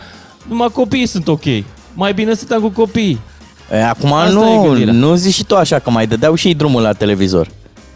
numai 0.48 0.68
copiii 0.68 1.06
sunt 1.06 1.28
ok. 1.28 1.44
Mai 1.94 2.14
bine 2.14 2.34
stăteam 2.34 2.62
cu 2.62 2.70
copiii. 2.70 3.20
E, 3.72 3.84
acum 3.84 4.14
Asta 4.14 4.30
e 4.50 4.56
nu, 4.56 4.64
gândirea. 4.68 4.94
nu 4.94 5.16
zici 5.16 5.34
și 5.34 5.44
tu 5.44 5.56
așa, 5.56 5.80
că 5.80 5.90
mai 5.90 6.08
dădeau 6.08 6.36
și 6.36 6.48
ei 6.48 6.54
drumul 6.54 6.82
la 6.82 6.94
televizor. 6.94 7.48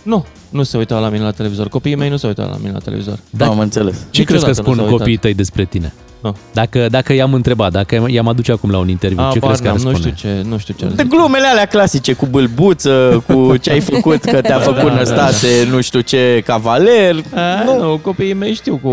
Nu, 0.03 0.25
nu 0.49 0.63
se 0.63 0.77
uitau 0.77 1.01
la 1.01 1.09
mine 1.09 1.23
la 1.23 1.31
televizor. 1.31 1.67
Copiii 1.67 1.95
mei 1.95 2.09
nu 2.09 2.17
se 2.17 2.27
uitau 2.27 2.47
la 2.49 2.57
mine 2.59 2.71
la 2.73 2.79
televizor. 2.79 3.19
Da, 3.29 3.45
am 3.47 3.59
înțeles. 3.59 3.95
Ce 4.09 4.23
crezi 4.23 4.43
că 4.43 4.49
Niciodată 4.49 4.57
nu 4.61 4.63
spun 4.63 4.73
s-au 4.75 4.83
uitat. 4.83 4.97
copiii 4.99 5.17
tăi 5.17 5.33
despre 5.33 5.65
tine? 5.65 5.93
Nu. 6.21 6.35
Dacă, 6.53 6.87
dacă 6.89 7.13
i-am 7.13 7.33
întrebat, 7.33 7.71
dacă 7.71 8.05
i-am 8.07 8.27
aduce 8.27 8.51
acum 8.51 8.69
la 8.71 8.77
un 8.77 8.87
interviu, 8.89 9.17
ce 9.31 9.37
Abar 9.37 9.39
crezi 9.39 9.61
că 9.61 9.67
ar 9.67 9.73
n-am, 9.75 9.79
spune? 9.93 9.93
nu 9.93 9.99
știu 9.99 10.29
ce, 10.29 10.43
nu 10.49 10.57
știu 10.57 10.73
ce 10.77 10.85
ar 10.85 10.91
De 10.91 11.03
zice. 11.03 11.15
glumele 11.15 11.47
alea 11.47 11.65
clasice, 11.65 12.13
cu 12.13 12.25
bâlbuță, 12.25 13.23
cu 13.27 13.57
ce 13.57 13.71
ai 13.71 13.79
făcut, 13.79 14.23
că 14.23 14.41
te-a 14.41 14.57
Da, 14.57 14.63
făcut 14.63 14.81
da, 14.81 14.87
da, 14.89 14.93
Năstase, 14.95 15.67
nu 15.69 15.81
știu 15.81 15.99
ce, 15.99 16.41
cavaler. 16.45 17.15
A, 17.35 17.63
nu. 17.63 17.79
nu, 17.89 17.97
copiii 17.97 18.33
mei 18.33 18.53
știu 18.53 18.79
cu, 18.83 18.91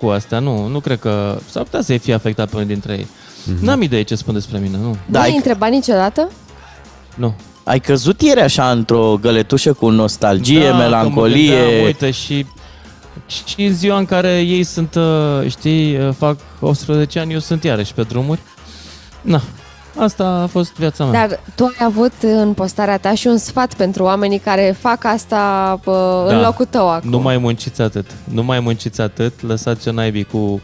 cu 0.00 0.06
asta, 0.06 0.38
nu, 0.38 0.66
nu 0.66 0.80
cred 0.80 0.98
că 0.98 1.38
s-ar 1.50 1.62
putea 1.62 1.80
să 1.82 1.96
fie 1.96 2.14
afectat 2.14 2.48
pe 2.48 2.56
unul 2.56 2.66
dintre 2.68 2.92
ei. 2.92 3.06
Mhm. 3.54 3.64
N-am 3.64 3.82
idee 3.82 4.02
ce 4.02 4.14
spun 4.14 4.34
despre 4.34 4.58
mine, 4.58 4.76
nu. 4.76 4.96
Da, 5.06 5.18
nu 5.18 5.24
ai 5.24 5.36
întrebat 5.36 5.70
niciodată? 5.70 6.30
Nu. 7.14 7.34
Ai 7.64 7.80
căzut 7.80 8.20
ieri 8.22 8.40
așa 8.40 8.70
într-o 8.70 9.18
găletușă 9.20 9.72
cu 9.72 9.88
nostalgie, 9.90 10.60
Da, 10.64 10.66
că 10.68 10.72
mă 10.72 10.78
melancolie. 10.82 11.56
gândeam, 11.60 11.84
uite, 11.84 12.10
și, 12.10 12.46
și 13.46 13.62
în 13.62 13.74
ziua 13.74 13.98
în 13.98 14.04
care 14.04 14.40
ei 14.40 14.62
sunt, 14.64 14.94
uh, 14.94 15.50
știi, 15.50 15.96
uh, 15.96 16.08
fac 16.18 16.36
18 16.60 17.18
ani, 17.18 17.32
eu 17.32 17.38
sunt 17.38 17.64
iarăși 17.64 17.94
pe 17.94 18.02
drumuri. 18.02 18.40
Na, 19.20 19.40
asta 19.96 20.24
a 20.24 20.46
fost 20.46 20.72
viața 20.76 21.04
mea. 21.04 21.26
Dar 21.28 21.40
tu 21.54 21.64
ai 21.64 21.84
avut 21.86 22.12
în 22.22 22.52
postarea 22.52 22.98
ta 22.98 23.14
și 23.14 23.26
un 23.26 23.38
sfat 23.38 23.74
pentru 23.74 24.02
oamenii 24.02 24.38
care 24.38 24.76
fac 24.80 25.04
asta 25.04 25.78
pă, 25.84 26.24
în 26.28 26.34
Da. 26.40 26.42
locul 26.46 26.64
tău 26.64 26.88
acum. 26.90 27.10
Nu 27.10 27.18
mai 27.18 27.38
munciți 27.38 27.80
atât. 27.82 28.06
Nu 28.24 28.42
mai 28.42 28.60
munciți 28.60 29.00
atât. 29.00 29.42
Lăsați-o 29.42 29.92
naibii 29.92 30.24
cu 30.24 30.60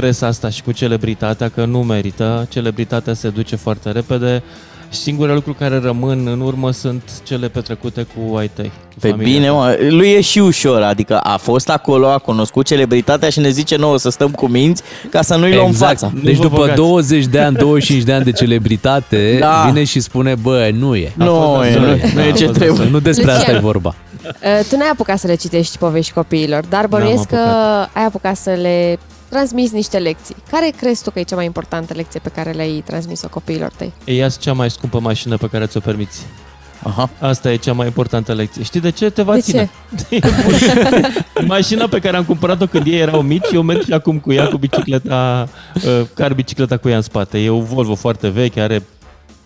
presa 0.00 0.26
asta 0.26 0.48
și 0.50 0.62
cu 0.62 0.72
celebritatea, 0.72 1.48
că 1.48 1.64
nu 1.64 1.82
merită. 1.82 2.46
Celebritatea 2.50 3.14
se 3.14 3.28
duce 3.28 3.56
foarte 3.56 3.90
repede. 3.90 4.42
Singurele 4.90 5.34
lucruri 5.34 5.56
care 5.58 5.78
rămân 5.78 6.26
în 6.26 6.40
urmă 6.40 6.70
sunt 6.70 7.02
cele 7.26 7.48
petrecute 7.48 8.02
cu 8.16 8.36
ai 8.36 8.50
tăi. 8.54 8.72
cu 8.92 8.94
Pe 9.00 9.08
familia 9.08 9.32
bine, 9.32 9.46
ta. 9.46 9.52
mă, 9.52 9.76
lui 9.88 10.08
e 10.08 10.20
și 10.20 10.38
ușor, 10.38 10.82
adică 10.82 11.18
a 11.18 11.36
fost 11.36 11.68
acolo, 11.70 12.06
a 12.08 12.18
cunoscut 12.18 12.66
celebritatea 12.66 13.28
și 13.28 13.38
ne 13.40 13.48
zice 13.48 13.76
nouă 13.76 13.98
să 13.98 14.10
stăm 14.10 14.30
cu 14.30 14.46
minți 14.46 14.82
ca 15.10 15.22
să 15.22 15.36
nu-i 15.36 15.54
luăm 15.54 15.66
Exact. 15.66 15.98
fața. 15.98 16.12
Deci 16.22 16.36
vă 16.36 16.42
după 16.42 16.56
băgați. 16.56 16.76
20 16.76 17.26
de 17.26 17.38
ani, 17.40 17.56
25 17.66 18.02
de 18.04 18.12
ani 18.12 18.24
de 18.24 18.32
celebritate, 18.32 19.36
Da. 19.40 19.62
vine 19.66 19.84
și 19.84 20.00
spune, 20.00 20.34
bă, 20.34 20.70
nu 20.72 20.94
e. 20.96 21.12
Nu 21.16 21.24
fost 21.26 21.68
e, 21.70 21.78
nasol. 21.78 21.80
nu, 21.80 22.10
nu 22.14 22.20
e 22.22 22.30
Da, 22.30 22.36
ce 22.36 22.44
a 22.44 22.46
fost 22.46 22.58
trebuie. 22.58 22.88
Nu 22.90 22.98
despre 23.00 23.24
Lucian. 23.24 23.40
asta 23.40 23.52
e 23.52 23.58
vorba. 23.58 23.94
Uh, 24.24 24.66
Tu 24.68 24.76
n-ai 24.76 24.88
apucat 24.92 25.18
să 25.18 25.26
le 25.26 25.34
citești 25.34 25.78
povești 25.78 26.12
copiilor, 26.12 26.64
dar 26.68 26.86
bănuiesc 26.86 27.24
că 27.28 27.36
apucat. 27.36 27.90
ai 27.94 28.04
apucat 28.04 28.36
să 28.36 28.50
le 28.50 28.98
transmiți 29.28 29.74
niște 29.74 29.98
lecții. 29.98 30.36
Care 30.50 30.72
crezi 30.76 31.02
tu 31.02 31.10
că 31.10 31.18
e 31.18 31.22
cea 31.22 31.36
mai 31.36 31.44
importantă 31.44 31.94
lecție 31.94 32.20
pe 32.22 32.28
care 32.28 32.50
le-ai 32.50 32.82
transmis-o 32.86 33.28
copiilor 33.28 33.72
tăi? 33.76 33.92
E 34.04 34.14
ia 34.14 34.28
cea 34.28 34.52
mai 34.52 34.70
scumpă 34.70 35.00
mașină 35.00 35.36
pe 35.36 35.48
care 35.48 35.66
ți-o 35.66 35.80
permiți. 35.80 36.26
Aha. 36.82 37.10
Asta 37.20 37.52
e 37.52 37.56
cea 37.56 37.72
mai 37.72 37.86
importantă 37.86 38.32
lecție. 38.32 38.62
Știi 38.62 38.80
de 38.80 38.90
ce? 38.90 39.10
Te 39.10 39.22
va 39.22 39.34
De 39.34 39.40
ține. 39.40 39.70
Mașina 41.46 41.86
pe 41.86 41.98
care 41.98 42.16
am 42.16 42.24
cumpărat-o 42.24 42.66
când 42.66 42.86
ei 42.86 42.98
erau 42.98 43.22
mici, 43.22 43.46
eu 43.52 43.62
merg 43.62 43.82
și 43.84 43.92
acum 43.92 44.18
cu 44.18 44.32
ea, 44.32 44.48
cu 44.48 44.56
bicicleta, 44.56 45.48
uh, 45.74 46.06
care 46.14 46.34
bicicleta 46.34 46.76
cu 46.76 46.88
ea 46.88 46.96
în 46.96 47.02
spate. 47.02 47.38
E 47.38 47.50
o 47.50 47.60
Volvo 47.60 47.94
foarte 47.94 48.28
veche, 48.28 48.60
are 48.60 48.82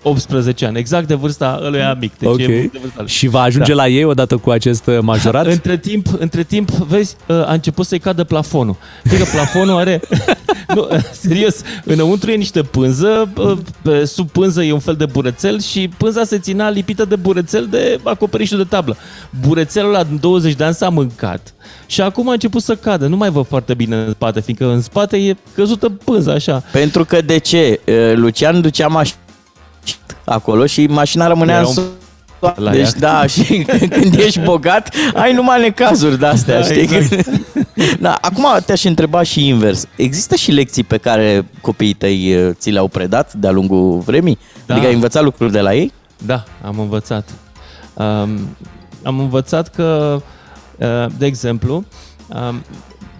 18 0.02 0.66
ani, 0.66 0.78
exact 0.78 1.06
de 1.06 1.14
vârsta 1.14 1.60
ăluia 1.64 1.96
mic. 2.00 2.18
Deci 2.18 2.28
Ok. 2.28 2.38
e 2.38 2.46
de 2.46 2.78
vârsta 2.80 2.96
lui. 2.98 3.08
Și 3.08 3.26
va 3.26 3.40
ajunge 3.40 3.74
Da. 3.74 3.82
la 3.82 3.88
ei 3.88 4.04
odată 4.04 4.36
cu 4.36 4.50
acest 4.50 4.86
uh, 4.86 4.98
majorat? 5.00 5.46
Între 5.46 5.76
timp, 5.76 6.06
între 6.18 6.42
timp, 6.42 6.70
vezi, 6.70 7.16
uh, 7.26 7.36
a 7.36 7.52
început 7.52 7.86
să-i 7.86 7.98
cadă 7.98 8.24
plafonul. 8.24 8.76
Știi 9.06 9.18
că 9.18 9.24
plafonul 9.32 9.76
are... 9.76 10.00
nu, 10.74 10.88
serios, 11.12 11.54
înăuntru 11.84 12.30
e 12.30 12.34
niște 12.34 12.62
pânză, 12.62 13.28
bă, 13.34 13.56
pe 13.82 14.04
sub 14.04 14.30
pânză 14.30 14.62
e 14.62 14.72
un 14.72 14.78
fel 14.78 14.94
de 14.94 15.06
burețel 15.06 15.60
și 15.60 15.90
pânza 15.96 16.24
se 16.24 16.38
ținea 16.38 16.68
lipită 16.68 17.04
de 17.04 17.16
burețel 17.16 17.66
de 17.70 18.00
acoperișul 18.02 18.58
de 18.58 18.64
tablă. 18.64 18.96
Burețelul 19.46 19.94
ăla 19.94 20.04
în 20.10 20.18
20 20.20 20.54
de 20.54 20.64
ani 20.64 20.74
s-a 20.74 20.88
mâncat 20.88 21.54
și 21.86 22.00
acum 22.00 22.28
a 22.28 22.32
început 22.32 22.62
să 22.62 22.74
cadă. 22.74 23.06
Nu 23.06 23.16
mai 23.16 23.30
văd 23.30 23.46
foarte 23.46 23.74
bine 23.74 23.96
în 23.96 24.10
spate, 24.10 24.40
fiindcă 24.40 24.66
în 24.66 24.80
spate 24.80 25.16
e 25.16 25.36
căzută 25.54 25.88
pânza 25.88 26.32
așa. 26.32 26.62
Pentru 26.72 27.04
că 27.04 27.20
de 27.20 27.38
ce? 27.38 27.80
Uh, 27.86 27.94
Lucian 28.14 28.60
ducea 28.60 28.86
mașina 28.86 29.18
acolo 30.24 30.66
și 30.66 30.86
mașina 30.86 31.26
rămânea 31.26 31.54
Era 31.54 31.62
în 31.62 31.68
un- 31.68 31.72
sus. 31.74 31.84
la 32.56 32.70
Deci 32.70 32.80
iaht. 32.80 32.94
da, 32.98 33.26
și 33.26 33.62
când 34.00 34.14
ești 34.14 34.40
bogat, 34.40 34.94
ai 35.14 35.32
numai 35.32 35.60
necazuri 35.60 36.18
de 36.18 36.26
astea, 36.26 36.58
Da, 36.60 36.64
știi? 36.64 36.80
exact. 36.80 37.28
Da, 38.00 38.18
acum 38.20 38.46
te-aș 38.66 38.84
întreba 38.84 39.22
și 39.22 39.48
invers. 39.48 39.84
Există 39.96 40.34
și 40.34 40.50
lecții 40.50 40.82
pe 40.82 40.96
care 40.96 41.46
copiii 41.60 41.92
tăi 41.92 42.34
uh, 42.34 42.50
ți 42.58 42.70
le-au 42.70 42.88
predat 42.88 43.32
de-a 43.32 43.50
lungul 43.50 43.98
vremii? 43.98 44.38
Da. 44.66 44.72
Adică 44.74 44.88
ai 44.88 44.94
învățat 44.94 45.22
lucruri 45.22 45.52
de 45.52 45.60
la 45.60 45.74
ei? 45.74 45.92
Da, 46.26 46.44
am 46.64 46.78
învățat. 46.78 47.28
Um, 47.94 48.56
am 49.02 49.18
învățat 49.18 49.68
că, 49.68 50.20
uh, 50.78 51.06
de 51.18 51.26
exemplu, 51.26 51.84
um, 52.28 52.62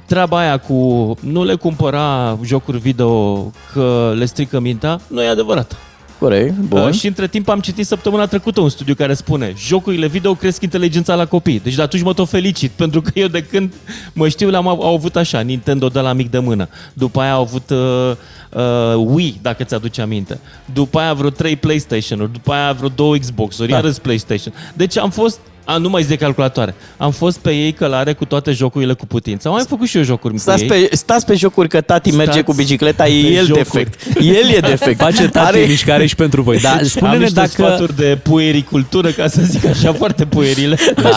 treaba 0.07 0.39
aia 0.39 0.59
cu 0.59 0.75
nu 1.21 1.45
le 1.45 1.55
cumpăra 1.55 2.39
jocuri 2.45 2.79
video 2.79 3.35
că 3.73 4.13
le 4.17 4.25
strică 4.25 4.61
mintea, 4.61 5.01
nu 5.07 5.23
e 5.23 5.29
adevărat. 5.29 5.77
Corect, 6.23 6.57
bun. 6.59 6.81
Uh, 6.81 6.93
și 6.93 7.07
între 7.07 7.27
timp 7.29 7.49
am 7.49 7.61
citit 7.61 7.87
săptămâna 7.87 8.27
trecută 8.27 8.61
un 8.61 8.69
studiu 8.69 8.95
care 8.95 9.15
spune 9.15 9.53
jocurile 9.57 10.07
video 10.07 10.35
cresc 10.35 10.63
inteligența 10.63 11.15
la 11.15 11.27
copii. 11.27 11.61
Deci 11.61 11.75
de 11.75 11.83
atunci 11.83 12.03
mă 12.03 12.13
tot 12.13 12.29
felicit, 12.29 12.71
pentru 12.71 13.01
că 13.01 13.11
eu 13.15 13.27
de 13.27 13.43
când 13.43 13.73
mă 14.13 14.29
știu 14.29 14.49
le-am 14.51 14.69
av- 14.69 14.81
au 14.81 14.95
avut 14.95 15.17
așa, 15.17 15.41
Nintendo 15.41 15.89
de 15.89 16.01
la 16.01 16.13
mic 16.13 16.31
de 16.31 16.39
mână. 16.39 16.69
După 16.93 17.21
aia 17.21 17.33
au 17.33 17.41
avut 17.41 17.71
uh, 17.71 18.13
uh, 18.51 19.05
Wii, 19.15 19.39
dacă 19.43 19.65
ți-aduce 19.65 20.01
aminte. 20.01 20.41
După 20.73 20.99
aia 20.99 21.13
vreo 21.13 21.31
3 21.31 21.57
PlayStation-uri, 21.57 22.33
după 22.33 22.53
aia 22.53 22.73
vreo 22.73 22.89
2 22.89 23.19
Xbox-uri, 23.19 23.69
Da. 23.69 23.75
da. 23.75 23.81
iarăși 23.81 24.01
PlayStation. 24.01 24.55
Deci 24.75 24.99
am 24.99 25.11
fost 25.11 25.39
a, 25.65 25.77
nu 25.77 25.89
mai 25.89 26.01
zic 26.03 26.11
de 26.11 26.17
calculatoare. 26.25 26.75
Am 26.97 27.11
fost 27.11 27.39
pe 27.39 27.51
ei 27.51 27.73
călare 27.73 28.13
cu 28.13 28.25
toate 28.25 28.53
jocurile 28.53 28.93
cu 28.93 29.07
putință. 29.07 29.49
Am 29.49 29.55
mai 29.55 29.65
făcut 29.69 29.87
și 29.87 29.97
eu 29.97 30.03
jocuri 30.03 30.39
Stați 30.39 30.65
cu 30.67 30.75
ei. 30.75 30.87
pe, 30.87 30.97
stați 30.97 31.27
pe 31.27 31.35
jocuri 31.35 31.69
că 31.69 31.81
tati 31.81 32.11
Stați 32.11 32.25
merge 32.25 32.43
cu 32.43 32.53
bicicleta, 32.53 33.03
pe 33.05 33.11
e 33.11 33.33
el 33.33 33.45
jocuri. 33.47 33.65
defect. 33.65 34.01
El 34.21 34.49
e 34.57 34.59
defect. 34.61 35.01
Face 35.07 35.29
tati 35.29 35.47
Are- 35.47 35.65
mișcare 35.69 36.07
și 36.07 36.15
pentru 36.15 36.43
voi. 36.43 36.59
Da, 36.59 36.77
Deci 36.81 36.87
spune-ne 36.91 37.15
am 37.15 37.21
niște 37.21 37.35
dacă... 37.35 37.49
sfaturi 37.51 37.97
de 37.97 38.19
puericultură, 38.23 39.09
ca 39.11 39.27
să 39.27 39.41
zic 39.45 39.65
așa, 39.67 39.93
foarte 40.03 40.25
puerile. 40.25 40.77
Da. 41.03 41.11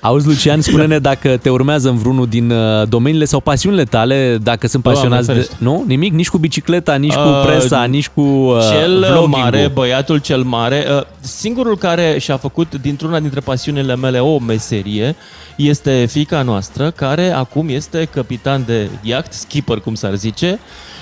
Auzi, 0.00 0.26
Lucian, 0.26 0.60
spune-ne 0.60 0.98
dacă 0.98 1.36
te 1.36 1.48
urmează 1.50 1.88
în 1.88 1.96
vreunul 1.96 2.26
din 2.26 2.50
uh, 2.50 2.88
domeniile 2.88 3.24
sau 3.24 3.40
pasiunile 3.40 3.84
tale, 3.84 4.38
dacă 4.42 4.66
sunt 4.66 4.82
Doamne 4.82 5.00
pasionați 5.00 5.26
de... 5.26 5.32
ferește. 5.32 5.54
Nu? 5.58 5.84
Nimic? 5.86 6.12
Nici 6.12 6.28
cu 6.28 6.38
bicicleta, 6.38 6.94
nici 6.94 7.14
cu 7.14 7.20
Uh, 7.26 7.42
presa, 7.46 7.84
nici 7.84 8.08
cu 8.08 8.20
uh, 8.20 8.58
cel 8.70 8.98
vlogging-ul. 8.98 9.26
mare, 9.28 9.70
băiatul 9.74 10.18
cel 10.18 10.42
mare, 10.42 10.86
uh, 10.96 11.02
singurul 11.20 11.76
care 11.78 12.16
și-a 12.18 12.36
făcut 12.36 12.74
dintr-una 12.80 13.20
dintre 13.20 13.40
pasiunile 13.76 13.96
mele 13.96 14.20
o 14.20 14.38
meserie 14.38 15.16
este 15.56 16.06
fica 16.10 16.42
noastră, 16.42 16.90
care 16.90 17.30
acum 17.30 17.68
este 17.68 18.04
capitan 18.04 18.64
de 18.66 18.88
iaht, 19.02 19.32
skipper 19.32 19.78
cum 19.80 19.94
s-ar 19.94 20.14
zice, 20.14 20.58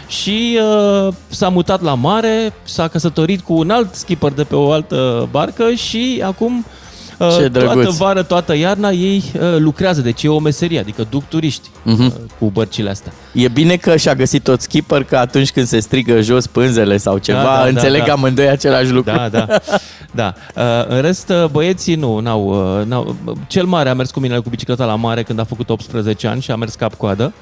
și 0.09 0.59
uh, 0.61 1.15
s-a 1.29 1.49
mutat 1.49 1.83
la 1.83 1.95
mare, 1.95 2.53
s-a 2.65 2.89
căsătorit 2.89 3.41
cu 3.41 3.53
un 3.53 3.71
alt 3.71 3.95
skipper 3.95 4.33
de 4.33 4.45
pe 4.45 4.55
o 4.55 4.71
altă 4.71 5.29
barcă 5.31 5.71
și 5.73 6.23
acum 6.25 6.59
uh, 6.59 6.84
Ce 7.19 7.25
toată 7.25 7.49
drăguț. 7.49 7.97
vară, 7.97 8.23
toată 8.23 8.57
iarna 8.57 8.91
ei 8.91 9.25
uh, 9.35 9.41
lucrează, 9.59 10.01
deci 10.01 10.23
e 10.23 10.29
o 10.29 10.39
meserie, 10.39 10.79
adică 10.79 11.07
duc 11.11 11.25
turiști 11.29 11.69
Mhm. 11.83 12.05
uh, 12.05 12.13
cu 12.39 12.51
bărcile 12.51 12.91
astea. 12.91 13.13
E 13.33 13.49
bine 13.49 13.77
că 13.77 13.97
și-a 13.97 14.15
găsit 14.15 14.43
tot 14.43 14.61
skipper, 14.61 15.05
că 15.05 15.17
atunci 15.17 15.51
când 15.53 15.67
se 15.67 15.81
strigă 15.81 16.21
jos 16.21 16.47
pânzele 16.47 16.97
sau 16.97 17.19
ceva, 17.19 17.43
Da, 17.43 17.45
da, 17.57 17.61
da, 17.63 17.67
înțeleg 17.69 18.05
da. 18.05 18.13
amândoi 18.13 18.49
același 18.49 18.91
lucru. 18.91 19.13
Da, 19.17 19.29
da. 19.29 19.47
da. 20.21 20.35
Uh, 20.57 20.63
în 20.89 21.01
rest, 21.01 21.29
uh, 21.29 21.45
băieții 21.51 21.95
nu, 21.95 22.19
n-au, 22.19 22.79
uh, 22.81 22.87
n-au. 22.87 23.17
Cel 23.47 23.65
mare 23.65 23.89
a 23.89 23.95
mers 23.95 24.11
cu 24.11 24.21
mine 24.21 24.39
cu 24.39 24.49
bicicleta 24.51 24.85
la 24.85 24.95
mare 24.95 25.23
când 25.23 25.39
a 25.39 25.45
făcut 25.45 25.71
18 25.71 26.27
ani 26.27 26.41
și 26.43 26.51
a 26.51 26.57
mers 26.57 26.75
cap-coadă. 26.75 27.33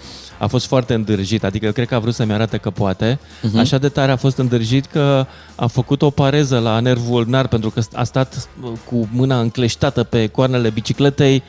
A 0.42 0.46
fost 0.46 0.66
foarte 0.66 0.94
îndârjit, 0.94 1.44
adică 1.44 1.70
cred 1.70 1.86
că 1.86 1.94
a 1.94 1.98
vrut 1.98 2.14
să-mi 2.14 2.32
arate 2.32 2.56
că 2.56 2.70
poate. 2.70 3.18
Mhm. 3.42 3.58
Așa 3.58 3.78
de 3.78 3.88
tare 3.88 4.12
a 4.12 4.16
fost 4.16 4.38
îndârjit 4.38 4.86
că 4.86 5.26
a 5.54 5.66
făcut 5.66 6.02
o 6.02 6.10
pareză 6.10 6.58
la 6.58 6.80
nervul 6.80 7.20
ulnar 7.20 7.46
pentru 7.46 7.70
că 7.70 7.82
a 7.92 8.04
stat 8.04 8.48
uh, 8.62 8.70
cu 8.84 9.08
mâna 9.12 9.40
încleștată 9.40 10.02
pe 10.02 10.26
coarnele 10.26 10.70
bicicletei 10.70 11.42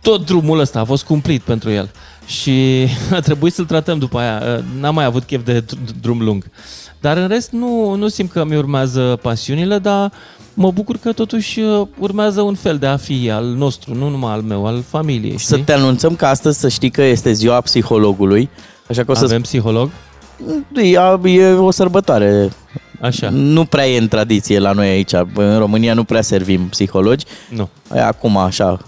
tot 0.00 0.26
drumul 0.26 0.58
ăsta 0.58 0.80
a 0.80 0.84
fost 0.84 1.04
cumplit 1.04 1.42
pentru 1.42 1.70
el 1.70 1.90
și 2.26 2.86
a 3.16 3.20
trebuit 3.20 3.52
să-l 3.52 3.64
tratăm 3.64 3.98
după 3.98 4.18
aia. 4.18 4.64
N-am 4.80 4.94
mai 4.94 5.04
avut 5.04 5.24
chef 5.24 5.44
de 5.44 5.62
dr- 5.62 6.00
drum 6.00 6.22
lung. 6.22 6.50
Dar 7.00 7.16
în 7.16 7.28
rest 7.28 7.50
nu, 7.50 7.94
nu 7.94 8.08
simt 8.08 8.30
că 8.30 8.44
mi 8.44 8.56
urmează 8.56 9.18
pasiunile, 9.22 9.78
dar 9.78 10.12
mă 10.58 10.70
bucur 10.70 10.96
că 10.96 11.12
totuși 11.12 11.60
uh, 11.60 11.86
urmează 11.98 12.40
un 12.40 12.54
fel 12.54 12.78
de 12.78 12.86
a 12.86 12.96
fi 12.96 13.30
al 13.30 13.44
nostru, 13.44 13.94
nu 13.94 14.08
numai 14.08 14.32
al 14.32 14.40
meu, 14.40 14.66
al 14.66 14.82
familiei. 14.88 15.38
Să 15.38 15.58
te 15.58 15.72
anunțăm 15.72 16.14
că 16.14 16.26
astăzi 16.26 16.58
să 16.58 16.68
știi 16.68 16.90
că 16.90 17.02
este 17.02 17.32
ziua 17.32 17.60
psihologului, 17.60 18.48
așa 18.88 19.04
că 19.04 19.10
o 19.10 19.14
să 19.14 19.24
Avem 19.24 19.40
psiholog? 19.40 19.90
E, 20.74 20.98
e 21.24 21.52
o 21.52 21.70
sărbătoare. 21.70 22.50
Așa. 23.00 23.28
Nu 23.30 23.64
prea 23.64 23.88
e 23.88 23.98
în 23.98 24.08
tradiție 24.08 24.58
la 24.58 24.72
noi 24.72 24.88
aici. 24.88 25.12
În 25.34 25.58
România 25.58 25.94
nu 25.94 26.04
prea 26.04 26.22
servim 26.22 26.68
psihologi. 26.68 27.24
Nu. 27.48 27.68
E 27.94 28.00
acum 28.04 28.36
așa, 28.36 28.78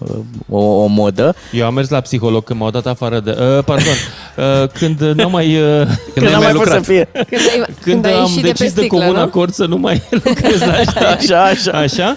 o, 0.49 0.59
o 0.59 0.87
modă. 0.87 1.35
Eu 1.53 1.67
am 1.67 1.75
mers 1.75 1.89
la 1.89 2.01
psiholog 2.01 2.45
când 2.45 2.61
m-au 2.61 2.71
dat 2.71 2.87
afară 2.87 3.21
de... 3.21 3.31
Uh, 3.31 3.65
pardon, 3.65 3.93
uh, 4.37 4.69
când 4.69 5.01
n-am 5.01 5.31
mai... 5.31 5.49
Uh, 5.81 5.87
Când 6.15 6.27
n-am 6.29 6.43
mai 6.43 6.53
fost 6.53 6.71
să 6.71 6.81
fie. 6.81 7.09
Când 7.13 7.41
ai, 7.53 7.57
Când, 7.65 7.77
când 7.83 8.05
ai 8.05 8.13
am 8.13 8.21
ieșit 8.21 8.35
de 8.35 8.41
pe 8.41 8.47
decis 8.47 8.73
de, 8.73 8.81
sticlă, 8.81 8.99
comun 8.99 9.15
nu? 9.15 9.21
acord 9.21 9.53
să 9.53 9.65
nu 9.65 9.77
mai 9.77 10.03
lucrez 10.25 10.61
la 10.61 10.75
știri. 10.77 11.05
Așa, 11.05 11.43
așa. 11.45 11.71
Așa. 11.73 12.17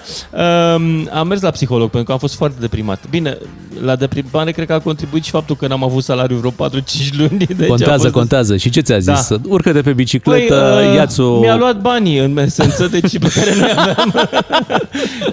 Um, 0.75 1.09
am 1.13 1.27
mers 1.27 1.41
la 1.41 1.49
psiholog 1.51 1.89
pentru 1.89 2.03
că 2.03 2.11
am 2.11 2.17
fost 2.17 2.35
foarte 2.35 2.57
deprimat. 2.59 2.99
Bine, 3.09 3.37
la 3.83 3.95
deprimare 3.95 4.51
cred 4.51 4.67
că 4.67 4.73
a 4.73 4.79
contribuit 4.79 5.23
și 5.23 5.29
faptul 5.31 5.55
că 5.55 5.67
n-am 5.67 5.83
avut 5.83 6.03
salariu 6.03 6.35
vreo 6.35 6.69
4-5 6.69 6.83
luni. 7.17 7.37
Deci 7.37 7.61
a 7.61 7.67
Contează, 7.67 8.01
fost- 8.01 8.13
contează. 8.13 8.57
Și 8.57 8.69
ce 8.69 8.81
ți-a 8.81 8.99
zis? 8.99 9.27
Da. 9.29 9.35
Urcă 9.47 9.71
de 9.71 9.81
pe 9.81 9.93
bicicletă, 9.93 10.73
Păi, 10.77 10.87
uh, 10.89 10.95
ia-ți 10.95 11.19
o... 11.19 11.39
Mi-a 11.39 11.55
luat 11.55 11.81
banii 11.81 12.17
în 12.17 12.37
esență, 12.37 12.87
deci 12.87 13.19
pe 13.19 13.31
care 13.35 13.55
noi 13.59 13.73
aveam. 13.77 14.13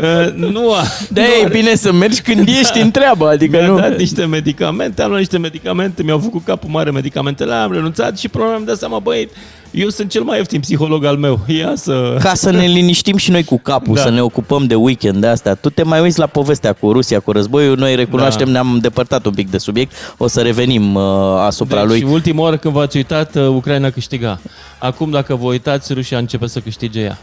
uh, 0.01 0.33
nu 0.53 0.73
a... 0.73 0.83
De 1.09 1.21
e 1.45 1.49
bine 1.49 1.75
să 1.75 1.93
mergi 1.93 2.21
când 2.21 2.49
ești 2.49 2.81
în 2.81 2.91
treabă, 2.91 3.29
adică 3.29 3.57
mi-a 3.57 3.67
nu... 3.67 3.79
dat 3.79 3.97
niște 3.97 4.25
medicamente, 4.25 5.03
am 5.03 5.09
luat 5.09 5.21
niște 5.21 5.39
medicamente, 5.39 6.03
mi-au 6.03 6.19
făcut 6.19 6.45
capul 6.45 6.71
mare 6.71 6.91
medicamentele, 6.91 7.55
am 7.55 7.73
renunțat 7.73 8.19
și 8.19 8.29
problema 8.29 8.55
mi-am 8.55 8.67
dat 8.67 8.79
seama, 8.79 8.99
băi, 8.99 9.29
eu 9.71 9.89
sunt 9.89 10.11
cel 10.11 10.23
mai 10.23 10.37
ieftin 10.37 10.61
psiholog 10.61 11.05
al 11.05 11.17
meu. 11.17 11.41
Ia 11.47 11.73
să... 11.75 12.17
Ca 12.21 12.35
să 12.35 12.51
ne 12.51 12.67
liniștim 12.67 13.17
și 13.17 13.31
noi 13.31 13.45
cu 13.45 13.59
capul, 13.59 13.95
Da. 13.95 14.01
să 14.01 14.11
ne 14.11 14.23
ocupăm 14.23 14.65
de 14.65 14.75
weekend 14.75 15.21
de 15.21 15.27
astea. 15.27 15.55
Tu 15.55 15.71
te 15.71 15.83
mai 15.83 16.01
uiți 16.01 16.19
la 16.19 16.27
povestea 16.27 16.73
cu 16.73 16.93
Rusia, 16.93 17.21
cu 17.21 17.33
războiul, 17.33 17.77
noi 17.77 17.95
recunoaștem, 17.95 18.47
Da. 18.47 18.53
ne-am 18.53 18.79
depărtat 18.81 19.27
un 19.27 19.33
pic 19.33 19.51
de 19.51 19.59
subiect, 19.59 19.93
o 20.17 20.27
să 20.27 20.41
revenim 20.41 20.95
uh, 20.95 21.03
asupra 21.39 21.79
deci, 21.81 21.89
lui. 21.89 21.99
Și 21.99 22.05
ultima 22.05 22.43
oară 22.43 22.57
când 22.57 22.75
v-ați 22.75 22.97
uitat, 22.97 23.35
uh, 23.35 23.47
Ucraina 23.47 23.91
câștiga. 23.91 24.41
Acum, 24.79 25.11
dacă 25.11 25.35
vă 25.35 25.47
uitați, 25.47 25.93
Rusia 25.93 26.19
începe 26.19 26.47
să 26.47 26.61
câștige 26.61 27.01
ea. 27.01 27.19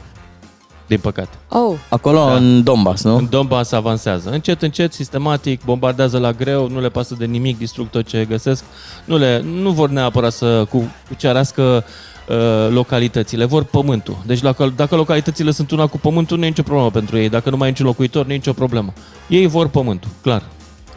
Din 0.88 1.00
păcate. 1.00 1.30
Oh, 1.50 1.76
Acolo 1.90 2.26
Da. 2.26 2.36
în 2.36 2.64
Donbass, 2.64 3.04
nu? 3.04 3.16
În 3.16 3.28
Donbass 3.30 3.72
avansează. 3.72 4.30
Încet, 4.30 4.62
încet, 4.62 4.94
sistematic, 4.94 5.64
bombardează 5.66 6.18
la 6.18 6.32
greu, 6.32 6.70
nu 6.70 6.80
le 6.80 6.90
pasă 6.90 7.16
de 7.20 7.26
nimic, 7.26 7.58
distrug 7.58 7.88
tot 7.90 8.06
ce 8.08 8.26
găsesc. 8.30 8.64
Nu, 9.06 9.18
le, 9.18 9.42
nu 9.62 9.72
vor 9.72 9.90
neapărat 9.90 10.32
să 10.34 10.66
cu- 10.70 10.92
cucerească 11.08 11.84
uh, 12.30 12.36
localitățile, 12.70 13.46
vor 13.46 13.64
pământul. 13.64 14.18
Deci 14.26 14.40
dacă, 14.40 14.74
dacă 14.76 14.96
localitățile 14.96 15.52
sunt 15.52 15.72
una 15.72 15.88
cu 15.88 15.98
pământul, 15.98 16.38
nu 16.38 16.46
e 16.46 16.48
nicio 16.48 16.64
problemă 16.64 16.90
pentru 16.92 17.18
ei. 17.18 17.30
Dacă 17.30 17.50
nu 17.50 17.58
mai 17.58 17.68
e 17.68 17.72
niciun 17.72 17.86
locuitor, 17.86 18.26
nu 18.26 18.32
e 18.32 18.36
nicio 18.36 18.54
problemă. 18.54 18.94
Ei 19.28 19.48
vor 19.48 19.68
pământul, 19.68 20.10
clar. 20.22 20.44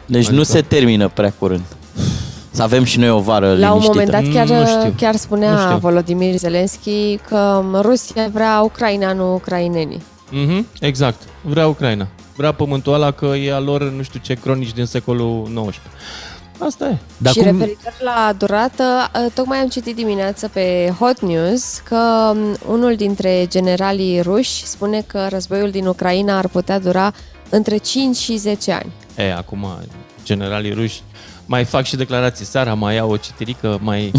Deci 0.05 0.27
nu 0.29 0.43
se 0.43 0.61
termină 0.61 1.07
prea 1.07 1.33
curând. 1.39 1.63
Să 2.51 2.61
avem 2.63 2.83
și 2.83 2.99
noi 2.99 3.09
o 3.09 3.19
vară 3.19 3.55
La 3.57 3.73
un 3.73 3.79
liniștită. 3.79 3.87
moment 3.87 4.09
dat 4.09 4.33
chiar, 4.33 4.59
Nu 4.59 4.65
știu. 4.67 4.93
chiar 4.97 5.11
Nu 5.11 5.17
spunea 5.17 5.57
știu. 5.65 5.77
Volodymyr 5.77 6.35
Zelensky 6.35 7.17
că 7.17 7.63
Rusia 7.81 8.27
vrea 8.33 8.61
Ucraina, 8.61 9.13
nu 9.13 9.33
ucrainenii. 9.33 10.01
Mhm, 10.31 10.67
exact. 10.79 11.21
Vrea 11.41 11.67
Ucraina. 11.67 12.07
Vrea 12.35 12.51
pământul 12.51 12.93
ăla 12.93 13.11
că 13.11 13.25
e 13.25 13.53
a 13.53 13.59
lor, 13.59 13.83
nu 13.91 14.01
știu 14.01 14.19
ce, 14.23 14.33
cronici 14.33 14.73
din 14.73 14.85
secolul 14.85 15.43
XIX. 15.65 15.79
Asta 16.59 16.87
e. 16.89 16.97
Dar 17.17 17.33
și 17.33 17.39
cum- 17.39 17.47
referitor 17.47 17.93
la 18.03 18.33
durată, 18.37 18.83
uh, 19.15 19.31
tocmai 19.33 19.57
am 19.57 19.67
citit 19.67 19.95
dimineață 19.95 20.47
pe 20.47 20.93
Hot 20.99 21.19
News 21.21 21.81
că 21.83 22.31
um, 22.33 22.55
unul 22.73 22.95
dintre 22.95 23.45
generalii 23.49 24.21
ruși 24.21 24.65
spune 24.67 25.03
că 25.07 25.27
războiul 25.29 25.69
din 25.71 25.85
Ucraina 25.85 26.37
ar 26.37 26.47
putea 26.47 26.79
dura 26.79 27.13
între 27.49 27.77
5 27.77 28.15
și 28.15 28.37
10 28.37 28.71
ani. 28.71 28.91
E, 29.17 29.33
acum, 29.33 29.65
generalii 30.23 30.73
ruși, 30.73 31.01
mai 31.51 31.63
fac 31.63 31.83
și 31.85 31.95
declarații. 31.95 32.45
Seara 32.45 32.73
mai 32.73 32.95
iau 32.95 33.11
o 33.11 33.17
citirică, 33.17 33.79
mai 33.81 34.11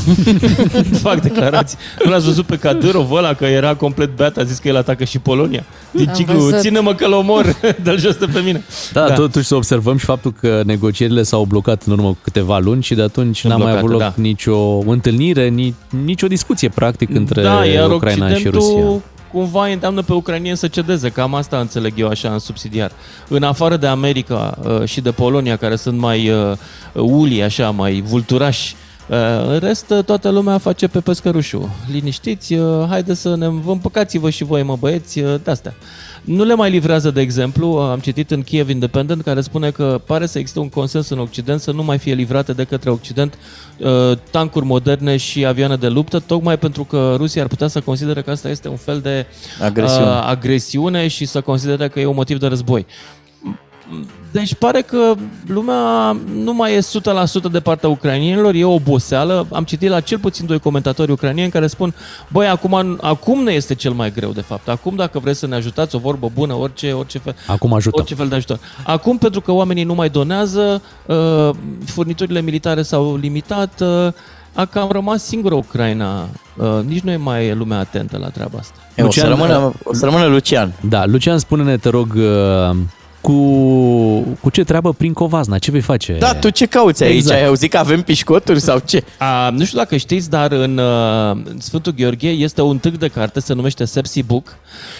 fac 1.04 1.20
declarații. 1.20 1.78
Nu 2.04 2.10
l-ați 2.10 2.24
văzut 2.24 2.46
pe 2.46 2.56
Kadyrov 2.56 3.12
ăla 3.12 3.34
că 3.34 3.44
era 3.44 3.74
complet 3.74 4.16
beat, 4.16 4.36
a 4.36 4.44
zis 4.44 4.58
că 4.58 4.68
el 4.68 4.76
atacă 4.76 5.04
și 5.04 5.18
Polonia. 5.18 5.64
Din 5.90 6.08
Am 6.08 6.14
ciclu, 6.14 6.38
văzut. 6.38 6.60
ține-mă 6.60 6.94
că-l 6.94 7.12
omor, 7.12 7.56
dă-l 7.84 7.98
jos 7.98 8.16
de 8.16 8.26
pe 8.32 8.40
mine. 8.44 8.64
Da, 8.92 9.06
da, 9.08 9.14
totuși 9.14 9.46
să 9.46 9.54
observăm 9.54 9.96
și 9.96 10.04
faptul 10.04 10.34
că 10.40 10.62
negocierile 10.64 11.22
s-au 11.22 11.44
blocat 11.44 11.82
în 11.82 11.92
urmă 11.92 12.08
cu 12.08 12.18
câteva 12.22 12.58
luni 12.58 12.82
și 12.82 12.94
de 12.94 13.02
atunci 13.02 13.38
Sunt 13.38 13.52
n-a 13.52 13.58
mai 13.58 13.70
avut 13.70 13.80
loc 13.82 13.90
blocate, 13.90 14.14
da. 14.16 14.22
nicio 14.22 14.78
întâlnire, 14.78 15.48
ni, 15.48 15.74
nicio 16.04 16.26
discuție 16.26 16.68
practic 16.68 17.14
între 17.14 17.42
da, 17.42 17.64
iar 17.64 17.90
Ucraina 17.90 18.34
și 18.34 18.48
Rusia. 18.48 18.84
Occidentul 19.32 19.50
cumva 19.50 19.66
îi 19.66 19.72
îndeamnă 19.72 20.02
pe 20.02 20.12
ucrainieni 20.12 20.56
să 20.56 20.68
cedeze. 20.68 21.10
Cam 21.10 21.34
asta 21.34 21.58
înțeleg 21.58 21.92
eu 21.96 22.08
așa 22.08 22.32
în 22.32 22.38
subsidiar. 22.38 22.92
În 23.28 23.42
afară 23.42 23.76
de 23.76 23.86
America 23.86 24.58
uh, 24.62 24.84
și 24.84 25.00
de 25.00 25.10
Polonia, 25.10 25.56
care 25.56 25.76
sunt 25.76 25.98
mai 25.98 26.30
uh, 26.30 26.56
uli, 26.94 27.42
așa, 27.42 27.70
mai 27.70 28.00
vulturași, 28.00 28.74
uh, 28.74 28.91
în 29.46 29.58
rest, 29.58 29.90
uh, 29.90 30.04
toată 30.04 30.28
lumea 30.28 30.58
face 30.58 30.88
pe 30.88 31.00
pescărușul. 31.00 31.68
Liniștiți, 31.92 32.54
uh, 32.54 32.86
haide 32.88 33.14
să 33.14 33.36
ne 33.36 33.48
vă 33.48 33.70
împăcați-vă 33.70 34.30
și 34.30 34.44
voi, 34.44 34.62
mă 34.62 34.76
băieți, 34.80 35.18
uh, 35.20 35.34
de-astea. 35.44 35.74
Nu 36.24 36.44
le 36.44 36.54
mai 36.54 36.70
livrează, 36.70 37.10
de 37.10 37.20
exemplu, 37.20 37.66
am 37.66 37.98
citit 37.98 38.30
în 38.30 38.42
Kiev 38.42 38.68
Independent, 38.68 39.22
care 39.22 39.40
spune 39.40 39.70
că 39.70 40.00
pare 40.06 40.26
să 40.26 40.38
existe 40.38 40.58
un 40.58 40.68
consens 40.68 41.08
în 41.08 41.18
Occident 41.18 41.60
să 41.60 41.72
nu 41.72 41.82
mai 41.82 41.98
fie 41.98 42.14
livrate 42.14 42.52
de 42.52 42.64
către 42.64 42.90
Occident 42.90 43.38
uh, 43.78 44.18
tancuri 44.30 44.64
moderne 44.64 45.16
și 45.16 45.44
avioane 45.46 45.76
de 45.76 45.88
luptă, 45.88 46.18
tocmai 46.18 46.58
pentru 46.58 46.84
că 46.84 47.14
Rusia 47.16 47.42
ar 47.42 47.48
putea 47.48 47.66
să 47.66 47.80
considere 47.80 48.22
că 48.22 48.30
asta 48.30 48.48
este 48.48 48.68
un 48.68 48.76
fel 48.76 49.00
de 49.00 49.26
Agresiune. 49.62 50.06
uh, 50.06 50.22
agresiune 50.24 51.08
și 51.08 51.24
să 51.24 51.40
considere 51.40 51.88
că 51.88 52.00
e 52.00 52.06
un 52.06 52.14
motiv 52.14 52.38
de 52.38 52.46
război. 52.46 52.86
Deci 54.32 54.54
pare 54.54 54.80
că 54.80 55.14
lumea 55.46 56.16
nu 56.34 56.52
mai 56.54 56.74
e 56.74 56.78
100% 56.78 56.82
de 57.50 57.60
partea 57.60 57.88
ucrainienilor, 57.88 58.54
e 58.54 58.64
o 58.64 58.72
oboseală. 58.72 59.46
Am 59.52 59.64
citit 59.64 59.88
la 59.88 60.00
cel 60.00 60.18
puțin 60.18 60.46
doi 60.46 60.58
comentatori 60.58 61.10
ucrainieni 61.12 61.50
care 61.50 61.66
spun 61.66 61.94
băi, 62.28 62.46
acum, 62.46 62.98
acum 63.00 63.42
ne 63.42 63.52
este 63.52 63.74
cel 63.74 63.92
mai 63.92 64.12
greu 64.12 64.30
de 64.30 64.40
fapt. 64.40 64.68
Acum 64.68 64.96
dacă 64.96 65.18
vreți 65.18 65.38
să 65.38 65.46
ne 65.46 65.54
ajutați, 65.54 65.94
o 65.94 65.98
vorbă 65.98 66.30
bună, 66.34 66.54
orice, 66.54 66.92
orice 66.92 67.18
fel, 67.18 67.34
Acum 67.46 67.72
ajutăm. 67.72 68.00
orice 68.00 68.14
fel 68.14 68.28
de 68.28 68.34
ajutor. 68.34 68.58
Acum 68.84 69.18
pentru 69.18 69.40
că 69.40 69.52
oamenii 69.52 69.84
nu 69.84 69.94
mai 69.94 70.08
donează, 70.08 70.82
uh, 71.06 71.50
furniturile 71.84 72.40
militare 72.40 72.82
s-au 72.82 73.16
limitat, 73.16 73.80
uh, 73.80 74.12
a 74.54 74.64
cam 74.64 74.90
rămas 74.90 75.24
singură 75.24 75.54
Ucraina. 75.54 76.28
Uh, 76.56 76.66
nici 76.86 77.00
nu 77.00 77.10
e 77.10 77.16
mai 77.16 77.54
lumea 77.54 77.78
atentă 77.78 78.18
la 78.18 78.28
treaba 78.28 78.58
asta. 78.58 78.74
E, 78.94 79.02
o, 79.02 79.10
să 79.10 79.26
rămână, 79.26 79.72
o 79.84 79.94
să 79.94 80.04
rămână 80.04 80.26
Lucian. 80.26 80.72
Da, 80.88 81.06
Lucian, 81.06 81.38
spune-ne, 81.38 81.76
te 81.76 81.88
rog, 81.88 82.14
uh, 82.16 82.76
cu, 83.22 83.32
cu 84.40 84.50
ce 84.52 84.64
treabă 84.64 84.92
prin 84.92 85.12
Covazna? 85.12 85.58
Ce 85.58 85.70
vei 85.70 85.80
face? 85.80 86.16
Da, 86.18 86.34
tu 86.34 86.50
ce 86.50 86.66
cauți 86.66 87.02
aici? 87.02 87.14
Exact. 87.16 87.40
Ai 87.40 87.46
auzit 87.46 87.70
că 87.70 87.78
avem 87.78 88.02
pișcoturi 88.02 88.60
sau 88.60 88.80
ce? 88.84 89.04
A, 89.18 89.50
nu 89.50 89.64
știu 89.64 89.78
dacă 89.78 89.96
știți, 89.96 90.30
dar 90.30 90.52
în 90.52 90.78
uh, 90.78 91.36
Sfântul 91.58 91.94
Gheorghe 91.96 92.28
este 92.28 92.62
un 92.62 92.78
târg 92.78 92.96
de 92.96 93.08
carte, 93.08 93.40
se 93.40 93.52
numește 93.54 93.84
Sepsi 93.84 94.22
Book 94.22 94.56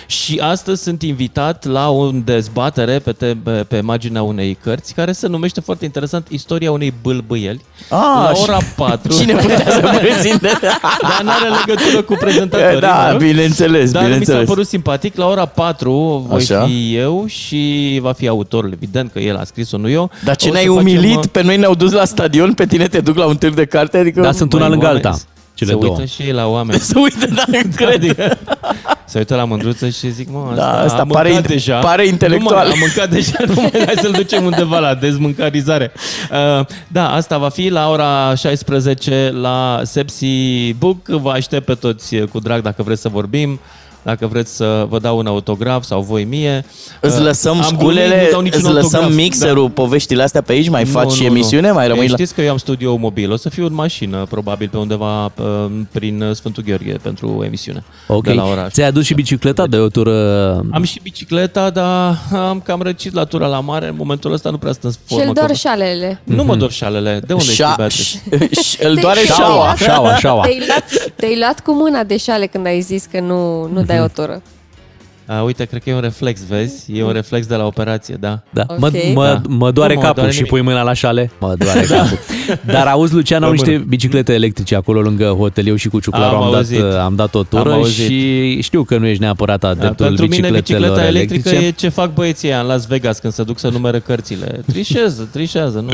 și 0.07 0.39
astăzi 0.43 0.82
sunt 0.82 1.03
invitat 1.03 1.65
la 1.65 1.90
o 1.90 2.11
dezbatere 2.24 2.99
pe, 2.99 3.12
te, 3.12 3.36
pe, 3.43 3.51
pe 3.51 3.81
marginea 3.81 4.23
unei 4.23 4.59
cărți 4.62 4.94
care 4.94 5.12
se 5.12 5.27
numește 5.28 5.61
foarte 5.61 5.85
interesant 5.85 6.27
Istoria 6.31 6.70
unei 6.73 6.94
bâlbâieli 7.03 7.61
Ah, 7.89 7.99
la 8.28 8.31
și- 8.35 8.43
ora 8.43 8.59
4. 8.77 9.12
Cine 9.19 9.35
putea 9.35 9.70
să 9.70 9.90
prezinte? 10.03 10.49
Dar 11.03 11.20
n-are 11.23 11.49
legătură 11.66 12.03
cu 12.03 12.15
prezentatorii. 12.20 12.81
Da, 12.81 13.12
nu? 13.12 13.19
bineînțeles, 13.19 13.90
Dar 13.90 14.03
mi 14.03 14.09
bineînțeles. 14.09 14.40
s-a 14.40 14.47
părut 14.53 14.66
simpatic. 14.66 15.16
La 15.16 15.27
ora 15.28 15.47
4 15.47 16.24
voi 16.28 16.39
Așa. 16.39 16.65
fi 16.65 16.94
eu 16.97 17.24
și 17.27 17.99
va 18.03 18.11
fi 18.12 18.28
autorul, 18.28 18.72
evident 18.72 19.12
că 19.12 19.18
el 19.18 19.36
a 19.36 19.44
scris-o, 19.44 19.76
nu 19.76 19.89
eu. 19.89 20.10
Dar 20.24 20.36
ce 20.36 20.44
O 20.48 20.48
să 20.48 20.55
ne-ai 20.55 20.66
facem, 20.66 20.80
umilit? 20.80 21.16
uh, 21.16 21.24
Pe 21.32 21.43
noi 21.43 21.56
ne-au 21.56 21.74
dus 21.74 21.93
la 21.93 22.05
stadion, 22.05 22.52
pe 22.52 22.66
tine 22.66 22.86
te 22.86 23.01
duc 23.01 23.16
la 23.16 23.26
un 23.26 23.36
târg 23.36 23.55
de 23.55 23.64
carte? 23.64 23.98
Adică, 23.98 24.20
Da, 24.20 24.32
sunt 24.32 24.52
una 24.52 24.60
Băi, 24.62 24.70
lângă 24.70 24.86
oameni, 24.86 25.05
alta. 25.05 25.18
Cele 25.55 25.70
se 25.70 25.76
două. 25.78 25.93
uită 25.93 26.05
și 26.05 26.22
ei 26.22 26.32
la 26.32 26.47
oameni. 26.47 26.80
Să 26.90 26.98
uită, 26.98 27.26
da, 27.34 27.43
cred. 27.76 27.94
Adică, 27.94 28.39
se 29.06 29.18
uită 29.18 29.34
la 29.34 29.44
mândruță 29.44 29.89
și 29.89 30.10
zic, 30.12 30.28
mă, 30.30 30.39
asta, 30.51 30.55
Da, 30.55 30.80
asta 30.80 31.01
am 31.01 31.09
pare 31.09 31.28
mâncat 31.28 31.43
inte- 31.51 31.52
deja. 31.52 31.78
pare 31.78 32.06
intelectual. 32.06 32.55
Nu 32.55 32.62
mai, 32.62 32.72
am 32.72 32.78
mâncat 32.78 33.10
deja, 33.10 33.36
nu 33.47 33.52
mai 33.56 33.70
hai 33.86 33.94
să-l 34.01 34.12
ducem 34.12 34.44
undeva 34.44 34.78
la 34.78 34.94
dezmâncarizare. 34.94 35.93
Uh, 36.59 36.66
da, 36.89 37.12
asta 37.14 37.39
va 37.39 37.48
fi 37.48 37.68
la 37.68 37.89
ora 37.90 38.34
16 38.34 39.30
la 39.40 39.80
Sepsi 39.84 40.26
Book. 40.78 41.06
Vă 41.09 41.30
aștept 41.30 41.64
pe 41.64 41.74
toți 41.74 42.16
cu 42.16 42.39
drag 42.40 42.62
dacă 42.62 42.82
vreți 42.82 43.01
să 43.01 43.09
vorbim. 43.09 43.60
Dacă 44.03 44.27
vreți 44.27 44.57
să 44.57 44.87
vă 44.89 44.99
dau 44.99 45.19
un 45.19 45.27
autograf 45.27 45.85
sau 45.85 46.01
voi 46.01 46.24
mie. 46.24 46.65
Îți 47.01 47.19
Uh, 47.19 47.24
lăsăm 47.24 47.53
am 47.53 47.59
glumit, 47.61 47.79
sculele, 47.81 48.23
nu 48.24 48.31
dau 48.31 48.41
niciun 48.41 48.61
îți 48.65 48.73
lăsăm 48.73 49.01
autograf. 49.01 49.15
mixerul, 49.24 49.70
poveștile 49.70 50.23
astea 50.23 50.43
pe 50.43 50.53
aici, 50.53 50.69
mai 50.69 50.85
faci 50.85 51.12
și 51.12 51.24
emisiune, 51.24 51.70
mai 51.70 51.87
rămâi 51.87 52.03
Ei, 52.03 52.09
la... 52.09 52.16
Știți 52.16 52.35
că 52.35 52.43
eu 52.43 52.51
am 52.51 52.57
studio 52.57 52.97
mobil, 52.97 53.33
o 53.33 53.37
să 53.37 53.49
fiu 53.49 53.66
în 53.66 53.74
mașină, 53.74 54.27
probabil 54.31 54.69
pe 54.69 54.77
undeva 54.77 55.24
uh, 55.24 55.31
prin 55.93 56.24
Sfântul 56.35 56.62
Gheorghe 56.66 56.97
pentru 57.03 57.43
emisiune. 57.45 57.85
Ok. 58.07 58.24
De 58.24 58.33
la 58.33 58.45
oraș 58.45 58.73
Ți-ai 58.73 58.89
adus 58.89 59.05
și 59.05 59.15
bicicleta 59.15 59.66
de 59.66 59.77
o 59.77 59.89
tură... 59.89 60.55
am 60.73 60.83
și 60.83 61.01
bicicleta, 61.03 61.70
dar 61.70 62.19
am 62.33 62.61
cam 62.65 62.83
răcit 62.83 63.15
la 63.15 63.24
tura 63.24 63.47
la 63.47 63.61
mare. 63.61 63.87
În 63.89 63.95
momentul 63.99 64.33
ăsta 64.33 64.51
nu 64.51 64.57
prea 64.59 64.73
sunt 64.73 64.85
în 64.85 64.91
Și 64.91 64.99
formă. 65.07 65.24
el 65.24 65.33
doar 65.33 65.47
că- 65.47 65.53
șalele. 65.53 66.20
Nu 66.24 66.45
mă 66.45 66.57
dor 66.57 66.70
șalele. 66.70 67.20
De 67.27 67.33
unde 67.33 67.45
Șa- 67.45 67.53
știi, 67.53 67.74
Beatrice? 67.77 68.19
ș- 68.77 68.81
Îl 68.89 68.95
doare 68.95 69.20
Te-ai 69.20 69.37
șaua. 69.39 69.55
luat- 69.65 69.77
șaua, 69.89 70.16
șaua. 70.16 70.43
Te-ai 70.43 70.62
luat, 70.66 71.12
te-ai 71.16 71.39
luat 71.39 71.61
cu 71.61 71.73
mâna 71.73 72.03
de 72.05 72.16
șale 72.16 72.47
când 72.47 72.66
ai 72.66 72.81
zis 72.81 73.05
că 73.11 73.20
nu, 73.20 73.69
nu 73.73 73.83
dai 73.93 74.05
o 74.05 74.09
tură. 74.09 74.43
A, 75.27 75.43
uite, 75.43 75.65
cred 75.65 75.82
că 75.82 75.90
e 75.90 75.94
un 75.94 76.01
reflex, 76.01 76.44
vezi? 76.47 76.93
E 76.93 77.05
un 77.05 77.12
reflex 77.12 77.47
de 77.47 77.55
la 77.55 77.66
operație, 77.66 78.16
da. 78.20 78.40
Da. 78.51 78.65
Ok. 78.69 78.78
Mă, 78.78 78.90
mă, 79.15 79.24
Da. 79.24 79.40
mă 79.49 79.70
doare 79.70 79.93
Nu 79.94 79.99
mă 80.01 80.05
capul 80.07 80.16
doare 80.16 80.31
și 80.32 80.36
nimic. 80.36 80.51
pui 80.53 80.61
mâna 80.61 80.82
la 80.82 80.93
șale. 80.93 81.31
Mă 81.40 81.55
doare 81.59 81.81
capul. 81.97 82.19
Dar 82.65 82.86
auzi, 82.86 83.15
Lucian, 83.15 83.43
au 83.43 83.51
Rămână. 83.51 83.70
niște 83.70 83.85
biciclete 83.89 84.32
electrice 84.32 84.74
acolo 84.74 85.01
lângă 85.01 85.24
hotel. 85.24 85.66
Eu 85.66 85.74
și 85.74 85.89
cu 85.89 86.01
Ciuclaru 86.01 86.36
Am 86.36 86.43
am, 86.43 86.51
dat, 86.51 86.59
auzit. 86.59 86.81
am 86.82 87.15
dat 87.15 87.35
o 87.35 87.39
Am 87.39 87.47
tură 87.49 87.73
auzit. 87.73 88.05
și 88.07 88.61
știu 88.62 88.82
că 88.82 88.99
nu 88.99 89.07
ești 89.07 89.23
neapărat 89.23 89.65
adeptul 89.65 90.07
Pentru 90.07 90.27
mine 90.27 90.51
bicicletelor 90.51 90.90
bicicleta 90.90 91.07
electrică 91.07 91.49
electrice. 91.49 91.66
e 91.66 91.89
ce 91.89 91.89
fac 91.89 92.12
băieții 92.15 92.49
ăia 92.49 92.61
în 92.61 92.66
Las 92.66 92.86
Vegas 92.86 93.19
când 93.19 93.32
se 93.32 93.43
duc 93.43 93.59
să 93.59 93.69
numere 93.69 93.99
cărțile. 93.99 94.61
Trișează, 94.66 95.28
trișează, 95.32 95.85
nu 95.86 95.93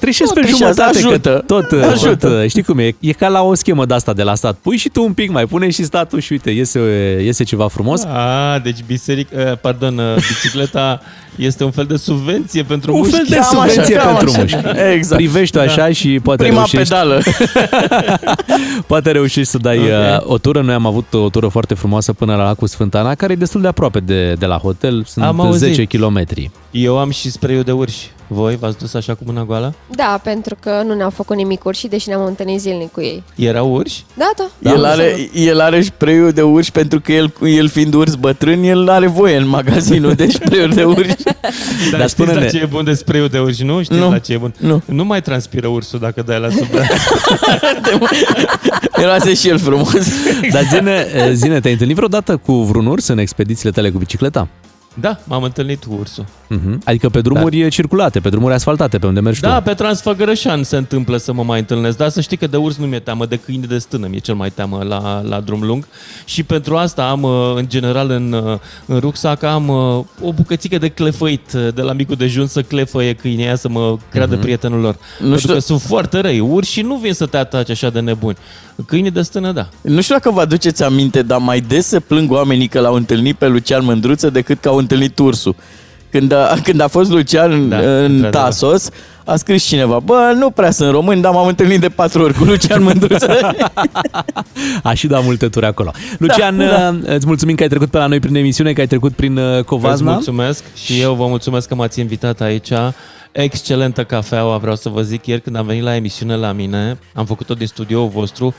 Trișezi 0.00 0.30
Nu, 0.34 0.40
pe 0.40 0.46
trișează, 0.46 0.74
jumătate, 0.82 0.98
ajută. 1.06 1.30
că 1.30 1.42
tot, 1.46 1.82
Ajută. 1.82 2.28
tot, 2.28 2.48
știi 2.48 2.62
cum 2.62 2.78
e, 2.78 2.94
e 3.00 3.12
ca 3.12 3.28
la 3.28 3.42
o 3.42 3.54
schemă 3.54 3.84
de 3.86 3.94
asta 3.94 4.12
de 4.12 4.22
la 4.22 4.34
stat. 4.34 4.56
Pui 4.62 4.76
și 4.76 4.88
tu 4.88 5.02
un 5.02 5.12
pic, 5.12 5.30
mai 5.30 5.46
pune 5.46 5.70
și 5.70 5.84
statul 5.84 6.20
și 6.20 6.32
uite, 6.32 6.50
iese, 6.50 6.80
iese 7.24 7.44
ceva 7.44 7.68
frumos. 7.68 8.04
A, 8.04 8.39
deci 8.62 8.78
biseric, 8.86 9.28
pardon, 9.60 9.98
uh, 9.98 10.14
bicicleta 10.14 11.00
este 11.36 11.64
un 11.64 11.70
fel 11.70 11.84
de 11.84 11.96
subvenție 11.96 12.62
pentru 12.62 12.92
Un 12.92 12.98
mușchi. 12.98 13.14
fel 13.16 13.24
de 13.28 13.34
Cam 13.34 13.44
așa, 13.58 13.66
subvenție 13.66 13.94
cam 13.94 14.16
pentru 14.16 14.30
așa. 14.30 14.38
mușchi. 14.40 14.78
Exact. 14.96 15.16
Privești 15.22 15.56
tu 15.56 15.60
așa 15.62 15.92
și 15.92 16.20
poate 16.22 16.42
Prima 16.42 16.56
reușești, 16.56 16.88
pedală. 16.88 17.20
poate 18.86 19.10
reușești 19.10 19.50
să 19.50 19.58
dai 19.58 19.78
Ok. 19.78 19.84
uh, 20.24 20.32
o 20.32 20.38
tură. 20.38 20.60
Noi 20.60 20.74
am 20.74 20.86
avut 20.86 21.14
o 21.14 21.28
tură 21.28 21.48
foarte 21.48 21.74
frumoasă 21.74 22.12
până 22.12 22.34
la 22.36 22.42
lacul 22.44 22.68
Sfântana, 22.68 23.14
care 23.14 23.32
e 23.32 23.36
destul 23.36 23.60
de 23.60 23.68
aproape 23.68 24.00
de, 24.00 24.32
de 24.32 24.46
la 24.46 24.56
hotel. 24.56 25.04
Sunt 25.06 25.24
Am 25.24 25.40
auzit. 25.40 25.74
10 25.74 25.84
km. 25.84 26.22
Eu 26.70 26.98
am 26.98 27.10
și 27.10 27.30
spray 27.30 27.62
de 27.64 27.72
urși. 27.72 28.10
Voi 28.32 28.56
v-ați 28.56 28.78
dus 28.78 28.94
așa 28.94 29.14
cu 29.14 29.22
mâna 29.26 29.44
goală? 29.44 29.74
Da, 29.94 30.20
pentru 30.22 30.56
că 30.60 30.82
nu 30.86 30.94
ne-au 30.94 31.10
făcut 31.10 31.36
nimic 31.36 31.64
urși, 31.64 31.86
deși 31.88 32.08
ne-am 32.08 32.24
întâlnit 32.24 32.60
zilnic 32.60 32.92
cu 32.92 33.00
ei. 33.00 33.22
Erau 33.36 33.72
urși? 33.74 34.04
Da, 34.14 34.30
da. 34.36 34.70
el, 34.72 34.80
da, 34.80 34.88
are, 34.90 35.28
el 35.34 35.60
are 35.60 35.82
spray 35.82 36.32
de 36.34 36.42
urși 36.42 36.72
pentru 36.72 37.00
că 37.00 37.12
el, 37.12 37.32
el 37.44 37.68
fiind 37.68 37.94
urs 37.94 38.14
bătrân, 38.14 38.62
el 38.62 38.88
are 38.88 39.06
voie 39.06 39.36
în 39.36 39.46
magazinul 39.48 40.12
de 40.14 40.26
spray 40.28 40.68
de 40.68 40.84
urși. 40.84 41.14
Dar, 41.24 41.34
Dar 41.90 41.98
Dar 42.00 42.08
știți 42.08 42.10
spune-ne- 42.10 42.40
la 42.44 42.46
ce 42.50 42.58
e 42.58 42.64
bun 42.64 42.84
de 42.84 42.94
spray 42.94 43.28
de 43.28 43.38
urși, 43.38 43.62
nu? 43.64 43.82
Știți 43.82 43.98
Nu. 44.00 44.10
la 44.10 44.18
ce 44.18 44.32
e 44.32 44.36
bun? 44.36 44.54
Nu. 44.58 44.82
Nu 44.84 45.04
mai 45.04 45.22
transpiră 45.22 45.66
ursul 45.68 45.98
dacă 45.98 46.22
dai 46.22 46.40
la 46.40 46.48
sub 46.56 46.66
braț. 46.70 46.86
Miroase 48.96 49.34
și 49.34 49.48
el 49.48 49.58
frumos. 49.58 49.92
Dar 50.52 50.62
zine, 50.72 51.06
zine, 51.32 51.60
te-ai 51.60 51.72
întâlnit 51.72 51.96
vreodată 51.96 52.36
cu 52.36 52.52
vreun 52.52 52.86
urs 52.86 53.06
în 53.08 53.18
expedițiile 53.18 53.70
tale 53.70 53.90
cu 53.90 53.98
bicicleta? 53.98 54.48
Da, 54.94 55.18
m-am 55.24 55.42
întâlnit 55.42 55.84
cu 55.84 55.96
ursul. 55.98 56.24
Uh-huh. 56.24 56.78
Adică 56.84 57.08
pe 57.08 57.20
drumuri 57.20 57.70
circulate, 57.70 58.20
pe 58.20 58.28
drumuri 58.28 58.54
asfaltate, 58.54 58.98
pe 58.98 59.06
unde 59.06 59.20
mergi 59.20 59.40
Da, 59.40 59.56
tu. 59.56 59.62
pe 59.62 59.74
Transfăgărășan 59.74 60.62
se 60.62 60.76
întâmplă 60.76 61.16
să 61.16 61.32
mă 61.32 61.42
mai 61.42 61.58
întâlnesc, 61.58 61.96
dar 61.96 62.08
să 62.08 62.20
știi 62.20 62.36
că 62.36 62.46
de 62.46 62.56
urs 62.56 62.76
nu 62.76 62.86
mi-e 62.86 62.98
teamă, 62.98 63.26
de 63.26 63.36
câini 63.36 63.66
de 63.66 63.78
stână 63.78 64.06
mi-e 64.06 64.18
cel 64.18 64.34
mai 64.34 64.50
teamă 64.50 64.82
la, 64.82 65.22
la 65.28 65.40
drum 65.40 65.62
lung 65.62 65.86
și 66.24 66.42
pentru 66.42 66.76
asta 66.76 67.08
am, 67.08 67.22
uh, 67.22 67.52
în 67.56 67.68
general, 67.68 68.10
în, 68.10 68.32
uh, 68.32 68.58
în 68.86 68.98
rucsac 68.98 69.42
am 69.42 69.68
uh, 69.68 70.04
o 70.28 70.32
bucățică 70.32 70.78
de 70.78 70.88
clefăit 70.88 71.52
uh, 71.54 71.68
de 71.74 71.82
la 71.82 71.92
micul 71.92 72.16
dejun 72.16 72.46
să 72.46 72.62
clefăie 72.62 73.12
câinii 73.14 73.44
aia 73.44 73.56
să 73.56 73.68
mă 73.68 73.96
creadă 74.10 74.32
Mhm. 74.34 74.42
prietenul 74.42 74.80
lor. 74.80 74.94
Nu 74.94 75.20
pentru 75.20 75.38
știu- 75.38 75.52
că 75.52 75.58
sunt 75.58 75.80
foarte 75.80 76.20
răi, 76.20 76.40
urși 76.40 76.80
nu 76.80 76.96
vin 76.96 77.12
să 77.12 77.26
te 77.26 77.36
atace 77.36 77.72
așa 77.72 77.90
de 77.90 78.00
nebuni. 78.00 78.36
Câinii 78.86 79.10
de 79.10 79.22
stână, 79.22 79.52
da. 79.52 79.68
Nu 79.80 80.00
știu 80.00 80.14
dacă 80.14 80.30
vă 80.30 80.40
aduceți 80.40 80.82
aminte, 80.82 81.22
dar 81.22 81.38
mai 81.38 81.60
des 81.60 81.86
se 81.86 82.00
plâng 82.00 82.30
oamenii 82.32 82.68
că 82.68 82.80
l-au 82.80 82.94
întâlnit 82.94 83.36
pe 83.36 83.46
Lucian 83.46 83.84
Mândruță 83.84 84.30
decât 84.30 84.60
că 84.60 84.68
au 84.68 84.76
întâlnit 84.76 85.18
ursul. 85.18 85.54
Când 86.10 86.32
a, 86.32 86.54
când 86.64 86.80
a 86.80 86.86
fost 86.88 87.10
Lucian 87.10 87.68
Da, 87.68 87.76
da, 87.80 87.82
în 87.82 88.04
într-adevăr. 88.04 88.30
Tasos, 88.30 88.88
a 89.24 89.36
scris 89.36 89.64
cineva, 89.64 89.98
bă, 89.98 90.32
nu 90.38 90.50
prea 90.50 90.70
sunt 90.70 90.90
români, 90.90 91.22
dar 91.22 91.32
m-am 91.32 91.46
întâlnit 91.46 91.80
de 91.80 91.88
patru 91.88 92.22
ori 92.22 92.34
cu 92.34 92.44
Lucian 92.44 92.82
Mândruță. 92.82 93.36
A 94.82 94.94
și 94.94 95.06
dat 95.06 95.24
multe 95.24 95.48
turi 95.48 95.66
acolo. 95.66 95.90
Lucian, 96.18 96.58
Da, 96.58 96.66
da. 96.66 97.14
îți 97.14 97.26
mulțumim 97.26 97.54
că 97.54 97.62
ai 97.62 97.68
trecut 97.68 97.90
pe 97.90 97.98
la 97.98 98.06
noi 98.06 98.20
prin 98.20 98.34
emisiune, 98.34 98.72
că 98.72 98.80
ai 98.80 98.86
trecut 98.86 99.12
prin 99.12 99.36
uh, 99.36 99.54
Vă 99.54 99.62
Covazna. 99.62 100.12
mulțumesc 100.12 100.64
și 100.74 101.00
eu 101.00 101.14
vă 101.14 101.26
mulțumesc 101.26 101.68
că 101.68 101.74
m-ați 101.74 102.00
invitat 102.00 102.40
aici. 102.40 102.70
Excelentă 103.32 104.04
cafeaua, 104.04 104.56
vreau 104.56 104.76
să 104.76 104.88
vă 104.88 105.02
zic, 105.02 105.26
ieri 105.26 105.40
când 105.40 105.56
am 105.56 105.66
venit 105.66 105.82
la 105.82 105.94
emisiune 105.94 106.36
la 106.36 106.52
mine, 106.52 106.98
am 107.14 107.24
făcut-o 107.24 107.54
din 107.54 107.66
studioul 107.66 108.08
vostru, 108.08 108.54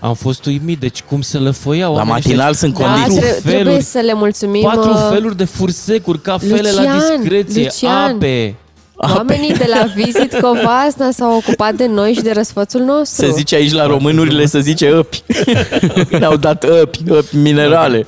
am 0.00 0.14
fost 0.14 0.44
uimit, 0.46 0.78
deci 0.78 1.02
cum 1.02 1.20
se 1.20 1.38
lăfăiau 1.38 1.92
La 1.92 1.98
oamenii 1.98 2.12
matinal 2.22 2.50
ăștia. 2.50 2.68
sunt 2.68 2.78
Da, 2.78 2.84
condiții. 2.92 3.20
tre- 3.20 3.40
trebuie 3.50 3.80
să 3.80 3.98
le 3.98 4.14
mulțumim. 4.14 4.62
Patru 4.62 4.90
uh, 4.90 5.08
feluri 5.12 5.36
de 5.36 5.44
fursecuri, 5.44 6.20
cafele 6.20 6.70
la 6.70 6.80
Lucian, 6.82 7.20
discreție, 7.20 7.62
Lucian. 7.62 8.14
ape. 8.14 8.54
Oamenii 8.96 9.52
de 9.52 9.66
la 9.68 9.86
Visit 9.94 10.40
Covasna 10.40 11.10
s-au 11.10 11.36
ocupat 11.36 11.74
de 11.74 11.86
noi 11.86 12.12
și 12.12 12.20
de 12.20 12.32
răsfățul 12.32 12.80
nostru. 12.80 13.24
Se 13.24 13.32
zice 13.32 13.54
aici 13.54 13.72
la 13.72 13.86
românurile, 13.86 14.46
se 14.46 14.60
zice 14.60 14.96
ăpi. 14.96 15.22
Ne-au 16.18 16.36
dat 16.36 16.64
ăpi, 16.64 16.98
ăpi 17.10 17.36
minerale. 17.36 18.06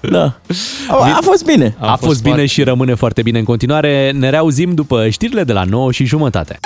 Da. 0.00 0.38
A, 0.88 1.16
a 1.16 1.18
fost 1.22 1.44
bine. 1.44 1.76
A, 1.78 1.90
a 1.90 1.96
fost, 1.96 2.22
bine 2.22 2.46
și 2.46 2.62
rămâne 2.62 2.94
foarte 2.94 3.22
bine 3.22 3.38
în 3.38 3.44
continuare. 3.44 4.10
Ne 4.14 4.30
reauzim 4.30 4.74
după 4.74 5.08
știrile 5.08 5.44
de 5.44 5.52
la 5.52 5.64
9 5.64 5.92
și 5.92 6.04
jumătate. 6.04 6.58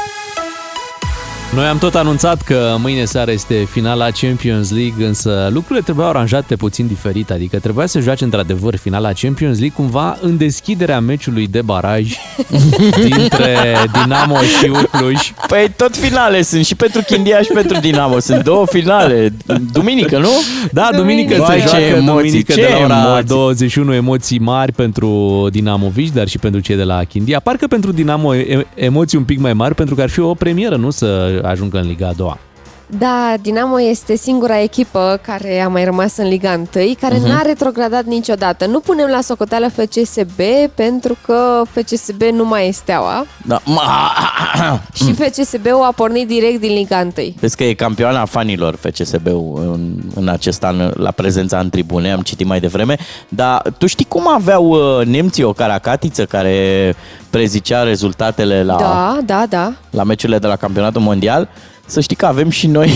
Noi 1.54 1.66
am 1.66 1.78
tot 1.78 1.94
anunțat 1.94 2.42
că 2.42 2.76
mâine 2.78 3.04
seară 3.04 3.30
este 3.30 3.54
finala 3.70 4.10
Champions 4.20 4.70
League, 4.72 5.06
însă 5.06 5.48
lucrurile 5.52 5.80
trebuiau 5.80 6.08
aranjate 6.08 6.56
puțin 6.56 6.86
diferit, 6.86 7.30
adică 7.30 7.58
trebuia 7.58 7.86
să 7.86 8.00
joace 8.00 8.24
într-adevăr 8.24 8.76
finala 8.76 9.12
Champions 9.12 9.58
League 9.58 9.76
cumva 9.76 10.18
în 10.20 10.36
deschiderea 10.36 11.00
meciului 11.00 11.46
de 11.46 11.62
baraj 11.62 12.12
dintre 13.08 13.76
Dinamo 14.02 14.36
și 14.36 14.70
Ucluj. 14.82 15.32
Păi 15.48 15.72
tot 15.76 15.96
finale 15.96 16.42
sunt 16.42 16.64
și 16.64 16.74
pentru 16.74 17.00
Chindia 17.06 17.40
și 17.40 17.50
pentru 17.54 17.78
Dinamo. 17.80 18.18
Sunt 18.18 18.42
două 18.42 18.66
finale. 18.66 19.32
Duminică, 19.72 20.18
nu? 20.18 20.30
Da, 20.72 20.88
duminică 20.96 21.34
Vai, 21.38 21.60
se 21.60 21.62
ce 21.62 21.68
joacă, 21.68 21.84
emoții, 21.84 22.06
duminică 22.06 22.52
ce 22.52 22.60
de 22.60 22.68
la 22.70 22.84
ora 22.84 23.06
emoții. 23.06 23.26
21, 23.26 23.94
emoții 23.94 24.38
mari 24.38 24.72
pentru 24.72 25.46
Dinamovici, 25.50 26.10
dar 26.12 26.28
și 26.28 26.38
pentru 26.38 26.60
cei 26.60 26.76
de 26.76 26.84
la 26.84 27.04
Chindia. 27.04 27.40
Parcă 27.40 27.66
pentru 27.66 27.92
Dinamo 27.92 28.34
e- 28.34 28.66
emoții 28.74 29.18
un 29.18 29.24
pic 29.24 29.38
mai 29.38 29.52
mari, 29.52 29.74
pentru 29.74 29.94
că 29.94 30.02
ar 30.02 30.08
fi 30.08 30.20
o 30.20 30.34
premieră, 30.34 30.76
nu 30.76 30.90
să 30.90 31.38
ajungă 31.42 31.78
în 31.78 31.86
Liga 31.86 32.08
a 32.08 32.12
doua. 32.12 32.38
Da, 32.98 33.34
Dinamo 33.40 33.80
este 33.80 34.16
singura 34.16 34.60
echipă 34.60 35.20
care 35.22 35.60
a 35.60 35.68
mai 35.68 35.84
rămas 35.84 36.16
în 36.16 36.28
Liga 36.28 36.60
1, 36.74 36.94
care 37.00 37.16
Mhm. 37.18 37.26
n-a 37.28 37.42
retrogradat 37.42 38.04
niciodată. 38.04 38.66
Nu 38.66 38.80
punem 38.80 39.08
la 39.08 39.20
socoteală 39.20 39.68
FCSB 39.68 40.40
pentru 40.74 41.16
că 41.26 41.62
FCSB 41.70 42.22
nu 42.22 42.44
mai 42.44 42.68
e 42.68 42.72
steaua 42.72 43.26
Da. 43.46 43.60
Ma... 43.64 43.82
și 45.04 45.12
FCSB-ul 45.12 45.82
a 45.82 45.92
pornit 45.92 46.28
direct 46.28 46.60
din 46.60 46.72
Liga 46.72 46.98
1. 47.16 47.34
Vezi 47.40 47.56
că 47.56 47.64
e 47.64 47.74
campioana 47.74 48.24
fanilor 48.24 48.76
FCSB-ul 48.80 49.60
în, 49.74 49.90
în 50.14 50.28
acest 50.28 50.64
an 50.64 50.90
la 50.94 51.10
prezența 51.10 51.58
în 51.58 51.70
tribune, 51.70 52.12
am 52.12 52.20
citit 52.20 52.46
mai 52.46 52.60
devreme, 52.60 52.96
dar 53.28 53.62
tu 53.78 53.86
știi 53.86 54.04
cum 54.08 54.28
aveau 54.28 54.68
uh, 54.68 55.06
nemții 55.06 55.42
o 55.42 55.52
caracatiță 55.52 56.24
care 56.24 56.94
prezicea 57.30 57.82
rezultatele 57.82 58.64
la, 58.64 58.76
Da, 58.76 59.18
da, 59.24 59.46
da. 59.48 59.72
la 59.90 60.02
meciurile 60.02 60.38
de 60.38 60.46
la 60.46 60.56
campionatul 60.56 61.00
mondial? 61.00 61.48
Să 61.90 62.00
știi 62.00 62.16
că 62.16 62.26
avem 62.26 62.50
și 62.50 62.66
noi 62.66 62.90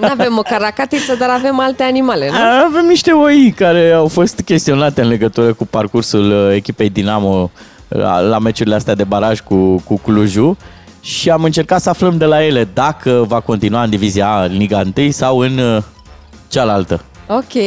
Nu 0.00 0.08
avem 0.10 0.38
o 0.38 0.42
caracatiță, 0.42 1.14
dar 1.14 1.28
avem 1.28 1.60
alte 1.60 1.82
animale, 1.82 2.30
nu? 2.30 2.36
Avem 2.66 2.86
niște 2.86 3.10
oi 3.10 3.54
care 3.56 3.90
au 3.90 4.08
fost 4.08 4.40
chestionate 4.44 5.02
în 5.02 5.08
legătură 5.08 5.52
cu 5.52 5.66
parcursul 5.66 6.30
uh, 6.30 6.54
echipei 6.54 6.88
Dinamo 6.90 7.50
la, 7.88 8.20
la 8.20 8.38
meciurile 8.38 8.74
astea 8.74 8.94
de 8.94 9.04
baraj 9.04 9.40
cu, 9.40 9.82
cu 9.84 9.98
Clujul 9.98 10.56
și 11.00 11.30
am 11.30 11.44
încercat 11.44 11.80
să 11.80 11.88
aflăm 11.88 12.16
de 12.16 12.24
la 12.24 12.44
ele 12.44 12.68
dacă 12.74 13.24
va 13.28 13.40
continua 13.40 13.82
în 13.82 13.90
divizia 13.90 14.28
A, 14.28 14.44
în 14.44 14.56
Liga 14.56 14.82
1 14.96 15.10
sau 15.10 15.38
în 15.38 15.58
uh, 15.58 15.82
cealaltă. 16.48 17.04
Ok. 17.28 17.62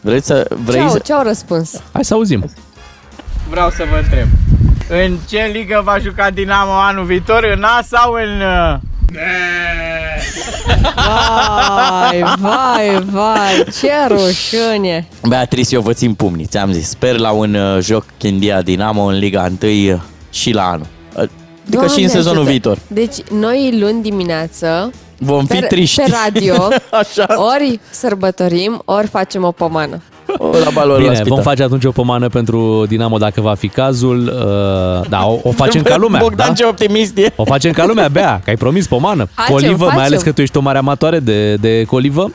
Vreți 0.00 0.26
să... 0.26 0.46
Vrei 0.64 0.80
Ce 0.80 0.86
au, 0.86 0.90
să... 0.90 0.98
ce 0.98 1.12
au 1.12 1.22
răspuns? 1.22 1.82
Hai 1.92 2.04
să 2.04 2.14
auzim. 2.14 2.50
Vreau 3.50 3.70
să 3.70 3.84
vă 3.90 3.96
întreb. 4.02 4.26
În 4.88 5.16
ce 5.28 5.50
ligă 5.52 5.80
va 5.84 5.98
juca 5.98 6.30
Dinamo 6.30 6.70
anul 6.72 7.04
viitor? 7.04 7.44
În 7.56 7.62
A 7.62 7.80
sau 7.88 8.12
în... 8.12 8.40
uh, 8.40 8.78
Vai, 10.94 12.22
vai, 12.40 13.04
vai, 13.10 13.64
ce 13.80 13.90
rușine! 14.08 15.08
Beatrice, 15.28 15.74
eu 15.74 15.80
vă 15.80 15.92
țin 15.92 16.14
pumnii, 16.14 16.44
ți-am 16.46 16.72
zis. 16.72 16.88
Sper 16.88 17.18
la 17.18 17.30
un 17.30 17.54
uh, 17.54 17.78
joc 17.82 18.04
Chindia 18.18 18.62
Dinamo 18.62 19.02
în 19.04 19.18
Liga 19.18 19.50
1 19.62 19.70
uh, 19.92 20.00
și 20.30 20.50
la 20.52 20.62
anul. 20.68 20.86
Uh, 21.16 21.22
Adică 21.66 21.86
și 21.86 22.00
în 22.00 22.06
Doamne 22.06 22.06
sezonul 22.08 22.36
ajută. 22.36 22.50
viitor. 22.50 22.78
Deci, 22.86 23.16
noi 23.30 23.78
luni 23.80 24.02
dimineață 24.02 24.90
Vom 25.18 25.46
fi 25.46 25.58
pe, 25.58 25.66
triști. 25.66 26.02
pe 26.02 26.12
radio, 26.24 26.68
Așa. 27.00 27.26
ori 27.54 27.80
sărbătorim, 27.90 28.82
ori 28.84 29.06
facem 29.06 29.44
o 29.44 29.50
pomană. 29.50 30.02
O, 30.38 30.48
la 30.64 30.70
balon 30.72 30.94
la 30.96 31.00
Bine, 31.02 31.14
spital. 31.14 31.34
vom 31.34 31.42
face 31.42 31.62
atunci 31.62 31.84
o 31.84 31.90
pomană 31.90 32.28
pentru 32.28 32.84
Dinamo 32.88 33.18
dacă 33.18 33.40
va 33.40 33.54
fi 33.54 33.68
cazul. 33.68 34.18
Uh, 35.02 35.08
Da, 35.08 35.26
o, 35.26 35.38
o 35.42 35.50
facem 35.52 35.82
ca 35.82 35.96
lumea. 35.96 36.20
Bogdan 36.20 36.46
da? 36.48 36.52
ce 36.52 36.64
optimist 36.64 37.16
e. 37.18 37.32
O 37.36 37.44
facem 37.44 37.72
ca 37.72 37.86
lumea, 37.86 38.08
bea, 38.08 38.40
că 38.44 38.50
ai 38.50 38.56
promis 38.56 38.86
pomană. 38.86 39.28
Facem, 39.34 39.54
colivă, 39.54 39.84
mai 39.84 39.94
facem. 39.94 40.02
ales 40.04 40.22
că 40.22 40.32
tu 40.32 40.40
ești 40.40 40.56
o 40.56 40.60
mare 40.60 40.78
amatoare 40.78 41.18
de, 41.18 41.54
de 41.54 41.84
colivă. 41.84 42.30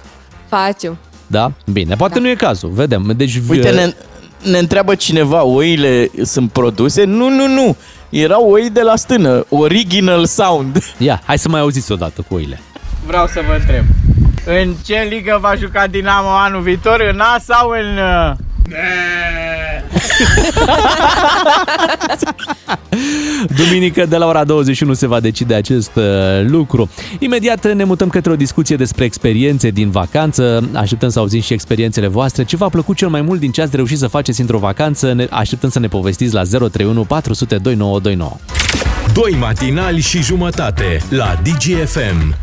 Facem. 0.50 0.98
Da? 1.28 1.52
Bine, 1.72 1.96
poate 1.96 2.20
nu 2.20 2.30
e 2.30 2.34
cazul, 2.36 2.70
vedem. 2.74 3.14
Deci, 3.18 3.42
Uite, 3.50 3.70
ne, 3.70 3.94
ne 4.52 4.58
întreabă 4.58 4.96
cineva, 4.96 5.44
oile 5.44 6.10
sunt 6.24 6.52
produse? 6.52 7.04
Nu, 7.04 7.30
nu, 7.30 7.48
nu. 7.48 7.76
Erau 8.10 8.50
oi 8.52 8.70
de 8.74 8.82
la 8.82 8.96
stână. 8.96 9.46
Original 9.50 10.26
sound. 10.26 10.84
Ia, 10.98 11.22
hai 11.26 11.38
să 11.40 11.50
mai 11.50 11.60
auziți 11.60 11.92
odată 11.92 12.26
cu 12.28 12.34
oile. 12.36 12.60
Vreau 13.08 13.28
să 13.28 13.40
vă 13.48 13.54
întreb. 13.60 13.84
În 14.46 14.76
ce 14.86 15.08
ligă 15.10 15.38
va 15.42 15.56
juca 15.56 15.88
Dinamo 15.88 16.30
anul 16.30 16.62
viitor? 16.62 17.10
În 17.12 17.20
A 17.20 17.38
sau 17.40 17.70
în... 17.70 17.98
uh, 17.98 18.32
Duminică 23.58 24.06
de 24.06 24.18
la 24.18 24.26
ora 24.26 24.44
21 24.44 24.94
se 24.94 25.08
va 25.08 25.20
decide 25.20 25.54
acest 25.54 25.92
uh, 25.96 26.04
lucru. 26.48 26.90
Imediat 27.20 27.74
ne 27.74 27.84
mutăm 27.84 28.10
către 28.10 28.32
o 28.32 28.36
discuție 28.36 28.76
despre 28.76 29.06
experiențe 29.06 29.70
din 29.70 29.90
vacanță. 29.90 30.70
Așteptăm 30.74 31.10
să 31.10 31.20
auzim 31.20 31.42
și 31.42 31.54
experiențele 31.54 32.08
voastre. 32.08 32.44
Ce 32.44 32.56
v-a 32.56 32.70
plăcut 32.70 32.96
cel 32.96 33.08
mai 33.08 33.22
mult 33.22 33.40
din 33.40 33.52
ce 33.52 33.62
ați 33.62 33.76
reușit 33.76 33.98
să 33.98 34.08
faceți 34.08 34.42
într-o 34.42 34.58
vacanță? 34.58 35.14
Ne 35.14 35.28
așteptăm 35.32 35.70
să 35.70 35.80
ne 35.80 35.88
povestiți 35.88 36.34
la 36.34 36.42
031 36.44 37.04
400 37.04 37.56
2929. 37.58 38.32
Doi 39.14 39.36
matinali 39.40 40.02
și 40.02 40.22
jumătate 40.22 41.02
la 41.10 41.40
DGFM. 41.44 42.36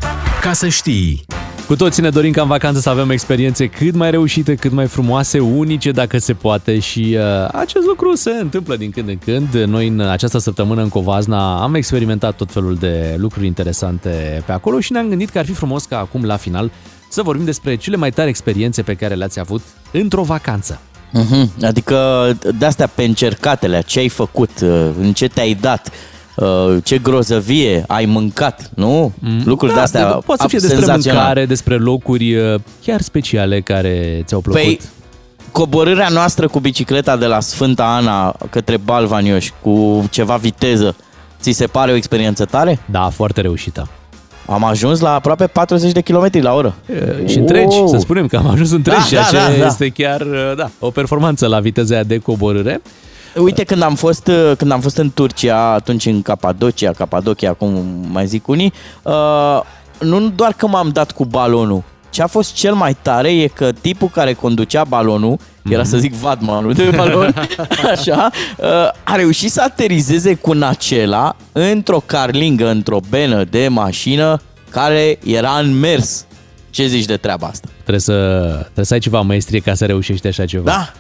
Ca 0.43 0.52
să 0.52 0.69
știi. 0.69 1.24
Cu 1.66 1.77
toții 1.77 2.02
ne 2.02 2.09
dorim 2.09 2.32
ca 2.32 2.43
în 2.43 2.48
vacanță 2.48 2.81
să 2.81 2.89
avem 2.89 3.10
experiențe 3.10 3.66
cât 3.66 3.94
mai 3.94 4.10
reușite, 4.10 4.55
cât 4.55 4.73
mai 4.73 4.86
frumoase, 4.86 5.39
unice 5.39 5.90
dacă 5.90 6.19
se 6.19 6.32
poate 6.32 6.78
și 6.78 7.16
uh, 7.19 7.48
acest 7.52 7.86
lucru 7.86 8.14
se 8.14 8.31
întâmplă 8.31 8.77
din 8.77 8.90
când 8.90 9.09
în 9.09 9.19
când. 9.19 9.64
Noi 9.64 9.89
în 9.89 10.01
această 10.01 10.39
săptămână 10.39 10.82
în 10.82 10.89
Covazna 10.89 11.62
am 11.62 11.74
experimentat 11.74 12.36
tot 12.36 12.51
felul 12.51 12.74
de 12.74 13.14
lucruri 13.19 13.47
interesante 13.47 14.43
pe 14.47 14.52
acolo 14.52 14.81
și 14.81 14.93
ne-am 14.93 15.09
gândit 15.09 15.31
că 15.31 15.39
ar 15.39 15.44
fi 15.44 15.52
frumos 15.52 15.85
ca 15.85 15.98
acum 15.98 16.24
la 16.24 16.36
final 16.36 16.70
să 17.09 17.23
vorbim 17.23 17.44
despre 17.44 17.77
cele 17.77 17.97
mai 17.97 18.10
tari 18.10 18.28
experiențe 18.28 18.82
pe 18.82 18.94
care 18.94 19.14
le-ați 19.14 19.40
avut 19.40 19.62
într-o 19.93 20.23
vacanță. 20.23 20.81
Uh-huh. 21.12 21.64
Adică 21.64 22.28
de-astea 22.59 22.86
pe 22.86 23.02
încercatele, 23.02 23.82
ce 23.86 23.98
ai 23.98 24.09
făcut, 24.09 24.60
uh, 24.62 24.89
în 25.01 25.12
ce 25.12 25.28
te-ai 25.28 25.55
dat, 25.55 25.90
uh, 26.36 26.76
ce 26.84 26.98
grozăvie 26.98 27.84
ai 27.86 28.04
mâncat, 28.04 28.70
nu? 28.74 29.12
Mm. 29.18 29.42
Lucruri 29.44 29.74
de-astea 29.74 30.04
poate 30.06 30.42
să 30.42 30.48
fie 30.48 30.59
despre 30.59 30.78
senzaționale. 30.78 31.24
mâncare, 31.24 31.46
despre 31.46 31.76
locuri 31.76 32.34
uh, 32.34 32.60
chiar 32.84 33.00
speciale 33.00 33.60
care 33.60 34.22
ți-au 34.24 34.40
plăcut. 34.40 34.62
Păi, 34.62 34.80
coborârea 35.52 36.09
noastră 36.09 36.48
cu 36.48 36.60
bicicleta 36.60 37.16
de 37.16 37.26
la 37.26 37.40
Sfânta 37.40 37.94
Ana 37.94 38.36
către 38.50 38.76
Balvanioș 38.76 39.50
cu 39.60 40.06
ceva 40.10 40.36
viteză, 40.36 40.96
ți 41.40 41.50
se 41.50 41.66
pare 41.66 41.92
o 41.92 41.94
experiență 41.94 42.44
tare? 42.44 42.78
Da, 42.90 43.09
foarte 43.09 43.40
reușită. 43.40 43.88
Am 44.46 44.64
ajuns 44.64 45.00
la 45.00 45.14
aproape 45.14 45.46
40 45.46 45.92
de 45.92 46.00
km 46.00 46.28
la 46.32 46.54
oră. 46.54 46.74
Și 47.26 47.38
întregi, 47.38 47.76
să 47.86 47.96
spunem 47.98 48.26
că 48.26 48.36
am 48.36 48.48
ajuns 48.48 48.70
întregi, 48.70 49.00
Da, 49.00 49.06
ceea 49.06 49.22
da, 49.22 49.28
ce 49.28 49.36
da, 49.36 49.59
da. 49.59 49.66
este 49.66 49.88
chiar 49.88 50.20
uh, 50.20 50.52
da, 50.56 50.70
o 50.78 50.90
performanță 50.90 51.46
la 51.46 51.60
viteza 51.60 51.94
aia 51.94 52.02
de 52.02 52.18
coborâre. 52.18 52.82
Uite, 53.36 53.64
când 53.64 53.82
am 53.82 53.94
fost, 53.94 54.26
uh, 54.26 54.52
când 54.56 54.70
am 54.70 54.80
fost 54.80 54.96
în 54.96 55.10
Turcia, 55.14 55.72
atunci 55.72 56.06
în 56.06 56.22
Capadocia, 56.22 56.92
Capadocia, 56.92 57.52
cum 57.52 57.84
mai 58.10 58.26
zic 58.26 58.48
unii, 58.48 58.72
uh, 59.02 59.60
nu 60.00 60.28
doar 60.28 60.52
că 60.52 60.66
m-am 60.66 60.88
dat 60.88 61.12
cu 61.12 61.24
balonul, 61.24 61.82
ce 62.10 62.22
a 62.22 62.26
fost 62.26 62.54
cel 62.54 62.74
mai 62.74 62.96
tare 63.02 63.32
e 63.32 63.46
că 63.46 63.72
tipul 63.80 64.09
care 64.09 64.32
conducea 64.32 64.84
balonul, 64.84 65.38
era 65.62 65.84
să 65.84 65.98
zic 65.98 66.14
vadmanul 66.14 66.72
de 66.72 66.92
balon, 66.96 67.34
așa, 67.92 68.30
uh, 68.59 68.66
a 69.04 69.16
reușit 69.16 69.50
să 69.50 69.62
aterizeze 69.62 70.34
cu 70.34 70.52
nacela 70.52 71.36
într-o 71.52 72.02
carlingă, 72.06 72.68
într-o 72.68 72.98
benă 73.09 73.44
de 73.44 73.68
mașină 73.68 74.40
care 74.70 75.18
era 75.24 75.50
în 75.50 75.78
mers. 75.78 76.26
Ce 76.70 76.86
zici 76.86 77.04
de 77.04 77.16
treaba 77.16 77.46
asta? 77.46 77.68
Trebuie 77.72 78.00
să, 78.00 78.12
trebuie 78.62 78.84
să 78.84 78.94
ai 78.94 79.00
ceva 79.00 79.20
maestrie 79.20 79.60
ca 79.60 79.74
să 79.74 79.86
reușești 79.86 80.26
așa 80.26 80.44
ceva. 80.44 80.64
Da. 80.64 80.92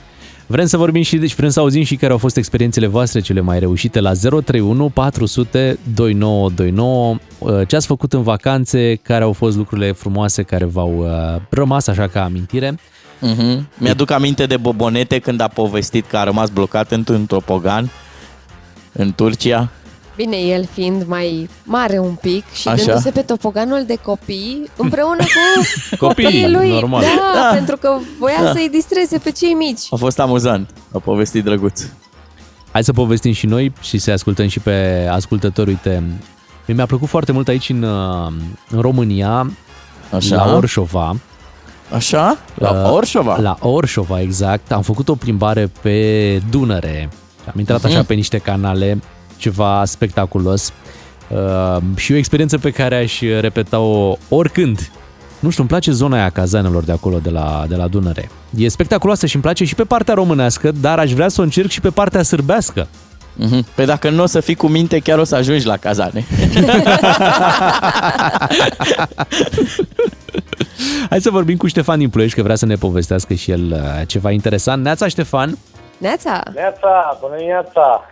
Vrem 0.46 0.66
să 0.66 0.76
vorbim 0.76 1.02
și, 1.02 1.16
deci 1.16 1.34
vrem 1.34 1.48
să 1.50 1.60
auzim 1.60 1.82
și 1.82 1.96
care 1.96 2.12
au 2.12 2.18
fost 2.18 2.36
experiențele 2.36 2.86
voastre 2.86 3.20
cele 3.20 3.40
mai 3.40 3.58
reușite 3.58 4.00
la 4.00 4.12
031 4.12 4.88
400 4.88 5.78
2929. 5.94 7.16
Uh, 7.38 7.66
Ce 7.66 7.76
ați 7.76 7.86
făcut 7.86 8.12
în 8.12 8.22
vacanțe, 8.22 8.94
care 8.94 9.24
au 9.24 9.32
fost 9.32 9.56
lucrurile 9.56 9.92
frumoase 9.92 10.42
care 10.42 10.64
v-au 10.64 10.96
uh, 10.98 11.40
rămas 11.48 11.86
așa 11.86 12.08
ca 12.08 12.24
amintire. 12.24 12.78
Uh-huh. 13.22 13.62
Mi-aduc 13.78 14.10
aminte 14.10 14.46
de 14.46 14.56
Bobonete 14.56 15.18
când 15.18 15.40
a 15.40 15.48
povestit 15.48 16.06
că 16.06 16.16
a 16.16 16.24
rămas 16.24 16.50
blocat 16.50 16.90
într-un 16.90 17.26
topogan 17.26 17.90
în 18.92 19.12
Turcia. 19.12 19.70
Bine, 20.16 20.36
el 20.36 20.64
fiind 20.72 21.04
mai 21.06 21.48
mare 21.64 21.98
un 21.98 22.14
pic 22.14 22.44
și 22.52 22.68
Așa. 22.68 22.84
dându-se 22.84 23.10
pe 23.10 23.20
topoganul 23.20 23.84
de 23.86 23.94
copii 24.02 24.70
împreună 24.76 25.16
cu 25.16 25.96
Copiii, 26.06 26.26
copiii 26.26 26.50
lui. 26.50 26.68
normal. 26.70 27.00
Da, 27.00 27.40
Da. 27.40 27.54
pentru 27.54 27.76
că 27.76 27.96
voia 28.18 28.42
Da. 28.42 28.52
să-i 28.52 28.68
distreze 28.72 29.18
pe 29.18 29.30
cei 29.30 29.52
mici. 29.52 29.80
A 29.90 29.96
fost 29.96 30.18
amuzant, 30.18 30.70
a 30.94 30.98
povestit 30.98 31.44
drăguț. 31.44 31.82
Hai 32.72 32.84
să 32.84 32.92
povestim 32.92 33.32
și 33.32 33.46
noi 33.46 33.72
și 33.80 33.98
să 33.98 34.10
ascultăm 34.10 34.48
și 34.48 34.58
pe 34.60 35.08
ascultători. 35.10 35.68
Uite, 35.68 36.02
mie 36.66 36.76
mi-a 36.76 36.86
plăcut 36.86 37.08
foarte 37.08 37.32
mult 37.32 37.48
aici 37.48 37.68
în, 37.68 37.82
uh, 37.82 38.32
în 38.70 38.80
România, 38.80 39.50
Așa. 40.14 40.36
la 40.44 40.54
Orșova. 40.56 41.16
Așa? 41.92 42.38
La 42.54 42.70
Uh, 42.70 42.92
Orșova? 42.92 43.36
La 43.40 43.56
Orșova, 43.60 44.20
exact. 44.20 44.72
Am 44.72 44.82
făcut 44.82 45.08
o 45.08 45.14
plimbare 45.14 45.70
pe 45.80 46.42
Dunăre. 46.50 47.08
Am 47.46 47.58
intrat 47.58 47.84
așa 47.84 47.98
Mhm. 47.98 48.06
pe 48.06 48.14
niște 48.14 48.38
canale, 48.38 49.00
ceva 49.42 49.84
spectaculos. 49.84 50.72
Uh, 51.28 51.76
și 51.96 52.12
o 52.12 52.16
experiență 52.16 52.58
pe 52.58 52.70
care 52.70 52.96
aș 52.96 53.20
repeta-o 53.40 54.16
oricând. 54.28 54.90
Nu 55.38 55.50
știu, 55.50 55.62
îmi 55.62 55.70
place 55.70 55.90
zona 55.90 56.16
aia 56.16 56.24
a 56.24 56.30
cazanelor 56.30 56.82
de 56.82 56.92
acolo, 56.92 57.18
de 57.18 57.30
la, 57.30 57.64
de 57.68 57.76
la 57.76 57.86
Dunăre. 57.86 58.30
E 58.56 58.68
spectaculoasă 58.68 59.26
și 59.26 59.34
îmi 59.34 59.44
place 59.44 59.64
și 59.64 59.74
pe 59.74 59.84
partea 59.84 60.14
românească, 60.14 60.70
dar 60.80 60.98
aș 60.98 61.12
vrea 61.12 61.28
să 61.28 61.40
o 61.40 61.44
încerc 61.44 61.68
și 61.68 61.80
pe 61.80 61.90
partea 61.90 62.22
sârbească. 62.22 62.88
Mhm. 63.36 63.66
Păi 63.74 63.86
dacă 63.86 64.10
nu 64.10 64.22
o 64.22 64.26
să 64.26 64.40
fii 64.40 64.54
cu 64.54 64.66
minte, 64.66 64.98
chiar 64.98 65.18
o 65.18 65.24
să 65.24 65.34
ajungi 65.34 65.66
la 65.66 65.76
cazane. 65.76 66.24
Hai 71.10 71.20
să 71.20 71.30
vorbim 71.30 71.56
cu 71.56 71.66
Ștefan 71.66 71.98
din 71.98 72.10
Ploiești, 72.10 72.36
că 72.36 72.42
vrea 72.42 72.56
să 72.56 72.66
ne 72.66 72.74
povestească 72.74 73.34
și 73.34 73.50
el 73.50 73.72
uh, 73.72 73.78
ceva 74.06 74.30
interesant. 74.30 74.82
Neața, 74.82 75.08
Ștefan, 75.08 75.58
Neața! 76.02 76.42
Neața, 76.54 77.18
bună 77.20 77.36
dimineața! 77.36 78.04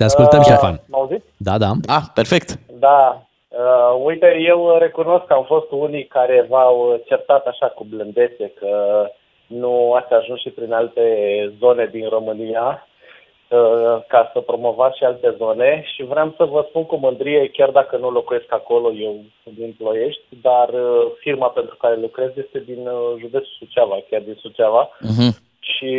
Te 0.00 0.06
ascultăm, 0.06 0.38
Uh, 0.38 0.44
Ștefan. 0.44 0.80
mă 0.88 0.96
auziți? 0.96 1.24
Da, 1.36 1.58
da. 1.58 1.70
Ah, 1.96 2.04
perfect. 2.14 2.48
Da. 2.86 3.22
Uh, 3.48 3.92
uite, 4.04 4.28
eu 4.52 4.76
recunosc 4.78 5.24
că 5.24 5.32
am 5.34 5.44
fost 5.44 5.70
unii 5.70 6.04
care 6.06 6.46
v-au 6.48 7.00
certat 7.06 7.46
așa 7.46 7.66
cu 7.66 7.84
blândețe 7.84 8.52
că 8.60 8.72
nu 9.46 9.92
ați 9.92 10.12
ajuns 10.12 10.40
și 10.40 10.48
prin 10.50 10.72
alte 10.72 11.04
zone 11.60 11.88
din 11.92 12.08
România 12.08 12.86
uh, 13.48 13.96
ca 14.08 14.30
să 14.32 14.40
promovați 14.40 14.96
și 14.98 15.04
alte 15.04 15.34
zone 15.38 15.84
și 15.94 16.02
vreau 16.04 16.34
să 16.36 16.44
vă 16.44 16.64
spun 16.68 16.84
cu 16.86 16.96
mândrie, 16.96 17.48
chiar 17.52 17.70
dacă 17.70 17.96
nu 17.96 18.10
locuiesc 18.10 18.52
acolo, 18.52 18.92
eu 18.92 19.14
sunt 19.42 19.54
din 19.56 19.74
Ploiești, 19.78 20.22
dar 20.42 20.68
uh, 20.68 21.06
firma 21.18 21.48
pentru 21.48 21.76
care 21.76 21.96
lucrez 21.96 22.30
este 22.36 22.58
din 22.66 22.86
uh, 22.86 23.18
județul 23.18 23.54
Suceava, 23.58 23.96
chiar 24.10 24.20
din 24.20 24.36
Suceava. 24.40 24.88
Mhm. 25.00 25.30
Și 25.60 25.92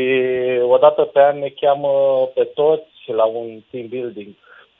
o 0.69 0.77
dată 0.77 1.01
pe 1.01 1.19
an 1.19 1.39
ne 1.39 1.49
cheamă 1.61 1.89
pe 2.33 2.43
toți 2.43 2.89
la 3.11 3.25
un 3.25 3.59
team 3.71 3.87
building, 3.87 4.33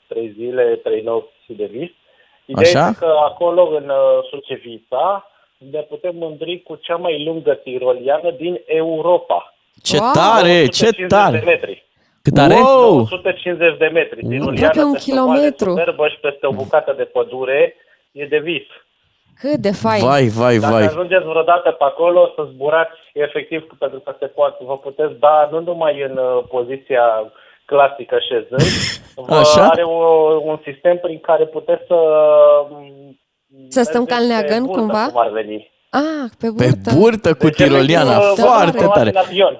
trei 0.06 0.32
zile, 0.36 0.80
trei 0.82 1.00
nopți 1.02 1.52
de 1.56 1.64
vis. 1.64 1.90
Ideea 2.44 2.68
Așa? 2.80 2.88
este 2.88 3.04
că 3.04 3.12
acolo, 3.24 3.62
în 3.66 3.88
uh, 3.88 4.24
Sucevița, 4.30 5.26
ne 5.70 5.80
putem 5.80 6.16
mândri 6.16 6.62
cu 6.62 6.74
cea 6.76 6.96
mai 6.96 7.24
lungă 7.24 7.54
tiroliană 7.54 8.30
din 8.30 8.60
Europa. 8.66 9.54
Ce 9.82 9.98
tare, 9.98 10.66
ce 10.66 10.88
250 10.90 11.08
tare! 11.08 11.38
De 11.38 11.44
metri. 11.44 11.86
Cât 12.22 12.38
are? 12.38 12.54
Wow! 12.54 12.98
150 12.98 13.78
de 13.78 13.86
metri. 13.86 14.26
Tiroliană 14.26 14.66
Aproape 14.66 14.82
un 14.88 14.92
peste 14.92 15.12
o 15.12 15.14
mare 15.26 15.38
kilometru. 15.38 15.68
superbă 15.70 16.08
și 16.08 16.18
peste 16.20 16.46
o 16.46 16.50
bucată 16.52 16.94
de 16.96 17.04
pădure 17.04 17.74
e 18.12 18.26
de 18.26 18.38
vis. 18.38 18.66
Cât 19.40 19.56
de 19.56 19.72
fain! 19.72 20.04
Vai, 20.04 20.26
vai, 20.26 20.56
Dacă 20.58 20.72
vai. 20.72 20.84
ajungeți 20.84 21.24
vreodată 21.24 21.70
pe 21.70 21.84
acolo, 21.84 22.32
să 22.34 22.42
zburați 22.52 22.98
efectiv, 23.12 23.66
pentru 23.78 24.00
că 24.00 24.14
se 24.18 24.26
poate, 24.26 24.64
vă 24.64 24.76
puteți 24.78 25.14
da 25.18 25.48
nu 25.50 25.60
numai 25.60 26.02
în 26.02 26.16
uh, 26.16 26.44
poziția 26.48 27.32
clasică 27.72 28.16
șezând, 28.28 28.68
vă 29.28 29.34
Așa? 29.34 29.68
are 29.68 29.82
o, 29.82 29.98
un 30.50 30.58
sistem 30.66 30.96
prin 31.04 31.18
care 31.28 31.44
puteți 31.56 31.82
să... 31.90 31.98
mm, 32.70 33.16
Să 33.68 33.82
stăm 33.82 34.04
ca 34.04 34.16
în 34.16 34.26
mergeți 34.26 34.42
pe 34.42 34.48
leagăn 34.48 34.64
burtă, 34.66 34.80
cumva? 34.80 35.04
Cum 35.12 35.20
ar 35.20 35.30
veni. 35.40 35.70
Ah, 35.90 36.28
pe 36.38 36.46
Pe 36.46 36.50
burtă. 36.52 36.90
burtă 36.98 37.34
cu 37.34 37.44
Deci, 37.46 37.56
tiroliana, 37.56 38.10
efectiv, 38.16 38.44
vă 38.44 38.50
foarte 38.50 38.78
luați 38.84 38.94
tare. 38.98 39.10
în 39.10 39.16
avion. 39.16 39.54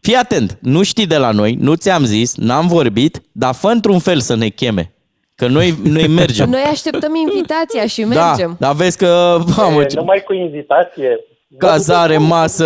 Fii 0.00 0.14
atent, 0.14 0.58
nu 0.60 0.82
știi 0.82 1.06
de 1.06 1.16
la 1.16 1.30
noi, 1.30 1.52
nu 1.60 1.74
ți-am 1.74 2.04
zis, 2.04 2.36
n-am 2.36 2.66
vorbit, 2.66 3.20
dar 3.32 3.54
fă 3.54 3.68
într-un 3.68 3.98
fel 3.98 4.18
să 4.20 4.34
ne 4.36 4.48
cheme. 4.48 4.92
Că 5.34 5.46
noi, 5.46 5.74
noi 5.84 6.06
mergem. 6.08 6.48
Noi 6.50 6.60
așteptăm 6.60 7.14
invitația 7.14 7.86
și 7.86 8.02
da, 8.02 8.26
mergem. 8.26 8.56
dar 8.58 8.74
vezi 8.74 8.98
că, 8.98 9.38
mamă, 9.56 9.80
E, 9.80 9.84
ce 9.84 9.96
Numai 9.96 10.22
cu 10.26 10.32
invitație. 10.32 11.20
Cazare, 11.58 12.18
masă... 12.18 12.64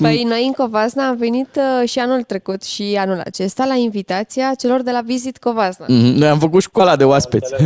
Păi 0.00 0.24
noi 0.28 0.44
în 0.46 0.52
Covasna 0.52 1.08
am 1.08 1.16
venit 1.16 1.48
uh, 1.82 1.88
și 1.88 1.98
anul 1.98 2.22
trecut 2.22 2.62
și 2.62 2.96
anul 2.98 3.20
acesta 3.24 3.64
la 3.64 3.74
invitația 3.74 4.52
celor 4.58 4.82
de 4.82 4.90
la 4.90 5.00
Visit 5.06 5.38
Covasna. 5.38 5.86
Mhm, 5.88 6.18
Noi 6.18 6.28
am 6.28 6.38
făcut 6.38 6.62
școala 6.62 6.96
de 6.96 7.04
oaspeți. 7.04 7.54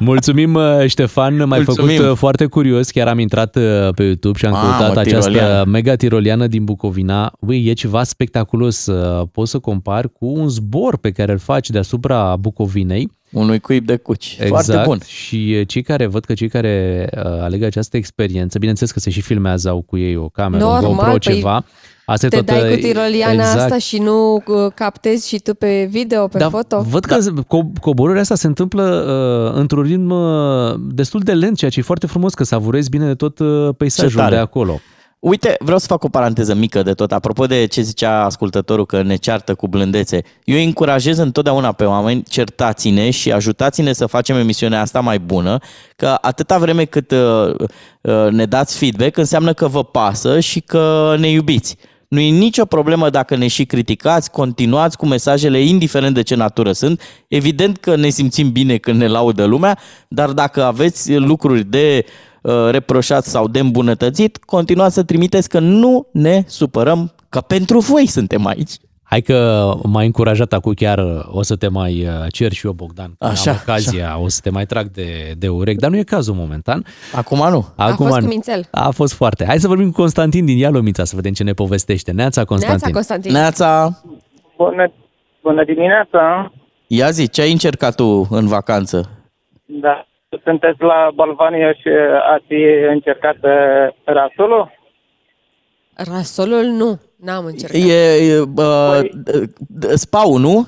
Mulțumim, 0.00 0.54
uh, 0.54 0.86
Ștefan, 0.86 1.36
m-ai 1.36 1.62
Mulțumim. 1.64 1.96
făcut 1.96 2.10
uh, 2.10 2.16
foarte 2.16 2.46
curios. 2.46 2.90
Chiar 2.90 3.08
am 3.08 3.18
intrat 3.18 3.56
uh, 3.56 3.62
pe 3.94 4.02
YouTube 4.02 4.38
și 4.38 4.46
am 4.46 4.52
Mamă, 4.52 4.76
căutat 4.78 4.96
această 4.96 5.30
tiroliană. 5.30 5.64
mega 5.70 5.94
tiroliană 5.94 6.46
din 6.46 6.64
Bucovina. 6.64 7.32
Băi, 7.40 7.64
e 7.66 7.72
ceva 7.72 8.02
spectaculos. 8.02 8.86
Uh, 8.86 9.26
Poți 9.32 9.50
să 9.50 9.58
compari 9.58 10.12
cu 10.12 10.26
un 10.26 10.48
zbor 10.48 10.98
pe 10.98 11.10
care 11.10 11.32
îl 11.32 11.38
faci 11.38 11.70
deasupra 11.70 12.36
Bucovinei. 12.36 13.10
Unui 13.32 13.60
cuib 13.60 13.86
de 13.86 13.96
cuci. 13.96 14.36
Exact. 14.40 14.48
Foarte 14.48 14.82
bun. 14.86 14.98
Și 15.06 15.56
uh, 15.60 15.66
cei 15.66 15.82
care 15.82 16.06
văd 16.06 16.24
că 16.24 16.34
cei 16.34 16.48
care 16.48 17.08
uh, 17.16 17.22
aleg 17.24 17.62
această 17.62 17.96
experiență, 17.96 18.58
bineînțeles 18.58 18.92
că 18.92 19.00
se 19.00 19.10
și 19.10 19.20
filmează, 19.20 19.68
au 19.68 19.82
cu 19.82 19.96
ei 19.96 20.16
o 20.16 20.28
cameră, 20.28 20.64
un 20.64 20.70
Normal, 20.70 20.90
GoPro, 20.94 21.10
păi 21.10 21.18
ceva. 21.18 21.64
Asta 22.04 22.26
e 22.26 22.28
Te 22.28 22.36
tot, 22.36 22.46
dai 22.46 22.62
uh, 22.62 22.74
cu 22.74 22.80
tiroliana 22.80 23.32
exact. 23.32 23.60
asta 23.60 23.78
și 23.78 23.98
nu 23.98 24.34
uh, 24.34 24.72
captezi 24.74 25.28
și 25.28 25.38
tu 25.38 25.54
pe 25.54 25.88
video, 25.90 26.28
pe 26.28 26.38
Da, 26.38 26.48
foto? 26.48 26.80
Văd 26.88 27.04
că 27.04 27.18
co- 27.42 27.80
coborârea 27.80 28.20
asta 28.20 28.34
se 28.34 28.46
întâmplă 28.46 28.82
uh, 28.82 29.58
într-un 29.60 29.82
ritm 29.82 30.10
uh, 30.10 30.74
destul 30.78 31.20
de 31.20 31.32
lent, 31.32 31.56
ceea 31.56 31.70
ce 31.70 31.78
e 31.78 31.82
foarte 31.82 32.06
frumos, 32.06 32.34
că 32.34 32.44
savurezi 32.44 32.90
bine 32.90 33.06
de 33.06 33.14
tot 33.14 33.38
uh, 33.38 33.68
peisajul 33.76 34.20
tare. 34.20 34.34
de 34.34 34.40
acolo. 34.40 34.80
Uite, 35.28 35.56
vreau 35.58 35.78
să 35.78 35.86
fac 35.86 36.04
o 36.04 36.08
paranteză 36.08 36.54
mică 36.54 36.82
de 36.82 36.92
tot. 36.92 37.12
Apropo 37.12 37.46
de 37.46 37.66
ce 37.66 37.80
zicea 37.80 38.24
ascultătorul 38.24 38.86
că 38.86 39.02
ne 39.02 39.16
ceartă 39.16 39.54
cu 39.54 39.68
blândețe, 39.68 40.22
eu 40.44 40.56
îi 40.56 40.64
încurajez 40.64 41.18
întotdeauna 41.18 41.72
pe 41.72 41.84
oameni, 41.84 42.22
certați-ne 42.22 43.10
și 43.10 43.32
ajutați-ne 43.32 43.92
să 43.92 44.06
facem 44.06 44.36
emisiunea 44.36 44.80
asta 44.80 45.00
mai 45.00 45.18
bună, 45.18 45.58
că 45.96 46.18
atâta 46.20 46.58
vreme 46.58 46.84
cât 46.84 47.10
uh, 47.10 47.54
uh, 48.00 48.30
ne 48.30 48.44
dați 48.44 48.78
feedback, 48.78 49.16
înseamnă 49.16 49.52
că 49.52 49.68
vă 49.68 49.84
pasă 49.84 50.40
și 50.40 50.60
că 50.60 51.14
ne 51.18 51.28
iubiți. 51.28 51.76
Nu 52.08 52.20
e 52.20 52.30
nicio 52.30 52.64
problemă 52.64 53.10
dacă 53.10 53.36
ne 53.36 53.46
și 53.46 53.64
criticați, 53.64 54.30
continuați 54.30 54.96
cu 54.96 55.06
mesajele, 55.06 55.58
indiferent 55.58 56.14
de 56.14 56.22
ce 56.22 56.34
natură 56.34 56.72
sunt. 56.72 57.00
Evident 57.28 57.76
că 57.76 57.96
ne 57.96 58.08
simțim 58.08 58.52
bine 58.52 58.76
când 58.76 58.98
ne 58.98 59.06
laudă 59.06 59.44
lumea, 59.44 59.78
dar 60.08 60.30
dacă 60.30 60.64
aveți 60.64 61.14
lucruri 61.14 61.64
de 61.64 62.04
uh, 62.04 62.12
reproșat 62.70 63.24
sau 63.24 63.48
de 63.48 63.58
îmbunătățit, 63.58 64.36
continuați 64.36 64.94
să 64.94 65.02
trimiteți 65.02 65.48
că 65.48 65.58
nu 65.58 66.08
ne 66.12 66.42
supărăm, 66.46 67.12
că 67.28 67.40
pentru 67.40 67.78
voi 67.78 68.06
suntem 68.06 68.46
aici. 68.46 68.72
Hai 69.08 69.20
că 69.20 69.70
m-ai 69.82 70.06
încurajat 70.06 70.52
acum 70.52 70.72
chiar 70.72 70.98
uh, 70.98 71.20
o 71.30 71.42
să 71.42 71.56
te 71.56 71.68
mai 71.68 72.06
uh, 72.06 72.26
cer 72.28 72.52
și 72.52 72.66
eu, 72.66 72.72
Bogdan. 72.72 73.14
Când 73.18 73.30
Așa, 73.30 73.50
am 73.50 73.58
ocazia, 73.62 74.18
o 74.18 74.28
să 74.28 74.40
te 74.42 74.50
mai 74.50 74.66
trag 74.66 74.90
de, 74.90 75.32
de 75.38 75.48
urechi, 75.48 75.80
dar 75.80 75.90
nu 75.90 75.96
e 75.96 76.02
cazul 76.02 76.34
momentan. 76.34 76.84
Acum 77.14 77.38
nu. 77.50 77.66
Acum 77.76 78.06
fost 78.06 78.18
nu. 78.18 78.24
cu 78.24 78.32
mințel. 78.32 78.68
A 78.70 78.90
fost 78.90 79.14
foarte. 79.14 79.44
Hai 79.44 79.58
să 79.58 79.68
vorbim 79.68 79.90
cu 79.90 80.00
Constantin 80.00 80.44
din 80.44 80.58
Ialomița, 80.58 81.04
să 81.04 81.16
vedem 81.16 81.32
ce 81.32 81.42
ne 81.42 81.52
povestește. 81.52 82.12
Neața, 82.12 82.44
Constantin. 82.44 82.78
Neața, 82.80 82.94
Constantin. 82.94 83.32
Neața, 83.32 84.02
Bună, 84.56 84.92
bună 85.42 85.64
dimineața! 85.64 86.52
ia 86.86 87.10
zi, 87.10 87.28
ce 87.28 87.40
ai 87.40 87.52
încercat 87.52 87.94
tu 87.94 88.26
în 88.30 88.46
vacanță? 88.46 89.10
Da, 89.66 90.06
sunteți 90.44 90.82
la 90.82 91.10
Balvania 91.14 91.72
și 91.72 91.88
ați 92.34 92.52
încercat 92.92 93.36
uh, 93.42 93.94
rasolul? 94.04 94.70
Rasolul 95.94 96.64
nu, 96.64 97.00
n-am 97.16 97.44
încercat. 97.44 97.80
E, 97.80 98.32
e 98.32 98.40
uh, 98.56 99.00
spau, 99.94 100.36
nu? 100.36 100.66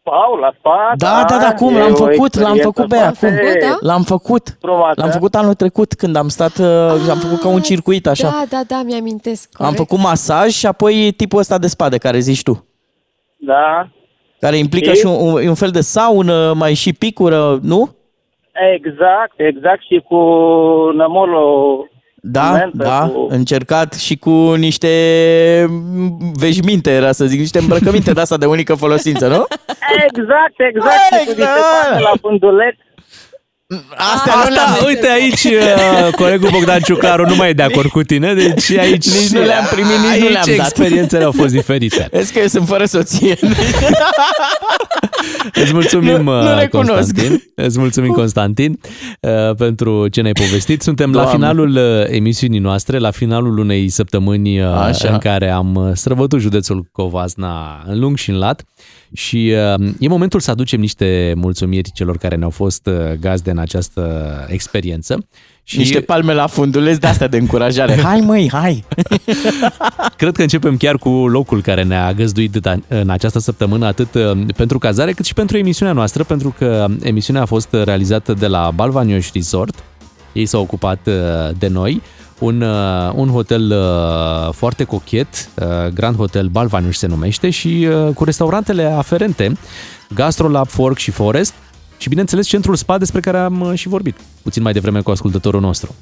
Spau 0.00 0.34
la 0.34 0.52
spa, 0.58 0.92
Da, 0.96 1.24
da, 1.28 1.38
da, 1.38 1.54
cum? 1.54 1.74
e 1.74 1.78
L-am 1.78 1.92
o 1.92 1.94
făcut, 1.94 2.10
l-am 2.16 2.24
experiență 2.26 2.62
făcut 2.62 2.88
pe 2.88 2.96
acum. 2.96 3.14
foarte 3.14 3.58
da? 3.60 3.76
L-am 3.80 4.02
făcut. 4.02 4.56
frumoasă. 4.60 5.00
L-am 5.00 5.10
făcut 5.10 5.34
anul 5.34 5.54
trecut 5.54 5.92
când 5.92 6.16
am 6.16 6.28
stat, 6.28 6.58
uh, 6.58 6.66
am 7.10 7.18
făcut 7.18 7.40
ca 7.40 7.48
un 7.48 7.60
circuit 7.60 8.06
așa. 8.06 8.28
Da, 8.28 8.44
da, 8.48 8.60
da, 8.66 8.82
mi-amintesc. 8.84 9.48
Am 9.52 9.64
corect. 9.66 9.76
făcut 9.76 9.98
masaj 10.04 10.50
și 10.50 10.66
apoi 10.66 11.12
tipul 11.16 11.38
ăsta 11.38 11.58
de 11.58 11.66
spa 11.66 11.88
de 11.88 11.98
care 11.98 12.18
zici 12.18 12.42
tu. 12.42 12.64
Da, 13.36 13.88
Care 14.40 14.56
implică 14.56 14.90
Și? 14.92 14.98
și 14.98 15.06
un, 15.06 15.12
un, 15.32 15.48
un 15.48 15.54
fel 15.54 15.70
de 15.70 15.80
saună, 15.80 16.52
mai 16.52 16.74
și 16.74 16.92
picură, 16.92 17.58
nu? 17.62 17.96
Exact, 18.74 19.32
exact 19.36 19.82
și 19.82 20.02
cu 20.08 20.16
nămolul 20.96 21.88
Da, 22.22 22.50
Mentă 22.52 22.70
da, 22.76 23.10
cu- 23.14 23.26
încercat 23.30 23.92
și 23.94 24.16
cu 24.16 24.30
niște 24.66 24.88
veșminte, 26.34 26.90
era 26.90 27.12
să 27.12 27.24
zic, 27.24 27.38
niște 27.38 27.58
îmbrăcăminte 27.58 28.12
de 28.12 28.20
asta 28.20 28.36
de 28.36 28.46
unică 28.46 28.74
folosință, 28.74 29.28
nu? 29.28 29.44
Exact, 30.06 30.54
exact, 30.56 31.00
și 31.04 31.10
cu 31.10 31.16
niște 31.26 31.30
Exact. 31.40 31.60
parte 31.82 32.02
la 32.02 32.12
funduleț. 32.20 32.76
Astea 33.96 34.32
Asta, 34.34 34.48
nu 34.48 34.54
le-am 34.54 34.76
uite 34.86 35.08
aici, 35.08 35.44
uh, 35.44 36.12
colegul 36.14 36.48
Bogdan 36.52 36.80
Ciucaru 36.80 37.26
nu 37.26 37.34
mai 37.34 37.48
e 37.48 37.52
de 37.52 37.62
acord 37.62 37.88
cu 37.90 38.02
tine, 38.02 38.34
deci 38.34 38.70
aici 38.70 39.10
Nici 39.10 39.28
nu 39.30 39.40
le-am 39.44 39.64
primit, 39.70 39.90
nici 39.90 40.00
nu 40.20 40.26
aici 40.26 40.30
le-am 40.32 40.44
dat. 40.56 40.66
experiențele 40.66 41.24
au 41.24 41.32
fost 41.32 41.52
diferite. 41.52 42.08
Vezi 42.12 42.32
că 42.32 42.38
eu 42.38 42.46
sunt 42.46 42.66
fără 42.66 42.84
soție. 42.84 43.36
Îți 45.62 45.72
mulțumim, 45.72 46.22
Nu- 46.22 46.22
nu 46.42 46.50
uh, 46.52 46.58
recunosc. 46.58 46.96
Constantin. 47.14 47.42
Îți 47.54 47.78
mulțumim, 47.78 48.12
Constantin, 48.12 48.80
uh, 49.20 49.54
pentru 49.56 50.08
ce 50.08 50.20
ne-ai 50.20 50.32
povestit. 50.32 50.82
Suntem 50.82 51.12
la 51.12 51.22
Doamne. 51.22 51.32
finalul 51.34 51.76
uh, 51.76 52.14
emisiunii 52.16 52.58
noastre, 52.58 52.98
la 52.98 53.10
finalul 53.10 53.58
unei 53.58 53.88
săptămâni 53.88 54.60
uh, 54.60 54.66
Așa. 54.66 55.08
în 55.12 55.18
care 55.18 55.50
am 55.50 55.74
uh, 55.74 55.90
străbătut 55.94 56.40
județul 56.40 56.88
Covasna 56.92 57.82
în 57.86 57.98
lung 57.98 58.16
și 58.16 58.30
în 58.30 58.38
lat 58.38 58.62
și 59.12 59.54
uh, 59.78 59.88
e 59.98 60.08
momentul 60.08 60.40
să 60.40 60.50
aducem 60.50 60.80
niște 60.80 61.32
mulțumiri 61.36 61.90
celor 61.92 62.16
care 62.16 62.36
ne-au 62.36 62.50
fost 62.50 62.86
uh, 62.86 63.12
gazde 63.20 63.50
în 63.50 63.58
această 63.58 64.30
experiență. 64.50 65.26
Și 65.62 65.78
niște 65.78 66.00
palme 66.00 66.32
la 66.32 66.46
funduleț 66.46 66.96
de 66.96 67.06
astea 67.06 67.26
de 67.26 67.36
încurajare. 67.36 68.00
Hai 68.02 68.20
măi, 68.20 68.48
hai! 68.52 68.84
Cred 70.16 70.36
că 70.36 70.42
începem 70.42 70.76
chiar 70.76 70.96
cu 70.96 71.08
locul 71.08 71.62
care 71.62 71.82
ne-a 71.82 72.12
găzduit 72.12 72.56
da- 72.56 72.78
în 72.88 73.10
această 73.10 73.38
săptămână, 73.38 73.86
atât 73.86 74.14
uh, 74.14 74.30
pentru 74.56 74.78
cazare, 74.78 75.12
cât 75.12 75.24
și 75.24 75.34
pentru 75.34 75.56
emisiunea 75.56 75.94
noastră, 75.94 76.24
pentru 76.24 76.54
că 76.58 76.86
emisiunea 77.02 77.42
a 77.42 77.46
fost 77.46 77.68
realizată 77.72 78.34
de 78.34 78.46
la 78.46 78.70
Balvanioș 78.74 79.32
Resort. 79.32 79.84
Ei 80.32 80.46
s-au 80.46 80.60
ocupat 80.60 81.06
uh, 81.06 81.14
de 81.58 81.68
noi. 81.68 82.02
Un, 82.40 82.60
uh, 82.60 83.12
un 83.14 83.28
hotel 83.28 83.70
uh, 83.70 84.52
foarte 84.52 84.84
cochet, 84.84 85.28
uh, 85.54 85.66
Grand 85.94 86.16
Hotel 86.16 86.46
Balvanioș 86.46 86.96
se 86.96 87.06
numește, 87.06 87.50
și 87.50 87.88
uh, 87.90 88.14
cu 88.14 88.24
restaurantele 88.24 88.84
aferente, 88.84 89.52
Gastrolab, 90.14 90.66
Fork 90.66 90.98
și 90.98 91.10
Forest, 91.10 91.54
și 91.96 92.08
bineînțeles 92.08 92.46
centrul 92.46 92.74
spa 92.76 92.98
despre 92.98 93.20
care 93.20 93.38
am 93.38 93.60
uh, 93.60 93.74
și 93.74 93.88
vorbit 93.88 94.16
puțin 94.42 94.62
mai 94.62 94.72
devreme 94.72 95.00
cu 95.00 95.10
ascultătorul 95.10 95.60
nostru. 95.60 95.94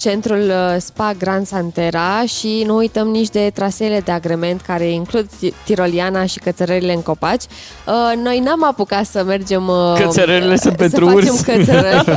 Centrul 0.00 0.40
uh, 0.48 0.76
Spa 0.78 1.12
Grand 1.18 1.46
Santera 1.46 2.24
și 2.38 2.62
nu 2.66 2.76
uităm 2.76 3.08
nici 3.08 3.28
de 3.28 3.50
traseele 3.54 4.00
de 4.00 4.10
agrement 4.12 4.60
care 4.60 4.84
includ 4.90 5.26
ti- 5.26 5.54
tiroliana 5.64 6.26
și 6.26 6.38
cățărările 6.38 6.92
în 6.92 7.02
copaci. 7.02 7.42
Uh, 7.86 8.22
Noi 8.22 8.38
n-am 8.38 8.64
apucat 8.64 9.04
să 9.06 9.24
mergem... 9.24 9.68
uh, 9.68 9.94
Cățărările 9.98 10.56
sunt 10.56 10.72
să 10.72 10.78
pentru 10.78 11.06
facem 11.08 11.32
urs. 11.32 11.40
cățărări. 11.40 12.04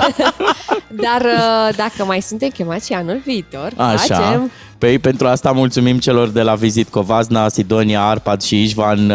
Dar 1.05 1.21
uh, 1.21 1.75
dacă 1.75 2.05
mai 2.05 2.21
suntem 2.21 2.49
chemați 2.49 2.85
și 2.85 2.93
anul 2.93 3.21
viitor, 3.25 3.71
Așa. 3.75 3.97
facem. 4.15 4.51
Păi 4.77 4.99
pentru 4.99 5.27
asta 5.27 5.51
mulțumim 5.51 5.97
celor 5.99 6.27
de 6.27 6.41
la 6.41 6.55
Visit 6.55 6.89
Covazna, 6.89 7.49
Sidonia, 7.49 8.01
Arpad 8.03 8.41
și 8.41 8.61
Ișvan. 8.61 9.11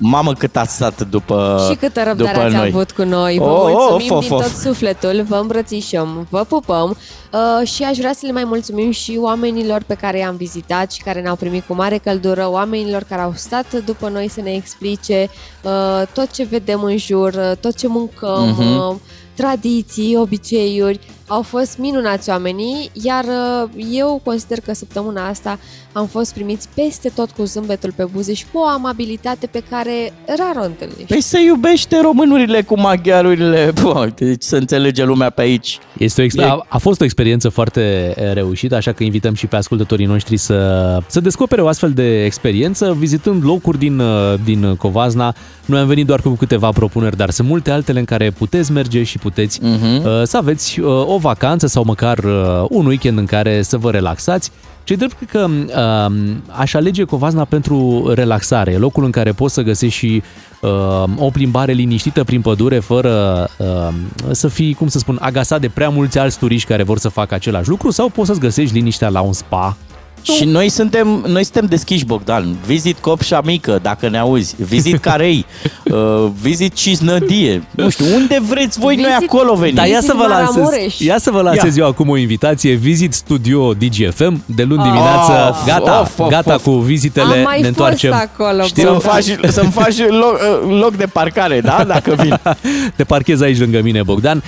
Uh, 0.00 0.08
Mamă 0.10 0.32
cât 0.32 0.56
ați 0.56 0.74
stat 0.74 1.00
după 1.08 1.66
Și 1.70 1.76
câtă 1.76 2.02
răbdare 2.02 2.32
după 2.32 2.44
ați 2.46 2.54
noi. 2.54 2.66
avut 2.68 2.90
cu 2.90 3.02
noi. 3.04 3.38
Vă 3.38 3.44
Oh, 3.44 3.62
oh, 3.62 3.72
mulțumim 3.90 4.12
of, 4.12 4.22
din 4.24 4.32
of. 4.32 4.42
tot 4.42 4.50
sufletul, 4.60 5.24
vă 5.28 5.36
îmbrățișăm, 5.36 6.26
vă 6.30 6.44
pupăm 6.48 6.96
uh, 7.32 7.68
și 7.68 7.82
aș 7.82 7.96
vrea 7.96 8.12
să 8.12 8.20
le 8.26 8.32
mai 8.32 8.44
mulțumim 8.44 8.90
și 8.90 9.16
oamenilor 9.20 9.82
pe 9.86 9.94
care 9.94 10.18
i-am 10.18 10.36
vizitat 10.36 10.92
și 10.92 11.02
care 11.02 11.20
ne-au 11.20 11.36
primit 11.36 11.64
cu 11.66 11.74
mare 11.74 11.98
căldură, 11.98 12.48
oamenilor 12.50 13.02
care 13.08 13.20
au 13.22 13.32
stat 13.36 13.72
după 13.84 14.08
noi 14.08 14.28
să 14.28 14.40
ne 14.40 14.52
explice 14.52 15.28
uh, 15.62 16.02
tot 16.12 16.30
ce 16.30 16.44
vedem 16.50 16.82
în 16.82 16.96
jur, 16.96 17.34
uh, 17.34 17.52
tot 17.60 17.74
ce 17.76 17.86
mâncăm, 17.88 18.48
Mhm. 18.48 18.76
uh, 18.88 18.94
tradiții, 19.34 20.16
obiceiuri. 20.16 21.00
Au 21.28 21.42
fost 21.42 21.78
minunați 21.78 22.30
oamenii, 22.30 22.90
iar 22.92 23.24
uh, 23.24 23.68
eu 23.92 24.20
consider 24.24 24.58
că 24.60 24.74
săptămâna 24.74 25.28
asta 25.28 25.58
am 25.92 26.06
fost 26.06 26.32
primiți 26.34 26.68
peste 26.74 27.10
tot 27.14 27.30
cu 27.30 27.44
zâmbetul 27.44 27.92
pe 27.96 28.04
buze 28.12 28.32
și 28.34 28.44
cu 28.52 28.58
o 28.58 28.66
amabilitate 28.66 29.46
pe 29.46 29.62
care 29.70 30.12
rar 30.26 30.62
o 30.62 30.64
întâlnești. 30.64 31.04
Păi 31.04 31.20
să 31.20 31.38
iubește 31.38 32.00
românurile 32.00 32.62
cu 32.62 32.80
maghiarurile. 32.80 33.72
Bă, 33.82 34.08
deci 34.16 34.42
să 34.42 34.56
înțelege 34.56 35.04
lumea 35.04 35.30
pe 35.30 35.40
aici. 35.40 35.78
Este 35.98 36.22
o 36.22 36.24
exp- 36.24 36.48
a, 36.48 36.66
a 36.68 36.78
fost 36.78 37.00
o 37.00 37.04
experiență 37.04 37.48
foarte 37.48 38.14
eh, 38.16 38.32
reușită, 38.32 38.74
așa 38.74 38.92
că 38.92 39.02
invităm 39.04 39.34
și 39.34 39.46
pe 39.46 39.56
ascultătorii 39.56 40.06
noștri 40.06 40.36
să, 40.36 40.98
să 41.06 41.20
descopere 41.20 41.60
o 41.62 41.66
astfel 41.68 41.90
de 41.90 42.24
experiență, 42.24 42.94
vizitând 42.98 43.44
locuri 43.44 43.78
din, 43.78 43.98
eh, 43.98 44.06
din 44.44 44.74
Covazna. 44.76 45.34
Noi 45.64 45.80
am 45.80 45.86
venit 45.86 46.06
doar 46.06 46.20
cu 46.20 46.28
câteva 46.28 46.70
propuneri, 46.70 47.16
dar 47.16 47.30
sunt 47.30 47.48
multe 47.48 47.70
altele 47.70 47.98
în 47.98 48.04
care 48.04 48.30
puteți 48.30 48.72
merge 48.72 49.02
și 49.02 49.18
puteți 49.18 49.60
Mhm. 49.62 50.04
uh, 50.06 50.22
să 50.24 50.36
aveți 50.36 50.80
uh, 50.80 50.86
o 51.06 51.17
vacanță 51.18 51.66
sau 51.66 51.84
măcar 51.84 52.18
uh, 52.18 52.64
un 52.68 52.86
weekend 52.86 53.18
în 53.18 53.26
care 53.26 53.62
să 53.62 53.76
vă 53.76 53.90
relaxați. 53.90 54.50
Ce 54.84 54.94
drept 54.94 55.16
cred 55.16 55.28
că 55.28 55.48
uh, 55.50 56.36
aș 56.46 56.74
alege 56.74 57.04
Covazna 57.04 57.44
pentru 57.44 58.08
relaxare, 58.14 58.70
E 58.70 58.76
locul 58.76 59.04
în 59.04 59.10
care 59.10 59.32
poți 59.32 59.54
să 59.54 59.62
găsești 59.62 59.98
și 59.98 60.22
uh, 60.60 61.04
o 61.16 61.30
plimbare 61.30 61.72
liniștită 61.72 62.24
prin 62.24 62.40
pădure 62.40 62.78
fără 62.78 63.48
uh, 63.58 63.94
să 64.30 64.48
fii, 64.48 64.74
cum 64.74 64.88
să 64.88 64.98
spun, 64.98 65.18
agasat 65.20 65.60
de 65.60 65.68
prea 65.68 65.88
mulți 65.88 66.18
alți 66.18 66.38
turiști 66.38 66.68
care 66.68 66.82
vor 66.82 66.98
să 66.98 67.08
facă 67.08 67.34
același 67.34 67.68
lucru 67.68 67.90
sau 67.90 68.08
poți 68.08 68.26
să-ți 68.26 68.40
găsești 68.40 68.74
liniștea 68.74 69.08
la 69.08 69.20
un 69.20 69.32
spa. 69.32 69.76
Și 70.22 70.44
noi 70.44 70.68
suntem, 70.68 71.24
noi 71.26 71.42
suntem 71.44 71.66
deschiși, 71.66 72.04
Bogdan. 72.04 72.56
Vizit 72.66 72.98
Copșa 72.98 73.40
Mică, 73.44 73.78
dacă 73.82 74.08
ne 74.08 74.18
auzi. 74.18 74.54
Vizit 74.58 74.98
Carei. 75.00 75.46
uh, 75.84 76.30
vizit 76.40 76.74
Cisnădie. 76.74 77.62
Nu 77.70 77.90
știu, 77.90 78.04
unde 78.14 78.40
vreți 78.48 78.78
voi, 78.78 78.96
noi 78.96 79.04
Vizit- 79.04 79.28
acolo 79.28 79.54
venim. 79.54 79.74
Dar 79.74 79.86
ia 79.86 80.00
să 80.00 80.12
vă 80.16 80.26
lansez, 80.26 80.54
Maramureș. 80.56 80.98
ia 80.98 81.18
să 81.18 81.30
vă 81.30 81.40
lansez 81.40 81.76
eu 81.76 81.86
acum 81.86 82.08
o 82.08 82.16
invitație. 82.16 82.74
Visit 82.74 83.12
Studio 83.14 83.72
DGFM 83.72 84.42
de 84.46 84.62
luni 84.62 84.82
dimineață. 84.82 85.32
Of, 85.50 85.66
gata, 85.66 86.00
of, 86.00 86.18
of, 86.18 86.30
gata 86.30 86.54
of. 86.54 86.62
cu 86.62 86.70
vizitele. 86.70 87.34
Am 87.36 87.42
mai 87.42 87.60
ne 87.60 87.66
întoarcem. 87.66 88.10
fost 88.10 88.30
acolo, 88.34 88.62
Știu, 88.62 88.82
să-mi 88.82 89.00
faci, 89.00 89.50
să-mi 89.52 89.70
faci 89.70 89.98
loc, 89.98 90.38
uh, 90.68 90.78
loc 90.80 90.96
de 90.96 91.06
parcare, 91.06 91.60
da? 91.60 91.84
Dacă 91.86 92.14
vin. 92.22 92.40
Te 92.96 93.04
parchez 93.04 93.40
aici 93.40 93.58
lângă 93.58 93.80
mine, 93.82 94.02
Bogdan. 94.02 94.42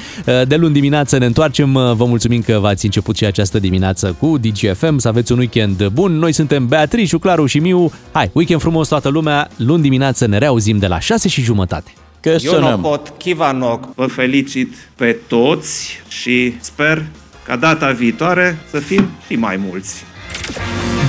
De 0.47 0.57
luni 0.57 0.73
dimineață 0.73 1.19
ne 1.19 1.27
întoarcem. 1.27 1.73
Vă 1.73 2.05
mulțumim 2.05 2.43
că 2.43 2.59
v-ați 2.61 2.85
început 2.85 3.17
și 3.17 3.25
această 3.25 3.59
dimineață 3.59 4.17
cu 4.19 4.39
DGFM. 4.39 4.99
Să 4.99 5.09
aveți 5.09 5.33
un 5.33 5.39
weekend 5.39 5.60
bun. 5.93 6.19
Noi 6.19 6.33
suntem 6.33 6.67
Beatrice, 6.67 7.19
Claru 7.19 7.47
și 7.47 7.59
Miu. 7.59 7.93
Hai, 8.13 8.31
weekend 8.33 8.61
frumos 8.61 8.89
toată 8.89 9.09
lumea. 9.09 9.49
Luni 9.57 9.83
dimineață 9.83 10.27
ne 10.27 10.39
reauzim 10.39 10.79
de 10.79 10.87
la 10.87 10.99
6 10.99 11.29
și 11.29 11.43
jumătate. 11.43 11.93
Că 12.21 12.37
Ionopot 12.41 13.13
Kivanok 13.19 13.95
vă 13.95 14.07
felicit 14.07 14.75
pe 14.97 15.19
toți 15.27 16.03
și 16.09 16.55
sper 16.61 17.05
ca 17.47 17.57
data 17.57 17.91
viitoare 17.91 18.59
să 18.71 18.79
fim 18.79 19.09
și 19.27 19.35
mai 19.35 19.61
mulți. 19.69 20.05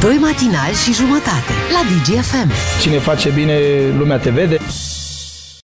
Doi 0.02 0.18
matinali 0.22 0.76
și 0.86 0.94
jumătate 0.94 1.54
la 1.72 1.82
DGFM. 1.90 2.52
Cine 2.82 2.98
face 2.98 3.30
bine, 3.30 3.58
lumea 3.98 4.18
te 4.18 4.30
vede. 4.30 4.58